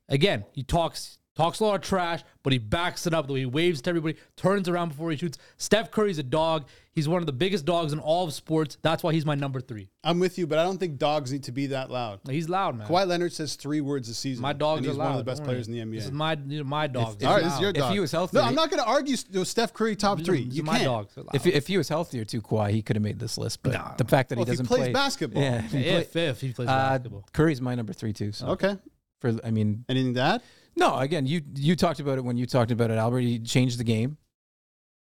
again, 0.08 0.44
he 0.52 0.62
talks 0.62 1.18
talks 1.36 1.60
a 1.60 1.64
lot 1.64 1.74
of 1.74 1.80
trash, 1.82 2.22
but 2.42 2.52
he 2.52 2.58
backs 2.58 3.06
it 3.06 3.14
up. 3.14 3.26
The 3.26 3.32
way 3.32 3.40
he 3.40 3.46
waves 3.46 3.80
to 3.82 3.90
everybody, 3.90 4.16
turns 4.36 4.68
around 4.68 4.90
before 4.90 5.10
he 5.10 5.16
shoots. 5.16 5.38
Steph 5.56 5.90
Curry's 5.90 6.18
a 6.18 6.22
dog. 6.22 6.66
He's 6.92 7.08
one 7.08 7.20
of 7.20 7.26
the 7.26 7.32
biggest 7.32 7.64
dogs 7.64 7.92
in 7.92 7.98
all 7.98 8.24
of 8.24 8.32
sports. 8.32 8.78
That's 8.82 9.02
why 9.02 9.12
he's 9.12 9.26
my 9.26 9.34
number 9.34 9.60
three. 9.60 9.90
I'm 10.04 10.20
with 10.20 10.38
you, 10.38 10.46
but 10.46 10.60
I 10.60 10.62
don't 10.62 10.78
think 10.78 10.96
dogs 10.96 11.32
need 11.32 11.42
to 11.44 11.50
be 11.52 11.66
that 11.66 11.90
loud. 11.90 12.20
He's 12.30 12.48
loud, 12.48 12.76
man. 12.78 12.86
Kawhi 12.86 13.04
Leonard 13.08 13.32
says 13.32 13.56
three 13.56 13.80
words 13.80 14.08
a 14.08 14.14
season. 14.14 14.42
My 14.42 14.52
dogs 14.52 14.78
and 14.78 14.86
are 14.86 14.90
he's 14.90 14.98
loud. 14.98 15.04
one 15.06 15.12
of 15.14 15.18
the 15.18 15.24
best 15.24 15.40
don't 15.40 15.46
players 15.48 15.66
in 15.66 15.72
the 15.72 15.84
This 15.96 16.04
is 16.04 16.10
NBA. 16.12 16.14
my, 16.14 16.34
these 16.36 16.60
are 16.60 16.64
my 16.64 16.86
dogs. 16.86 17.14
if 17.14 17.18
They're 17.18 17.28
All 17.30 17.34
right, 17.34 17.42
this 17.42 17.52
is 17.54 17.56
loud. 17.56 17.60
your 17.62 17.70
If 17.70 17.76
dog. 17.76 17.92
he 17.94 17.98
was 18.00 18.12
healthy- 18.12 18.36
no, 18.36 18.44
I'm 18.44 18.54
not 18.54 18.70
going 18.70 18.80
to 18.80 18.88
argue 18.88 19.16
st- 19.16 19.44
Steph 19.44 19.72
Curry 19.72 19.96
top 19.96 20.20
three. 20.22 20.44
These 20.44 20.54
You 20.56 20.62
are 20.62 20.66
my 20.66 20.72
can't. 20.74 20.84
dogs. 20.84 21.14
They're 21.16 21.24
loud. 21.24 21.34
If 21.34 21.46
if 21.48 21.66
he 21.66 21.76
was 21.78 21.88
healthier 21.88 22.24
too, 22.24 22.40
Kawhi, 22.42 22.70
he 22.70 22.80
could 22.82 22.94
have 22.94 23.02
made 23.02 23.18
this 23.18 23.36
list. 23.36 23.64
But 23.64 23.72
Nah. 23.72 23.94
the 23.96 24.04
fact 24.04 24.28
that 24.28 24.38
Well, 24.38 24.44
he 24.44 24.52
he 24.52 24.56
doesn't 24.58 24.66
plays 24.66 24.80
play 24.82 24.92
basketball. 24.92 25.42
yeah, 25.42 25.64
if 25.64 25.72
he 25.72 25.82
play- 25.82 25.96
if, 25.96 26.14
if 26.16 26.40
he 26.42 26.52
plays 26.52 26.68
uh, 26.68 26.72
basketball. 26.90 27.24
Curry's 27.32 27.60
my 27.60 27.74
number 27.74 27.92
three 27.92 28.12
too. 28.12 28.30
So 28.30 28.46
Okay. 28.50 28.76
for 29.20 29.32
I 29.42 29.50
mean, 29.50 29.84
Anything 29.88 30.14
to 30.14 30.20
add? 30.20 30.42
No, 30.76 30.98
again, 30.98 31.26
you 31.26 31.42
you 31.54 31.76
talked 31.76 32.00
about 32.00 32.18
it 32.18 32.24
when 32.24 32.36
you 32.36 32.46
talked 32.46 32.70
about 32.70 32.90
it, 32.90 32.98
Albert. 32.98 33.20
He 33.20 33.38
changed 33.38 33.78
the 33.78 33.84
game. 33.84 34.16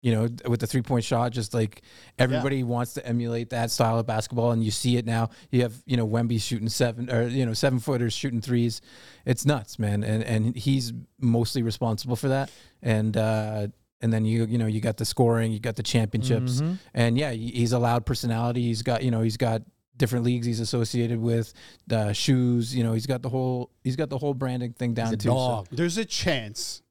You 0.04 0.10
know, 0.12 0.28
with 0.48 0.58
the 0.58 0.66
three 0.66 0.82
point 0.82 1.04
shot, 1.04 1.30
just 1.30 1.54
like 1.54 1.82
everybody 2.18 2.64
wants 2.64 2.94
to 2.94 3.06
emulate 3.06 3.50
that 3.50 3.70
style 3.70 4.00
of 4.00 4.06
basketball, 4.06 4.50
and 4.50 4.62
you 4.64 4.72
see 4.72 4.96
it 4.96 5.06
now. 5.06 5.30
You 5.52 5.62
have 5.62 5.74
you 5.86 5.96
know 5.96 6.08
Wemby 6.08 6.40
shooting 6.42 6.68
seven 6.68 7.08
or 7.08 7.28
you 7.28 7.46
know 7.46 7.52
seven 7.54 7.78
footers 7.78 8.12
shooting 8.12 8.40
threes. 8.40 8.80
It's 9.24 9.46
nuts, 9.46 9.78
man, 9.78 10.02
and 10.02 10.24
and 10.24 10.56
he's 10.56 10.92
mostly 11.20 11.62
responsible 11.62 12.16
for 12.16 12.26
that. 12.30 12.50
And 12.82 13.16
uh, 13.16 13.68
and 14.00 14.12
then 14.12 14.24
you 14.24 14.44
you 14.46 14.58
know 14.58 14.66
you 14.66 14.80
got 14.80 14.96
the 14.96 15.04
scoring, 15.04 15.52
you 15.52 15.60
got 15.60 15.76
the 15.76 15.84
championships, 15.84 16.60
Mhm. 16.60 16.78
and 16.94 17.16
yeah, 17.16 17.30
he's 17.30 17.70
a 17.72 17.78
loud 17.78 18.04
personality. 18.04 18.62
He's 18.62 18.82
got 18.82 19.04
you 19.04 19.12
know 19.12 19.22
he's 19.22 19.36
got 19.36 19.62
different 19.96 20.24
leagues 20.24 20.46
he's 20.46 20.60
associated 20.60 21.20
with, 21.20 21.52
the 21.86 22.12
shoes. 22.12 22.74
You 22.74 22.82
know, 22.84 22.92
he's 22.92 23.06
got 23.06 23.22
the 23.22 23.28
whole 23.28 23.70
he's 23.84 23.96
got 23.96 24.08
the 24.10 24.18
whole 24.18 24.34
branding 24.34 24.72
thing 24.72 24.94
down 24.94 25.08
He's 25.14 25.18
too. 25.18 25.28
so- 25.30 25.64
There's 25.70 25.98
a 25.98 26.04
chance. 26.04 26.82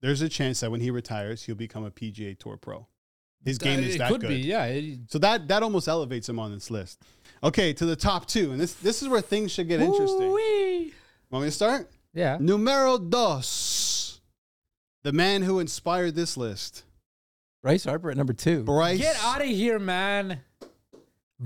There's 0.00 0.20
a 0.22 0.28
chance 0.28 0.60
that 0.60 0.70
when 0.70 0.80
he 0.80 0.90
retires, 0.90 1.44
he'll 1.44 1.54
become 1.54 1.84
a 1.84 1.90
PGA 1.90 2.36
Tour 2.38 2.56
pro. 2.56 2.86
His 3.44 3.58
game 3.58 3.80
Uh, 3.80 3.82
is 3.82 3.94
it 3.96 3.98
that 3.98 4.10
could 4.10 4.20
good. 4.22 4.28
be, 4.28 4.36
yeah. 4.36 4.64
It- 4.66 5.00
So 5.10 5.18
that 5.18 5.48
that 5.48 5.62
almost 5.62 5.88
elevates 5.88 6.28
him 6.28 6.38
on 6.38 6.52
this 6.52 6.70
list. 6.70 7.00
Okay, 7.44 7.72
to 7.72 7.84
the 7.84 7.96
top 7.96 8.26
two, 8.26 8.52
and 8.52 8.60
this 8.60 8.74
this 8.74 9.02
is 9.02 9.08
where 9.08 9.20
things 9.20 9.50
should 9.52 9.68
get 9.68 9.80
interesting. 9.80 10.22
Ooh-wee. 10.30 10.92
Want 11.30 11.44
me 11.44 11.48
to 11.48 11.54
start? 11.54 11.90
Yeah. 12.14 12.36
Numero 12.40 12.98
dos, 12.98 14.20
the 15.02 15.12
man 15.12 15.42
who 15.42 15.58
inspired 15.60 16.14
this 16.14 16.36
list, 16.36 16.84
Bryce 17.62 17.84
Harper 17.84 18.10
at 18.10 18.16
number 18.16 18.32
two. 18.32 18.64
Bryce. 18.64 18.98
Get 18.98 19.16
out 19.22 19.40
of 19.40 19.48
here, 19.48 19.78
man. 19.78 20.40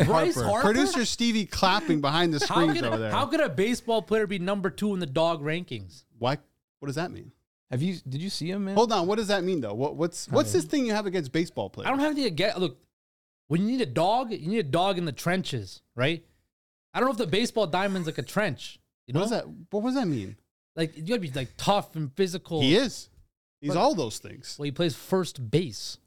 Bryce 0.05 0.41
Harper. 0.41 0.67
Producer 0.67 1.05
Stevie 1.05 1.47
clapping 1.47 2.01
behind 2.01 2.33
the 2.35 2.45
how 2.47 2.55
screens 2.57 2.75
could, 2.75 2.85
over 2.85 2.99
there. 2.99 3.11
how 3.11 3.27
could 3.27 3.41
a 3.41 3.49
baseball 3.49 4.03
player 4.03 4.27
be 4.27 4.39
number 4.39 4.71
two 4.71 4.93
in 4.95 5.01
the 5.01 5.07
dog 5.07 5.43
rankings? 5.43 6.05
Why? 6.19 6.39
What 6.81 6.87
does 6.87 6.97
that 6.97 7.11
mean? 7.11 7.33
Have 7.71 7.83
you? 7.83 7.97
Did 8.09 8.23
you 8.23 8.31
see 8.31 8.51
him, 8.51 8.67
man? 8.67 8.75
Hold 8.77 8.93
on. 8.93 9.07
What 9.07 9.17
does 9.17 9.29
that 9.29 9.43
mean, 9.43 9.61
though? 9.61 9.75
What, 9.75 9.97
what's 9.97 10.29
what's 10.29 10.53
this 10.53 10.65
thing 10.65 10.87
you 10.87 10.93
have 10.93 11.07
against 11.07 11.33
baseball 11.33 11.69
players? 11.71 11.87
I 11.87 11.91
don't 11.91 11.99
have 12.01 12.13
anything 12.13 12.25
to 12.25 12.31
get. 12.31 12.61
Look, 12.61 12.79
when 13.49 13.63
you 13.63 13.67
need 13.69 13.81
a 13.81 13.87
dog, 13.87 14.31
you 14.33 14.49
need 14.49 14.59
a 14.59 14.63
dog 14.63 14.99
in 14.99 15.05
the 15.05 15.13
trenches, 15.13 15.83
right? 15.95 16.25
I 16.95 17.01
don't 17.01 17.09
know 17.09 17.13
if 17.13 17.19
the 17.19 17.27
baseball 17.27 17.67
diamond's 17.67 18.07
like 18.07 18.19
a 18.19 18.23
trench. 18.23 18.79
You 19.07 19.15
know, 19.15 19.21
What 19.21 19.31
does 19.31 19.39
that? 19.39 19.47
What 19.71 19.83
does 19.85 19.95
that 19.95 20.07
mean? 20.07 20.37
like 20.77 20.95
you 20.97 21.03
gotta 21.05 21.21
be 21.21 21.31
like 21.31 21.51
tough 21.57 21.97
and 21.97 22.13
physical. 22.15 22.61
He 22.61 22.77
is. 22.77 23.09
He's 23.61 23.71
But- 23.71 23.79
all 23.79 23.95
those 23.95 24.19
things. 24.19 24.57
Well, 24.59 24.65
he 24.65 24.71
plays 24.71 24.95
first 24.95 25.51
base. 25.51 25.99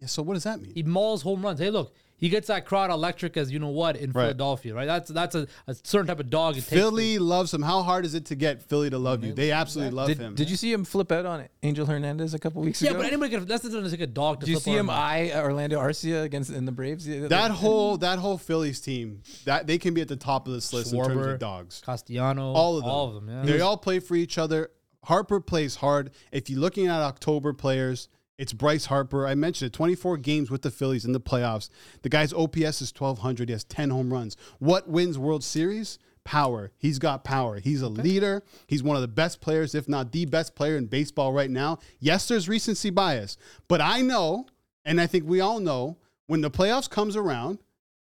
Yeah. 0.00 0.08
So 0.08 0.22
what 0.22 0.34
does 0.34 0.42
that 0.44 0.60
mean? 0.60 0.72
He 0.74 0.82
mauls 0.82 1.22
home 1.22 1.42
runs. 1.42 1.60
Hey, 1.60 1.70
look, 1.70 1.94
he 2.18 2.28
gets 2.28 2.48
that 2.48 2.66
crowd 2.66 2.90
electric 2.90 3.36
as 3.36 3.50
you 3.50 3.58
know 3.58 3.68
what 3.68 3.96
in 3.96 4.10
Right. 4.10 4.24
Philadelphia, 4.24 4.74
right? 4.74 4.86
That's 4.86 5.08
that's 5.10 5.34
a, 5.34 5.46
a 5.66 5.74
certain 5.84 6.06
type 6.08 6.20
of 6.20 6.28
dog. 6.28 6.54
It 6.56 6.60
takes 6.60 6.68
Philly 6.68 7.18
loves 7.18 7.54
him. 7.54 7.62
How 7.62 7.82
hard 7.82 8.04
is 8.04 8.14
it 8.14 8.26
to 8.26 8.34
get 8.34 8.60
Philly 8.62 8.90
to 8.90 8.98
love 8.98 9.24
you? 9.24 9.32
They 9.32 9.50
absolutely 9.52 9.94
love 9.94 10.08
did, 10.08 10.18
him. 10.18 10.34
did 10.34 10.50
you 10.50 10.56
see 10.56 10.72
him 10.72 10.84
flip 10.84 11.10
out 11.12 11.24
on 11.24 11.48
Angel 11.62 11.86
Hernandez 11.86 12.34
a 12.34 12.38
couple 12.38 12.60
weeks 12.62 12.82
Yeah, 12.82 12.90
ago? 12.90 12.98
Yeah, 12.98 13.02
but 13.04 13.12
anybody 13.12 13.30
can. 13.36 13.46
That's 13.46 13.64
not 13.64 13.82
like 13.84 14.00
a 14.00 14.06
dog. 14.06 14.40
To 14.40 14.46
Did 14.46 14.52
you 14.52 14.56
flip 14.60 14.64
see 14.74 14.78
him 14.78 14.90
around. 14.90 14.98
eye 15.00 15.32
Orlando 15.34 15.80
Arcia 15.80 16.24
against 16.24 16.50
in 16.50 16.64
the 16.66 16.72
Braves? 16.72 17.04
the 17.06 17.18
other- 17.18 17.28
that 17.28 17.50
whole 17.52 17.96
that 17.98 18.18
whole 18.18 18.36
Phillies 18.36 18.80
team 18.80 19.22
that 19.44 19.66
they 19.66 19.78
can 19.78 19.94
be 19.94 20.00
at 20.00 20.08
the 20.08 20.16
top 20.16 20.46
of 20.46 20.52
this 20.54 20.72
list 20.72 20.92
in 20.92 21.02
terms 21.04 21.24
of 21.26 21.38
dogs. 21.38 21.80
Castellano, 21.84 22.52
All 22.52 22.76
of 22.76 22.82
them. 22.82 22.90
all 22.90 23.08
of 23.08 23.14
them. 23.14 23.28
Yeah. 23.28 23.42
They 23.52 23.60
all 23.60 23.76
play 23.76 24.00
for 24.00 24.14
each 24.16 24.38
other. 24.38 24.70
Harper 25.04 25.40
plays 25.40 25.76
hard. 25.76 26.10
If 26.32 26.50
you're 26.50 26.58
looking 26.60 26.86
at 26.88 27.00
October 27.00 27.52
players, 27.52 28.08
it's 28.38 28.52
Bryce 28.52 28.86
Harper. 28.86 29.26
I 29.26 29.34
mentioned 29.34 29.66
it 29.66 29.72
24 29.72 30.16
games 30.18 30.50
with 30.50 30.62
the 30.62 30.70
Phillies 30.70 31.04
in 31.04 31.12
the 31.12 31.20
playoffs. 31.20 31.68
The 32.02 32.08
guy's 32.08 32.32
OPS 32.32 32.80
is 32.80 32.92
1200. 32.96 33.48
He 33.48 33.52
has 33.52 33.64
10 33.64 33.90
home 33.90 34.12
runs. 34.12 34.36
What 34.60 34.88
wins 34.88 35.18
World 35.18 35.42
Series? 35.42 35.98
Power. 36.24 36.70
He's 36.78 36.98
got 36.98 37.24
power. 37.24 37.58
He's 37.58 37.82
a 37.82 37.88
leader. 37.88 38.42
He's 38.66 38.82
one 38.82 38.96
of 38.96 39.02
the 39.02 39.08
best 39.08 39.40
players, 39.40 39.74
if 39.74 39.88
not 39.88 40.12
the 40.12 40.26
best 40.26 40.54
player 40.54 40.76
in 40.76 40.86
baseball 40.86 41.32
right 41.32 41.50
now. 41.50 41.78
Yes, 41.98 42.28
there's 42.28 42.48
recency 42.48 42.90
bias, 42.90 43.36
but 43.66 43.80
I 43.80 44.02
know, 44.02 44.46
and 44.84 45.00
I 45.00 45.06
think 45.06 45.24
we 45.26 45.40
all 45.40 45.58
know, 45.58 45.96
when 46.26 46.42
the 46.42 46.50
playoffs 46.50 46.88
comes 46.88 47.16
around 47.16 47.58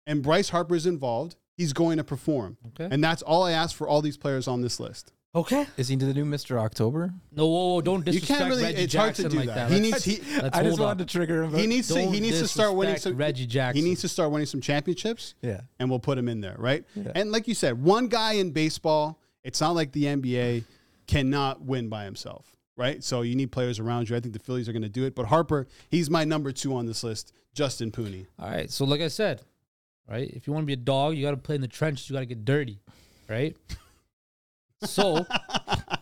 and 0.06 0.22
Bryce 0.22 0.50
Harper 0.50 0.76
is 0.76 0.86
involved, 0.86 1.38
he's 1.56 1.72
going 1.72 1.98
to 1.98 2.04
perform. 2.04 2.58
Okay. 2.68 2.94
And 2.94 3.02
that's 3.04 3.22
all 3.22 3.44
I 3.44 3.54
ask 3.54 3.76
for 3.76 3.88
all 3.88 4.02
these 4.02 4.18
players 4.18 4.48
on 4.48 4.62
this 4.62 4.80
list. 4.80 5.14
Okay. 5.36 5.66
Is 5.78 5.88
he 5.90 5.94
into 5.94 6.06
the 6.06 6.14
new 6.14 6.26
Mr. 6.26 6.58
October? 6.60 7.14
No, 7.32 7.48
whoa, 7.48 7.68
whoa, 7.76 7.82
don't 7.82 8.00
You 8.00 8.14
disrespect 8.14 8.38
can't 8.40 8.50
really. 8.50 8.64
Reggie 8.64 8.84
it's 8.84 8.94
hard 8.94 9.10
Jackson 9.10 9.24
to 9.26 9.30
do 9.30 9.38
like 9.38 9.48
that. 9.48 9.70
that. 9.70 9.72
He 9.72 9.92
Let's- 9.92 10.08
needs. 10.08 10.24
He, 10.26 10.36
let's 10.42 10.58
I 10.58 10.64
just 10.64 10.78
hold 10.78 10.80
wanted 10.88 11.02
up. 11.04 11.08
to 11.08 11.18
trigger 11.18 11.44
him. 11.44 11.54
he 11.54 11.68
needs 11.68 11.88
to. 11.90 12.00
He 12.00 12.04
Don't 12.06 12.12
needs 12.22 12.40
to 12.40 12.48
start 12.48 12.74
winning 12.76 12.96
disrespect 12.96 13.14
some. 13.14 13.18
Reggie 13.20 13.46
Jackson. 13.48 13.84
He 13.84 13.90
needs 13.90 14.02
to 14.02 14.08
start 14.10 14.32
winning 14.32 14.46
some 14.48 14.62
championships, 14.62 15.36
yeah. 15.42 15.62
and 15.80 15.90
we'll 15.90 16.00
put 16.00 16.18
him 16.18 16.28
in 16.28 16.42
there, 16.42 16.56
right? 16.58 16.84
Yeah. 16.96 17.12
And 17.16 17.32
like 17.32 17.48
you 17.48 17.54
said, 17.54 17.82
one 17.82 18.08
guy 18.08 18.34
in 18.34 18.52
baseball. 18.52 19.20
It's 19.44 19.62
not 19.62 19.72
like 19.72 19.94
the 19.94 20.04
NBA 20.04 20.66
cannot 21.08 21.62
win 21.62 21.88
by 21.88 22.04
himself, 22.04 22.56
right? 22.76 23.02
So 23.04 23.22
you 23.22 23.36
need 23.36 23.52
players 23.54 23.80
around 23.80 24.10
you. 24.10 24.16
I 24.18 24.20
think 24.20 24.34
the 24.34 24.40
Phillies 24.40 24.68
are 24.68 24.74
going 24.74 24.82
to 24.84 24.90
do 24.90 25.06
it. 25.06 25.16
But 25.16 25.28
Harper, 25.28 25.68
he's 25.90 26.10
my 26.10 26.26
number 26.26 26.52
two 26.52 26.76
on 26.76 26.86
this 26.86 27.04
list. 27.04 27.32
Justin 27.54 27.90
Pooney. 27.92 28.28
All 28.38 28.50
right. 28.50 28.70
So, 28.70 28.84
like 28.86 29.00
I 29.02 29.08
said, 29.08 29.42
right, 30.10 30.30
if 30.30 30.46
you 30.46 30.54
want 30.54 30.64
to 30.64 30.68
be 30.68 30.74
a 30.74 30.76
dog, 30.76 31.16
you 31.16 31.24
got 31.24 31.32
to 31.32 31.38
play 31.38 31.56
in 31.56 31.62
the 31.62 31.68
trenches. 31.70 32.10
You 32.10 32.14
got 32.16 32.20
to 32.20 32.26
get 32.26 32.44
dirty, 32.44 32.80
right? 33.30 33.56
So, 34.82 35.26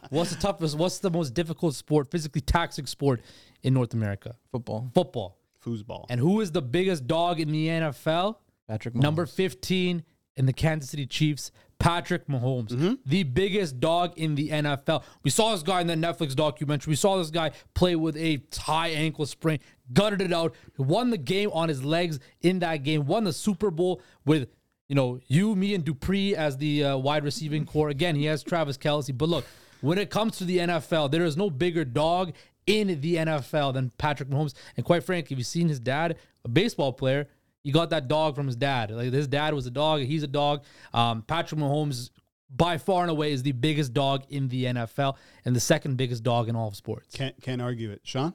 what's 0.10 0.32
the 0.32 0.38
toughest? 0.40 0.78
What's 0.78 1.00
the 1.00 1.10
most 1.10 1.34
difficult 1.34 1.76
sport, 1.76 2.12
physically 2.12 2.42
taxing 2.42 2.86
sport 2.86 3.22
in 3.64 3.74
North 3.74 3.94
America? 3.94 4.36
Football. 4.52 4.92
Football. 4.94 5.38
Foosball. 5.66 6.06
And 6.10 6.20
who 6.20 6.42
is 6.42 6.52
the 6.52 6.62
biggest 6.62 7.08
dog 7.08 7.40
in 7.40 7.52
the 7.52 7.68
NFL? 7.68 8.38
Patrick 8.68 8.94
Mahomes. 8.94 9.02
Number 9.02 9.26
15 9.26 10.04
in 10.38 10.46
the 10.46 10.54
Kansas 10.54 10.92
City 10.92 11.06
Chiefs, 11.06 11.52
Patrick 11.80 12.28
Mahomes, 12.28 12.70
mm-hmm. 12.70 12.94
the 13.06 13.24
biggest 13.24 13.80
dog 13.80 14.14
in 14.18 14.36
the 14.36 14.50
NFL. 14.50 15.04
We 15.24 15.32
saw 15.32 15.52
this 15.52 15.64
guy 15.64 15.82
in 15.82 15.88
the 15.88 15.96
Netflix 15.96 16.36
documentary. 16.36 16.92
We 16.92 16.96
saw 16.96 17.18
this 17.18 17.32
guy 17.32 17.52
play 17.74 17.96
with 17.96 18.16
a 18.18 18.42
high 18.56 18.90
ankle 18.90 19.26
sprain, 19.26 19.60
gutted 19.94 20.22
it 20.22 20.32
out, 20.32 20.56
won 20.78 21.10
the 21.10 21.18
game 21.18 21.50
on 21.54 21.70
his 21.70 21.84
legs 21.84 22.20
in 22.42 22.60
that 22.60 22.84
game, 22.84 23.06
won 23.06 23.24
the 23.24 23.34
Super 23.34 23.72
Bowl 23.72 24.02
with 24.26 24.48
you 24.88 24.96
know 24.96 25.20
you, 25.28 25.56
me, 25.56 25.74
and 25.74 25.84
Dupree 25.84 26.36
as 26.36 26.58
the 26.58 26.84
uh, 26.84 26.98
wide 26.98 27.24
receiving 27.24 27.66
core. 27.66 27.90
Again, 27.90 28.16
he 28.16 28.26
has 28.26 28.44
Travis 28.44 28.78
Kelce, 28.78 29.16
but 29.18 29.30
look, 29.30 29.46
when 29.82 29.98
it 29.98 30.10
comes 30.10 30.38
to 30.38 30.46
the 30.46 30.60
NFL, 30.60 31.12
there 31.12 31.24
is 31.24 31.38
no 31.38 31.50
bigger 31.50 31.86
dog 31.86 32.34
in 32.66 33.00
the 33.02 33.16
NFL 33.16 33.74
than 33.74 33.92
Patrick 33.98 34.30
Mahomes. 34.30 34.54
And 34.76 34.86
quite 34.86 35.04
frankly, 35.04 35.34
if 35.34 35.40
you've 35.40 35.48
seen 35.48 35.70
his 35.70 35.80
dad, 35.80 36.18
a 36.44 36.50
baseball 36.50 36.94
player, 36.94 37.28
he 37.64 37.72
got 37.72 37.90
that 37.90 38.08
dog 38.08 38.36
from 38.36 38.46
his 38.46 38.56
dad. 38.56 38.92
Like 38.92 39.12
his 39.12 39.28
dad 39.28 39.54
was 39.54 39.66
a 39.66 39.72
dog, 39.72 40.02
he's 40.02 40.24
a 40.24 40.28
dog. 40.28 40.64
Um, 40.94 41.22
Patrick 41.22 41.60
Mahomes, 41.60 42.12
by 42.50 42.78
far 42.78 43.02
and 43.02 43.12
away, 43.12 43.32
is 43.32 43.44
the 43.44 43.52
biggest 43.54 43.94
dog 43.94 44.24
in 44.30 44.48
the 44.50 44.66
NFL 44.66 45.16
and 45.44 45.56
the 45.56 45.60
second 45.60 45.98
biggest 45.98 46.24
dog 46.24 46.50
in 46.50 46.56
all 46.56 46.68
of 46.68 46.76
sports. 46.76 47.16
Can't 47.16 47.40
can't 47.42 47.62
argue 47.62 47.92
it. 47.92 48.02
Sean? 48.04 48.34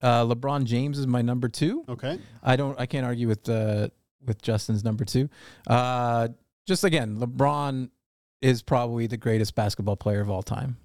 Uh, 0.00 0.24
LeBron 0.24 0.64
James 0.64 0.98
is 0.98 1.06
my 1.06 1.22
number 1.22 1.48
two. 1.48 1.84
Okay. 1.88 2.18
I 2.42 2.56
don't. 2.56 2.78
I 2.78 2.86
can't 2.86 3.06
argue 3.06 3.28
with 3.28 3.48
uh, 3.48 3.88
with 4.24 4.40
Justin's 4.42 4.84
number 4.84 5.04
two. 5.04 5.28
Uh, 5.66 6.28
just 6.66 6.84
again, 6.84 7.16
LeBron 7.18 7.90
is 8.40 8.62
probably 8.62 9.06
the 9.06 9.16
greatest 9.16 9.54
basketball 9.54 9.96
player 9.96 10.20
of 10.20 10.30
all 10.30 10.42
time. 10.42 10.76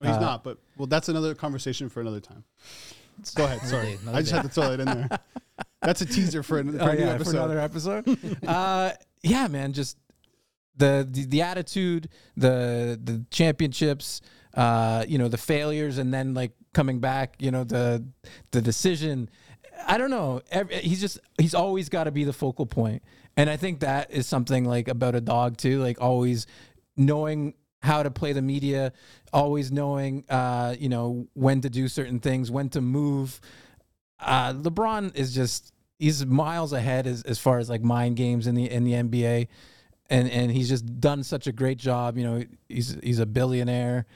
Well, 0.00 0.10
he's 0.12 0.18
Uh, 0.18 0.20
not, 0.20 0.44
but 0.44 0.58
well, 0.76 0.86
that's 0.86 1.08
another 1.08 1.34
conversation 1.34 1.88
for 1.88 2.00
another 2.00 2.20
time. 2.20 2.44
Go 3.34 3.44
ahead. 3.44 3.60
Sorry, 3.62 3.92
day, 3.92 3.98
I 4.12 4.20
just 4.20 4.30
day. 4.30 4.36
had 4.36 4.42
to 4.42 4.48
throw 4.48 4.70
that 4.76 4.80
in 4.80 4.86
there. 4.86 5.08
That's 5.82 6.00
a 6.00 6.06
teaser 6.06 6.42
for, 6.44 6.58
an, 6.58 6.78
for 6.78 6.84
Oh, 6.84 6.88
a 6.90 6.94
new 6.94 7.00
yeah, 7.00 7.10
episode. 7.10 7.30
for 7.32 7.36
another 7.38 7.58
episode. 7.58 8.38
uh, 8.46 8.92
yeah, 9.24 9.48
man, 9.48 9.72
just 9.72 9.96
the, 10.76 11.06
the 11.10 11.24
the 11.26 11.42
attitude, 11.42 12.08
the 12.36 12.98
the 13.02 13.24
championships, 13.30 14.20
uh, 14.54 15.04
you 15.08 15.18
know, 15.18 15.26
the 15.28 15.36
failures, 15.38 15.98
and 15.98 16.14
then 16.14 16.34
like 16.34 16.52
coming 16.72 17.00
back, 17.00 17.34
you 17.40 17.50
know, 17.50 17.64
the 17.64 18.04
the 18.52 18.62
decision. 18.62 19.28
I 19.86 19.98
don't 19.98 20.10
know. 20.10 20.42
Ev- 20.50 20.70
He's 20.70 21.00
just 21.00 21.18
he's 21.38 21.54
always 21.54 21.88
got 21.88 22.04
to 22.04 22.10
be 22.10 22.24
the 22.24 22.32
focal 22.32 22.66
point, 22.66 23.02
and 23.36 23.48
I 23.50 23.56
think 23.56 23.80
that 23.80 24.10
is 24.10 24.26
something 24.26 24.64
like 24.64 24.88
about 24.88 25.14
a 25.14 25.20
dog 25.20 25.56
too. 25.56 25.80
Like 25.80 26.00
always 26.00 26.46
knowing 26.96 27.54
how 27.82 28.02
to 28.02 28.10
play 28.10 28.32
the 28.32 28.42
media, 28.42 28.92
always 29.32 29.72
knowing, 29.72 30.24
uh, 30.28 30.74
you 30.78 30.88
know, 30.88 31.26
when 31.34 31.60
to 31.62 31.70
do 31.70 31.88
certain 31.88 32.20
things, 32.20 32.50
when 32.50 32.68
to 32.70 32.80
move. 32.80 33.40
Uh, 34.20 34.52
LeBron 34.52 35.16
is 35.16 35.34
just 35.34 35.72
he's 35.98 36.24
miles 36.24 36.72
ahead 36.72 37.06
as, 37.06 37.22
as 37.22 37.38
far 37.38 37.58
as 37.58 37.68
like 37.68 37.82
mind 37.82 38.16
games 38.16 38.46
in 38.46 38.54
the 38.54 38.70
in 38.70 38.84
the 38.84 38.92
NBA, 38.92 39.48
and 40.10 40.30
and 40.30 40.50
he's 40.52 40.68
just 40.68 41.00
done 41.00 41.22
such 41.24 41.46
a 41.46 41.52
great 41.52 41.78
job. 41.78 42.16
You 42.16 42.24
know, 42.24 42.44
he's 42.68 42.96
he's 43.02 43.18
a 43.18 43.26
billionaire. 43.26 44.06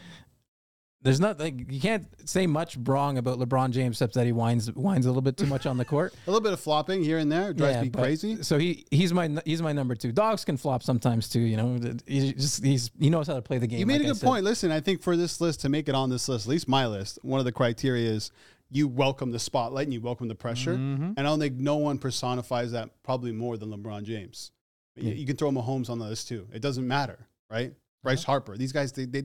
There's 1.03 1.21
not 1.21 1.39
like 1.39 1.71
you 1.71 1.81
can't 1.81 2.07
say 2.29 2.47
much 2.49 2.77
wrong 2.83 3.17
about 3.19 3.39
LeBron 3.39 3.71
James 3.71 3.97
except 3.97 4.15
that 4.15 4.27
he 4.27 4.33
whines 4.33 4.73
whines 4.73 5.07
a 5.07 5.09
little 5.09 5.23
bit 5.23 5.37
too 5.37 5.47
much 5.47 5.65
on 5.65 5.77
the 5.77 5.85
court. 5.85 6.13
A 6.27 6.31
little 6.31 6.43
bit 6.43 6.53
of 6.53 6.59
flopping 6.59 7.05
here 7.05 7.19
and 7.19 7.31
there 7.31 7.53
drives 7.53 7.83
me 7.83 7.89
but- 7.91 8.01
crazy. 8.03 8.43
So 8.43 8.59
he 8.59 8.85
he's 8.91 9.13
my 9.13 9.31
he's 9.45 9.63
my 9.63 9.73
number 9.73 9.95
two. 9.95 10.11
Dogs 10.11 10.45
can 10.45 10.57
flop 10.57 10.83
sometimes 10.83 11.29
too. 11.29 11.41
You 11.41 11.57
know, 11.59 11.79
he 12.07 12.33
just 12.33 12.65
he's 12.65 12.91
he 12.99 13.09
knows 13.11 13.29
how 13.29 13.35
to 13.35 13.43
play 13.43 13.59
the 13.59 13.67
game. 13.69 13.79
You 13.79 13.87
made 13.87 14.01
like 14.03 14.11
a 14.11 14.15
good 14.15 14.21
point. 14.23 14.45
Listen, 14.45 14.73
I 14.73 14.81
think 14.81 15.01
for 15.03 15.17
this 15.17 15.41
list 15.41 15.61
to 15.61 15.69
make 15.69 15.89
it 15.89 15.95
on 15.95 16.11
this 16.11 16.29
list, 16.29 16.47
at 16.47 16.51
least 16.51 16.67
my 16.67 16.87
list, 16.89 17.19
one 17.23 17.39
of 17.39 17.45
the 17.45 17.53
criteria 17.53 18.11
is 18.11 18.33
you 18.69 18.89
welcome 18.89 19.31
the 19.31 19.39
spotlight 19.39 19.87
and 19.87 19.95
you 19.95 20.01
welcome 20.01 20.27
the 20.27 20.35
pressure. 20.35 20.75
Mm-hmm. 20.75 21.05
And 21.17 21.21
I 21.21 21.23
don't 21.23 21.39
think 21.39 21.55
no 21.55 21.77
one 21.77 21.99
personifies 21.99 22.73
that 22.73 22.91
probably 23.05 23.31
more 23.31 23.57
than 23.57 23.69
LeBron 23.71 24.03
James. 24.03 24.51
You- 24.97 25.13
You 25.13 25.27
can 25.27 25.37
throw 25.37 25.53
Mahomes 25.53 25.89
on 25.89 26.01
the 26.01 26.07
list 26.07 26.27
too. 26.27 26.49
It 26.53 26.63
doesn't 26.63 26.89
matter, 26.89 27.29
right? 27.49 27.75
Bryce 28.07 28.23
Uh-huh. 28.23 28.33
Harper. 28.33 28.57
These 28.57 28.73
guys, 28.73 28.93
they, 28.93 29.05
they, 29.05 29.23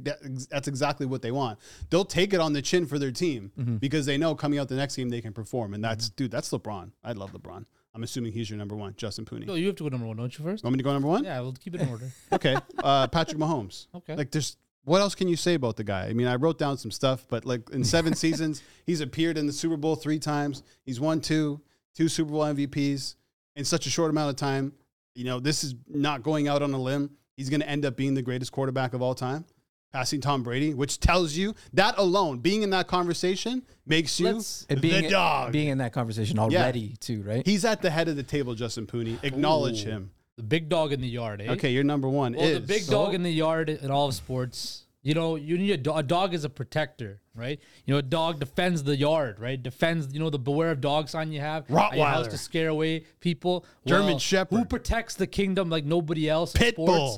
that's 0.49 0.67
exactly 0.67 1.05
what 1.05 1.21
they 1.21 1.31
want. 1.31 1.59
They'll 1.89 2.05
take 2.05 2.33
it 2.33 2.39
on 2.39 2.53
the 2.53 2.61
chin 2.61 2.85
for 2.85 2.99
their 2.99 3.11
team 3.11 3.51
Mm-hmm. 3.57 3.77
because 3.77 4.05
they 4.05 4.17
know 4.17 4.35
coming 4.35 4.59
out 4.59 4.67
the 4.67 4.75
next 4.75 4.95
game 4.95 5.09
they 5.09 5.21
can 5.21 5.33
perform. 5.33 5.73
And 5.73 5.83
that's, 5.83 6.09
dude, 6.09 6.31
that's 6.31 6.51
LeBron. 6.51 6.91
I 7.03 7.13
love 7.13 7.31
LeBron. 7.33 7.65
I'm 7.93 8.03
assuming 8.03 8.31
he's 8.31 8.49
your 8.49 8.57
number 8.57 8.75
one, 8.75 8.93
Justin 8.95 9.25
Pooney. 9.25 9.45
No, 9.45 9.55
you 9.55 9.67
have 9.67 9.75
to 9.75 9.83
go 9.83 9.89
number 9.89 10.07
one, 10.07 10.15
don't 10.17 10.37
you 10.37 10.45
first? 10.45 10.63
Want 10.63 10.73
me 10.73 10.77
to 10.77 10.83
go 10.83 10.93
number 10.93 11.07
one? 11.09 11.23
Yeah, 11.25 11.39
we'll 11.41 11.51
keep 11.53 11.75
it 11.75 11.81
in 11.81 11.89
order. 11.89 12.09
Okay. 12.33 12.55
Uh, 12.83 13.07
Patrick 13.07 13.37
Mahomes. 13.37 13.87
Okay. 13.95 14.15
Like, 14.15 14.31
there's 14.31 14.55
what 14.83 14.99
else 15.01 15.13
can 15.13 15.27
you 15.27 15.35
say 15.35 15.53
about 15.53 15.75
the 15.75 15.83
guy? 15.83 16.07
I 16.07 16.13
mean, 16.13 16.25
I 16.25 16.35
wrote 16.35 16.57
down 16.57 16.75
some 16.77 16.89
stuff, 16.89 17.25
but 17.29 17.45
like 17.45 17.69
in 17.69 17.83
seven 17.83 18.13
seasons, 18.23 18.63
he's 18.85 18.99
appeared 19.01 19.37
in 19.37 19.45
the 19.45 19.53
Super 19.53 19.77
Bowl 19.77 19.95
three 19.95 20.17
times. 20.17 20.63
He's 20.85 20.99
won 20.99 21.21
two, 21.21 21.61
two 21.93 22.07
Super 22.07 22.31
Bowl 22.31 22.41
MVPs 22.45 23.15
in 23.55 23.63
such 23.65 23.85
a 23.85 23.89
short 23.91 24.09
amount 24.09 24.31
of 24.31 24.37
time. 24.37 24.73
You 25.13 25.25
know, 25.25 25.39
this 25.39 25.63
is 25.63 25.75
not 25.87 26.23
going 26.23 26.47
out 26.47 26.63
on 26.63 26.73
a 26.73 26.79
limb. 26.81 27.11
He's 27.41 27.49
going 27.49 27.61
to 27.61 27.67
end 27.69 27.85
up 27.85 27.95
being 27.95 28.13
the 28.13 28.21
greatest 28.21 28.51
quarterback 28.51 28.93
of 28.93 29.01
all 29.01 29.15
time, 29.15 29.45
passing 29.91 30.21
Tom 30.21 30.43
Brady, 30.43 30.75
which 30.75 30.99
tells 30.99 31.33
you 31.33 31.55
that 31.73 31.97
alone, 31.97 32.37
being 32.37 32.61
in 32.61 32.69
that 32.69 32.85
conversation, 32.87 33.63
makes 33.87 34.19
you 34.19 34.27
Let's- 34.27 34.67
And 34.69 34.79
being 34.79 35.05
the 35.05 35.09
dog. 35.09 35.51
being 35.51 35.69
in 35.69 35.79
that 35.79 35.91
conversation 35.91 36.37
already 36.37 36.95
too, 36.99 37.23
right? 37.23 37.43
He's 37.43 37.65
at 37.65 37.81
the 37.81 37.89
head 37.89 38.07
of 38.09 38.15
the 38.15 38.21
table, 38.21 38.53
Justin 38.53 38.85
Pooney. 38.85 39.17
Acknowledge 39.23 39.83
Ooh. 39.87 39.89
him. 39.89 40.11
The 40.37 40.43
big 40.43 40.69
dog 40.69 40.93
in 40.93 41.01
the 41.01 41.07
yard, 41.09 41.41
eh? 41.41 41.51
Okay, 41.53 41.71
your 41.71 41.83
number 41.83 42.07
one 42.07 42.33
Well, 42.33 42.45
is 42.45 42.61
the 42.61 42.67
big 42.67 42.85
dog 42.85 43.15
in 43.15 43.23
the 43.23 43.31
yard 43.31 43.69
in 43.71 43.89
all 43.89 44.07
of 44.09 44.13
sports. 44.13 44.83
You 45.03 45.15
know, 45.15 45.35
you 45.35 45.57
need 45.57 45.71
a 45.71 45.77
dog. 45.77 45.97
A 45.97 46.03
dog 46.03 46.35
is 46.35 46.43
a 46.45 46.49
protector, 46.49 47.21
right? 47.33 47.59
You 47.85 47.95
know, 47.95 47.97
a 47.97 48.03
dog 48.03 48.39
defends 48.39 48.83
the 48.83 48.95
yard, 48.95 49.39
right? 49.39 49.61
Defends, 49.61 50.13
you 50.13 50.19
know, 50.19 50.29
the 50.29 50.37
beware 50.37 50.69
of 50.69 50.79
dog 50.79 51.09
sign 51.09 51.31
you 51.31 51.39
have 51.39 51.63
at 51.63 51.75
Rottweiler. 51.75 52.29
to 52.29 52.37
scare 52.37 52.69
away 52.69 53.05
people. 53.19 53.65
German 53.87 54.19
Shepherd. 54.19 54.55
Who 54.55 54.65
protects 54.65 55.15
the 55.15 55.25
kingdom 55.25 55.71
like 55.71 55.85
nobody 55.85 56.29
else? 56.29 56.53
in 56.53 56.59
Pit 56.59 56.75
sports? 56.75 57.17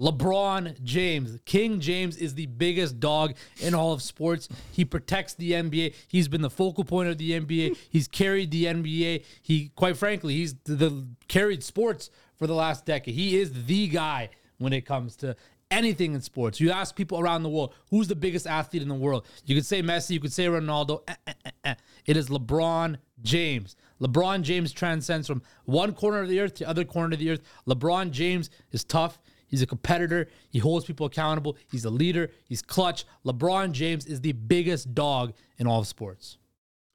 LeBron 0.00 0.82
James. 0.82 1.38
King 1.44 1.80
James 1.80 2.16
is 2.16 2.34
the 2.34 2.46
biggest 2.46 2.98
dog 2.98 3.34
in 3.60 3.74
all 3.74 3.92
of 3.92 4.02
sports. 4.02 4.48
He 4.72 4.84
protects 4.84 5.34
the 5.34 5.52
NBA. 5.52 5.94
He's 6.08 6.28
been 6.28 6.42
the 6.42 6.50
focal 6.50 6.84
point 6.84 7.08
of 7.08 7.18
the 7.18 7.32
NBA. 7.32 7.76
He's 7.90 8.08
carried 8.08 8.50
the 8.50 8.64
NBA. 8.64 9.24
He, 9.42 9.70
quite 9.76 9.96
frankly, 9.96 10.34
he's 10.34 10.54
the, 10.64 10.74
the 10.74 11.06
carried 11.28 11.62
sports 11.62 12.10
for 12.36 12.46
the 12.46 12.54
last 12.54 12.84
decade. 12.84 13.14
He 13.14 13.36
is 13.36 13.66
the 13.66 13.88
guy 13.88 14.30
when 14.58 14.72
it 14.72 14.82
comes 14.84 15.16
to 15.16 15.36
anything 15.70 16.14
in 16.14 16.20
sports. 16.20 16.60
You 16.60 16.70
ask 16.70 16.94
people 16.94 17.20
around 17.20 17.42
the 17.42 17.48
world, 17.48 17.74
who's 17.90 18.08
the 18.08 18.16
biggest 18.16 18.46
athlete 18.46 18.82
in 18.82 18.88
the 18.88 18.94
world? 18.94 19.26
You 19.44 19.54
could 19.54 19.66
say 19.66 19.82
Messi, 19.82 20.10
you 20.10 20.20
could 20.20 20.32
say 20.32 20.46
Ronaldo. 20.46 21.02
Eh, 21.08 21.14
eh, 21.26 21.32
eh, 21.44 21.50
eh. 21.64 21.74
It 22.06 22.16
is 22.16 22.28
LeBron 22.28 22.96
James. 23.22 23.76
LeBron 24.00 24.42
James 24.42 24.72
transcends 24.72 25.26
from 25.26 25.42
one 25.64 25.92
corner 25.92 26.20
of 26.20 26.28
the 26.28 26.40
earth 26.40 26.54
to 26.54 26.64
the 26.64 26.70
other 26.70 26.84
corner 26.84 27.14
of 27.14 27.18
the 27.20 27.30
earth. 27.30 27.40
LeBron 27.66 28.10
James 28.10 28.50
is 28.72 28.84
tough. 28.84 29.18
He's 29.54 29.62
a 29.62 29.66
competitor. 29.68 30.26
He 30.50 30.58
holds 30.58 30.84
people 30.84 31.06
accountable. 31.06 31.56
He's 31.70 31.84
a 31.84 31.90
leader. 31.90 32.32
He's 32.48 32.60
clutch. 32.60 33.04
LeBron 33.24 33.70
James 33.70 34.04
is 34.04 34.20
the 34.20 34.32
biggest 34.32 34.96
dog 34.96 35.32
in 35.58 35.68
all 35.68 35.78
of 35.78 35.86
sports. 35.86 36.38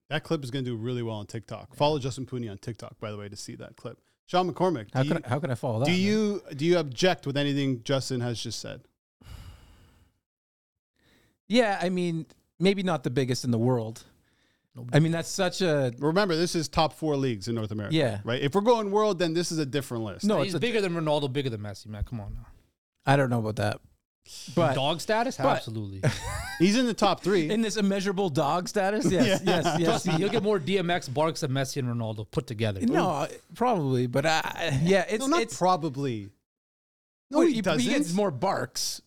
That 0.09 0.25
clip 0.25 0.43
is 0.43 0.51
going 0.51 0.65
to 0.65 0.71
do 0.71 0.75
really 0.75 1.01
well 1.01 1.15
on 1.15 1.25
TikTok. 1.25 1.73
Follow 1.73 1.99
Justin 1.99 2.25
Pooney 2.25 2.51
on 2.51 2.57
TikTok, 2.57 2.99
by 2.99 3.11
the 3.11 3.17
way, 3.17 3.29
to 3.29 3.37
see 3.37 3.55
that 3.55 3.77
clip. 3.77 3.97
Sean 4.25 4.51
McCormick, 4.51 4.87
How 4.93 5.03
do, 5.03 5.07
could 5.07 5.19
you, 5.19 5.23
I, 5.25 5.29
how 5.29 5.39
could 5.39 5.51
I 5.51 5.55
follow 5.55 5.79
that? 5.79 5.85
do 5.85 5.91
man? 5.91 6.01
you 6.01 6.43
do 6.53 6.65
you 6.65 6.77
object 6.79 7.25
with 7.25 7.37
anything 7.37 7.81
Justin 7.83 8.19
has 8.19 8.43
just 8.43 8.59
said? 8.59 8.81
Yeah, 11.47 11.79
I 11.81 11.87
mean, 11.87 12.25
maybe 12.59 12.83
not 12.83 13.03
the 13.03 13.09
biggest 13.09 13.45
in 13.45 13.51
the 13.51 13.57
world. 13.57 14.03
I 14.93 14.99
mean, 14.99 15.11
that's 15.11 15.29
such 15.29 15.61
a 15.61 15.91
Remember, 15.99 16.35
this 16.35 16.55
is 16.55 16.67
top 16.67 16.93
four 16.93 17.17
leagues 17.17 17.47
in 17.47 17.55
North 17.55 17.71
America. 17.71 17.95
Yeah. 17.95 18.19
right. 18.23 18.41
If 18.41 18.55
we're 18.55 18.61
going 18.61 18.91
world, 18.91 19.19
then 19.19 19.33
this 19.33 19.51
is 19.51 19.57
a 19.57 19.65
different 19.65 20.03
list. 20.03 20.25
no. 20.25 20.41
He's 20.41 20.53
It's 20.53 20.57
a, 20.57 20.59
bigger 20.59 20.81
than 20.81 20.93
Ronaldo, 20.93 21.31
bigger 21.31 21.49
than 21.49 21.61
Messi, 21.61 21.87
man. 21.87 22.03
Come 22.03 22.19
on 22.21 22.33
now. 22.35 22.45
I 23.09 23.15
don't 23.15 23.29
know 23.29 23.39
about 23.39 23.55
that, 23.57 23.79
but 24.55 24.75
Dog 24.75 25.01
status? 25.01 25.37
but- 25.37 25.45
Absolutely. 25.47 26.01
he's 26.59 26.75
in 26.77 26.85
the 26.85 26.93
top 26.93 27.23
three. 27.23 27.49
in 27.49 27.61
this 27.61 27.75
immeasurable 27.77 28.29
dog 28.29 28.67
status, 28.67 29.11
yes, 29.11 29.41
Yeah. 29.43 29.55
yes, 29.61 29.65
yes. 29.79 29.83
Trust 29.83 30.07
me, 30.07 30.13
he'll 30.13 30.29
get 30.29 30.43
more 30.43 30.59
DMX 30.59 31.11
barks 31.13 31.41
than 31.41 31.51
Messi 31.51 31.77
and 31.77 31.87
Ronaldo 31.87 32.29
put 32.29 32.45
together. 32.47 32.81
No, 32.81 33.27
probably, 33.55 34.07
but 34.07 34.25
uh, 34.25 34.41
yeah, 34.83 35.05
it's 35.09 35.21
no, 35.21 35.27
not 35.27 35.41
it's 35.41 35.57
probably. 35.57 36.29
No, 37.31 37.39
well, 37.39 37.47
he, 37.47 37.53
he, 37.55 37.61
doesn't. 37.61 37.81
he 37.81 37.89
gets 37.89 38.13
more 38.13 38.31
barks. 38.31 39.01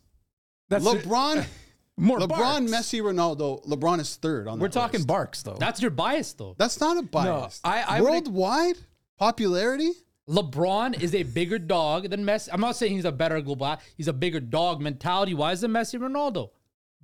That's 0.69 0.85
LeBron, 0.85 1.45
more 1.97 2.19
LeBron, 2.21 2.29
barks. 2.29 2.71
Messi, 2.73 3.01
Ronaldo. 3.03 3.65
LeBron 3.67 4.01
is 4.01 4.15
third 4.17 4.49
on. 4.49 4.59
The 4.59 4.63
We're 4.63 4.69
that 4.69 4.73
talking 4.75 5.01
list. 5.01 5.07
barks 5.09 5.43
though. 5.43 5.57
That's 5.59 5.83
your 5.83 5.91
bias, 5.91 6.33
though. 6.33 6.55
That's 6.59 6.81
not 6.81 6.97
a 6.99 7.03
bias. 7.03 7.61
I- 7.65 7.83
I 7.83 8.01
would- 8.01 8.11
worldwide 8.11 8.77
popularity. 9.19 9.91
LeBron 10.29 11.01
is 11.03 11.15
a 11.15 11.23
bigger 11.25 11.59
dog 11.59 12.09
than 12.11 12.25
Messi. 12.25 12.49
I'm 12.53 12.61
not 12.61 12.77
saying 12.77 12.93
he's 12.95 13.05
a 13.05 13.13
better 13.13 13.41
global. 13.41 13.77
He's 13.97 14.09
a 14.09 14.13
bigger 14.13 14.41
dog 14.41 14.81
mentality 14.81 15.35
wise 15.35 15.61
than 15.63 15.73
Messi 15.73 15.99
Ronaldo. 15.99 16.51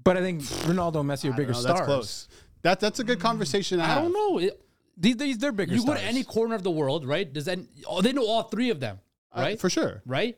but 0.05 0.17
I 0.17 0.21
think 0.21 0.43
Ronaldo 0.43 1.01
and 1.01 1.11
Messi 1.11 1.29
are 1.29 1.37
bigger 1.37 1.53
know, 1.53 1.59
stars. 1.61 1.79
That's 1.79 1.87
close. 1.87 2.29
That 2.63 2.81
that's 2.81 2.99
a 3.01 3.05
good 3.05 3.21
conversation. 3.21 3.79
To 3.79 3.85
I 3.85 3.89
have. 3.89 4.03
don't 4.03 4.13
know. 4.13 4.39
It- 4.39 4.61
These, 4.97 5.17
these 5.17 5.39
they're 5.39 5.53
bigger. 5.53 5.75
you 5.75 5.85
go 5.85 5.95
to 5.95 6.03
any 6.03 6.25
corner 6.25 6.55
of 6.55 6.63
the 6.65 6.71
world, 6.73 7.07
right? 7.07 7.31
Does 7.33 7.45
that? 7.47 7.59
Oh, 7.87 8.01
they 8.03 8.13
know 8.13 8.27
all 8.27 8.45
three 8.45 8.71
of 8.71 8.81
them, 8.81 8.99
Uh, 9.33 9.41
right? 9.43 9.61
for 9.61 9.71
sure. 9.71 10.03
right? 10.07 10.37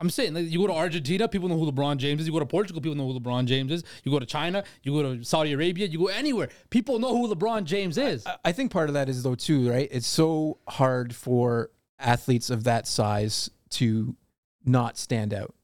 I'm 0.00 0.10
saying 0.10 0.34
like, 0.34 0.48
you 0.50 0.58
go 0.60 0.68
to 0.68 0.72
Argentina, 0.74 1.26
people 1.28 1.48
know 1.48 1.58
who 1.58 1.70
LeBron 1.72 1.96
James 1.96 2.20
is. 2.20 2.26
You 2.28 2.32
go 2.32 2.38
to 2.38 2.46
Portugal, 2.46 2.80
people 2.80 2.94
know 2.96 3.10
who 3.10 3.18
LeBron 3.18 3.46
James 3.46 3.72
is. 3.72 3.82
You 4.04 4.12
go 4.12 4.18
to 4.20 4.26
China, 4.26 4.62
you 4.84 4.92
go 4.92 5.16
to 5.16 5.24
Saudi 5.24 5.52
Arabia, 5.52 5.86
you 5.88 5.98
go 5.98 6.06
anywhere, 6.06 6.48
people 6.70 6.98
know 7.00 7.16
who 7.16 7.34
LeBron 7.34 7.64
James 7.64 7.98
is. 7.98 8.24
I- 8.26 8.36
I 8.44 8.52
think 8.52 8.70
part 8.70 8.88
of 8.88 8.94
that 8.94 9.08
is 9.08 9.22
though 9.24 9.34
too, 9.34 9.68
right? 9.70 9.88
It's 9.90 10.06
so 10.06 10.58
hard 10.68 11.14
for 11.14 11.70
athletes 11.98 12.48
of 12.48 12.62
that 12.64 12.86
size 12.86 13.50
to 13.70 14.14
not 14.64 14.96
stand 14.96 15.34
out. 15.34 15.54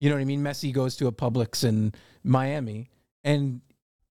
You 0.00 0.10
know 0.10 0.16
what 0.16 0.22
I 0.22 0.26
mean? 0.26 0.42
Messi 0.42 0.70
goes 0.72 0.96
to 0.96 1.06
a 1.06 1.12
Publix 1.12 1.64
in 1.64 1.94
Miami, 2.22 2.90
and 3.22 3.62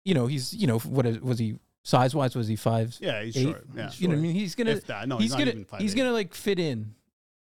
you 0.04 0.14
know 0.14 0.26
he's 0.26 0.52
you 0.54 0.66
know 0.66 0.80
what 0.80 1.06
is, 1.06 1.20
was 1.20 1.38
he 1.38 1.60
size 1.84 2.12
wise? 2.16 2.34
Was 2.34 2.48
he 2.48 2.56
five? 2.56 2.96
Yeah, 3.00 3.22
he's 3.22 3.36
eight? 3.36 3.44
short. 3.44 3.64
Yeah, 3.76 3.90
You 3.96 4.08
know 4.08 4.14
what 4.14 4.18
I 4.18 4.22
mean? 4.22 4.34
He's 4.34 4.56
gonna 4.56 4.74
that. 4.80 5.06
No, 5.06 5.18
he's, 5.18 5.24
he's 5.26 5.32
not 5.32 5.38
gonna 5.38 5.50
even 5.52 5.64
five 5.64 5.80
he's 5.80 5.94
eight. 5.94 5.98
gonna 5.98 6.12
like 6.12 6.34
fit 6.34 6.58
in 6.58 6.94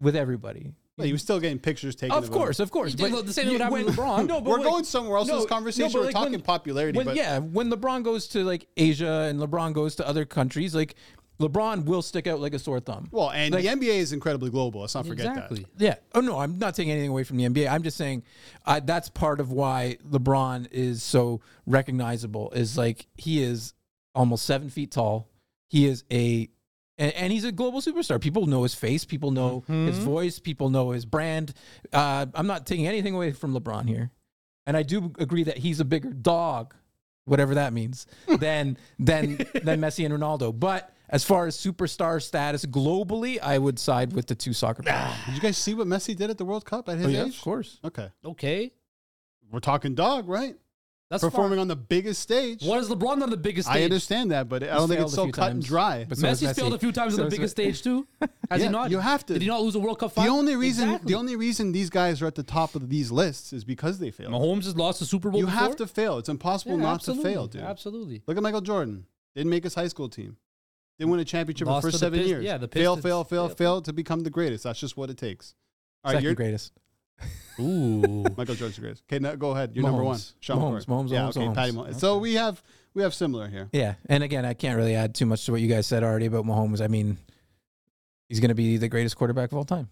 with 0.00 0.16
everybody. 0.16 0.72
But 0.98 1.06
he 1.06 1.12
was 1.12 1.22
still 1.22 1.40
getting 1.40 1.58
pictures 1.58 1.94
taken. 1.96 2.16
Of 2.16 2.24
him. 2.26 2.32
course, 2.32 2.60
of 2.60 2.70
course. 2.70 2.92
You 2.92 2.98
think 2.98 3.14
But 3.14 3.26
the 3.26 3.32
same 3.32 3.44
thing 3.44 3.52
you- 3.52 3.58
would 3.58 3.62
happen 3.62 3.72
when- 3.72 3.86
with 3.86 3.96
LeBron? 3.96 4.26
No, 4.26 4.40
but 4.40 4.50
We're 4.50 4.58
like- 4.58 4.64
going 4.68 4.84
somewhere 4.84 5.16
else 5.18 5.28
in 5.28 5.36
this 5.36 5.46
conversation. 5.46 5.88
no, 5.88 5.92
but 5.92 5.98
We're 6.00 6.04
like 6.06 6.14
talking 6.14 6.32
when- 6.32 6.40
popularity, 6.42 6.96
when, 6.98 7.06
but 7.06 7.16
yeah, 7.16 7.38
when 7.38 7.70
LeBron 7.70 8.02
goes 8.02 8.28
to 8.28 8.44
like 8.44 8.66
Asia 8.76 9.26
and 9.30 9.40
LeBron 9.40 9.72
goes 9.72 9.94
to 9.96 10.06
other 10.06 10.24
countries, 10.26 10.74
like 10.74 10.94
LeBron 11.40 11.86
will 11.86 12.02
stick 12.02 12.26
out 12.26 12.40
like 12.40 12.52
a 12.54 12.58
sore 12.58 12.78
thumb. 12.78 13.08
well, 13.10 13.30
and 13.30 13.54
Like- 13.54 13.64
the 13.64 13.68
NBA 13.70 13.96
is 13.98 14.12
incredibly 14.12 14.50
global. 14.50 14.82
Let's 14.82 14.94
not 14.94 15.06
forget 15.06 15.26
exactly. 15.26 15.60
that. 15.76 15.82
Yeah. 15.84 15.94
Oh 16.14 16.20
no, 16.20 16.38
I'm 16.38 16.58
not 16.58 16.74
taking 16.74 16.92
anything 16.92 17.08
away 17.10 17.24
from 17.24 17.38
the 17.38 17.44
NBA. 17.44 17.68
I'm 17.68 17.82
just 17.82 17.96
saying 17.96 18.22
uh, 18.66 18.80
that's 18.84 19.08
part 19.08 19.40
of 19.40 19.50
why 19.50 19.96
LeBron 20.08 20.68
is 20.70 21.02
so 21.02 21.40
recognizable. 21.66 22.50
Is 22.50 22.76
like 22.76 23.06
he 23.16 23.42
is 23.42 23.72
almost 24.14 24.44
seven 24.44 24.68
feet 24.68 24.90
tall. 24.92 25.28
He 25.70 25.86
is 25.86 26.04
a 26.12 26.50
and, 27.02 27.12
and 27.14 27.32
he's 27.32 27.44
a 27.44 27.52
global 27.52 27.80
superstar. 27.80 28.20
People 28.20 28.46
know 28.46 28.62
his 28.62 28.74
face. 28.74 29.04
People 29.04 29.30
know 29.30 29.64
his 29.66 29.98
voice. 29.98 30.38
People 30.38 30.70
know 30.70 30.90
his 30.90 31.04
brand. 31.04 31.52
Uh, 31.92 32.26
I'm 32.34 32.46
not 32.46 32.66
taking 32.66 32.86
anything 32.86 33.14
away 33.14 33.32
from 33.32 33.54
LeBron 33.54 33.88
here, 33.88 34.10
and 34.66 34.76
I 34.76 34.82
do 34.82 35.12
agree 35.18 35.44
that 35.44 35.58
he's 35.58 35.80
a 35.80 35.84
bigger 35.84 36.10
dog, 36.10 36.74
whatever 37.24 37.54
that 37.56 37.72
means, 37.72 38.06
than 38.38 38.76
than 38.98 39.36
than 39.62 39.80
Messi 39.80 40.04
and 40.04 40.14
Ronaldo. 40.14 40.58
But 40.58 40.92
as 41.08 41.24
far 41.24 41.46
as 41.46 41.56
superstar 41.56 42.22
status 42.22 42.64
globally, 42.64 43.38
I 43.42 43.58
would 43.58 43.78
side 43.78 44.12
with 44.14 44.26
the 44.28 44.34
two 44.34 44.52
soccer 44.52 44.82
players. 44.82 45.14
Did 45.26 45.34
you 45.34 45.40
guys 45.40 45.58
see 45.58 45.74
what 45.74 45.86
Messi 45.86 46.16
did 46.16 46.30
at 46.30 46.38
the 46.38 46.44
World 46.44 46.64
Cup 46.64 46.88
at 46.88 46.96
his 46.98 47.06
Oh, 47.06 47.10
yeah, 47.10 47.24
age? 47.24 47.36
of 47.36 47.42
course. 47.42 47.78
Okay, 47.84 48.08
Okay, 48.24 48.72
we're 49.50 49.60
talking 49.60 49.94
dog, 49.94 50.28
right? 50.28 50.56
That's 51.12 51.22
Performing 51.22 51.52
fine. 51.56 51.60
on 51.60 51.68
the 51.68 51.76
biggest 51.76 52.20
stage. 52.22 52.62
What 52.64 52.80
is 52.80 52.88
LeBron 52.88 53.22
on 53.22 53.30
the 53.30 53.36
biggest 53.36 53.68
stage? 53.68 53.80
I 53.82 53.84
understand 53.84 54.30
that, 54.32 54.48
but 54.48 54.62
I 54.64 54.66
don't 54.74 54.88
think 54.88 55.00
it's 55.00 55.12
a 55.12 55.16
so 55.16 55.24
few 55.24 55.32
cut 55.32 55.50
and 55.52 55.62
dry. 55.62 56.04
But 56.08 56.18
so 56.18 56.26
has 56.26 56.42
Messi's 56.42 56.56
failed 56.56 56.72
Messi. 56.72 56.76
a 56.76 56.78
few 56.78 56.92
times 56.92 57.14
So 57.14 57.22
on 57.22 57.28
the 57.28 57.36
biggest 57.36 57.56
Me- 57.58 57.64
stage 57.64 57.82
too. 57.82 58.06
Has 58.50 58.60
Yeah, 58.60 58.66
he 58.66 58.72
not? 58.72 58.90
you 58.90 58.98
have 58.98 59.24
to. 59.26 59.32
Did 59.34 59.42
he 59.42 59.48
not 59.48 59.62
lose 59.62 59.74
a 59.74 59.78
World 59.78 59.98
Cup 59.98 60.14
the 60.14 60.26
only 60.26 60.56
reason, 60.56 60.88
Exactly. 60.88 61.12
the 61.12 61.18
only 61.18 61.36
reason 61.36 61.72
these 61.72 61.88
guys 61.90 62.20
are 62.20 62.26
at 62.26 62.34
the 62.34 62.42
top 62.42 62.74
of 62.74 62.88
these 62.90 63.10
lists 63.12 63.52
is 63.52 63.64
because 63.64 63.98
they 63.98 64.10
failed. 64.10 64.32
Mahomes 64.32 64.64
has 64.64 64.76
lost 64.76 64.98
the 65.00 65.06
Super 65.06 65.30
Bowl. 65.30 65.38
You 65.40 65.46
before? 65.46 65.60
have 65.60 65.76
to 65.76 65.86
fail. 65.86 66.18
It's 66.18 66.28
impossible 66.28 66.76
Yeah, 66.76 66.82
not 66.82 66.94
absolutely. 66.96 67.24
to 67.30 67.34
fail, 67.36 67.46
dude. 67.46 67.62
Absolutely. 67.62 68.22
Look 68.26 68.36
at 68.36 68.42
Michael 68.42 68.60
Jordan. 68.60 69.06
Didn't 69.34 69.50
make 69.50 69.64
his 69.64 69.74
high 69.74 69.88
school 69.88 70.08
team. 70.08 70.36
Didn't 70.98 71.10
win 71.10 71.20
a 71.20 71.24
championship 71.24 71.66
Lost 71.66 71.84
for 71.84 71.90
to 71.90 71.92
the 71.92 71.98
seven 71.98 72.18
Pist- 72.20 72.28
years. 72.28 72.44
yeah, 72.44 72.58
the 72.58 72.68
fail, 72.68 72.96
Pistons. 72.96 73.02
fail, 73.10 73.24
fail, 73.24 73.48
Yeah. 73.48 73.54
fail 73.54 73.82
to 73.82 73.92
become 73.92 74.20
the 74.20 74.30
greatest. 74.30 74.64
That's 74.64 74.78
just 74.80 74.96
what 74.96 75.08
it 75.10 75.16
takes. 75.16 75.54
All 76.04 76.10
right, 76.10 76.16
Second 76.16 76.24
you're 76.24 76.34
greatest. 76.34 76.72
Ooh. 77.60 78.24
Michael 78.36 78.54
Jordan's 78.54 78.76
the 78.76 78.80
greatest. 78.80 79.02
Okay, 79.10 79.18
now 79.18 79.34
go 79.34 79.50
ahead. 79.50 79.72
You're 79.74 79.84
number 79.84 80.02
one. 80.02 80.16
Mahomes. 80.16 80.32
Sean 80.40 80.58
Mahomes, 80.58 80.86
McCoy. 80.86 80.88
Mahomes, 80.88 81.10
yeah, 81.10 81.18
Mahomes, 81.20 81.28
okay, 81.30 81.40
Mahomes. 81.46 81.54
Patty 81.54 81.72
Mahomes. 81.72 82.00
So 82.00 82.18
we 82.18 82.34
have 82.34 82.62
we 82.94 83.02
have 83.02 83.14
similar 83.14 83.48
here. 83.48 83.68
Yeah, 83.72 83.94
and 84.08 84.22
again, 84.22 84.44
I 84.44 84.54
can't 84.54 84.76
really 84.76 84.94
add 84.94 85.14
too 85.14 85.26
much 85.26 85.44
to 85.46 85.52
what 85.52 85.60
you 85.60 85.68
guys 85.68 85.86
said 85.86 86.02
already 86.02 86.26
about 86.26 86.44
Mahomes. 86.44 86.80
I 86.80 86.88
mean, 86.88 87.18
he's 88.28 88.40
going 88.40 88.48
to 88.48 88.54
be 88.54 88.76
the 88.78 88.88
greatest 88.88 89.16
quarterback 89.16 89.52
of 89.52 89.58
all 89.58 89.64
time. 89.64 89.88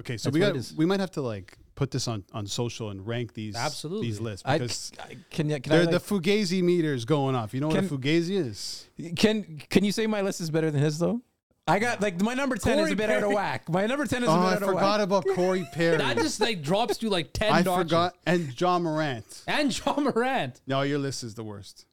Okay, 0.00 0.16
so 0.16 0.28
That's 0.28 0.34
we 0.34 0.40
what 0.40 0.46
got 0.48 0.56
it 0.56 0.58
is. 0.60 0.74
we 0.76 0.86
might 0.86 1.00
have 1.00 1.10
to 1.12 1.22
like 1.22 1.56
put 1.74 1.90
this 1.90 2.06
on 2.08 2.24
on 2.32 2.46
social 2.46 2.90
and 2.90 3.06
rank 3.06 3.34
these 3.34 3.56
Absolutely. 3.56 4.06
these 4.06 4.20
lists 4.20 4.42
I, 4.46 4.58
because 4.58 4.92
I- 5.00 5.16
can 5.30 5.48
you 5.48 5.60
can 5.60 5.70
they're 5.70 5.82
I 5.88 5.90
the 5.90 5.98
Fugazi 5.98 6.62
meter 6.62 6.92
is 6.94 7.04
going 7.04 7.34
off. 7.34 7.52
You 7.54 7.60
know 7.60 7.68
what 7.68 7.78
a 7.78 7.82
Fugazi 7.82 8.30
is? 8.36 8.86
can 9.16 9.60
can 9.70 9.82
you 9.84 9.92
say 9.92 10.06
my 10.06 10.20
list 10.20 10.40
is 10.40 10.50
better 10.50 10.70
than 10.70 10.80
his 10.82 10.98
though? 10.98 11.20
I 11.68 11.78
got 11.78 12.00
like 12.00 12.20
my 12.22 12.34
number 12.34 12.56
ten 12.56 12.78
is 12.78 12.84
Corey 12.84 12.92
a 12.92 12.96
bit 12.96 13.10
out 13.10 13.22
of 13.24 13.32
whack. 13.32 13.68
My 13.68 13.86
number 13.86 14.06
ten 14.06 14.22
is 14.22 14.28
Oh, 14.28 14.32
a 14.32 14.36
bit 14.38 14.44
I 14.44 14.52
out 14.54 14.62
of 14.62 14.68
whack. 14.68 14.68
I 14.68 14.72
forgot 14.78 14.98
whack. 15.10 15.24
about 15.24 15.36
Corey 15.36 15.68
Perry. 15.72 15.96
that 15.98 16.16
just 16.16 16.40
like 16.40 16.62
drops 16.62 17.02
you 17.02 17.10
like 17.10 17.32
ten. 17.32 17.52
I 17.52 17.62
notches. 17.62 17.84
forgot 17.90 18.16
and 18.26 18.58
Ja 18.60 18.78
Morant. 18.78 19.42
And 19.46 19.78
Ja 19.86 19.94
Morant. 20.00 20.60
No, 20.66 20.82
your 20.82 20.98
list 20.98 21.22
is 21.22 21.34
the 21.34 21.44
worst. 21.44 21.84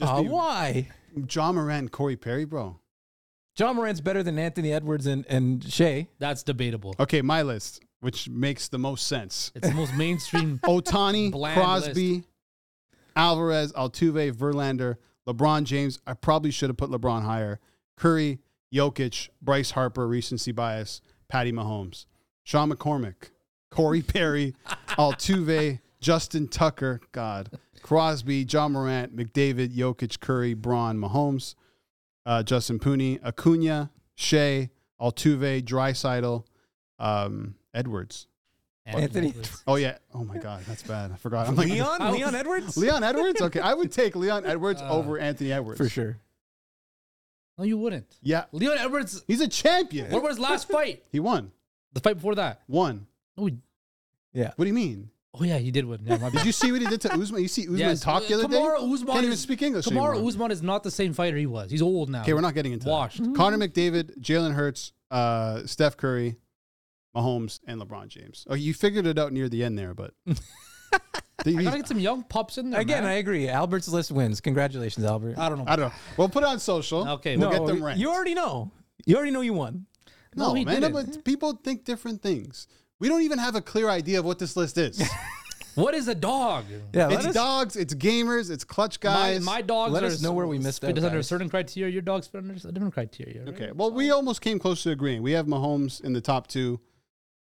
Uh, 0.00 0.22
be- 0.22 0.28
why? 0.28 0.88
Ja 1.30 1.52
Morant, 1.52 1.78
and 1.82 1.92
Corey 1.92 2.16
Perry, 2.16 2.44
bro. 2.44 2.78
Ja 3.56 3.72
Morant's 3.72 4.00
better 4.00 4.22
than 4.22 4.38
Anthony 4.38 4.72
Edwards 4.72 5.06
and 5.06 5.24
and 5.28 5.64
Shai. 5.70 6.08
That's 6.18 6.42
debatable. 6.42 6.94
Okay, 7.00 7.22
my 7.22 7.42
list, 7.42 7.82
which 8.00 8.28
makes 8.28 8.68
the 8.68 8.78
most 8.78 9.06
sense. 9.06 9.50
It's 9.54 9.68
the 9.68 9.74
most 9.74 9.94
mainstream. 9.94 10.58
Ohtani, 10.64 11.30
Bland 11.32 11.54
Crosby, 11.60 12.24
Alvarez, 13.16 13.72
Altuve, 13.72 14.32
Verlander, 14.32 14.96
LeBron 15.26 15.64
James. 15.64 15.98
I 16.06 16.14
probably 16.14 16.50
should 16.50 16.68
have 16.70 16.76
put 16.76 16.90
LeBron 16.90 17.22
higher. 17.22 17.58
Curry, 17.96 18.38
Jokic, 18.72 19.28
Bryce 19.40 19.70
Harper, 19.72 20.06
recency 20.06 20.52
bias, 20.52 21.00
Patty 21.28 21.52
Mahomes, 21.52 22.06
Sean 22.44 22.70
McCormick, 22.70 23.30
Corey 23.70 24.02
Perry, 24.02 24.54
Altuve, 24.90 25.80
Justin 26.00 26.48
Tucker, 26.48 27.00
God, 27.12 27.50
Crosby, 27.82 28.44
Ja 28.48 28.68
Morant, 28.68 29.16
McDavid, 29.16 29.74
Jokic, 29.74 30.20
Curry, 30.20 30.54
Braun, 30.54 30.98
Mahomes, 30.98 31.54
uh, 32.26 32.42
Justin 32.42 32.78
Pooney, 32.78 33.20
Acuna, 33.24 33.90
Shai, 34.14 34.70
Altuve, 35.00 35.62
Draisaitl, 35.62 36.44
um, 36.98 37.54
Edwards. 37.72 38.26
Anthony 38.86 39.28
Edwards. 39.28 39.62
Oh 39.66 39.76
yeah. 39.76 39.98
Oh 40.14 40.24
my 40.24 40.38
God, 40.38 40.64
that's 40.66 40.82
bad. 40.82 41.12
I 41.12 41.16
forgot. 41.16 41.46
I'm 41.46 41.56
like 41.56 41.68
Leon 41.68 42.12
Leon 42.12 42.34
Edwards 42.34 42.74
Leon 42.78 43.04
Edwards. 43.04 43.42
Okay, 43.42 43.60
I 43.60 43.74
would 43.74 43.92
take 43.92 44.16
Leon 44.16 44.46
Edwards 44.46 44.80
Uh, 44.80 44.90
over 44.90 45.18
Anthony 45.18 45.52
Edwards 45.52 45.76
for 45.76 45.90
sure. 45.90 46.16
No, 47.58 47.64
you 47.64 47.76
wouldn't. 47.76 48.16
Yeah, 48.22 48.44
Leon 48.52 48.78
Edwards. 48.78 49.22
he's 49.26 49.40
a 49.40 49.48
champion. 49.48 50.10
What 50.12 50.22
was 50.22 50.36
his 50.36 50.38
last 50.40 50.68
fight? 50.70 51.02
He 51.10 51.18
won. 51.20 51.50
The 51.92 52.00
fight 52.00 52.14
before 52.14 52.36
that. 52.36 52.62
Won. 52.68 53.06
Oh, 53.36 53.50
Yeah. 54.32 54.52
What 54.56 54.64
do 54.64 54.68
you 54.68 54.74
mean? 54.74 55.10
oh 55.34 55.44
yeah, 55.44 55.58
he 55.58 55.70
did 55.70 55.84
win. 55.84 56.00
Yeah, 56.04 56.16
my 56.16 56.30
Did 56.30 56.44
you 56.46 56.52
see 56.52 56.72
what 56.72 56.80
he 56.80 56.86
did 56.86 57.00
to 57.02 57.12
Usman? 57.12 57.42
You 57.42 57.48
see 57.48 57.62
Usman 57.62 57.78
Yes, 57.78 58.00
talk 58.00 58.26
the 58.26 58.34
other 58.34 58.44
Kamaru 58.44 58.78
day? 58.80 58.92
Usman 58.92 59.06
Can't 59.12 59.18
even 59.24 59.32
is- 59.32 59.40
speak 59.40 59.62
English 59.62 59.84
Kamaru 59.86 60.14
anymore. 60.14 60.28
Usman 60.28 60.50
is 60.50 60.62
not 60.62 60.82
the 60.82 60.90
same 60.90 61.12
fighter 61.12 61.36
he 61.36 61.46
was. 61.46 61.70
He's 61.70 61.82
old 61.82 62.08
now. 62.10 62.22
Okay, 62.22 62.32
we're 62.32 62.40
not 62.40 62.54
getting 62.54 62.72
into 62.72 62.88
washed. 62.88 63.22
that. 63.22 63.34
Connor 63.36 63.58
McDavid, 63.58 64.18
Jalen 64.20 64.54
Hurts, 64.54 64.92
uh, 65.12 65.64
Steph 65.66 65.96
Curry, 65.96 66.36
Mahomes, 67.16 67.60
and 67.66 67.80
LeBron 67.80 68.08
James. 68.08 68.46
Oh, 68.48 68.54
you 68.54 68.74
figured 68.74 69.06
it 69.06 69.18
out 69.18 69.32
near 69.32 69.48
the 69.48 69.62
end 69.64 69.78
there, 69.78 69.94
but 69.94 70.12
I 71.56 71.62
gotta 71.62 71.76
get 71.78 71.88
some 71.88 71.98
young 71.98 72.22
pups 72.24 72.58
in 72.58 72.70
there. 72.70 72.80
Again, 72.80 73.04
I 73.04 73.14
agree. 73.14 73.48
Albert's 73.48 73.88
list 73.88 74.10
wins. 74.10 74.40
Congratulations, 74.40 75.04
Albert. 75.06 75.38
I 75.38 75.48
don't 75.48 75.58
know. 75.58 75.64
I 75.66 75.76
don't 75.76 75.88
know. 75.88 75.94
We'll 76.16 76.28
put 76.28 76.42
it 76.42 76.48
on 76.48 76.58
social. 76.58 77.08
Okay, 77.08 77.36
we'll 77.36 77.50
no, 77.50 77.58
get 77.58 77.66
them 77.66 77.84
ranked. 77.84 78.00
you 78.00 78.10
already 78.10 78.34
know. 78.34 78.70
You 79.06 79.16
already 79.16 79.30
know 79.30 79.40
you 79.40 79.54
won. 79.54 79.86
no, 80.34 80.54
No, 80.54 80.64
man, 80.64 80.80
didn't. 80.80 80.92
but 80.92 81.24
people 81.24 81.52
think 81.64 81.84
different 81.84 82.22
things. 82.22 82.66
We 82.98 83.08
don't 83.08 83.22
even 83.22 83.38
have 83.38 83.54
a 83.54 83.60
clear 83.60 83.88
idea 83.88 84.18
of 84.18 84.24
what 84.24 84.38
this 84.38 84.56
list 84.56 84.76
is. 84.76 85.02
What 85.78 85.94
is 85.94 86.08
a 86.08 86.14
dog? 86.14 86.64
Yeah, 86.92 87.08
it's 87.12 87.26
us, 87.26 87.34
dogs, 87.34 87.76
it's 87.76 87.94
gamers, 87.94 88.50
it's 88.50 88.64
clutch 88.64 88.98
guys. 88.98 89.44
my 89.44 89.62
dogs 89.62 89.92
let 89.92 90.02
are 90.02 90.06
us 90.06 90.20
know 90.20 90.32
where 90.32 90.48
we 90.48 90.58
missed 90.58 90.84
out, 90.84 90.92
Fit 90.92 91.04
under 91.04 91.18
a 91.20 91.22
certain 91.22 91.48
criteria. 91.48 91.92
Your 91.92 92.02
dogs 92.02 92.26
fit 92.26 92.38
under 92.38 92.54
a 92.54 92.72
different 92.72 92.92
criteria. 92.94 93.44
right? 93.44 93.54
Okay. 93.54 93.70
Well, 93.72 93.92
we 93.92 94.10
almost 94.10 94.40
came 94.40 94.58
close 94.58 94.82
to 94.82 94.90
agreeing. 94.90 95.22
We 95.22 95.32
have 95.32 95.46
Mahomes 95.46 96.02
in 96.02 96.12
the 96.14 96.20
top 96.20 96.48
two. 96.48 96.80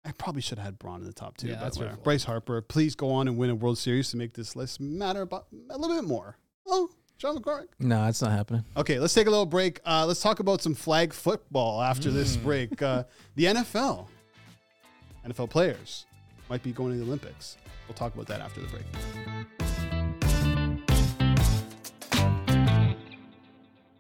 I 0.09 0.13
probably 0.13 0.41
should 0.41 0.57
have 0.59 0.65
had 0.65 0.79
Braun 0.79 1.01
in 1.01 1.07
the 1.07 1.13
top 1.13 1.37
two. 1.37 1.49
Yeah, 1.49 1.57
that's 1.57 1.77
your 1.77 1.85
whatever. 1.85 1.97
fault. 1.97 2.05
Bryce 2.05 2.25
Harper, 2.25 2.63
please 2.63 2.95
go 2.95 3.11
on 3.13 3.29
and 3.29 3.37
win 3.37 3.51
a 3.51 3.55
World 3.55 3.77
Series 3.77 4.11
to 4.13 4.17
make 4.17 4.33
this 4.33 4.57
list 4.57 4.81
matter 4.81 5.21
about 5.21 5.47
a 5.69 5.77
little 5.77 5.95
bit 5.97 6.09
more. 6.09 6.39
Oh, 6.67 6.89
John 7.19 7.37
McCormick. 7.37 7.67
No, 7.79 8.07
it's 8.07 8.23
not 8.23 8.31
happening. 8.33 8.65
Okay, 8.75 8.99
let's 8.99 9.13
take 9.13 9.27
a 9.27 9.31
little 9.31 9.45
break. 9.45 9.81
Uh, 9.85 10.07
let's 10.07 10.23
talk 10.23 10.41
about 10.41 10.63
some 10.63 10.75
flag 10.75 11.13
football 11.13 11.83
after 11.83 12.11
this 12.11 12.39
Mm. 12.39 12.43
break. 12.43 12.81
Uh, 12.81 13.05
the 13.35 13.45
NFL, 13.49 14.09
NFL 15.27 15.51
players 15.51 16.07
might 16.49 16.63
be 16.63 16.73
going 16.73 16.93
to 16.93 16.99
the 16.99 17.05
Olympics. 17.05 17.59
We'll 17.87 17.95
talk 17.95 18.15
about 18.15 18.29
that 18.29 18.41
after 18.41 18.61
the 18.63 18.69
break. 18.69 18.87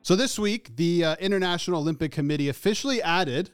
So 0.02 0.16
this 0.16 0.38
week, 0.38 0.74
the 0.76 1.04
uh, 1.04 1.16
International 1.20 1.80
Olympic 1.80 2.12
Committee 2.12 2.48
officially 2.48 3.02
added 3.02 3.50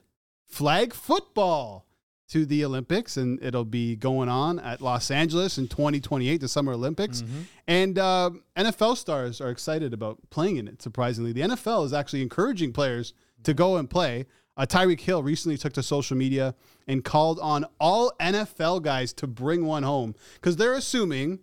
flag 0.47 0.95
football 0.95 1.87
to 2.35 2.45
the 2.45 2.65
Olympics, 2.65 3.17
and 3.17 3.41
it'll 3.41 3.65
be 3.65 3.95
going 3.95 4.29
on 4.29 4.59
at 4.59 4.81
Los 4.81 5.13
Angeles 5.13 5.57
in 5.57 5.69
2028, 5.69 6.41
the 6.41 6.49
Summer 6.49 6.73
Olympics. 6.73 7.23
And 7.69 7.97
uh, 7.97 8.31
NFL 8.57 8.97
stars 8.97 9.41
are 9.41 9.51
excited 9.51 9.95
about 9.95 10.19
playing 10.31 10.57
in 10.57 10.67
it. 10.67 10.83
Surprisingly, 10.83 11.33
the 11.33 11.43
NFL 11.43 11.87
is 11.87 11.93
actually 11.93 12.23
encouraging 12.23 12.73
players 12.73 13.15
to 13.45 13.55
go 13.55 13.77
and 13.77 13.89
play. 13.89 14.27
Uh, 14.57 14.67
Tyreek 14.67 15.01
Hill 15.03 15.23
recently 15.23 15.57
took 15.57 15.75
to 15.75 15.83
social 15.85 16.17
media 16.17 16.57
and 16.89 17.05
called 17.05 17.39
on 17.39 17.67
all 17.79 18.11
NFL 18.21 18.83
guys 18.83 19.13
to 19.13 19.29
bring 19.29 19.65
one 19.65 19.85
home 19.85 20.17
because 20.35 20.57
they're 20.57 20.75
assuming 20.75 21.39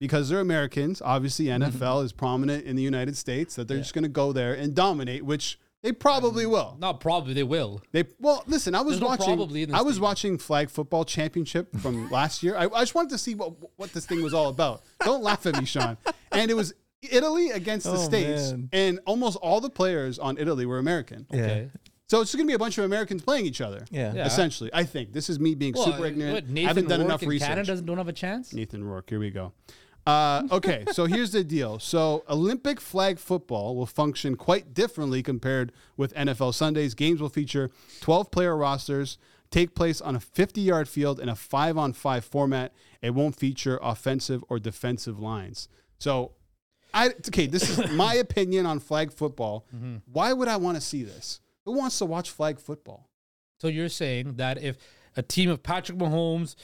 because 0.00 0.28
they're 0.28 0.40
Americans. 0.40 1.00
Obviously, 1.04 1.44
NFL 1.46 2.04
is 2.04 2.12
prominent 2.12 2.64
in 2.64 2.74
the 2.74 2.82
United 2.82 3.16
States 3.16 3.54
that 3.54 3.68
they're 3.68 3.78
just 3.78 3.94
going 3.94 4.02
to 4.02 4.08
go 4.08 4.32
there 4.32 4.54
and 4.54 4.74
dominate, 4.74 5.24
which 5.24 5.60
They 5.86 5.92
probably 5.92 6.46
um, 6.46 6.50
will. 6.50 6.76
Not 6.80 6.98
probably 6.98 7.32
they 7.32 7.44
will. 7.44 7.80
They 7.92 8.02
well, 8.18 8.42
listen. 8.48 8.74
I 8.74 8.80
was 8.80 8.94
There's 8.94 9.02
no 9.02 9.06
watching. 9.06 9.26
probably 9.26 9.62
I 9.62 9.82
was 9.82 9.94
statement. 9.94 10.00
watching 10.00 10.38
flag 10.38 10.68
football 10.68 11.04
championship 11.04 11.76
from 11.78 12.10
last 12.10 12.42
year. 12.42 12.56
I, 12.56 12.64
I 12.64 12.80
just 12.80 12.96
wanted 12.96 13.10
to 13.10 13.18
see 13.18 13.36
what 13.36 13.52
what 13.76 13.92
this 13.92 14.04
thing 14.04 14.20
was 14.20 14.34
all 14.34 14.48
about. 14.48 14.82
Don't 15.04 15.22
laugh 15.22 15.46
at 15.46 15.56
me, 15.56 15.64
Sean. 15.64 15.96
And 16.32 16.50
it 16.50 16.54
was 16.54 16.74
Italy 17.08 17.50
against 17.50 17.86
the 17.86 17.92
Oh, 17.92 17.96
states, 17.98 18.50
man. 18.50 18.68
and 18.72 19.00
almost 19.06 19.36
all 19.36 19.60
the 19.60 19.70
players 19.70 20.18
on 20.18 20.38
Italy 20.38 20.66
were 20.66 20.78
American. 20.80 21.24
Okay. 21.32 21.70
So 22.08 22.20
it's 22.20 22.34
going 22.34 22.46
to 22.46 22.50
be 22.50 22.54
a 22.54 22.58
bunch 22.58 22.78
of 22.78 22.84
Americans 22.84 23.22
playing 23.22 23.46
each 23.46 23.60
other. 23.60 23.84
Yeah. 23.92 24.12
Yeah. 24.12 24.26
Essentially, 24.26 24.70
I 24.74 24.82
think 24.82 25.12
this 25.12 25.30
is 25.30 25.38
me 25.38 25.54
being 25.54 25.74
Well, 25.76 25.84
super 25.84 26.06
ignorant. 26.06 26.48
what, 26.48 26.58
I 26.58 26.62
haven't 26.62 26.88
done 26.88 26.98
Rourke 26.98 27.08
enough 27.10 27.22
research. 27.22 27.46
Canada 27.48 27.66
doesn't 27.68 27.86
don't 27.86 27.98
have 27.98 28.08
a 28.08 28.12
chance. 28.12 28.52
Nathan 28.52 28.82
Rourke. 28.82 29.08
Here 29.08 29.20
we 29.20 29.30
go. 29.30 29.52
Uh, 30.06 30.46
okay, 30.52 30.84
so 30.92 31.06
here's 31.06 31.32
the 31.32 31.42
deal. 31.42 31.80
So 31.80 32.24
Olympic 32.28 32.80
flag 32.80 33.18
football 33.18 33.74
will 33.74 33.86
function 33.86 34.36
quite 34.36 34.72
differently 34.72 35.22
compared 35.22 35.72
with 35.96 36.14
NFL 36.14 36.54
Sundays. 36.54 36.94
Games 36.94 37.20
will 37.20 37.28
feature 37.28 37.70
12 38.02 38.30
player 38.30 38.56
rosters, 38.56 39.18
take 39.50 39.74
place 39.74 40.00
on 40.00 40.14
a 40.14 40.20
50 40.20 40.60
yard 40.60 40.88
field 40.88 41.18
in 41.18 41.28
a 41.28 41.34
five 41.34 41.76
on 41.76 41.92
five 41.92 42.24
format. 42.24 42.72
It 43.02 43.14
won't 43.14 43.34
feature 43.34 43.80
offensive 43.82 44.44
or 44.48 44.60
defensive 44.60 45.18
lines. 45.18 45.68
So, 45.98 46.32
I 46.94 47.08
okay. 47.08 47.46
This 47.46 47.68
is 47.68 47.90
my 47.92 48.14
opinion 48.14 48.64
on 48.64 48.78
flag 48.78 49.12
football. 49.12 49.66
Mm-hmm. 49.74 49.96
Why 50.12 50.32
would 50.32 50.48
I 50.48 50.56
want 50.56 50.76
to 50.76 50.80
see 50.80 51.02
this? 51.02 51.40
Who 51.64 51.72
wants 51.72 51.98
to 51.98 52.06
watch 52.06 52.30
flag 52.30 52.60
football? 52.60 53.10
So 53.58 53.68
you're 53.68 53.88
saying 53.88 54.34
that 54.36 54.62
if 54.62 54.76
a 55.16 55.22
team 55.22 55.50
of 55.50 55.62
Patrick 55.62 55.98
Mahomes, 55.98 56.54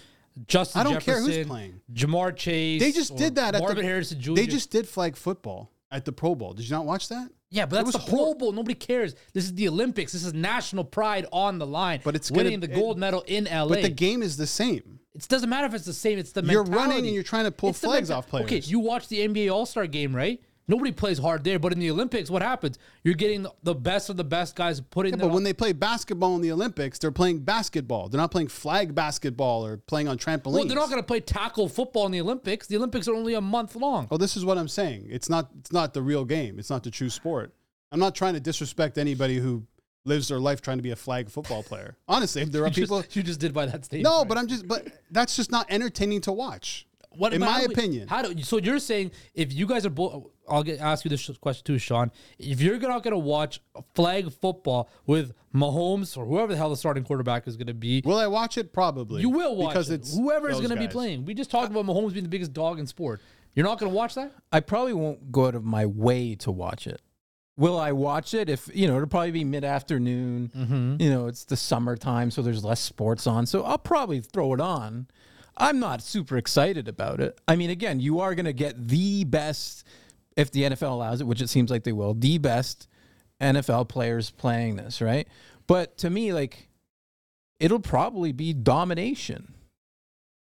Justin 0.46 0.80
I 0.80 0.84
don't 0.84 0.92
care 1.00 1.16
Jefferson, 1.16 1.32
who's 1.32 1.46
playing. 1.46 1.80
Ja'Marr 1.92 2.36
Chase, 2.36 2.80
They 2.80 2.92
just 2.92 3.16
did 3.16 3.34
that 3.36 3.54
at 3.54 3.60
Marvin 3.60 3.78
the 3.78 3.82
Harrison 3.84 4.20
Jr. 4.20 4.34
They 4.34 4.46
just 4.46 4.70
did 4.70 4.88
flag 4.88 5.16
football 5.16 5.70
at 5.90 6.04
the 6.04 6.12
Pro 6.12 6.34
Bowl. 6.34 6.54
Did 6.54 6.68
you 6.68 6.74
not 6.74 6.84
watch 6.86 7.08
that? 7.08 7.28
yeah, 7.50 7.66
but 7.66 7.80
It 7.80 7.84
that's 7.84 8.04
the 8.04 8.10
Pro 8.10 8.34
Bowl. 8.34 8.52
Nobody 8.52 8.74
cares. 8.74 9.14
This 9.34 9.44
is 9.44 9.54
the 9.54 9.68
Olympics. 9.68 10.12
This 10.12 10.24
is 10.24 10.32
national 10.32 10.84
pride 10.84 11.26
on 11.32 11.58
the 11.58 11.66
line. 11.66 12.00
But 12.02 12.16
it's 12.16 12.30
gonna- 12.30 12.44
winning 12.44 12.60
the 12.60 12.70
it- 12.70 12.74
gold 12.74 12.98
medal 12.98 13.22
in 13.26 13.46
LA. 13.46 13.68
But 13.76 13.82
the 13.82 13.90
game 13.90 14.22
is 14.22 14.36
the 14.38 14.46
same. 14.46 15.00
it 15.14 15.28
doesn't 15.28 15.50
matter 15.50 15.66
if 15.66 15.74
it's 15.74 15.84
the 15.84 15.92
same. 15.92 16.18
It's 16.18 16.32
the 16.32 16.42
You're 16.42 16.64
running 16.64 17.04
and 17.04 17.14
you're 17.14 17.22
trying 17.22 17.44
to 17.44 17.50
pull 17.50 17.68
It's 17.70 17.80
flags 17.80 18.10
off 18.10 18.26
players. 18.28 18.46
Okay, 18.46 18.60
you 18.60 18.80
watch 18.80 19.08
the 19.08 19.20
NBA 19.20 19.50
All 19.52 19.66
Star 19.66 19.86
game, 19.86 20.16
right? 20.16 20.40
Nobody 20.68 20.92
plays 20.92 21.18
hard 21.18 21.42
there, 21.44 21.58
but 21.58 21.72
in 21.72 21.80
the 21.80 21.90
Olympics, 21.90 22.30
what 22.30 22.40
happens? 22.40 22.78
You're 23.02 23.14
getting 23.14 23.46
the- 23.64 23.74
best 23.74 24.08
of 24.10 24.16
the 24.16 24.24
best 24.24 24.54
guys 24.54 24.80
putting 24.80 25.14
Yeah, 25.14 25.20
but 25.20 25.30
when 25.32 25.42
they 25.42 25.52
play 25.52 25.72
basketball 25.72 26.36
in 26.36 26.40
the 26.40 26.52
Olympics, 26.52 26.98
they're 26.98 27.10
playing 27.10 27.40
basketball. 27.40 28.08
They're 28.08 28.20
not 28.20 28.30
playing 28.30 28.48
flag 28.48 28.94
basketball 28.94 29.66
or 29.66 29.78
playing 29.78 30.06
on 30.08 30.18
trampolines. 30.18 30.52
well, 30.54 30.64
they're 30.66 30.76
not 30.76 30.88
going 30.88 31.02
to 31.02 31.06
play 31.06 31.20
tackle 31.20 31.68
football 31.68 32.06
in 32.06 32.12
the 32.12 32.20
Olympics. 32.20 32.66
The 32.68 32.76
Olympics 32.76 33.08
are 33.08 33.14
only 33.14 33.34
a 33.34 33.40
month 33.40 33.74
long. 33.74 34.06
Well, 34.10 34.18
this 34.18 34.36
is 34.36 34.44
what 34.44 34.56
I'm 34.56 34.68
saying. 34.68 35.08
It's 35.10 35.28
not. 35.28 35.50
It's 35.58 35.72
not 35.72 35.94
the 35.94 36.02
real 36.02 36.24
game. 36.24 36.58
It's 36.58 36.70
not 36.70 36.84
the 36.84 36.90
true 36.90 37.10
sport. 37.10 37.52
I'm 37.90 38.00
not 38.00 38.14
trying 38.14 38.34
to 38.34 38.40
disrespect 38.40 38.96
anybody 38.98 39.38
who 39.38 39.64
lives 40.04 40.28
their 40.28 40.40
life 40.40 40.60
trying 40.62 40.78
to 40.78 40.82
be 40.82 40.90
a 40.90 40.96
flag 40.96 41.28
football 41.30 41.62
player. 41.62 41.96
Honestly, 42.08 42.44
there 42.44 42.62
are 42.64 42.66
You 42.68 42.72
people. 42.72 43.02
just, 43.02 43.16
you 43.16 43.22
just 43.22 43.38
did 43.40 43.52
by 43.52 43.66
that 43.66 43.84
statement. 43.84 44.04
no, 44.04 44.20
right? 44.20 44.28
but 44.28 44.38
I'm 44.38 44.46
just. 44.46 44.66
But 44.68 44.88
that's 45.10 45.36
just 45.36 45.50
not 45.50 45.66
entertaining 45.70 46.20
to 46.22 46.32
watch. 46.32 46.86
What, 47.16 47.32
in 47.34 47.40
my 47.40 47.46
how 47.46 47.60
do 47.60 47.68
we- 47.68 47.74
opinion. 47.74 48.08
how 48.08 48.22
do 48.22 48.42
so 48.42 48.58
you're 48.58 48.78
saying 48.78 49.12
if 49.34 49.52
you 49.52 49.66
guys 49.66 49.84
are 49.86 49.90
both? 49.90 50.26
I'll 50.48 50.62
get 50.62 50.80
ask 50.80 51.04
you 51.04 51.08
this 51.08 51.28
question 51.40 51.64
too, 51.64 51.78
Sean. 51.78 52.10
If 52.38 52.60
you're 52.60 52.78
not 52.78 53.02
going 53.02 53.12
to 53.12 53.18
watch 53.18 53.60
flag 53.94 54.30
football 54.32 54.90
with 55.06 55.32
Mahomes 55.54 56.16
or 56.16 56.26
whoever 56.26 56.48
the 56.52 56.56
hell 56.58 56.70
the 56.70 56.76
starting 56.76 57.04
quarterback 57.04 57.46
is 57.46 57.56
going 57.56 57.68
to 57.68 57.74
be, 57.74 58.02
Will 58.04 58.18
I 58.18 58.26
watch 58.26 58.58
it? 58.58 58.72
Probably. 58.72 59.20
you 59.20 59.30
will 59.30 59.54
watch 59.56 59.70
because 59.72 59.90
it. 59.90 60.00
it's 60.00 60.16
whoever 60.16 60.50
is 60.50 60.58
going 60.58 60.70
to 60.70 60.76
be 60.76 60.88
playing. 60.88 61.24
We 61.24 61.34
just 61.34 61.50
talked 61.50 61.70
about 61.70 61.84
Mahomes 61.86 62.12
being 62.12 62.24
the 62.24 62.28
biggest 62.28 62.52
dog 62.52 62.78
in 62.80 62.86
sport. 62.86 63.20
You're 63.54 63.66
not 63.66 63.78
going 63.78 63.90
to 63.92 63.96
watch 63.96 64.14
that. 64.16 64.32
I 64.50 64.60
probably 64.60 64.94
won't 64.94 65.30
go 65.30 65.46
out 65.46 65.54
of 65.54 65.62
my 65.64 65.86
way 65.86 66.34
to 66.36 66.50
watch 66.50 66.86
it. 66.86 67.00
Will 67.58 67.78
I 67.78 67.92
watch 67.92 68.32
it? 68.32 68.48
If 68.48 68.70
you 68.74 68.88
know, 68.88 68.96
it'll 68.96 69.06
probably 69.08 69.30
be 69.30 69.44
mid 69.44 69.62
afternoon. 69.62 70.50
Mm-hmm. 70.56 70.96
You 71.02 71.10
know, 71.10 71.26
it's 71.26 71.44
the 71.44 71.56
summertime, 71.56 72.30
so 72.30 72.40
there's 72.40 72.64
less 72.64 72.80
sports 72.80 73.26
on. 73.26 73.44
So 73.46 73.62
I'll 73.62 73.76
probably 73.78 74.20
throw 74.20 74.54
it 74.54 74.60
on. 74.60 75.06
I'm 75.62 75.78
not 75.78 76.02
super 76.02 76.36
excited 76.36 76.88
about 76.88 77.20
it. 77.20 77.38
I 77.46 77.56
mean, 77.56 77.70
again, 77.70 78.00
you 78.00 78.20
are 78.20 78.34
going 78.34 78.46
to 78.46 78.52
get 78.52 78.88
the 78.88 79.24
best 79.24 79.84
if 80.36 80.50
the 80.50 80.62
NFL 80.62 80.90
allows 80.92 81.20
it, 81.20 81.26
which 81.26 81.40
it 81.40 81.48
seems 81.48 81.70
like 81.70 81.84
they 81.84 81.92
will. 81.92 82.14
The 82.14 82.38
best 82.38 82.88
NFL 83.40 83.88
players 83.88 84.30
playing 84.30 84.76
this, 84.76 85.00
right? 85.00 85.28
But 85.66 85.96
to 85.98 86.10
me, 86.10 86.32
like, 86.32 86.68
it'll 87.60 87.80
probably 87.80 88.32
be 88.32 88.52
domination. 88.52 89.54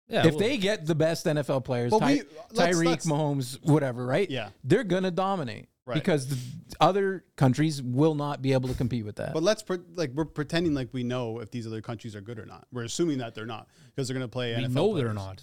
Yeah, 0.07 0.25
if 0.27 0.31
well, 0.31 0.39
they 0.39 0.57
get 0.57 0.85
the 0.85 0.95
best 0.95 1.25
NFL 1.25 1.63
players, 1.63 1.91
Well, 1.91 2.01
Ty- 2.01 2.13
we- 2.15 2.23
let's- 2.53 2.77
Tyreek, 2.77 2.85
let's- 2.85 3.05
Mahomes, 3.05 3.63
whatever, 3.63 4.05
right? 4.05 4.29
Yeah. 4.29 4.49
they're 4.63 4.83
gonna 4.83 5.11
dominate 5.11 5.69
Right. 5.91 6.01
because 6.03 6.27
the 6.27 6.37
other 6.79 7.23
countries 7.35 7.81
will 7.81 8.15
not 8.15 8.41
be 8.41 8.53
able 8.53 8.69
to 8.69 8.75
compete 8.75 9.05
with 9.05 9.17
that. 9.17 9.33
But 9.33 9.43
let's 9.43 9.61
pre- 9.63 9.79
like 9.95 10.11
we're 10.13 10.25
pretending 10.25 10.73
like 10.73 10.89
we 10.93 11.03
know 11.03 11.39
if 11.39 11.51
these 11.51 11.67
other 11.67 11.81
countries 11.81 12.15
are 12.15 12.21
good 12.21 12.39
or 12.39 12.45
not. 12.45 12.65
We're 12.71 12.83
assuming 12.83 13.19
that 13.19 13.35
they're 13.35 13.45
not 13.45 13.67
because 13.93 14.07
they're 14.07 14.15
going 14.15 14.27
to 14.27 14.31
play. 14.31 14.55
we 14.55 14.63
NFL 14.63 14.73
know 14.73 14.95
they're 14.95 15.13
not. 15.13 15.41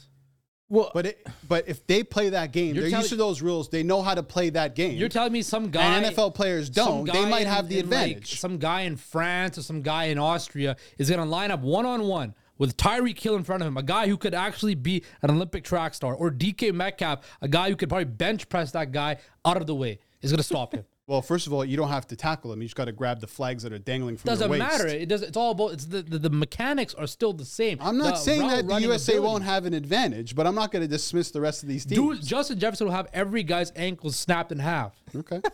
well, 0.69 0.91
But 0.95 1.07
it, 1.07 1.27
but 1.47 1.69
if 1.69 1.87
they 1.87 2.03
play 2.03 2.31
that 2.31 2.53
game, 2.53 2.75
You're 2.75 2.89
they're 2.89 2.99
used 2.99 3.11
to 3.11 3.17
those 3.17 3.41
rules. 3.43 3.69
They 3.69 3.83
know 3.83 4.03
how 4.03 4.15
to 4.15 4.23
play 4.23 4.51
that 4.51 4.75
game. 4.75 4.97
You're 4.97 5.09
telling 5.09 5.33
me 5.33 5.43
some 5.43 5.71
guy 5.71 5.99
and 5.99 6.07
NFL 6.15 6.35
players 6.35 6.69
don't. 6.71 7.05
They 7.05 7.25
might 7.29 7.43
in- 7.43 7.49
have 7.49 7.69
the 7.69 7.79
in, 7.79 7.91
like, 7.91 8.01
advantage. 8.13 8.41
some 8.41 8.59
guy 8.59 8.83
in 8.83 8.97
France 8.97 9.59
or 9.59 9.63
some 9.63 9.83
guy 9.83 10.05
in 10.05 10.19
Austria 10.19 10.77
is 10.99 11.09
going 11.11 11.21
to 11.21 11.27
line 11.27 11.51
up 11.51 11.61
one 11.61 11.87
on 11.87 12.03
one 12.05 12.35
with 12.59 12.77
Tyreek 12.77 13.19
Hill 13.21 13.37
in 13.37 13.45
front 13.45 13.63
of 13.63 13.69
him, 13.69 13.77
a 13.77 13.83
guy 13.85 14.09
who 14.09 14.17
could 14.17 14.35
actually 14.35 14.75
be 14.75 15.05
an 15.23 15.31
Olympic 15.31 15.63
track 15.63 15.95
star, 15.95 16.13
or 16.15 16.29
DK 16.31 16.75
Metcalf, 16.75 17.21
a 17.41 17.47
guy 17.49 17.71
who 17.71 17.77
could 17.77 17.89
probably 17.89 18.05
bench 18.05 18.49
press 18.49 18.73
that 18.73 18.91
guy 18.91 19.19
out 19.45 19.59
of 19.59 19.69
the 19.69 19.77
way, 19.77 20.01
is 20.23 20.31
going 20.31 20.39
to 20.39 20.43
stop 20.45 20.75
him. 20.75 20.85
well, 21.07 21.23
first 21.23 21.47
of 21.47 21.53
all, 21.53 21.65
you 21.65 21.77
don't 21.77 21.89
have 21.89 22.07
to 22.09 22.17
tackle 22.17 22.53
him. 22.53 22.61
You 22.61 22.67
just 22.69 22.77
got 22.77 22.85
to 22.87 22.93
grab 22.93 23.21
the 23.21 23.27
flags 23.27 23.63
that 23.63 23.73
are 23.73 23.79
dangling 23.79 24.17
from 24.17 24.29
Doesn't 24.29 24.51
your 24.51 24.59
waist. 24.59 24.73
matter. 24.79 24.87
It 24.89 25.09
does. 25.09 25.23
It's 25.23 25.37
all 25.37 25.53
about. 25.53 25.73
It's 25.73 25.87
the, 25.87 26.03
the 26.03 26.19
the 26.19 26.31
mechanics 26.31 26.95
are 26.95 27.07
still 27.07 27.33
the 27.33 27.45
same. 27.45 27.79
I'm 27.81 27.97
not 27.99 28.19
saying 28.19 28.41
route 28.43 28.51
that 28.51 28.63
the 28.63 28.69
running 28.69 28.89
USA 28.89 29.13
ability. 29.15 29.29
won't 29.33 29.45
have 29.45 29.65
an 29.65 29.75
advantage, 29.75 30.35
but 30.35 30.47
I'm 30.47 30.55
not 30.55 30.71
going 30.73 30.83
to 30.83 30.89
dismiss 30.89 31.31
the 31.31 31.41
rest 31.41 31.63
of 31.63 31.69
these 31.69 31.85
teams. 31.87 32.19
Dude, 32.19 32.27
Justin 32.27 32.59
Jefferson 32.59 32.87
will 32.89 32.95
have 32.95 33.09
every 33.13 33.43
guy's 33.43 33.73
ankles 33.77 34.17
snapped 34.17 34.53
in 34.53 34.59
half. 34.59 34.95
okay. 35.15 35.41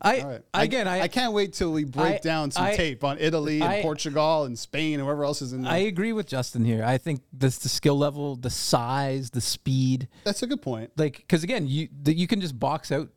I 0.00 0.20
All 0.20 0.28
right. 0.30 0.42
again, 0.54 0.86
I, 0.88 1.02
I 1.02 1.08
can't 1.08 1.32
wait 1.32 1.52
till 1.52 1.72
we 1.72 1.84
break 1.84 2.14
I- 2.14 2.18
down 2.18 2.50
some 2.50 2.64
I- 2.64 2.76
tape 2.76 3.02
on 3.04 3.18
Italy 3.18 3.60
and 3.60 3.82
Portugal 3.82 4.44
and 4.44 4.58
Spain 4.58 4.94
and 4.94 5.02
whoever 5.04 5.24
else 5.24 5.42
is 5.42 5.52
in 5.52 5.62
there. 5.62 5.72
I 5.72 5.78
agree 5.78 6.12
with 6.12 6.26
Justin 6.26 6.64
here. 6.64 6.84
I 6.84 6.98
think 6.98 7.20
this 7.32 7.58
the 7.58 7.68
skill 7.68 7.98
level, 7.98 8.36
the 8.36 8.48
size, 8.50 9.30
the 9.30 9.40
speed, 9.40 10.08
That's 10.24 10.42
a 10.42 10.46
good 10.46 10.62
point. 10.62 10.92
like 10.96 11.16
because 11.18 11.42
again, 11.44 11.66
you 11.66 11.88
the, 12.02 12.14
you 12.14 12.26
can 12.26 12.40
just 12.40 12.58
box 12.58 12.90
out 12.92 13.08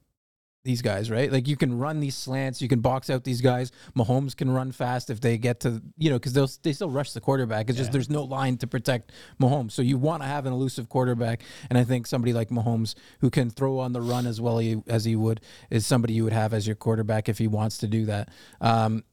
these 0.63 0.81
guys, 0.81 1.09
right? 1.09 1.31
Like 1.31 1.47
you 1.47 1.55
can 1.55 1.77
run 1.77 1.99
these 1.99 2.15
slants, 2.15 2.61
you 2.61 2.67
can 2.67 2.81
box 2.81 3.09
out 3.09 3.23
these 3.23 3.41
guys. 3.41 3.71
Mahomes 3.95 4.35
can 4.35 4.51
run 4.51 4.71
fast 4.71 5.09
if 5.09 5.21
they 5.21 5.37
get 5.37 5.61
to 5.61 5.81
you 5.97 6.09
know 6.09 6.17
because 6.17 6.33
they'll 6.33 6.49
they 6.63 6.73
still 6.73 6.89
rush 6.89 7.13
the 7.13 7.21
quarterback. 7.21 7.69
It's 7.69 7.77
just 7.77 7.91
there's 7.91 8.09
no 8.09 8.23
line 8.23 8.57
to 8.57 8.67
protect 8.67 9.11
Mahomes, 9.41 9.71
so 9.71 9.81
you 9.81 9.97
want 9.97 10.21
to 10.21 10.27
have 10.27 10.45
an 10.45 10.53
elusive 10.53 10.89
quarterback. 10.89 11.43
And 11.69 11.77
I 11.77 11.83
think 11.83 12.07
somebody 12.07 12.33
like 12.33 12.49
Mahomes 12.49 12.95
who 13.21 13.29
can 13.29 13.49
throw 13.49 13.79
on 13.79 13.93
the 13.93 14.01
run 14.01 14.27
as 14.27 14.41
well 14.41 14.61
as 14.87 15.05
he 15.05 15.15
would 15.15 15.41
is 15.69 15.85
somebody 15.85 16.13
you 16.13 16.23
would 16.23 16.33
have 16.33 16.53
as 16.53 16.67
your 16.67 16.75
quarterback 16.75 17.29
if 17.29 17.37
he 17.37 17.47
wants 17.47 17.77
to 17.79 17.87
do 17.87 18.05
that. 18.05 18.29
Um, 18.59 19.03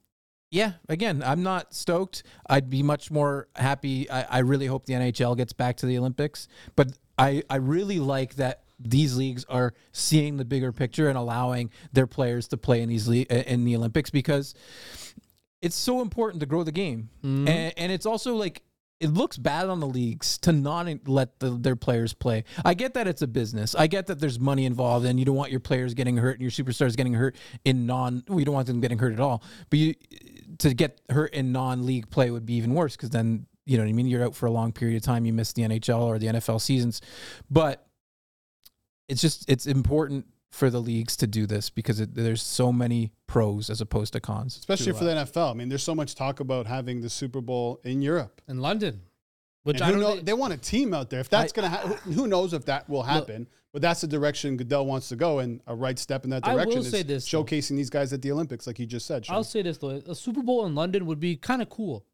yeah, 0.51 0.75
again, 0.89 1.23
I'm 1.25 1.43
not 1.43 1.75
stoked. 1.75 2.23
I'd 2.49 2.71
be 2.71 2.83
much 2.83 3.11
more 3.11 3.49
happy. 3.57 4.09
I, 4.11 4.23
I 4.23 4.39
really 4.39 4.67
hope 4.67 4.87
the 4.87 4.95
NHL 4.95 5.37
gets 5.37 5.53
back 5.53 5.77
to 5.79 5.87
the 5.87 5.99
Olympics, 5.99 6.49
but 6.77 6.93
I, 7.19 7.43
I 7.51 7.57
really 7.57 7.99
like 7.99 8.37
that 8.37 8.63
these 8.79 9.17
leagues 9.17 9.45
are 9.45 9.73
seeing 9.93 10.37
the 10.37 10.45
bigger 10.45 10.73
picture 10.73 11.09
and 11.09 11.17
allowing 11.17 11.71
their 11.93 12.07
players 12.07 12.49
to 12.49 12.57
play 12.57 12.83
in 12.83 12.89
these 12.89 13.09
le- 13.09 13.27
uh, 13.31 13.43
in 13.47 13.65
the 13.65 13.77
Olympics 13.77 14.11
because 14.11 14.55
it's 15.63 15.77
so 15.77 16.01
important 16.03 16.41
to 16.41 16.47
grow 16.47 16.63
the 16.63 16.73
game, 16.73 17.09
mm-hmm. 17.25 17.49
and, 17.49 17.75
and 17.77 17.93
it's 17.93 18.07
also 18.07 18.35
like 18.35 18.63
it 18.99 19.09
looks 19.09 19.37
bad 19.37 19.69
on 19.69 19.81
the 19.81 19.87
leagues 19.87 20.39
to 20.39 20.53
not 20.53 20.89
let 21.07 21.39
the, 21.39 21.51
their 21.51 21.77
players 21.77 22.15
play. 22.15 22.45
I 22.65 22.75
get 22.75 22.95
that 22.95 23.07
it's 23.07 23.21
a 23.21 23.27
business. 23.27 23.75
I 23.75 23.89
get 23.89 24.07
that 24.07 24.21
there's 24.21 24.41
money 24.41 24.65
involved, 24.65 25.05
and 25.05 25.19
you 25.19 25.25
don't 25.25 25.37
want 25.37 25.51
your 25.51 25.61
players 25.61 25.93
getting 25.95 26.17
hurt 26.17 26.41
and 26.41 26.43
your 26.43 26.51
superstars 26.51 26.97
getting 26.97 27.15
hurt 27.15 27.37
in 27.65 27.87
non. 27.87 28.25
We 28.29 28.45
don't 28.45 28.55
want 28.55 28.67
them 28.67 28.81
getting 28.81 28.99
hurt 28.99 29.13
at 29.13 29.21
all. 29.21 29.43
But 29.71 29.79
you 29.79 29.95
to 30.59 30.73
get 30.73 31.01
hurt 31.11 31.35
in 31.35 31.53
non-league 31.53 32.09
play 32.09 32.31
would 32.31 32.47
be 32.47 32.55
even 32.55 32.73
worse 32.73 32.97
because 32.97 33.11
then 33.11 33.47
you 33.67 33.77
know 33.77 33.83
what 33.83 33.91
I 33.91 33.93
mean. 33.93 34.07
You're 34.07 34.25
out 34.25 34.35
for 34.35 34.47
a 34.47 34.51
long 34.51 34.73
period 34.73 34.97
of 34.97 35.03
time. 35.03 35.27
You 35.27 35.33
miss 35.33 35.53
the 35.53 35.63
NHL 35.63 36.01
or 36.01 36.19
the 36.19 36.29
NFL 36.29 36.61
seasons, 36.61 37.03
but 37.51 37.86
it's 39.09 39.21
just 39.21 39.49
it's 39.49 39.67
important 39.67 40.27
for 40.51 40.71
the 40.71 40.81
leagues 40.81 41.17
to 41.17 41.27
do 41.27 41.47
this 41.47 41.69
because 41.71 42.01
it, 42.01 42.15
there's 42.15 42.43
so 42.43 42.73
many 42.73 43.13
pros 43.27 43.69
as 43.69 43.81
opposed 43.81 44.13
to 44.15 44.21
cons. 44.21 44.57
Especially 44.57 44.93
to, 44.93 44.99
for 44.99 45.05
the 45.05 45.11
NFL. 45.11 45.51
I 45.51 45.55
mean, 45.55 45.69
there's 45.69 45.83
so 45.83 45.95
much 45.95 46.15
talk 46.15 46.41
about 46.41 46.67
having 46.67 47.01
the 47.03 47.11
Super 47.11 47.41
Bowl 47.41 47.81
in 47.85 48.01
Europe. 48.01 48.41
In 48.49 48.61
London, 48.61 49.03
which 49.65 49.77
And 49.81 49.85
I 49.85 49.91
don't 49.91 50.01
know, 50.01 50.13
think- 50.15 50.25
they 50.27 50.33
want 50.33 50.53
a 50.55 50.57
team 50.57 50.95
out 50.95 51.11
there. 51.11 51.21
If 51.21 51.29
that's 51.29 51.53
going 51.53 51.71
to 51.71 51.77
happen, 51.77 52.13
who 52.13 52.27
knows 52.27 52.53
if 52.53 52.65
that 52.67 52.89
will 52.89 53.03
happen? 53.03 53.49
but 53.73 53.83
that's 53.83 54.01
the 54.01 54.07
direction 54.07 54.57
Goodell 54.57 54.87
wants 54.87 55.11
to 55.11 55.17
go, 55.17 55.41
and 55.41 55.61
a 55.67 55.75
right 55.75 55.99
step 55.99 56.25
in 56.25 56.31
that 56.31 56.45
direction. 56.45 56.61
I 56.61 56.65
will 56.65 56.73
direction 56.73 56.87
is 56.87 56.91
say 56.91 57.03
this, 57.03 57.31
though. 57.31 57.45
showcasing 57.45 57.77
these 57.77 57.91
guys 57.91 58.11
at 58.15 58.23
the 58.23 58.33
Olympics, 58.33 58.67
like 58.67 58.79
you 58.79 58.87
just 58.87 59.05
said. 59.05 59.27
Sean. 59.27 59.37
I'll 59.37 59.45
say 59.45 59.61
this 59.61 59.77
though: 59.77 59.91
a 59.91 60.15
Super 60.15 60.43
Bowl 60.43 60.65
in 60.65 60.75
London 60.75 61.05
would 61.05 61.21
be 61.21 61.37
kind 61.37 61.61
of 61.61 61.69
cool, 61.69 62.07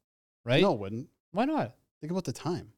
right? 0.43 0.61
No, 0.61 0.73
it 0.73 0.79
wouldn't. 0.79 1.07
why 1.31 1.45
not? 1.45 1.73
Think 2.01 2.11
about 2.11 2.25
the 2.25 2.33
time. 2.33 2.73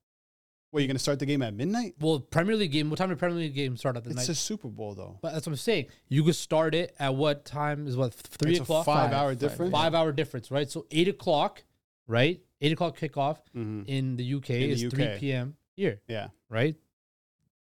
What, 0.76 0.82
you 0.82 0.88
going 0.90 0.98
to 0.98 1.02
start 1.02 1.20
the 1.20 1.26
game 1.26 1.42
at 1.42 1.54
midnight? 1.54 1.96
Well, 2.02 2.20
Premier 2.20 2.54
League 2.58 2.74
game. 2.74 2.90
What 2.90 2.98
time 2.98 3.08
did 3.08 3.18
Premier 3.18 3.38
League 3.38 3.56
game 3.56 3.78
start 3.78 3.96
at 3.96 4.04
the 4.04 4.10
It's 4.10 4.18
night? 4.18 4.30
It's 4.30 4.40
a 4.40 4.44
Super 4.44 4.68
Bowl, 4.68 4.94
though. 4.94 5.18
but 5.22 5.32
that's 5.32 5.48
what 5.48 5.52
I'm 5.54 5.58
saying. 5.58 5.86
You 6.10 6.22
could 6.26 6.36
start 6.36 6.76
it 6.76 6.94
at 7.00 7.16
what 7.16 7.46
time? 7.46 7.88
Is 7.88 7.96
what 7.96 8.14
three 8.14 8.52
It's 8.52 8.60
a 8.60 8.64
o'clock? 8.64 8.86
five, 8.86 9.10
Five, 9.12 9.14
hour 9.14 9.30
five, 9.30 9.40
difference. 9.40 9.72
Five 9.72 9.96
hour 9.96 10.12
difference, 10.12 10.52
right? 10.52 10.70
So 10.70 10.86
eight 10.92 11.08
o'clock, 11.08 11.64
right? 12.08 12.42
Eight 12.60 12.74
o'clock 12.74 12.98
kickoff 13.00 13.38
Mhm. 13.56 13.86
in 13.88 14.18
the 14.18 14.24
UK 14.26 14.50
In 14.64 14.70
the 14.70 14.74
is 14.74 14.84
UK. 14.84 14.92
three 14.92 15.18
p.m. 15.20 15.56
here, 15.78 16.02
Yeah. 16.10 16.28
right? 16.50 16.76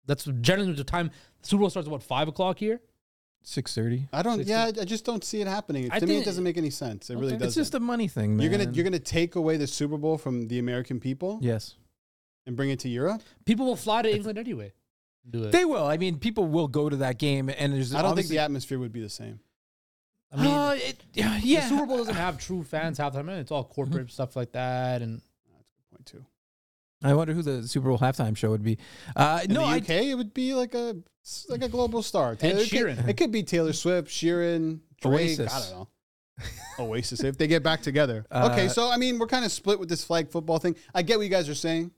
That's 0.06 0.24
generally 0.40 0.74
the 0.74 0.84
time. 0.84 1.10
The 1.42 1.48
Super 1.48 1.62
Bowl 1.62 1.70
starts 1.70 1.88
at 1.88 1.92
what 1.92 2.04
five 2.04 2.28
o'clock 2.28 2.58
here. 2.60 2.80
Six 3.42 3.74
thirty. 3.74 4.06
I 4.12 4.22
don't. 4.22 4.36
Sixty- 4.36 4.50
Yeah, 4.52 4.70
I 4.80 4.84
just 4.84 5.04
don't 5.04 5.24
see 5.24 5.40
it 5.40 5.48
happening. 5.48 5.90
I 5.90 5.98
to 5.98 6.06
me, 6.06 6.18
it 6.18 6.24
doesn't 6.24 6.44
make 6.44 6.58
any 6.58 6.70
sense. 6.70 7.10
It 7.10 7.14
really 7.14 7.32
doesn't. 7.32 7.46
It's 7.48 7.56
just 7.56 7.74
a 7.74 7.80
money 7.80 8.06
thing, 8.06 8.36
man. 8.36 8.44
you're 8.48 8.56
gonna 8.56 8.70
you're 8.72 8.84
gonna 8.84 8.98
take 9.00 9.34
away 9.34 9.56
the 9.56 9.66
Super 9.66 9.96
Bowl 9.96 10.16
from 10.16 10.46
the 10.46 10.58
American 10.60 11.00
people 11.00 11.40
yes. 11.42 11.74
And 12.46 12.56
bring 12.56 12.70
it 12.70 12.80
to 12.80 12.88
Europe. 12.88 13.22
People 13.44 13.66
will 13.66 13.76
fly 13.76 14.02
to 14.02 14.14
England 14.14 14.38
anyway. 14.38 14.72
Do 15.28 15.44
it. 15.44 15.52
They 15.52 15.64
will. 15.64 15.86
I 15.86 15.96
mean, 15.98 16.18
people 16.18 16.46
will 16.46 16.68
go 16.68 16.88
to 16.88 16.96
that 16.96 17.18
game, 17.18 17.50
and 17.50 17.72
there's. 17.72 17.94
I 17.94 17.98
don't 17.98 18.10
think 18.10 18.12
obviously- 18.12 18.36
the 18.36 18.42
atmosphere 18.42 18.78
would 18.78 18.92
be 18.92 19.00
the 19.00 19.08
same. 19.10 19.40
I 20.32 20.36
mean, 20.42 20.46
Uh, 20.54 20.70
it, 20.78 21.02
yeah, 21.12 21.40
the. 21.40 21.60
Super 21.68 21.86
Bowl 21.86 21.96
doesn't 21.98 22.14
have 22.14 22.38
true 22.38 22.62
fans 22.62 22.98
half 22.98 23.12
the 23.12 23.18
time. 23.18 23.28
It's 23.30 23.50
all 23.50 23.64
corporate 23.64 24.10
stuff 24.12 24.36
like 24.36 24.52
that, 24.52 25.02
and 25.02 25.20
That's 25.20 25.68
a 25.68 25.74
good 25.76 25.90
point 25.90 26.06
too. 26.06 26.24
I 27.02 27.14
wonder 27.14 27.32
who 27.32 27.42
the 27.42 27.66
Super 27.66 27.88
Bowl 27.88 27.98
halftime 27.98 28.36
show 28.36 28.50
would 28.50 28.62
be. 28.62 28.78
Uh, 29.16 29.40
In 29.44 29.52
no, 29.54 29.60
the 29.62 29.66
I, 29.66 29.76
UK, 29.78 29.90
it 29.90 30.14
would 30.14 30.32
be 30.34 30.54
like 30.54 30.74
a 30.74 30.96
like 31.48 31.62
a 31.62 31.68
global 31.68 32.02
star. 32.02 32.32
Ed 32.40 32.42
it, 32.58 32.70
could, 32.70 32.78
Sheeran. 32.78 33.08
it 33.08 33.16
could 33.16 33.32
be 33.32 33.42
Taylor 33.42 33.72
Swift, 33.72 34.08
Sheeran, 34.08 34.80
Drake. 35.02 35.38
Oasis. 35.38 35.52
I 35.52 35.60
don't 35.60 35.70
know. 35.78 35.88
Oasis 36.78 37.22
if 37.24 37.36
they 37.36 37.46
get 37.46 37.62
back 37.62 37.82
together. 37.82 38.24
okay, 38.32 38.66
Uh, 38.66 38.68
so 38.68 38.90
I 38.90 38.96
mean, 38.96 39.18
we're 39.18 39.26
kind 39.26 39.44
of 39.44 39.52
split 39.52 39.78
with 39.80 39.88
this 39.88 40.04
flag 40.04 40.30
football 40.30 40.58
thing. 40.58 40.76
I 40.94 41.02
get 41.02 41.18
what 41.18 41.24
you 41.24 41.28
guys 41.30 41.48
are 41.48 41.54
saying. 41.54 41.90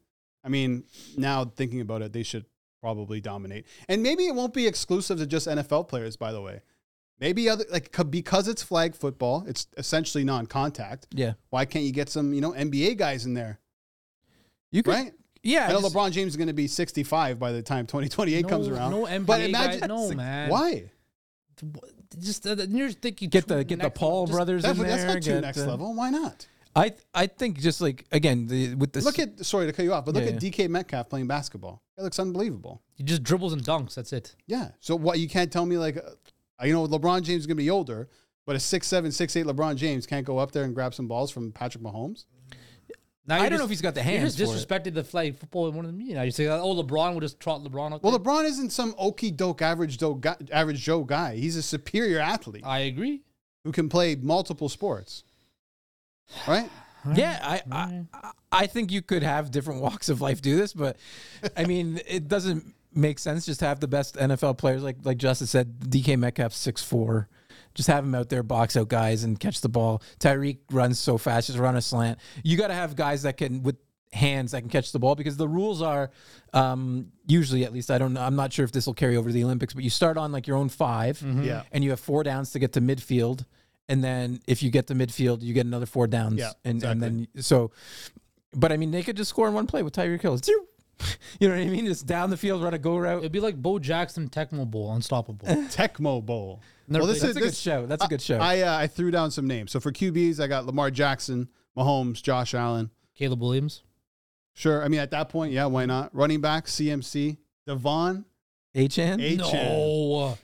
I 0.44 0.48
mean, 0.48 0.84
now 1.16 1.44
thinking 1.44 1.80
about 1.80 2.02
it, 2.02 2.12
they 2.12 2.22
should 2.22 2.44
probably 2.80 3.20
dominate, 3.20 3.66
and 3.88 4.02
maybe 4.02 4.26
it 4.26 4.34
won't 4.34 4.52
be 4.54 4.66
exclusive 4.66 5.18
to 5.18 5.26
just 5.26 5.46
NFL 5.46 5.88
players. 5.88 6.16
By 6.16 6.32
the 6.32 6.40
way, 6.40 6.62
maybe 7.20 7.48
other 7.48 7.64
like 7.70 7.96
because 8.10 8.48
it's 8.48 8.62
flag 8.62 8.94
football, 8.96 9.44
it's 9.46 9.66
essentially 9.76 10.24
non-contact. 10.24 11.06
yeah, 11.12 11.34
Why 11.50 11.64
can't 11.64 11.84
you 11.84 11.92
get 11.92 12.08
some 12.08 12.32
you 12.34 12.40
know 12.40 12.52
NBA 12.52 12.96
guys 12.96 13.24
in 13.24 13.34
there, 13.34 13.60
you 14.72 14.82
could. 14.82 14.94
right? 14.94 15.12
Yeah, 15.44 15.66
I 15.68 15.72
know 15.72 15.80
just- 15.80 15.94
LeBron 15.94 16.10
James 16.12 16.32
is 16.32 16.36
going 16.36 16.46
to 16.48 16.52
be 16.54 16.66
65 16.68 17.38
by 17.38 17.50
the 17.52 17.62
time 17.62 17.86
2028 17.86 18.48
comes 18.48 18.68
around. 18.68 18.90
no 18.92 19.06
NBA 19.06 19.26
but 19.26 19.38
guy- 19.38 19.44
imagine 19.44 19.88
no, 19.88 20.10
man. 20.12 20.50
Why? 20.50 20.90
just 22.18 22.46
uh, 22.46 22.56
you're 22.68 22.90
thinking 22.90 23.28
get 23.28 23.46
the 23.46 23.62
get 23.64 23.80
the 23.80 23.90
Paul 23.90 24.26
just- 24.26 24.36
brothers 24.36 24.62
That's, 24.62 24.78
in 24.78 24.86
that's 24.86 25.02
there. 25.04 25.14
not 25.14 25.22
too 25.22 25.30
get, 25.32 25.40
next 25.42 25.58
uh, 25.58 25.66
level. 25.66 25.94
Why 25.94 26.10
not? 26.10 26.46
I 26.74 26.92
I 27.14 27.26
think 27.26 27.60
just 27.60 27.80
like 27.80 28.06
again 28.12 28.46
the, 28.46 28.74
with 28.74 28.92
this. 28.92 29.04
Look 29.04 29.18
at 29.18 29.44
sorry 29.44 29.66
to 29.66 29.72
cut 29.72 29.84
you 29.84 29.92
off, 29.92 30.04
but 30.06 30.14
look 30.14 30.24
Yeah, 30.24 30.30
at 30.30 30.40
DK 30.40 30.68
Metcalf 30.68 31.08
playing 31.08 31.26
basketball. 31.26 31.82
That 31.96 32.02
looks 32.04 32.18
unbelievable. 32.18 32.82
He 32.94 33.04
just 33.04 33.22
dribbles 33.22 33.52
and 33.52 33.62
dunks. 33.62 33.94
That's 33.94 34.12
it. 34.12 34.34
Yeah. 34.46 34.70
So 34.80 34.96
what 34.96 35.18
you 35.18 35.28
can't 35.28 35.52
tell 35.52 35.66
me 35.66 35.76
like, 35.76 35.96
uh, 35.98 36.64
you 36.64 36.72
know, 36.72 36.86
LeBron 36.86 37.22
James 37.22 37.40
is 37.42 37.46
going 37.46 37.56
to 37.56 37.62
be 37.62 37.68
older, 37.70 38.08
but 38.46 38.56
a 38.56 38.60
six 38.60 38.86
seven 38.86 39.12
six 39.12 39.36
eight 39.36 39.44
LeBron 39.46 39.76
James 39.76 40.06
can't 40.06 40.24
go 40.26 40.38
up 40.38 40.52
there 40.52 40.64
and 40.64 40.74
grab 40.74 40.94
some 40.94 41.06
balls 41.08 41.30
from 41.30 41.52
Patrick 41.52 41.84
Mahomes. 41.84 42.24
Now 43.24 43.36
I 43.36 43.40
you're 43.42 43.50
don't 43.50 43.58
know 43.60 43.64
if 43.66 43.70
he's 43.70 43.80
got 43.82 43.94
the 43.94 44.00
You 44.00 44.18
hands 44.18 44.34
just 44.34 44.52
for 44.52 44.58
it. 44.58 44.82
disrespected 44.82 44.94
the 44.94 45.04
flag 45.04 45.36
football 45.38 45.70
more 45.70 45.84
than 45.84 45.96
me. 45.96 46.12
Now 46.12 46.22
you 46.22 46.32
say, 46.32 46.48
"Oh, 46.48 46.74
LeBron 46.74 47.12
will 47.14 47.20
just 47.20 47.38
trot 47.38 47.62
LeBron 47.62 47.92
out." 47.92 48.02
Well, 48.02 48.18
there. 48.18 48.20
LeBron 48.20 48.44
isn't 48.46 48.70
some 48.70 48.94
okey 48.98 49.30
doke 49.30 49.62
average 49.62 49.96
Joe 49.98 50.14
guy, 50.14 50.36
average 50.50 50.80
Joe 50.82 51.04
guy. 51.04 51.36
He's 51.36 51.54
a 51.56 51.62
superior 51.62 52.18
athlete 52.18 52.64
I 52.66 52.80
agree. 52.80 53.22
who 53.62 53.70
can 53.70 53.88
play 53.88 54.16
multiple 54.16 54.68
sports. 54.68 55.22
Right? 56.46 56.70
Yeah, 57.14 57.38
I, 57.42 57.62
I 57.72 58.30
I 58.52 58.66
think 58.66 58.92
you 58.92 59.02
could 59.02 59.22
have 59.24 59.50
different 59.50 59.80
walks 59.86 60.08
of 60.08 60.20
life 60.20 60.40
do 60.40 60.56
this, 60.56 60.72
but 60.72 60.96
I 61.56 61.64
mean, 61.64 62.00
it 62.06 62.28
doesn't 62.28 62.74
make 62.94 63.18
sense 63.18 63.46
just 63.46 63.60
to 63.60 63.66
have 63.66 63.80
the 63.80 63.88
best 63.88 64.16
NFL 64.16 64.56
players 64.58 64.82
like 64.82 64.96
like 65.02 65.18
Justice 65.18 65.50
said. 65.50 65.80
DK 65.80 66.16
Metcalf 66.18 66.52
six 66.52 66.82
four, 66.82 67.28
just 67.74 67.88
have 67.88 68.04
him 68.04 68.14
out 68.14 68.28
there 68.28 68.44
box 68.44 68.76
out 68.76 68.88
guys 68.88 69.24
and 69.24 69.40
catch 69.40 69.60
the 69.62 69.68
ball. 69.68 70.00
Tyreek 70.20 70.58
runs 70.70 71.00
so 71.00 71.18
fast, 71.18 71.48
just 71.48 71.58
run 71.58 71.74
a 71.76 71.82
slant. 71.82 72.18
You 72.44 72.56
got 72.56 72.68
to 72.68 72.74
have 72.74 72.94
guys 72.94 73.22
that 73.22 73.36
can 73.36 73.62
with 73.64 73.76
hands 74.12 74.52
that 74.52 74.60
can 74.60 74.68
catch 74.70 74.92
the 74.92 74.98
ball 75.00 75.14
because 75.16 75.36
the 75.38 75.48
rules 75.48 75.80
are 75.82 76.10
um, 76.52 77.10
usually 77.26 77.64
at 77.64 77.72
least 77.72 77.90
I 77.90 77.96
don't 77.98 78.12
know 78.12 78.20
I'm 78.20 78.36
not 78.36 78.52
sure 78.52 78.64
if 78.64 78.70
this 78.70 78.86
will 78.86 78.94
carry 78.94 79.16
over 79.16 79.28
to 79.30 79.32
the 79.32 79.42
Olympics, 79.42 79.74
but 79.74 79.82
you 79.82 79.90
start 79.90 80.16
on 80.18 80.30
like 80.32 80.46
your 80.46 80.56
own 80.58 80.68
5 80.68 81.22
Yeah. 81.42 81.62
and 81.72 81.82
you 81.82 81.90
have 81.90 81.98
four 82.00 82.22
downs 82.22 82.50
to 82.52 82.58
get 82.58 82.74
to 82.74 82.80
midfield. 82.80 83.44
And 83.88 84.02
then 84.02 84.40
if 84.46 84.62
you 84.62 84.70
get 84.70 84.86
the 84.86 84.94
midfield, 84.94 85.42
you 85.42 85.52
get 85.54 85.66
another 85.66 85.86
four 85.86 86.06
downs. 86.06 86.38
Yeah, 86.38 86.52
and, 86.64 86.82
and 86.82 87.02
then 87.02 87.28
so, 87.40 87.72
but 88.54 88.72
I 88.72 88.76
mean, 88.76 88.90
they 88.90 89.02
could 89.02 89.16
just 89.16 89.30
score 89.30 89.48
in 89.48 89.54
one 89.54 89.66
play 89.66 89.82
with 89.82 89.92
Tyreek 89.94 90.22
Hill. 90.22 90.38
Zoom. 90.38 90.66
You 91.40 91.48
know 91.48 91.56
what 91.56 91.62
I 91.62 91.68
mean? 91.68 91.86
Just 91.86 92.06
down 92.06 92.30
the 92.30 92.36
field, 92.36 92.62
run 92.62 92.74
a 92.74 92.78
go 92.78 92.96
route. 92.96 93.18
It'd 93.18 93.32
be 93.32 93.40
like 93.40 93.56
Bo 93.56 93.80
Jackson 93.80 94.28
Tecmo 94.28 94.70
Bowl, 94.70 94.92
unstoppable. 94.94 95.46
Tecmo 95.48 96.24
Bowl. 96.24 96.60
Never 96.86 97.06
this 97.06 97.18
played 97.18 97.30
is 97.30 97.34
That's 97.34 97.44
a 97.44 97.48
good 97.48 97.56
show. 97.56 97.86
That's 97.86 98.04
a 98.04 98.08
good 98.08 98.22
show. 98.22 98.38
I 98.38 98.60
uh, 98.60 98.76
I 98.78 98.86
threw 98.86 99.10
down 99.10 99.32
some 99.32 99.48
names. 99.48 99.72
So 99.72 99.80
for 99.80 99.90
QBs, 99.90 100.38
I 100.38 100.46
got 100.46 100.64
Lamar 100.64 100.92
Jackson, 100.92 101.48
Mahomes, 101.76 102.22
Josh 102.22 102.54
Allen. 102.54 102.90
Caleb 103.16 103.40
Williams. 103.40 103.82
Sure. 104.54 104.84
I 104.84 104.88
mean, 104.88 105.00
at 105.00 105.10
that 105.10 105.28
point, 105.28 105.52
yeah, 105.52 105.66
why 105.66 105.86
not? 105.86 106.14
Running 106.14 106.40
back, 106.40 106.66
CMC, 106.66 107.38
Devon, 107.66 108.24
Achane. 108.76 109.20
H- 109.20 109.38
No. 109.38 110.38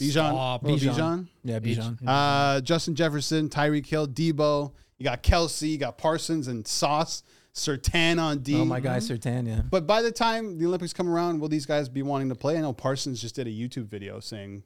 Bijan, 0.00 0.10
Stop. 0.10 0.64
oh, 0.64 0.68
Bijan. 0.68 0.94
Bijan. 0.94 1.26
Yeah, 1.44 1.58
Bijan. 1.60 1.98
Uh, 2.06 2.60
Justin 2.60 2.94
Jefferson, 2.94 3.48
Tyreek 3.48 3.86
Hill, 3.86 4.08
Deebo. 4.08 4.72
You 4.98 5.04
got 5.04 5.22
Kelce, 5.22 5.68
you 5.70 5.78
got 5.78 5.98
Parsons 5.98 6.48
and 6.48 6.66
Sauce, 6.66 7.22
Surtain 7.54 8.20
on 8.20 8.38
D. 8.40 8.56
Oh 8.56 8.64
my 8.64 8.80
guy, 8.80 8.98
Surtain. 8.98 9.46
Yeah. 9.46 9.62
But 9.68 9.86
by 9.86 10.02
the 10.02 10.10
time 10.12 10.58
the 10.58 10.66
Olympics 10.66 10.92
come 10.92 11.08
around, 11.08 11.40
will 11.40 11.48
these 11.48 11.66
guys 11.66 11.88
be 11.88 12.02
wanting 12.02 12.28
to 12.28 12.34
play? 12.34 12.56
I 12.56 12.60
know 12.60 12.72
Parsons 12.72 13.20
just 13.20 13.34
did 13.34 13.46
a 13.46 13.50
YouTube 13.50 13.86
video 13.86 14.20
saying 14.20 14.62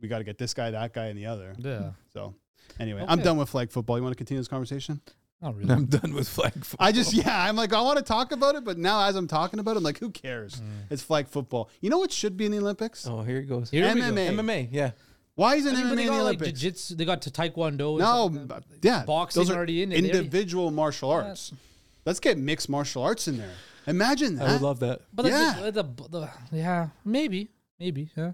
we 0.00 0.08
got 0.08 0.18
to 0.18 0.24
get 0.24 0.38
this 0.38 0.54
guy, 0.54 0.70
that 0.70 0.92
guy, 0.92 1.06
and 1.06 1.18
the 1.18 1.26
other. 1.26 1.54
Yeah. 1.58 1.90
So 2.12 2.34
anyway, 2.78 3.04
I'm 3.06 3.20
done 3.20 3.36
with 3.36 3.48
flag 3.48 3.70
football. 3.70 3.96
You 3.96 4.02
want 4.02 4.12
to 4.12 4.18
continue 4.18 4.40
this 4.40 4.48
conversation? 4.48 5.00
Not 5.42 5.56
really. 5.56 5.70
I'm 5.72 5.84
done 5.86 6.14
with 6.14 6.28
flag 6.28 6.52
football. 6.64 6.86
I 6.86 6.92
just 6.92 7.12
yeah, 7.12 7.44
I'm 7.48 7.56
like 7.56 7.72
I 7.72 7.80
want 7.82 7.98
to 7.98 8.04
talk 8.04 8.32
about 8.32 8.54
it, 8.54 8.64
but 8.64 8.78
now 8.78 9.04
as 9.06 9.14
I'm 9.16 9.26
talking 9.28 9.60
about 9.60 9.72
it, 9.72 9.78
I'm 9.78 9.82
like, 9.84 9.98
who 9.98 10.10
cares? 10.10 10.56
Mm. 10.56 10.68
It's 10.90 11.02
flag 11.02 11.28
football. 11.28 11.68
You 11.80 11.90
know 11.90 11.98
what 11.98 12.12
should 12.12 12.36
be 12.36 12.46
in 12.46 12.52
the 12.52 12.58
Olympics? 12.58 13.06
Oh, 13.06 13.22
here 13.22 13.38
it 13.38 13.44
goes. 13.46 13.70
Here 13.70 13.92
we 13.92 14.00
go. 14.00 14.06
MMA. 14.06 14.30
MMA. 14.36 14.68
Yeah. 14.70 14.92
Why 15.36 15.56
isn't 15.56 15.74
I 15.74 15.82
mean, 15.82 15.92
MMA 15.92 15.96
they 15.96 16.02
in 16.02 16.06
the 16.06 16.12
got 16.12 16.12
like 16.12 16.20
Olympics? 16.36 16.60
jiu-jitsu. 16.60 16.94
They 16.94 17.04
got 17.04 17.22
to 17.22 17.30
taekwondo. 17.30 17.66
and 17.90 17.98
no, 17.98 18.30
stuff 18.30 18.32
like 18.34 18.48
that. 18.48 18.68
b- 18.80 18.88
yeah, 18.88 19.04
Boxing 19.04 19.40
those 19.40 19.50
are 19.50 19.56
already 19.56 19.82
in 19.82 19.90
it. 19.92 19.96
They 19.96 20.00
already- 20.02 20.18
individual 20.18 20.70
martial 20.70 21.10
arts. 21.10 21.52
Let's 22.06 22.20
get 22.20 22.38
mixed 22.38 22.68
martial 22.68 23.02
arts 23.02 23.26
in 23.28 23.38
there. 23.38 23.50
Imagine 23.86 24.36
that. 24.36 24.48
I 24.48 24.52
would 24.52 24.62
love 24.62 24.80
that. 24.80 25.00
But 25.12 25.24
like 25.26 25.32
Yeah. 25.32 25.70
the, 25.70 25.82
the, 25.82 26.08
the, 26.08 26.30
yeah, 26.52 26.88
maybe, 27.04 27.48
maybe, 27.80 28.10
yeah. 28.16 28.32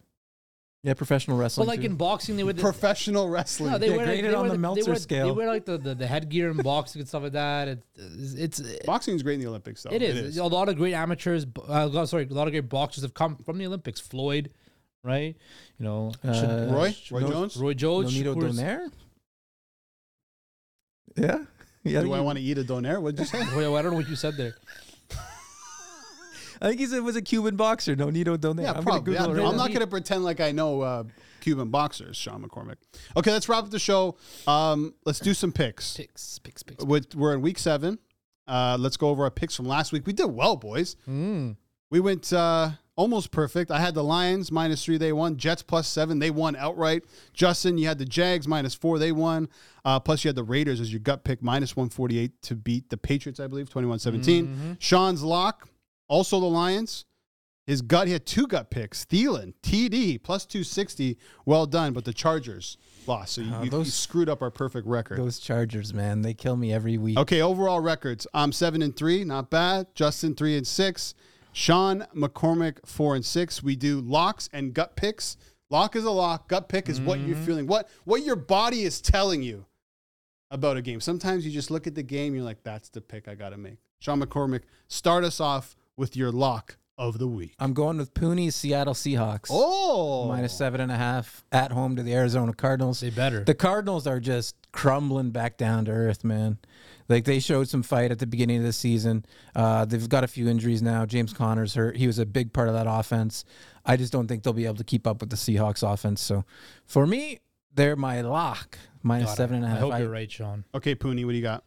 Yeah, 0.82 0.94
professional 0.94 1.36
wrestling. 1.36 1.66
But 1.66 1.72
like 1.72 1.80
too. 1.80 1.86
in 1.86 1.96
boxing, 1.96 2.36
they 2.36 2.42
would 2.44 2.56
Professional 2.58 3.28
wrestling. 3.28 3.72
no, 3.72 3.76
they 3.78 3.90
Yeah, 3.90 3.96
wear 3.98 4.06
like, 4.06 4.14
graded 4.14 4.30
they 4.30 4.34
on 4.34 4.40
wear 4.40 4.48
the 4.50 4.54
they 4.56 4.60
Meltzer 4.60 4.90
wear- 4.92 5.24
They 5.24 5.30
wear 5.30 5.48
like 5.48 5.64
the, 5.66 5.76
the, 5.76 5.94
the 5.94 6.06
headgear 6.06 6.50
in 6.50 6.56
boxing 6.56 7.00
and 7.00 7.08
stuff 7.08 7.22
like 7.24 7.32
that. 7.32 7.68
It's 7.96 8.32
it's 8.34 8.62
Boxing 8.86 9.14
is 9.14 9.22
great 9.22 9.34
in 9.34 9.40
the 9.40 9.46
Olympics, 9.48 9.82
though. 9.82 9.90
it 9.90 10.00
is. 10.00 10.38
A 10.38 10.44
lot 10.44 10.70
of 10.70 10.76
great 10.76 10.94
amateurs. 10.94 11.44
Uh, 11.68 12.06
sorry, 12.06 12.26
a 12.30 12.32
lot 12.32 12.48
of 12.48 12.52
great 12.52 12.68
boxers 12.70 13.02
have 13.02 13.12
come 13.12 13.36
from 13.44 13.58
the 13.58 13.66
Olympics. 13.66 14.00
Floyd, 14.00 14.50
right? 15.04 15.36
You 15.78 15.84
know, 15.84 16.12
Uh, 16.24 16.68
Roy, 16.70 16.96
Roy 17.10 17.20
no- 17.20 17.30
Jones. 17.30 17.56
Roy 17.58 17.74
Jones. 17.74 18.14
Nonito 18.14 18.34
Donaire. 18.34 18.90
Yeah. 21.16 21.44
Yeah. 21.82 22.02
Do 22.02 22.12
I 22.12 22.20
want 22.20 22.36
to 22.36 22.44
eat 22.44 22.58
a 22.58 22.62
donair? 22.62 23.00
What'd 23.00 23.18
you 23.18 23.24
say? 23.24 23.38
Wait, 23.56 23.64
I 23.66 23.80
don't 23.80 23.92
know 23.92 23.96
what 23.96 24.06
you 24.10 24.14
said 24.14 24.36
there. 24.36 24.54
I 26.60 26.68
think 26.68 26.80
he 26.80 26.86
said 26.86 26.98
it 26.98 27.04
was 27.04 27.16
a 27.16 27.22
Cuban 27.22 27.56
boxer. 27.56 27.96
Nonito 27.96 28.36
Donaire. 28.36 28.62
Yeah, 28.62 28.72
I'm 28.72 28.82
probably. 28.82 29.14
Gonna 29.14 29.28
Yeah, 29.28 29.32
Google 29.32 29.34
no, 29.34 29.40
it 29.40 29.42
right 29.44 29.50
I'm 29.50 29.56
now. 29.56 29.62
not 29.64 29.68
going 29.68 29.80
to 29.80 29.86
pretend 29.86 30.24
like 30.24 30.40
I 30.40 30.52
know 30.52 30.80
uh, 30.82 31.04
Cuban 31.40 31.70
boxers, 31.70 32.16
Sean 32.16 32.42
McCormick. 32.42 32.76
Okay, 33.16 33.32
let's 33.32 33.48
wrap 33.48 33.64
up 33.64 33.70
the 33.70 33.78
show. 33.78 34.16
Um, 34.46 34.94
let's 35.06 35.20
do 35.20 35.32
some 35.34 35.52
picks. 35.52 35.96
Picks, 35.96 36.38
picks, 36.38 36.62
picks. 36.62 36.84
With, 36.84 37.14
we're 37.14 37.32
in 37.34 37.40
week 37.40 37.58
seven. 37.58 37.98
Uh, 38.46 38.76
let's 38.78 38.96
go 38.96 39.08
over 39.08 39.24
our 39.24 39.30
picks 39.30 39.54
from 39.56 39.66
last 39.66 39.92
week. 39.92 40.06
We 40.06 40.12
did 40.12 40.26
well, 40.26 40.56
boys. 40.56 40.96
Mm. 41.08 41.56
We 41.88 41.98
went 42.00 42.32
uh, 42.32 42.70
almost 42.94 43.30
perfect. 43.30 43.70
I 43.70 43.80
had 43.80 43.94
the 43.94 44.04
Lions 44.04 44.52
minus 44.52 44.84
three, 44.84 44.96
they 44.98 45.12
won. 45.12 45.36
Jets 45.38 45.62
plus 45.62 45.88
seven, 45.88 46.18
they 46.18 46.30
won 46.30 46.54
outright. 46.56 47.02
Justin, 47.32 47.78
you 47.78 47.86
had 47.88 47.98
the 47.98 48.04
Jags 48.04 48.46
minus 48.46 48.74
four, 48.74 48.98
they 48.98 49.12
won. 49.12 49.48
Uh, 49.84 49.98
plus, 49.98 50.22
you 50.24 50.28
had 50.28 50.36
the 50.36 50.44
Raiders 50.44 50.80
as 50.80 50.92
your 50.92 51.00
gut 51.00 51.24
pick 51.24 51.42
minus 51.42 51.74
148 51.74 52.42
to 52.42 52.54
beat 52.54 52.90
the 52.90 52.96
Patriots, 52.98 53.40
I 53.40 53.46
believe, 53.46 53.70
21 53.70 53.98
17. 53.98 54.76
Sean's 54.78 55.22
lock, 55.22 55.68
also 56.10 56.40
the 56.40 56.46
Lions. 56.46 57.06
His 57.66 57.82
gut, 57.82 58.08
he 58.08 58.12
had 58.12 58.26
two 58.26 58.48
gut 58.48 58.68
picks. 58.68 59.04
Thielen, 59.04 59.54
TD, 59.62 60.20
plus 60.20 60.44
260. 60.44 61.16
Well 61.46 61.66
done, 61.66 61.92
but 61.92 62.04
the 62.04 62.12
Chargers 62.12 62.76
lost. 63.06 63.34
So 63.34 63.42
you, 63.42 63.54
Oh, 63.54 63.62
you- 63.62 63.78
you 63.78 63.84
screwed 63.84 64.28
up 64.28 64.42
our 64.42 64.50
perfect 64.50 64.88
record. 64.88 65.18
Those 65.18 65.38
Chargers, 65.38 65.94
man, 65.94 66.22
they 66.22 66.34
kill 66.34 66.56
me 66.56 66.72
every 66.72 66.98
week. 66.98 67.16
Okay, 67.16 67.40
overall 67.40 67.80
records. 67.80 68.26
I'm 68.34 68.50
seven 68.50 68.82
and 68.82 68.96
three, 68.96 69.22
not 69.24 69.50
bad. 69.50 69.86
Justin 69.94 70.34
three 70.34 70.56
and 70.56 70.66
six. 70.66 71.14
Sean 71.52 72.06
McCormick 72.14 72.78
four 72.84 73.14
and 73.14 73.24
six. 73.24 73.62
We 73.62 73.76
do 73.76 74.00
locks 74.00 74.48
and 74.52 74.74
gut 74.74 74.96
picks. 74.96 75.36
Lock 75.68 75.94
is 75.94 76.04
a 76.04 76.10
lock. 76.10 76.48
Gut 76.48 76.68
pick 76.68 76.88
is 76.88 77.00
what 77.00 77.20
you're 77.20 77.36
mm-hmm. 77.36 77.44
feeling. 77.44 77.66
What 77.68 77.88
what 78.04 78.24
your 78.24 78.36
body 78.36 78.82
is 78.82 79.00
telling 79.00 79.42
you 79.42 79.66
about 80.50 80.76
a 80.76 80.82
game. 80.82 81.00
Sometimes 81.00 81.46
you 81.46 81.52
just 81.52 81.70
look 81.70 81.86
at 81.86 81.94
the 81.94 82.02
game, 82.02 82.34
you're 82.34 82.44
like, 82.44 82.64
that's 82.64 82.88
the 82.88 83.00
pick 83.00 83.28
I 83.28 83.36
gotta 83.36 83.56
make. 83.56 83.78
Sean 84.00 84.20
McCormick, 84.20 84.62
start 84.88 85.22
us 85.22 85.40
off 85.40 85.76
with 85.96 86.16
your 86.16 86.30
lock 86.32 86.76
of 86.98 87.18
the 87.18 87.26
week. 87.28 87.54
I'm 87.58 87.72
going 87.72 87.96
with 87.96 88.12
Pooney's 88.12 88.54
Seattle 88.54 88.92
Seahawks. 88.92 89.46
Oh, 89.50 90.28
Minus 90.28 90.52
seven 90.56 90.80
and 90.82 90.92
a 90.92 90.96
half 90.96 91.44
at 91.50 91.72
home 91.72 91.96
to 91.96 92.02
the 92.02 92.14
Arizona 92.14 92.52
Cardinals. 92.52 93.00
They 93.00 93.08
better. 93.10 93.42
The 93.42 93.54
Cardinals 93.54 94.06
are 94.06 94.20
just 94.20 94.54
crumbling 94.72 95.30
back 95.30 95.56
down 95.56 95.86
to 95.86 95.92
earth, 95.92 96.24
man. 96.24 96.58
Like 97.08 97.24
they 97.24 97.40
showed 97.40 97.68
some 97.68 97.82
fight 97.82 98.10
at 98.12 98.18
the 98.18 98.26
beginning 98.26 98.58
of 98.58 98.64
the 98.64 98.72
season. 98.72 99.24
Uh, 99.56 99.84
they've 99.86 100.08
got 100.08 100.24
a 100.24 100.28
few 100.28 100.46
injuries 100.48 100.82
now. 100.82 101.06
James 101.06 101.32
Conner's 101.32 101.74
hurt. 101.74 101.96
He 101.96 102.06
was 102.06 102.18
a 102.18 102.26
big 102.26 102.52
part 102.52 102.68
of 102.68 102.74
that 102.74 102.86
offense. 102.86 103.44
I 103.84 103.96
just 103.96 104.12
don't 104.12 104.28
think 104.28 104.42
they'll 104.42 104.52
be 104.52 104.66
able 104.66 104.76
to 104.76 104.84
keep 104.84 105.06
up 105.06 105.20
with 105.20 105.30
the 105.30 105.36
Seahawks 105.36 105.82
offense. 105.82 106.20
So 106.20 106.44
for 106.84 107.06
me, 107.06 107.40
they're 107.74 107.96
my 107.96 108.20
lock. 108.20 108.78
Seven 109.26 109.56
and 109.56 109.64
a 109.64 109.68
half. 109.68 109.76
I 109.78 109.80
hope 109.80 109.92
I- 109.94 109.98
you're 110.00 110.10
right, 110.10 110.30
Sean. 110.30 110.64
Okay, 110.74 110.94
Pooney, 110.94 111.24
what 111.24 111.32
do 111.32 111.36
you 111.38 111.42
got? 111.42 111.64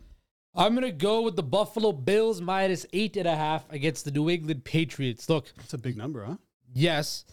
I'm 0.55 0.73
gonna 0.75 0.91
go 0.91 1.21
with 1.21 1.35
the 1.35 1.43
Buffalo 1.43 1.91
Bills 1.91 2.41
minus 2.41 2.85
eight 2.93 3.17
and 3.17 3.27
a 3.27 3.35
half 3.35 3.65
against 3.71 4.05
the 4.05 4.11
New 4.11 4.29
England 4.29 4.63
Patriots. 4.63 5.27
Look, 5.29 5.51
That's 5.57 5.73
a 5.73 5.77
big 5.77 5.97
number, 5.97 6.23
huh? 6.23 6.35
yes, 6.73 7.25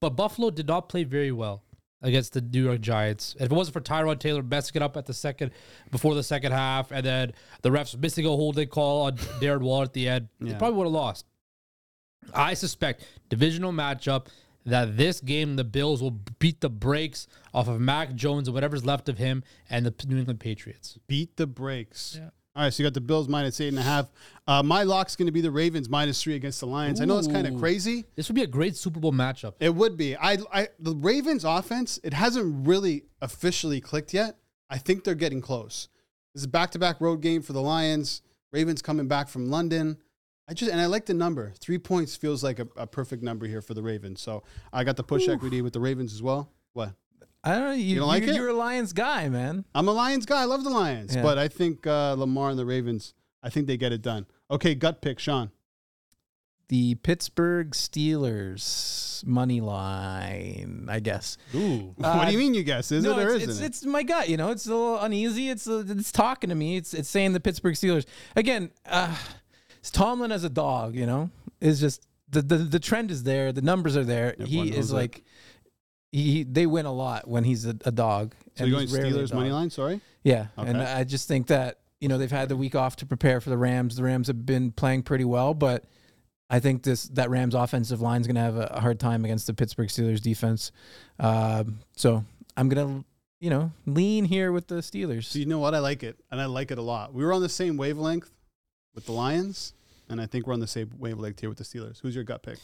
but 0.00 0.10
Buffalo 0.10 0.50
did 0.50 0.66
not 0.68 0.88
play 0.88 1.04
very 1.04 1.32
well 1.32 1.62
against 2.00 2.32
the 2.32 2.40
New 2.40 2.64
York 2.64 2.80
Giants. 2.80 3.34
If 3.40 3.46
it 3.46 3.52
wasn't 3.52 3.72
for 3.74 3.80
Tyrod 3.80 4.20
Taylor 4.20 4.42
messing 4.42 4.76
it 4.76 4.82
up 4.82 4.96
at 4.96 5.06
the 5.06 5.14
second 5.14 5.50
before 5.90 6.14
the 6.14 6.22
second 6.22 6.52
half, 6.52 6.92
and 6.92 7.04
then 7.04 7.32
the 7.62 7.70
refs 7.70 7.98
missing 7.98 8.24
a 8.26 8.28
holding 8.28 8.68
call 8.68 9.02
on 9.06 9.16
Darren 9.40 9.62
Waller 9.62 9.84
at 9.84 9.92
the 9.92 10.08
end, 10.08 10.28
they 10.40 10.54
probably 10.54 10.76
would 10.78 10.84
have 10.84 10.92
lost. 10.92 11.26
I 12.32 12.54
suspect 12.54 13.04
divisional 13.28 13.72
matchup 13.72 14.26
that 14.66 14.96
this 14.96 15.20
game 15.20 15.56
the 15.56 15.64
Bills 15.64 16.02
will 16.02 16.18
beat 16.38 16.60
the 16.60 16.68
brakes 16.70 17.26
off 17.54 17.68
of 17.68 17.80
Mac 17.80 18.14
Jones 18.14 18.46
and 18.48 18.54
whatever's 18.54 18.84
left 18.84 19.08
of 19.08 19.18
him 19.18 19.42
and 19.70 19.86
the 19.86 19.94
New 20.06 20.18
England 20.18 20.38
Patriots. 20.40 20.98
Beat 21.06 21.36
the 21.36 21.46
brakes. 21.46 22.16
Yeah. 22.20 22.28
All 22.58 22.64
right, 22.64 22.74
so 22.74 22.82
you 22.82 22.88
got 22.88 22.94
the 22.94 23.00
Bills 23.00 23.28
minus 23.28 23.60
eight 23.60 23.68
and 23.68 23.78
a 23.78 23.82
half. 23.82 24.08
Uh, 24.48 24.64
my 24.64 24.82
lock's 24.82 25.14
going 25.14 25.26
to 25.26 25.32
be 25.32 25.40
the 25.40 25.50
Ravens 25.50 25.88
minus 25.88 26.20
three 26.20 26.34
against 26.34 26.58
the 26.58 26.66
Lions. 26.66 27.00
I 27.00 27.04
know 27.04 27.16
it's 27.16 27.28
kind 27.28 27.46
of 27.46 27.54
Ooh. 27.54 27.58
crazy. 27.60 28.04
This 28.16 28.28
would 28.28 28.34
be 28.34 28.42
a 28.42 28.48
great 28.48 28.74
Super 28.74 28.98
Bowl 28.98 29.12
matchup. 29.12 29.54
It 29.60 29.72
would 29.72 29.96
be. 29.96 30.16
I, 30.16 30.38
I, 30.52 30.68
the 30.80 30.96
Ravens 30.96 31.44
offense. 31.44 32.00
It 32.02 32.12
hasn't 32.12 32.66
really 32.66 33.04
officially 33.22 33.80
clicked 33.80 34.12
yet. 34.12 34.38
I 34.68 34.78
think 34.78 35.04
they're 35.04 35.14
getting 35.14 35.40
close. 35.40 35.88
This 36.34 36.40
is 36.40 36.46
a 36.46 36.48
back-to-back 36.48 37.00
road 37.00 37.20
game 37.20 37.42
for 37.42 37.52
the 37.52 37.62
Lions. 37.62 38.22
Ravens 38.52 38.82
coming 38.82 39.06
back 39.06 39.28
from 39.28 39.48
London. 39.52 39.96
I 40.48 40.54
just 40.54 40.72
and 40.72 40.80
I 40.80 40.86
like 40.86 41.06
the 41.06 41.14
number. 41.14 41.52
Three 41.60 41.78
points 41.78 42.16
feels 42.16 42.42
like 42.42 42.58
a, 42.58 42.66
a 42.74 42.88
perfect 42.88 43.22
number 43.22 43.46
here 43.46 43.62
for 43.62 43.74
the 43.74 43.82
Ravens. 43.82 44.20
So 44.20 44.42
I 44.72 44.82
got 44.82 44.96
the 44.96 45.04
push 45.04 45.28
equity 45.28 45.62
with 45.62 45.74
the 45.74 45.80
Ravens 45.80 46.12
as 46.12 46.24
well. 46.24 46.50
What? 46.72 46.94
I 47.44 47.54
don't 47.54 47.64
know. 47.64 47.72
You, 47.72 47.96
don't 47.96 48.08
like 48.08 48.24
you, 48.24 48.30
it? 48.30 48.34
You're 48.34 48.48
a 48.48 48.52
Lions 48.52 48.92
guy, 48.92 49.28
man. 49.28 49.64
I'm 49.74 49.88
a 49.88 49.92
Lions 49.92 50.26
guy. 50.26 50.42
I 50.42 50.44
love 50.44 50.64
the 50.64 50.70
Lions, 50.70 51.14
Yeah. 51.14 51.22
but 51.22 51.38
I 51.38 51.48
think 51.48 51.86
uh, 51.86 52.14
Lamar 52.14 52.50
and 52.50 52.58
the 52.58 52.66
Ravens. 52.66 53.14
I 53.42 53.48
think 53.50 53.66
they 53.66 53.76
get 53.76 53.92
it 53.92 54.02
done. 54.02 54.26
Okay, 54.50 54.74
gut 54.74 55.00
pick, 55.00 55.18
Sean. 55.18 55.50
The 56.68 56.96
Pittsburgh 56.96 57.70
Steelers 57.70 59.24
money 59.24 59.60
line, 59.60 60.86
I 60.90 61.00
guess. 61.00 61.38
Ooh. 61.54 61.92
what 61.96 62.26
do 62.26 62.32
you 62.32 62.38
mean? 62.38 62.52
You 62.54 62.62
guess? 62.62 62.92
Is 62.92 63.06
Uh, 63.06 63.14
no, 63.14 63.18
it 63.18 63.24
or 63.26 63.30
it's, 63.34 63.44
isn't 63.44 63.50
it's, 63.50 63.60
it? 63.60 63.64
it's 63.66 63.86
my 63.86 64.02
gut. 64.02 64.28
You 64.28 64.36
know, 64.36 64.50
it's 64.50 64.66
a 64.66 64.70
little 64.70 64.98
uneasy. 64.98 65.48
It's 65.48 65.66
uh, 65.66 65.84
it's 65.88 66.12
talking 66.12 66.50
to 66.50 66.56
me. 66.56 66.76
It's 66.76 66.92
it's 66.92 67.08
saying 67.08 67.32
the 67.32 67.40
Pittsburgh 67.40 67.74
Steelers 67.74 68.04
again. 68.36 68.70
Uh, 68.84 69.16
it's 69.78 69.90
Tomlin 69.90 70.30
as 70.32 70.44
a 70.44 70.50
dog. 70.50 70.94
You 70.94 71.06
know, 71.06 71.30
is 71.60 71.80
just 71.80 72.06
the, 72.28 72.42
the 72.42 72.56
the 72.58 72.80
trend 72.80 73.10
is 73.10 73.22
there. 73.22 73.50
The 73.52 73.62
numbers 73.62 73.96
are 73.96 74.04
there. 74.04 74.34
Everyone 74.38 74.66
he 74.66 74.76
is 74.76 74.92
like 74.92 75.24
he 76.12 76.42
they 76.42 76.66
win 76.66 76.86
a 76.86 76.92
lot 76.92 77.28
when 77.28 77.44
he's 77.44 77.66
a, 77.66 77.76
a 77.84 77.92
dog. 77.92 78.34
so 78.56 78.64
and 78.64 78.72
you're 78.72 78.86
going 78.86 79.12
Steelers 79.12 79.32
money 79.32 79.50
line? 79.50 79.70
Sorry. 79.70 80.00
Yeah, 80.22 80.46
and 80.56 80.78
I 80.78 81.04
just 81.04 81.28
think 81.28 81.48
that 81.48 81.78
you 82.00 82.08
know 82.08 82.18
they've 82.18 82.30
had 82.30 82.48
the 82.48 82.56
week 82.56 82.74
off 82.74 82.96
to 82.96 83.06
prepare 83.06 83.40
for 83.40 83.50
the 83.50 83.58
Rams. 83.58 83.96
The 83.96 84.02
Rams 84.02 84.26
have 84.28 84.46
been 84.46 84.72
playing 84.72 85.02
pretty 85.02 85.24
well, 85.24 85.54
but 85.54 85.84
I 86.50 86.60
think 86.60 86.82
this 86.82 87.04
that 87.08 87.30
Rams 87.30 87.54
offensive 87.54 88.00
line 88.00 88.20
is 88.20 88.26
going 88.26 88.36
to 88.36 88.40
have 88.40 88.56
a, 88.56 88.80
hard 88.80 88.98
time 88.98 89.24
against 89.24 89.46
the 89.46 89.54
Pittsburgh 89.54 89.88
Steelers 89.88 90.20
defense. 90.20 90.72
Um, 91.18 91.80
so 91.96 92.24
I'm 92.56 92.68
gonna 92.68 93.04
you 93.40 93.50
know 93.50 93.72
lean 93.86 94.24
here 94.24 94.52
with 94.52 94.66
the 94.66 94.76
Steelers. 94.76 95.24
So 95.24 95.38
you 95.38 95.46
know 95.46 95.58
what? 95.58 95.74
I 95.74 95.78
like 95.80 96.02
it, 96.02 96.18
and 96.30 96.40
I 96.40 96.46
like 96.46 96.70
it 96.70 96.78
a 96.78 96.82
lot. 96.82 97.12
We 97.12 97.24
were 97.24 97.32
on 97.32 97.42
the 97.42 97.48
same 97.48 97.76
wavelength 97.76 98.30
with 98.94 99.06
the 99.06 99.12
Lions, 99.12 99.74
and 100.08 100.20
I 100.20 100.26
think 100.26 100.46
we're 100.46 100.54
on 100.54 100.60
the 100.60 100.66
same 100.66 100.90
wavelength 100.98 101.40
here 101.40 101.48
with 101.48 101.58
the 101.58 101.64
Steelers. 101.64 102.00
Who's 102.00 102.14
your 102.14 102.24
gut 102.24 102.42
pick? 102.42 102.58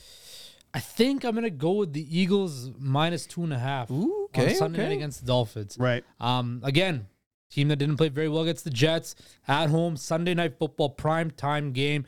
I 0.75 0.81
think 0.81 1.25
I'm 1.25 1.35
gonna 1.37 1.51
go 1.51 1.73
with 1.73 1.93
the 1.93 2.19
Eagles 2.19 2.73
minus 2.79 3.27
two 3.27 3.45
and 3.45 3.53
a 3.53 3.59
half 3.59 3.91
Ooh, 3.93 4.29
on 4.35 4.43
okay, 4.43 4.55
Sunday 4.55 4.89
night 4.89 4.93
against 4.93 5.21
the 5.21 5.27
Dolphins. 5.27 5.77
Right. 5.79 6.05
Um, 6.19 6.61
again, 6.65 7.07
team 7.49 7.69
that 7.69 7.77
didn't 7.77 7.97
play 7.97 8.09
very 8.09 8.29
well 8.29 8.43
against 8.43 8.65
the 8.65 8.71
Jets 8.71 9.15
at 9.47 9.71
home. 9.71 9.97
Sunday 9.97 10.35
night 10.35 10.59
football 10.59 10.91
prime 10.91 11.31
time 11.31 11.73
game. 11.73 12.05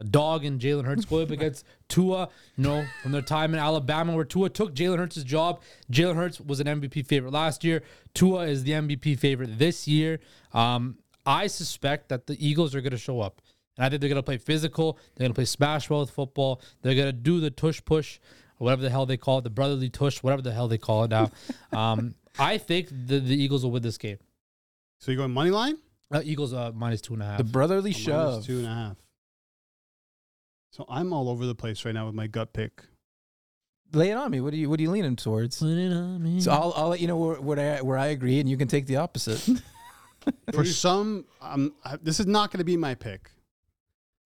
A 0.00 0.04
dog 0.04 0.44
and 0.44 0.60
Jalen 0.60 0.84
Hurts 0.84 1.04
go 1.10 1.20
up 1.20 1.30
against 1.30 1.66
Tua. 1.88 2.30
You 2.56 2.64
know, 2.64 2.86
from 3.02 3.12
their 3.12 3.20
time 3.20 3.52
in 3.52 3.60
Alabama, 3.60 4.14
where 4.14 4.24
Tua 4.24 4.48
took 4.48 4.74
Jalen 4.74 4.98
Hurts' 4.98 5.22
job. 5.22 5.60
Jalen 5.92 6.14
Hurts 6.14 6.40
was 6.40 6.60
an 6.60 6.66
MVP 6.66 7.06
favorite 7.06 7.32
last 7.32 7.62
year. 7.62 7.82
Tua 8.14 8.46
is 8.46 8.64
the 8.64 8.72
MVP 8.72 9.18
favorite 9.18 9.58
this 9.58 9.86
year. 9.86 10.20
Um, 10.54 10.98
I 11.26 11.46
suspect 11.46 12.08
that 12.08 12.26
the 12.26 12.36
Eagles 12.44 12.74
are 12.74 12.80
going 12.80 12.92
to 12.92 12.98
show 12.98 13.20
up. 13.20 13.42
And 13.78 13.84
I 13.86 13.88
think 13.88 14.00
they're 14.00 14.08
going 14.10 14.16
to 14.18 14.22
play 14.24 14.36
physical. 14.38 14.98
They're 15.14 15.24
going 15.24 15.30
to 15.32 15.34
play 15.36 15.44
smash 15.46 15.88
well 15.88 16.00
with 16.00 16.10
football. 16.10 16.60
They're 16.82 16.94
going 16.96 17.06
to 17.06 17.12
do 17.12 17.40
the 17.40 17.50
tush 17.50 17.80
push, 17.84 18.18
or 18.58 18.64
whatever 18.66 18.82
the 18.82 18.90
hell 18.90 19.06
they 19.06 19.16
call 19.16 19.38
it, 19.38 19.44
the 19.44 19.50
brotherly 19.50 19.88
tush, 19.88 20.22
whatever 20.22 20.42
the 20.42 20.52
hell 20.52 20.68
they 20.68 20.78
call 20.78 21.04
it 21.04 21.10
now. 21.10 21.30
um, 21.72 22.14
I 22.38 22.58
think 22.58 22.88
the, 22.90 23.20
the 23.20 23.40
Eagles 23.40 23.64
will 23.64 23.70
win 23.70 23.82
this 23.82 23.96
game. 23.96 24.18
So 25.00 25.10
you're 25.12 25.16
going 25.18 25.30
money 25.32 25.50
line? 25.50 25.78
Uh, 26.12 26.22
Eagles 26.24 26.52
uh, 26.52 26.72
minus 26.74 27.00
two 27.00 27.14
and 27.14 27.22
a 27.22 27.26
half. 27.26 27.38
the 27.38 27.44
brotherly 27.44 27.90
Oh, 27.90 27.94
minus 27.94 28.02
shove. 28.04 28.46
two 28.46 28.58
and 28.58 28.66
a 28.66 28.74
half. 28.74 28.96
So 30.72 30.84
I'm 30.88 31.12
all 31.12 31.28
over 31.28 31.46
the 31.46 31.54
place 31.54 31.84
right 31.84 31.94
now 31.94 32.06
with 32.06 32.14
my 32.14 32.26
gut 32.26 32.52
pick. 32.52 32.82
Lay 33.92 34.10
it 34.10 34.16
on 34.16 34.30
me. 34.30 34.40
What 34.40 34.52
are 34.52 34.56
you 34.56 34.68
What 34.68 34.78
are 34.78 34.82
you 34.82 34.90
leaning 34.90 35.16
towards? 35.16 35.58
Put 35.60 35.68
it 35.68 35.92
on 35.92 36.22
me. 36.22 36.40
So 36.40 36.50
I'll 36.52 36.74
I'll 36.76 36.88
let 36.88 37.00
you 37.00 37.06
know 37.06 37.16
where 37.16 37.40
where 37.40 37.78
I, 37.78 37.80
where 37.80 37.96
I 37.96 38.06
agree, 38.08 38.38
and 38.38 38.48
you 38.48 38.56
can 38.56 38.68
take 38.68 38.86
the 38.86 38.96
opposite. 38.96 39.40
For 40.52 40.64
some, 40.64 41.24
um, 41.40 41.72
I- 41.84 41.96
this 42.02 42.20
is 42.20 42.26
not 42.26 42.50
going 42.50 42.58
to 42.58 42.64
be 42.64 42.76
my 42.76 42.94
pick, 42.94 43.30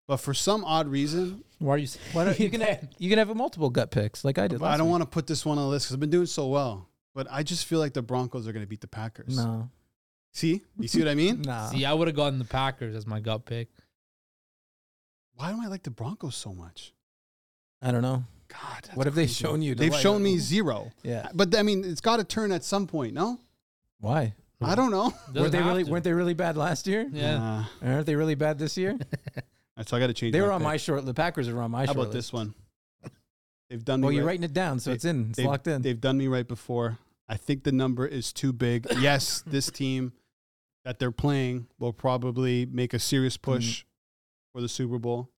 but 0.07 0.17
for 0.17 0.33
some 0.33 0.63
odd 0.65 0.87
reason, 0.87 1.43
Why 1.59 1.73
are 1.75 1.77
you? 1.77 1.87
saying 1.87 2.05
Why 2.13 2.25
don't 2.25 2.39
you 2.45 2.49
can 2.49 2.61
have, 2.61 2.87
you 2.97 3.09
can 3.09 3.17
have 3.19 3.29
a 3.29 3.35
multiple 3.35 3.69
gut 3.69 3.91
picks 3.91 4.23
like 4.25 4.37
I 4.37 4.47
did. 4.47 4.61
I 4.61 4.77
don't 4.77 4.89
want 4.89 5.01
to 5.01 5.07
put 5.09 5.27
this 5.27 5.45
one 5.45 5.57
on 5.57 5.63
the 5.65 5.69
list 5.69 5.85
because 5.85 5.93
I've 5.95 5.99
been 5.99 6.09
doing 6.09 6.25
so 6.27 6.47
well. 6.47 6.89
But 7.13 7.27
I 7.31 7.43
just 7.43 7.65
feel 7.65 7.79
like 7.79 7.93
the 7.93 8.01
Broncos 8.01 8.47
are 8.47 8.51
going 8.53 8.65
to 8.65 8.69
beat 8.69 8.81
the 8.81 8.87
Packers. 8.87 9.37
No, 9.37 9.69
See, 10.33 10.61
you 10.77 10.87
see 10.89 10.99
what 10.99 11.07
I 11.07 11.15
mean? 11.15 11.41
nah. 11.45 11.67
See, 11.69 11.85
I 11.85 11.93
would 11.93 12.07
have 12.09 12.15
gotten 12.15 12.39
the 12.39 12.45
Packers 12.45 12.93
as 12.93 13.07
my 13.07 13.21
gut 13.21 13.45
pick. 13.45 13.69
Why 15.35 15.51
do 15.51 15.59
I 15.63 15.67
like 15.67 15.83
the 15.83 15.91
Broncos 15.91 16.35
so 16.35 16.53
much? 16.53 16.93
I 17.81 17.91
don't 17.91 18.01
know. 18.01 18.23
God, 18.47 18.89
What 18.95 19.05
have 19.05 19.15
they 19.15 19.27
shown 19.27 19.61
you 19.61 19.75
to 19.75 19.79
They've 19.79 19.91
like 19.91 20.01
shown 20.01 20.21
it? 20.21 20.23
me 20.25 20.37
zero. 20.39 20.91
Yeah. 21.03 21.29
But 21.33 21.55
I 21.55 21.63
mean, 21.63 21.83
it's 21.83 22.01
got 22.01 22.17
to 22.17 22.23
turn 22.23 22.51
at 22.51 22.63
some 22.63 22.85
point. 22.87 23.13
No, 23.13 23.39
Why? 23.99 24.33
I 24.61 24.75
don't 24.75 24.91
know. 24.91 25.13
Doesn't 25.33 25.41
weren't 25.41 25.51
they 25.51 25.61
really 25.61 25.83
to. 25.83 25.91
weren't 25.91 26.03
they 26.03 26.13
really 26.13 26.33
bad 26.33 26.55
last 26.57 26.87
year? 26.87 27.07
Yeah. 27.11 27.63
Uh, 27.81 27.87
Aren't 27.87 28.05
they 28.05 28.15
really 28.15 28.35
bad 28.35 28.57
this 28.57 28.77
year? 28.77 28.97
So 29.83 29.97
I 29.97 29.99
got 29.99 30.07
to 30.07 30.13
change. 30.13 30.33
they 30.33 30.41
were 30.41 30.51
on 30.51 30.59
pick. 30.61 30.65
my 30.65 30.77
short. 30.77 31.05
The 31.05 31.13
Packers 31.13 31.47
are 31.49 31.61
on 31.61 31.71
my 31.71 31.79
short. 31.85 31.87
How 31.87 31.93
short. 31.93 32.05
about 32.07 32.13
this 32.13 32.31
one? 32.33 32.53
They've 33.69 33.83
done 33.83 33.99
me. 34.01 34.05
Well, 34.05 34.11
you're 34.13 34.23
right. 34.23 34.27
writing 34.33 34.43
it 34.43 34.53
down, 34.53 34.79
so 34.79 34.91
They- 34.91 34.95
it's 34.95 35.05
in. 35.05 35.29
It's 35.29 35.37
they've- 35.37 35.45
locked 35.47 35.67
in. 35.67 35.81
They've 35.81 35.99
done 35.99 36.17
me 36.17 36.27
right 36.27 36.47
before. 36.47 36.99
I 37.27 37.35
think 37.37 37.63
the 37.63 37.71
number 37.71 38.05
is 38.05 38.31
too 38.31 38.53
big. 38.53 38.85
Yes, 38.99 39.43
this 39.47 39.71
team 39.71 40.13
that 40.83 40.99
they're 40.99 41.11
playing 41.11 41.67
will 41.79 41.93
probably 41.93 42.67
make 42.67 42.93
a 42.93 42.99
serious 42.99 43.37
push 43.37 43.81
Mm. 43.81 43.85
for 44.53 44.61
the 44.61 44.69
Super 44.69 44.99
Bowl, 44.99 45.29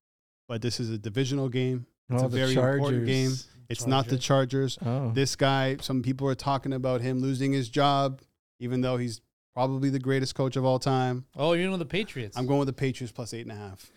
but 0.49 0.61
this 0.61 0.79
is 0.81 0.89
a 0.89 0.97
divisional 0.97 1.47
game. 1.47 1.85
It's 2.09 2.21
oh, 2.21 2.25
a 2.25 2.29
very 2.29 2.53
Chargers. 2.53 2.79
important 2.79 3.05
game. 3.05 3.31
It's 3.69 3.87
not 3.87 4.07
the 4.07 4.17
Chargers. 4.17 4.77
Oh, 4.85 5.11
This 5.11 5.35
guy, 5.37 5.77
some 5.81 6.01
people 6.01 6.27
are 6.27 6.35
talking 6.35 6.73
about 6.73 6.99
him 7.01 7.19
losing 7.21 7.53
his 7.53 7.69
job, 7.69 8.21
even 8.59 8.81
though 8.81 8.97
he's 8.97 9.21
probably 9.53 9.89
the 9.89 9.99
greatest 9.99 10.35
coach 10.35 10.55
of 10.57 10.63
all 10.65 10.79
time. 10.79 11.25
Oh, 11.35 11.53
you 11.53 11.69
know 11.69 11.77
the 11.77 11.85
Patriots. 11.85 12.37
I'm 12.37 12.45
going 12.45 12.59
with 12.59 12.67
the 12.67 12.73
Patriots 12.73 13.11
plus 13.13 13.33
eight 13.33 13.41
and 13.47 13.51
a 13.51 13.55
half. 13.55 13.89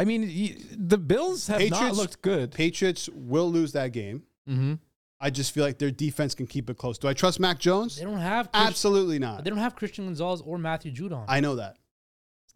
I 0.00 0.04
mean, 0.06 0.56
the 0.76 0.96
Bills 0.98 1.46
have 1.48 1.60
not 1.60 1.70
Patriots- 1.70 1.96
looked 1.98 2.22
good. 2.22 2.52
Patriots 2.52 3.08
will 3.12 3.50
lose 3.52 3.72
that 3.72 3.92
game. 3.92 4.22
mm-hmm. 4.48 4.74
I 5.22 5.28
just 5.28 5.52
feel 5.52 5.62
like 5.62 5.76
their 5.76 5.90
defense 5.90 6.34
can 6.34 6.46
keep 6.46 6.70
it 6.70 6.78
close. 6.78 6.96
Do 6.96 7.06
I 7.06 7.12
trust 7.12 7.38
Mac 7.38 7.58
Jones? 7.58 7.96
They 7.96 8.04
don't 8.04 8.16
have 8.16 8.50
Christian, 8.50 8.68
Absolutely 8.68 9.18
not. 9.18 9.44
They 9.44 9.50
don't 9.50 9.58
have 9.58 9.76
Christian 9.76 10.06
Gonzalez 10.06 10.40
or 10.40 10.56
Matthew 10.56 10.90
Judon. 10.92 11.26
I 11.28 11.40
know 11.40 11.56
that. 11.56 11.76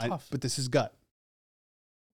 I- 0.00 0.08
tough. 0.08 0.28
but 0.30 0.40
this 0.40 0.58
is 0.58 0.68
gut. 0.68 0.94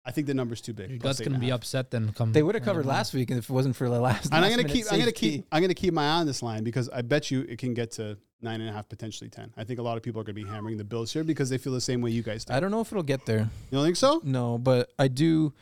I 0.05 0.13
think 0.13 0.27
the 0.27 0.35
number's 0.35 0.61
too 0.61 0.73
big. 0.73 0.89
Your 0.91 0.99
gut's 0.99 1.21
gonna 1.21 1.39
be 1.39 1.49
half. 1.49 1.57
upset 1.57 1.91
then. 1.91 2.13
Come 2.13 2.33
They 2.33 2.43
would 2.43 2.55
have 2.55 2.65
covered 2.65 2.87
last 2.87 3.13
week 3.13 3.31
if 3.31 3.39
it 3.39 3.51
wasn't 3.51 3.77
for 3.77 3.89
the 3.89 4.01
last. 4.01 4.27
And 4.33 4.45
I'm 4.45 4.51
gonna 4.51 4.63
minute 4.63 4.73
keep. 4.73 4.87
I'm 4.91 4.99
gonna 4.99 5.13
keep. 5.13 5.47
I'm 5.53 5.61
gonna 5.61 5.75
keep 5.75 5.93
my 5.93 6.05
eye 6.05 6.21
on 6.21 6.27
this 6.27 6.43
line 6.43 6.65
because 6.65 6.89
I 6.89 7.03
bet 7.03 7.31
you 7.31 7.43
it 7.43 7.59
can 7.59 7.75
get 7.75 7.91
to 7.93 8.17
nine 8.41 8.61
and 8.61 8.71
a 8.71 8.73
half, 8.73 8.89
potentially 8.89 9.29
ten. 9.29 9.53
I 9.57 9.65
think 9.65 9.79
a 9.79 9.83
lot 9.83 9.99
of 9.99 10.03
people 10.03 10.21
are 10.21 10.25
gonna 10.25 10.35
be 10.35 10.47
hammering 10.47 10.79
the 10.79 10.85
Bills 10.85 11.13
here 11.13 11.23
because 11.23 11.51
they 11.51 11.59
feel 11.59 11.75
the 11.75 11.81
same 11.81 12.01
way 12.01 12.11
you 12.11 12.23
guys 12.23 12.45
do. 12.47 12.55
I 12.55 12.61
don't 12.61 12.71
know 12.71 12.81
if 12.81 12.91
it'll 12.91 13.03
get 13.03 13.27
there. 13.27 13.41
You 13.41 13.49
don't 13.73 13.85
think 13.85 13.97
so? 13.97 14.21
No, 14.25 14.57
but 14.57 14.91
I 14.99 15.09
do. 15.09 15.53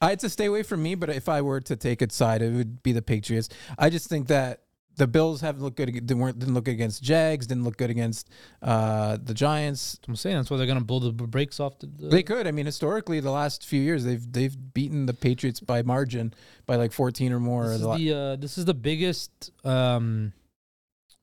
I, 0.00 0.12
it's 0.12 0.22
a 0.22 0.28
stay 0.30 0.44
away 0.44 0.62
from 0.62 0.82
me. 0.82 0.94
But 0.94 1.08
if 1.10 1.28
I 1.28 1.40
were 1.40 1.60
to 1.62 1.74
take 1.74 2.02
its 2.02 2.14
side, 2.14 2.42
it 2.42 2.52
would 2.52 2.82
be 2.82 2.92
the 2.92 3.02
Patriots. 3.02 3.48
I 3.78 3.88
just 3.90 4.08
think 4.08 4.28
that 4.28 4.60
the 4.98 5.06
Bills 5.06 5.40
haven't 5.40 5.62
looked 5.62 5.76
good. 5.76 6.06
They 6.06 6.14
weren't 6.14 6.38
didn't 6.38 6.54
look 6.54 6.64
good 6.64 6.72
against 6.72 7.02
Jags. 7.02 7.46
Didn't 7.46 7.64
look 7.64 7.76
good 7.76 7.88
against 7.88 8.28
uh, 8.60 9.16
the 9.22 9.32
Giants. 9.32 9.98
I'm 10.06 10.16
saying 10.16 10.36
that's 10.36 10.50
why 10.50 10.56
they're 10.56 10.66
gonna 10.66 10.80
blow 10.80 10.98
the 10.98 11.12
brakes 11.12 11.60
off. 11.60 11.78
The, 11.78 11.86
the 11.86 12.08
they 12.08 12.22
could. 12.22 12.46
I 12.46 12.50
mean, 12.50 12.66
historically, 12.66 13.20
the 13.20 13.30
last 13.30 13.64
few 13.64 13.80
years 13.80 14.04
they've 14.04 14.32
they've 14.32 14.54
beaten 14.74 15.06
the 15.06 15.14
Patriots 15.14 15.60
by 15.60 15.82
margin 15.82 16.34
by 16.66 16.76
like 16.76 16.92
14 16.92 17.32
or 17.32 17.40
more. 17.40 17.68
This 17.68 17.80
is 17.80 17.96
the, 17.96 18.12
uh, 18.12 18.36
this 18.36 18.58
is 18.58 18.64
the 18.64 18.74
biggest 18.74 19.52
um, 19.64 20.32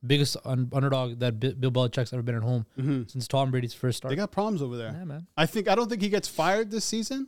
biggest 0.06 0.38
un- 0.46 0.70
underdog 0.72 1.20
that 1.20 1.40
B- 1.40 1.54
Bill 1.54 1.72
Belichick's 1.72 2.14
ever 2.14 2.24
been 2.24 2.36
at 2.36 2.44
home 2.44 2.66
mm-hmm. 2.80 3.04
since 3.08 3.28
Tom 3.28 3.52
Brady's 3.52 3.74
first 3.74 3.98
start. 3.98 4.10
They 4.10 4.16
got 4.16 4.32
problems 4.32 4.62
over 4.62 4.78
there. 4.78 4.96
Yeah, 4.98 5.04
man. 5.04 5.28
I 5.36 5.46
think 5.46 5.68
I 5.68 5.76
don't 5.76 5.90
think 5.90 6.02
he 6.02 6.10
gets 6.10 6.30
fired 6.30 6.72
this 6.72 6.86
season. 6.86 7.28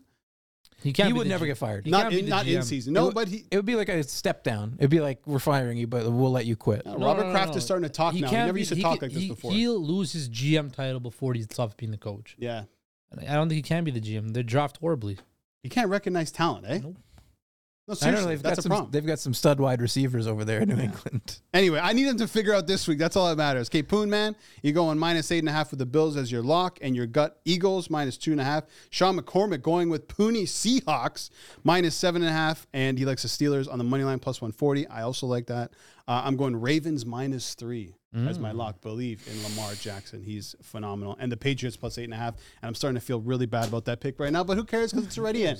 He 0.83 0.93
can't. 0.93 1.07
He 1.07 1.13
would 1.13 1.27
never 1.27 1.45
G- 1.45 1.49
get 1.49 1.57
fired. 1.57 1.87
Not 1.87 2.13
in, 2.13 2.27
not 2.27 2.45
in 2.47 2.61
season. 2.61 2.93
No, 2.93 3.09
it 3.09 3.15
but 3.15 3.27
he. 3.27 3.45
It 3.49 3.55
would 3.55 3.65
be 3.65 3.75
like 3.75 3.89
a 3.89 4.03
step 4.03 4.43
down. 4.43 4.75
It'd 4.77 4.91
be 4.91 4.99
like 4.99 5.25
we're 5.25 5.39
firing 5.39 5.77
you, 5.77 5.87
but 5.87 6.09
we'll 6.11 6.31
let 6.31 6.45
you 6.45 6.55
quit. 6.55 6.85
No, 6.85 6.97
Robert 6.97 7.21
no, 7.21 7.27
no, 7.27 7.31
Kraft 7.31 7.55
is 7.55 7.63
starting 7.63 7.83
to 7.83 7.89
talk 7.89 8.13
he 8.13 8.21
now. 8.21 8.29
He 8.29 8.35
never 8.35 8.53
be, 8.53 8.61
used 8.61 8.73
to 8.73 8.81
talk 8.81 8.99
can, 8.99 9.07
like 9.07 9.13
this 9.13 9.23
he, 9.23 9.29
before. 9.29 9.51
He'll 9.51 9.79
lose 9.79 10.13
his 10.13 10.29
GM 10.29 10.71
title 10.71 10.99
before 10.99 11.33
he 11.33 11.41
stops 11.41 11.73
being 11.75 11.91
the 11.91 11.97
coach. 11.97 12.35
Yeah. 12.37 12.63
I 13.11 13.35
don't 13.35 13.47
think 13.49 13.57
he 13.57 13.61
can 13.61 13.83
be 13.83 13.91
the 13.91 14.01
GM. 14.01 14.33
They 14.33 14.43
draft 14.43 14.77
horribly. 14.77 15.17
He 15.63 15.69
can't 15.69 15.89
recognize 15.89 16.31
talent, 16.31 16.65
eh? 16.67 16.79
Nope. 16.83 16.97
No, 17.87 17.93
seriously, 17.93 18.25
know, 18.25 18.29
they've 18.29 18.43
that's 18.43 18.55
got 18.55 18.59
a 18.59 18.61
some, 18.63 18.69
problem. 18.69 18.91
They've 18.91 19.05
got 19.05 19.19
some 19.19 19.33
stud 19.33 19.61
wide 19.61 19.81
receivers 19.81 20.27
over 20.27 20.43
there 20.43 20.59
in 20.59 20.69
New. 20.69 20.75
England. 20.75 21.39
Anyway, 21.53 21.79
I 21.81 21.93
need 21.93 22.03
them 22.03 22.17
to 22.17 22.27
figure 22.27 22.53
out 22.53 22.67
this 22.67 22.87
week. 22.87 22.99
That's 22.99 23.15
all 23.15 23.27
that 23.29 23.37
matters. 23.37 23.67
Okay, 23.69 23.81
Poon 23.81 24.11
Man, 24.11 24.35
you 24.61 24.73
going 24.73 24.99
minus 24.99 25.31
eight 25.31 25.39
and 25.39 25.49
a 25.49 25.51
half 25.51 25.71
with 25.71 25.79
the 25.79 25.87
Bills 25.87 26.15
as 26.15 26.31
your 26.31 26.43
lock, 26.43 26.77
and 26.83 26.95
your 26.95 27.07
gut 27.07 27.39
Eagles 27.45 27.89
minus 27.89 28.15
two 28.15 28.31
and 28.31 28.39
a 28.39 28.43
half. 28.43 28.65
Sean 28.91 29.17
McCormick 29.17 29.63
going 29.63 29.89
with 29.89 30.07
Pooney 30.07 30.43
Seahawks 30.43 31.31
minus 31.63 31.95
seven 31.95 32.21
and 32.21 32.29
a 32.29 32.33
half, 32.33 32.67
and 32.73 32.99
he 32.99 33.05
likes 33.05 33.23
the 33.23 33.27
Steelers 33.27 33.71
on 33.71 33.79
the 33.79 33.83
money 33.83 34.03
line 34.03 34.19
plus 34.19 34.39
one 34.39 34.51
forty. 34.51 34.85
I 34.87 35.01
also 35.01 35.25
like 35.25 35.47
that. 35.47 35.71
Uh, 36.07 36.21
I'm 36.23 36.35
going 36.35 36.55
Ravens 36.55 37.05
minus 37.05 37.55
three 37.55 37.95
mm. 38.13 38.29
as 38.29 38.37
my 38.37 38.51
mm. 38.51 38.57
lock. 38.57 38.81
Believe 38.81 39.27
in 39.31 39.41
Lamar 39.41 39.73
Jackson. 39.73 40.21
He's 40.21 40.55
phenomenal, 40.61 41.15
and 41.19 41.31
the 41.31 41.37
Patriots 41.37 41.77
plus 41.77 41.97
eight 41.97 42.03
and 42.03 42.13
a 42.13 42.17
half. 42.17 42.35
And 42.61 42.67
I'm 42.67 42.75
starting 42.75 42.99
to 42.99 43.05
feel 43.05 43.21
really 43.21 43.47
bad 43.47 43.69
about 43.69 43.85
that 43.85 43.99
pick 43.99 44.19
right 44.19 44.31
now, 44.31 44.43
but 44.43 44.57
who 44.57 44.63
cares 44.65 44.91
because 44.91 45.07
it's 45.07 45.17
already 45.17 45.45
in. 45.45 45.57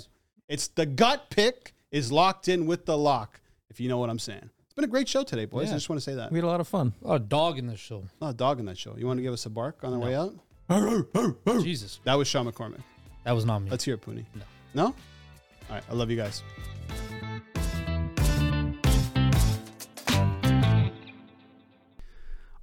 It's 0.47 0.67
the 0.67 0.85
gut 0.85 1.29
pick 1.29 1.73
is 1.91 2.11
locked 2.11 2.47
in 2.47 2.65
with 2.65 2.85
the 2.85 2.97
lock, 2.97 3.39
if 3.69 3.79
you 3.79 3.89
know 3.89 3.97
what 3.97 4.09
I'm 4.09 4.19
saying. 4.19 4.49
It's 4.65 4.73
been 4.73 4.85
a 4.85 4.87
great 4.87 5.07
show 5.07 5.23
today, 5.23 5.45
boys. 5.45 5.67
Yeah. 5.67 5.73
I 5.73 5.77
just 5.77 5.89
want 5.89 6.01
to 6.01 6.03
say 6.03 6.15
that. 6.15 6.31
We 6.31 6.37
had 6.37 6.43
a 6.43 6.47
lot 6.47 6.59
of 6.59 6.67
fun. 6.67 6.93
A 7.03 7.07
lot 7.07 7.21
of 7.21 7.29
dog 7.29 7.57
in 7.57 7.67
this 7.67 7.79
show. 7.79 8.03
A 8.21 8.25
lot 8.25 8.29
of 8.31 8.37
dog 8.37 8.59
in 8.59 8.65
that 8.65 8.77
show. 8.77 8.95
You 8.97 9.07
want 9.07 9.17
to 9.17 9.23
give 9.23 9.33
us 9.33 9.45
a 9.45 9.49
bark 9.49 9.79
on 9.83 9.91
the 9.91 9.97
no. 9.97 10.05
way 10.05 10.15
out? 10.15 11.63
Jesus. 11.63 11.99
That 12.03 12.15
was 12.15 12.27
Sean 12.27 12.49
McCormick. 12.51 12.81
That 13.23 13.31
was 13.31 13.45
not 13.45 13.59
me. 13.59 13.69
Let's 13.69 13.83
hear 13.83 13.95
it, 13.95 14.01
Pooney. 14.01 14.25
No. 14.35 14.43
No? 14.73 14.85
All 14.85 14.95
right. 15.69 15.83
I 15.89 15.93
love 15.93 16.11
you 16.11 16.17
guys. 16.17 16.43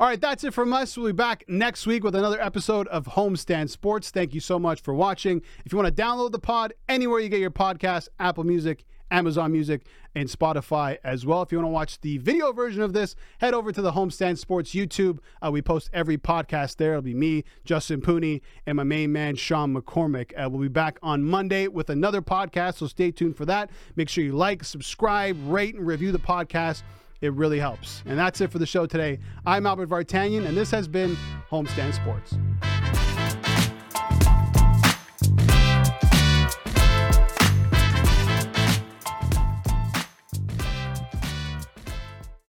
All 0.01 0.09
right, 0.09 0.21
that's 0.21 0.43
it 0.45 0.53
from 0.53 0.73
us. 0.73 0.97
We'll 0.97 1.07
be 1.07 1.13
back 1.13 1.45
next 1.49 1.87
week 1.87 2.03
with 2.03 2.15
another 2.15 2.41
episode 2.41 2.89
of 2.89 3.07
Homestand 3.07 3.71
Sports. 3.71 4.11
Thank 4.11 4.35
you 4.35 4.41
so 4.41 4.59
much 4.59 4.83
for 4.83 4.93
watching. 4.93 5.41
If 5.65 5.73
you 5.73 5.79
want 5.79 5.97
to 5.97 6.03
download 6.03 6.33
the 6.33 6.41
pod 6.41 6.75
anywhere 6.89 7.21
you 7.21 7.29
get 7.29 7.41
your 7.41 7.53
podcast, 7.53 8.09
Apple 8.19 8.45
Music, 8.45 8.85
Amazon 9.15 9.53
Music, 9.53 9.87
and 10.17 10.29
Spotify 10.29 10.99
as 11.05 11.25
well. 11.25 11.41
If 11.43 11.53
you 11.53 11.59
want 11.59 11.69
to 11.69 11.73
watch 11.73 12.01
the 12.01 12.19
video 12.19 12.53
version 12.53 12.83
of 12.83 12.93
this, 12.93 13.15
head 13.39 13.55
over 13.55 13.71
to 13.71 13.81
the 13.81 13.93
Homestand 13.93 14.39
Sports 14.39 14.75
YouTube. 14.75 15.19
Uh, 15.41 15.53
we 15.53 15.63
post 15.63 15.89
every 15.93 16.19
podcast 16.19 16.77
there. 16.77 16.91
It'll 16.91 17.03
be 17.03 17.15
me, 17.15 17.45
Justin 17.65 18.01
Pooney, 18.01 18.41
and 18.67 18.77
my 18.77 18.83
main 18.83 19.13
man, 19.13 19.37
Sean 19.37 19.73
McCormick. 19.75 20.33
Uh, 20.37 20.51
we'll 20.51 20.61
be 20.61 20.69
back 20.69 20.99
on 21.01 21.23
Monday 21.23 21.69
with 21.69 21.91
another 21.91 22.21
podcast, 22.21 22.77
so 22.79 22.89
stay 22.89 23.13
tuned 23.13 23.37
for 23.37 23.45
that. 23.47 23.71
Make 23.95 24.09
sure 24.09 24.25
you 24.25 24.33
like, 24.33 24.65
subscribe, 24.65 25.37
rate, 25.47 25.77
and 25.77 25.87
review 25.87 26.11
the 26.11 26.19
podcast. 26.19 26.83
It 27.21 27.33
really 27.35 27.61
helps. 27.61 28.03
And 28.07 28.19
that's 28.19 28.41
it 28.41 28.51
for 28.51 28.59
the 28.59 28.67
show 28.67 28.85
today. 28.85 29.21
I'm 29.47 29.65
Albert 29.65 29.89
Vartanian, 29.89 30.45
and 30.47 30.57
this 30.57 30.73
has 30.73 30.89
been 30.89 31.17
Homestand 31.51 31.95
Sports. 31.95 32.37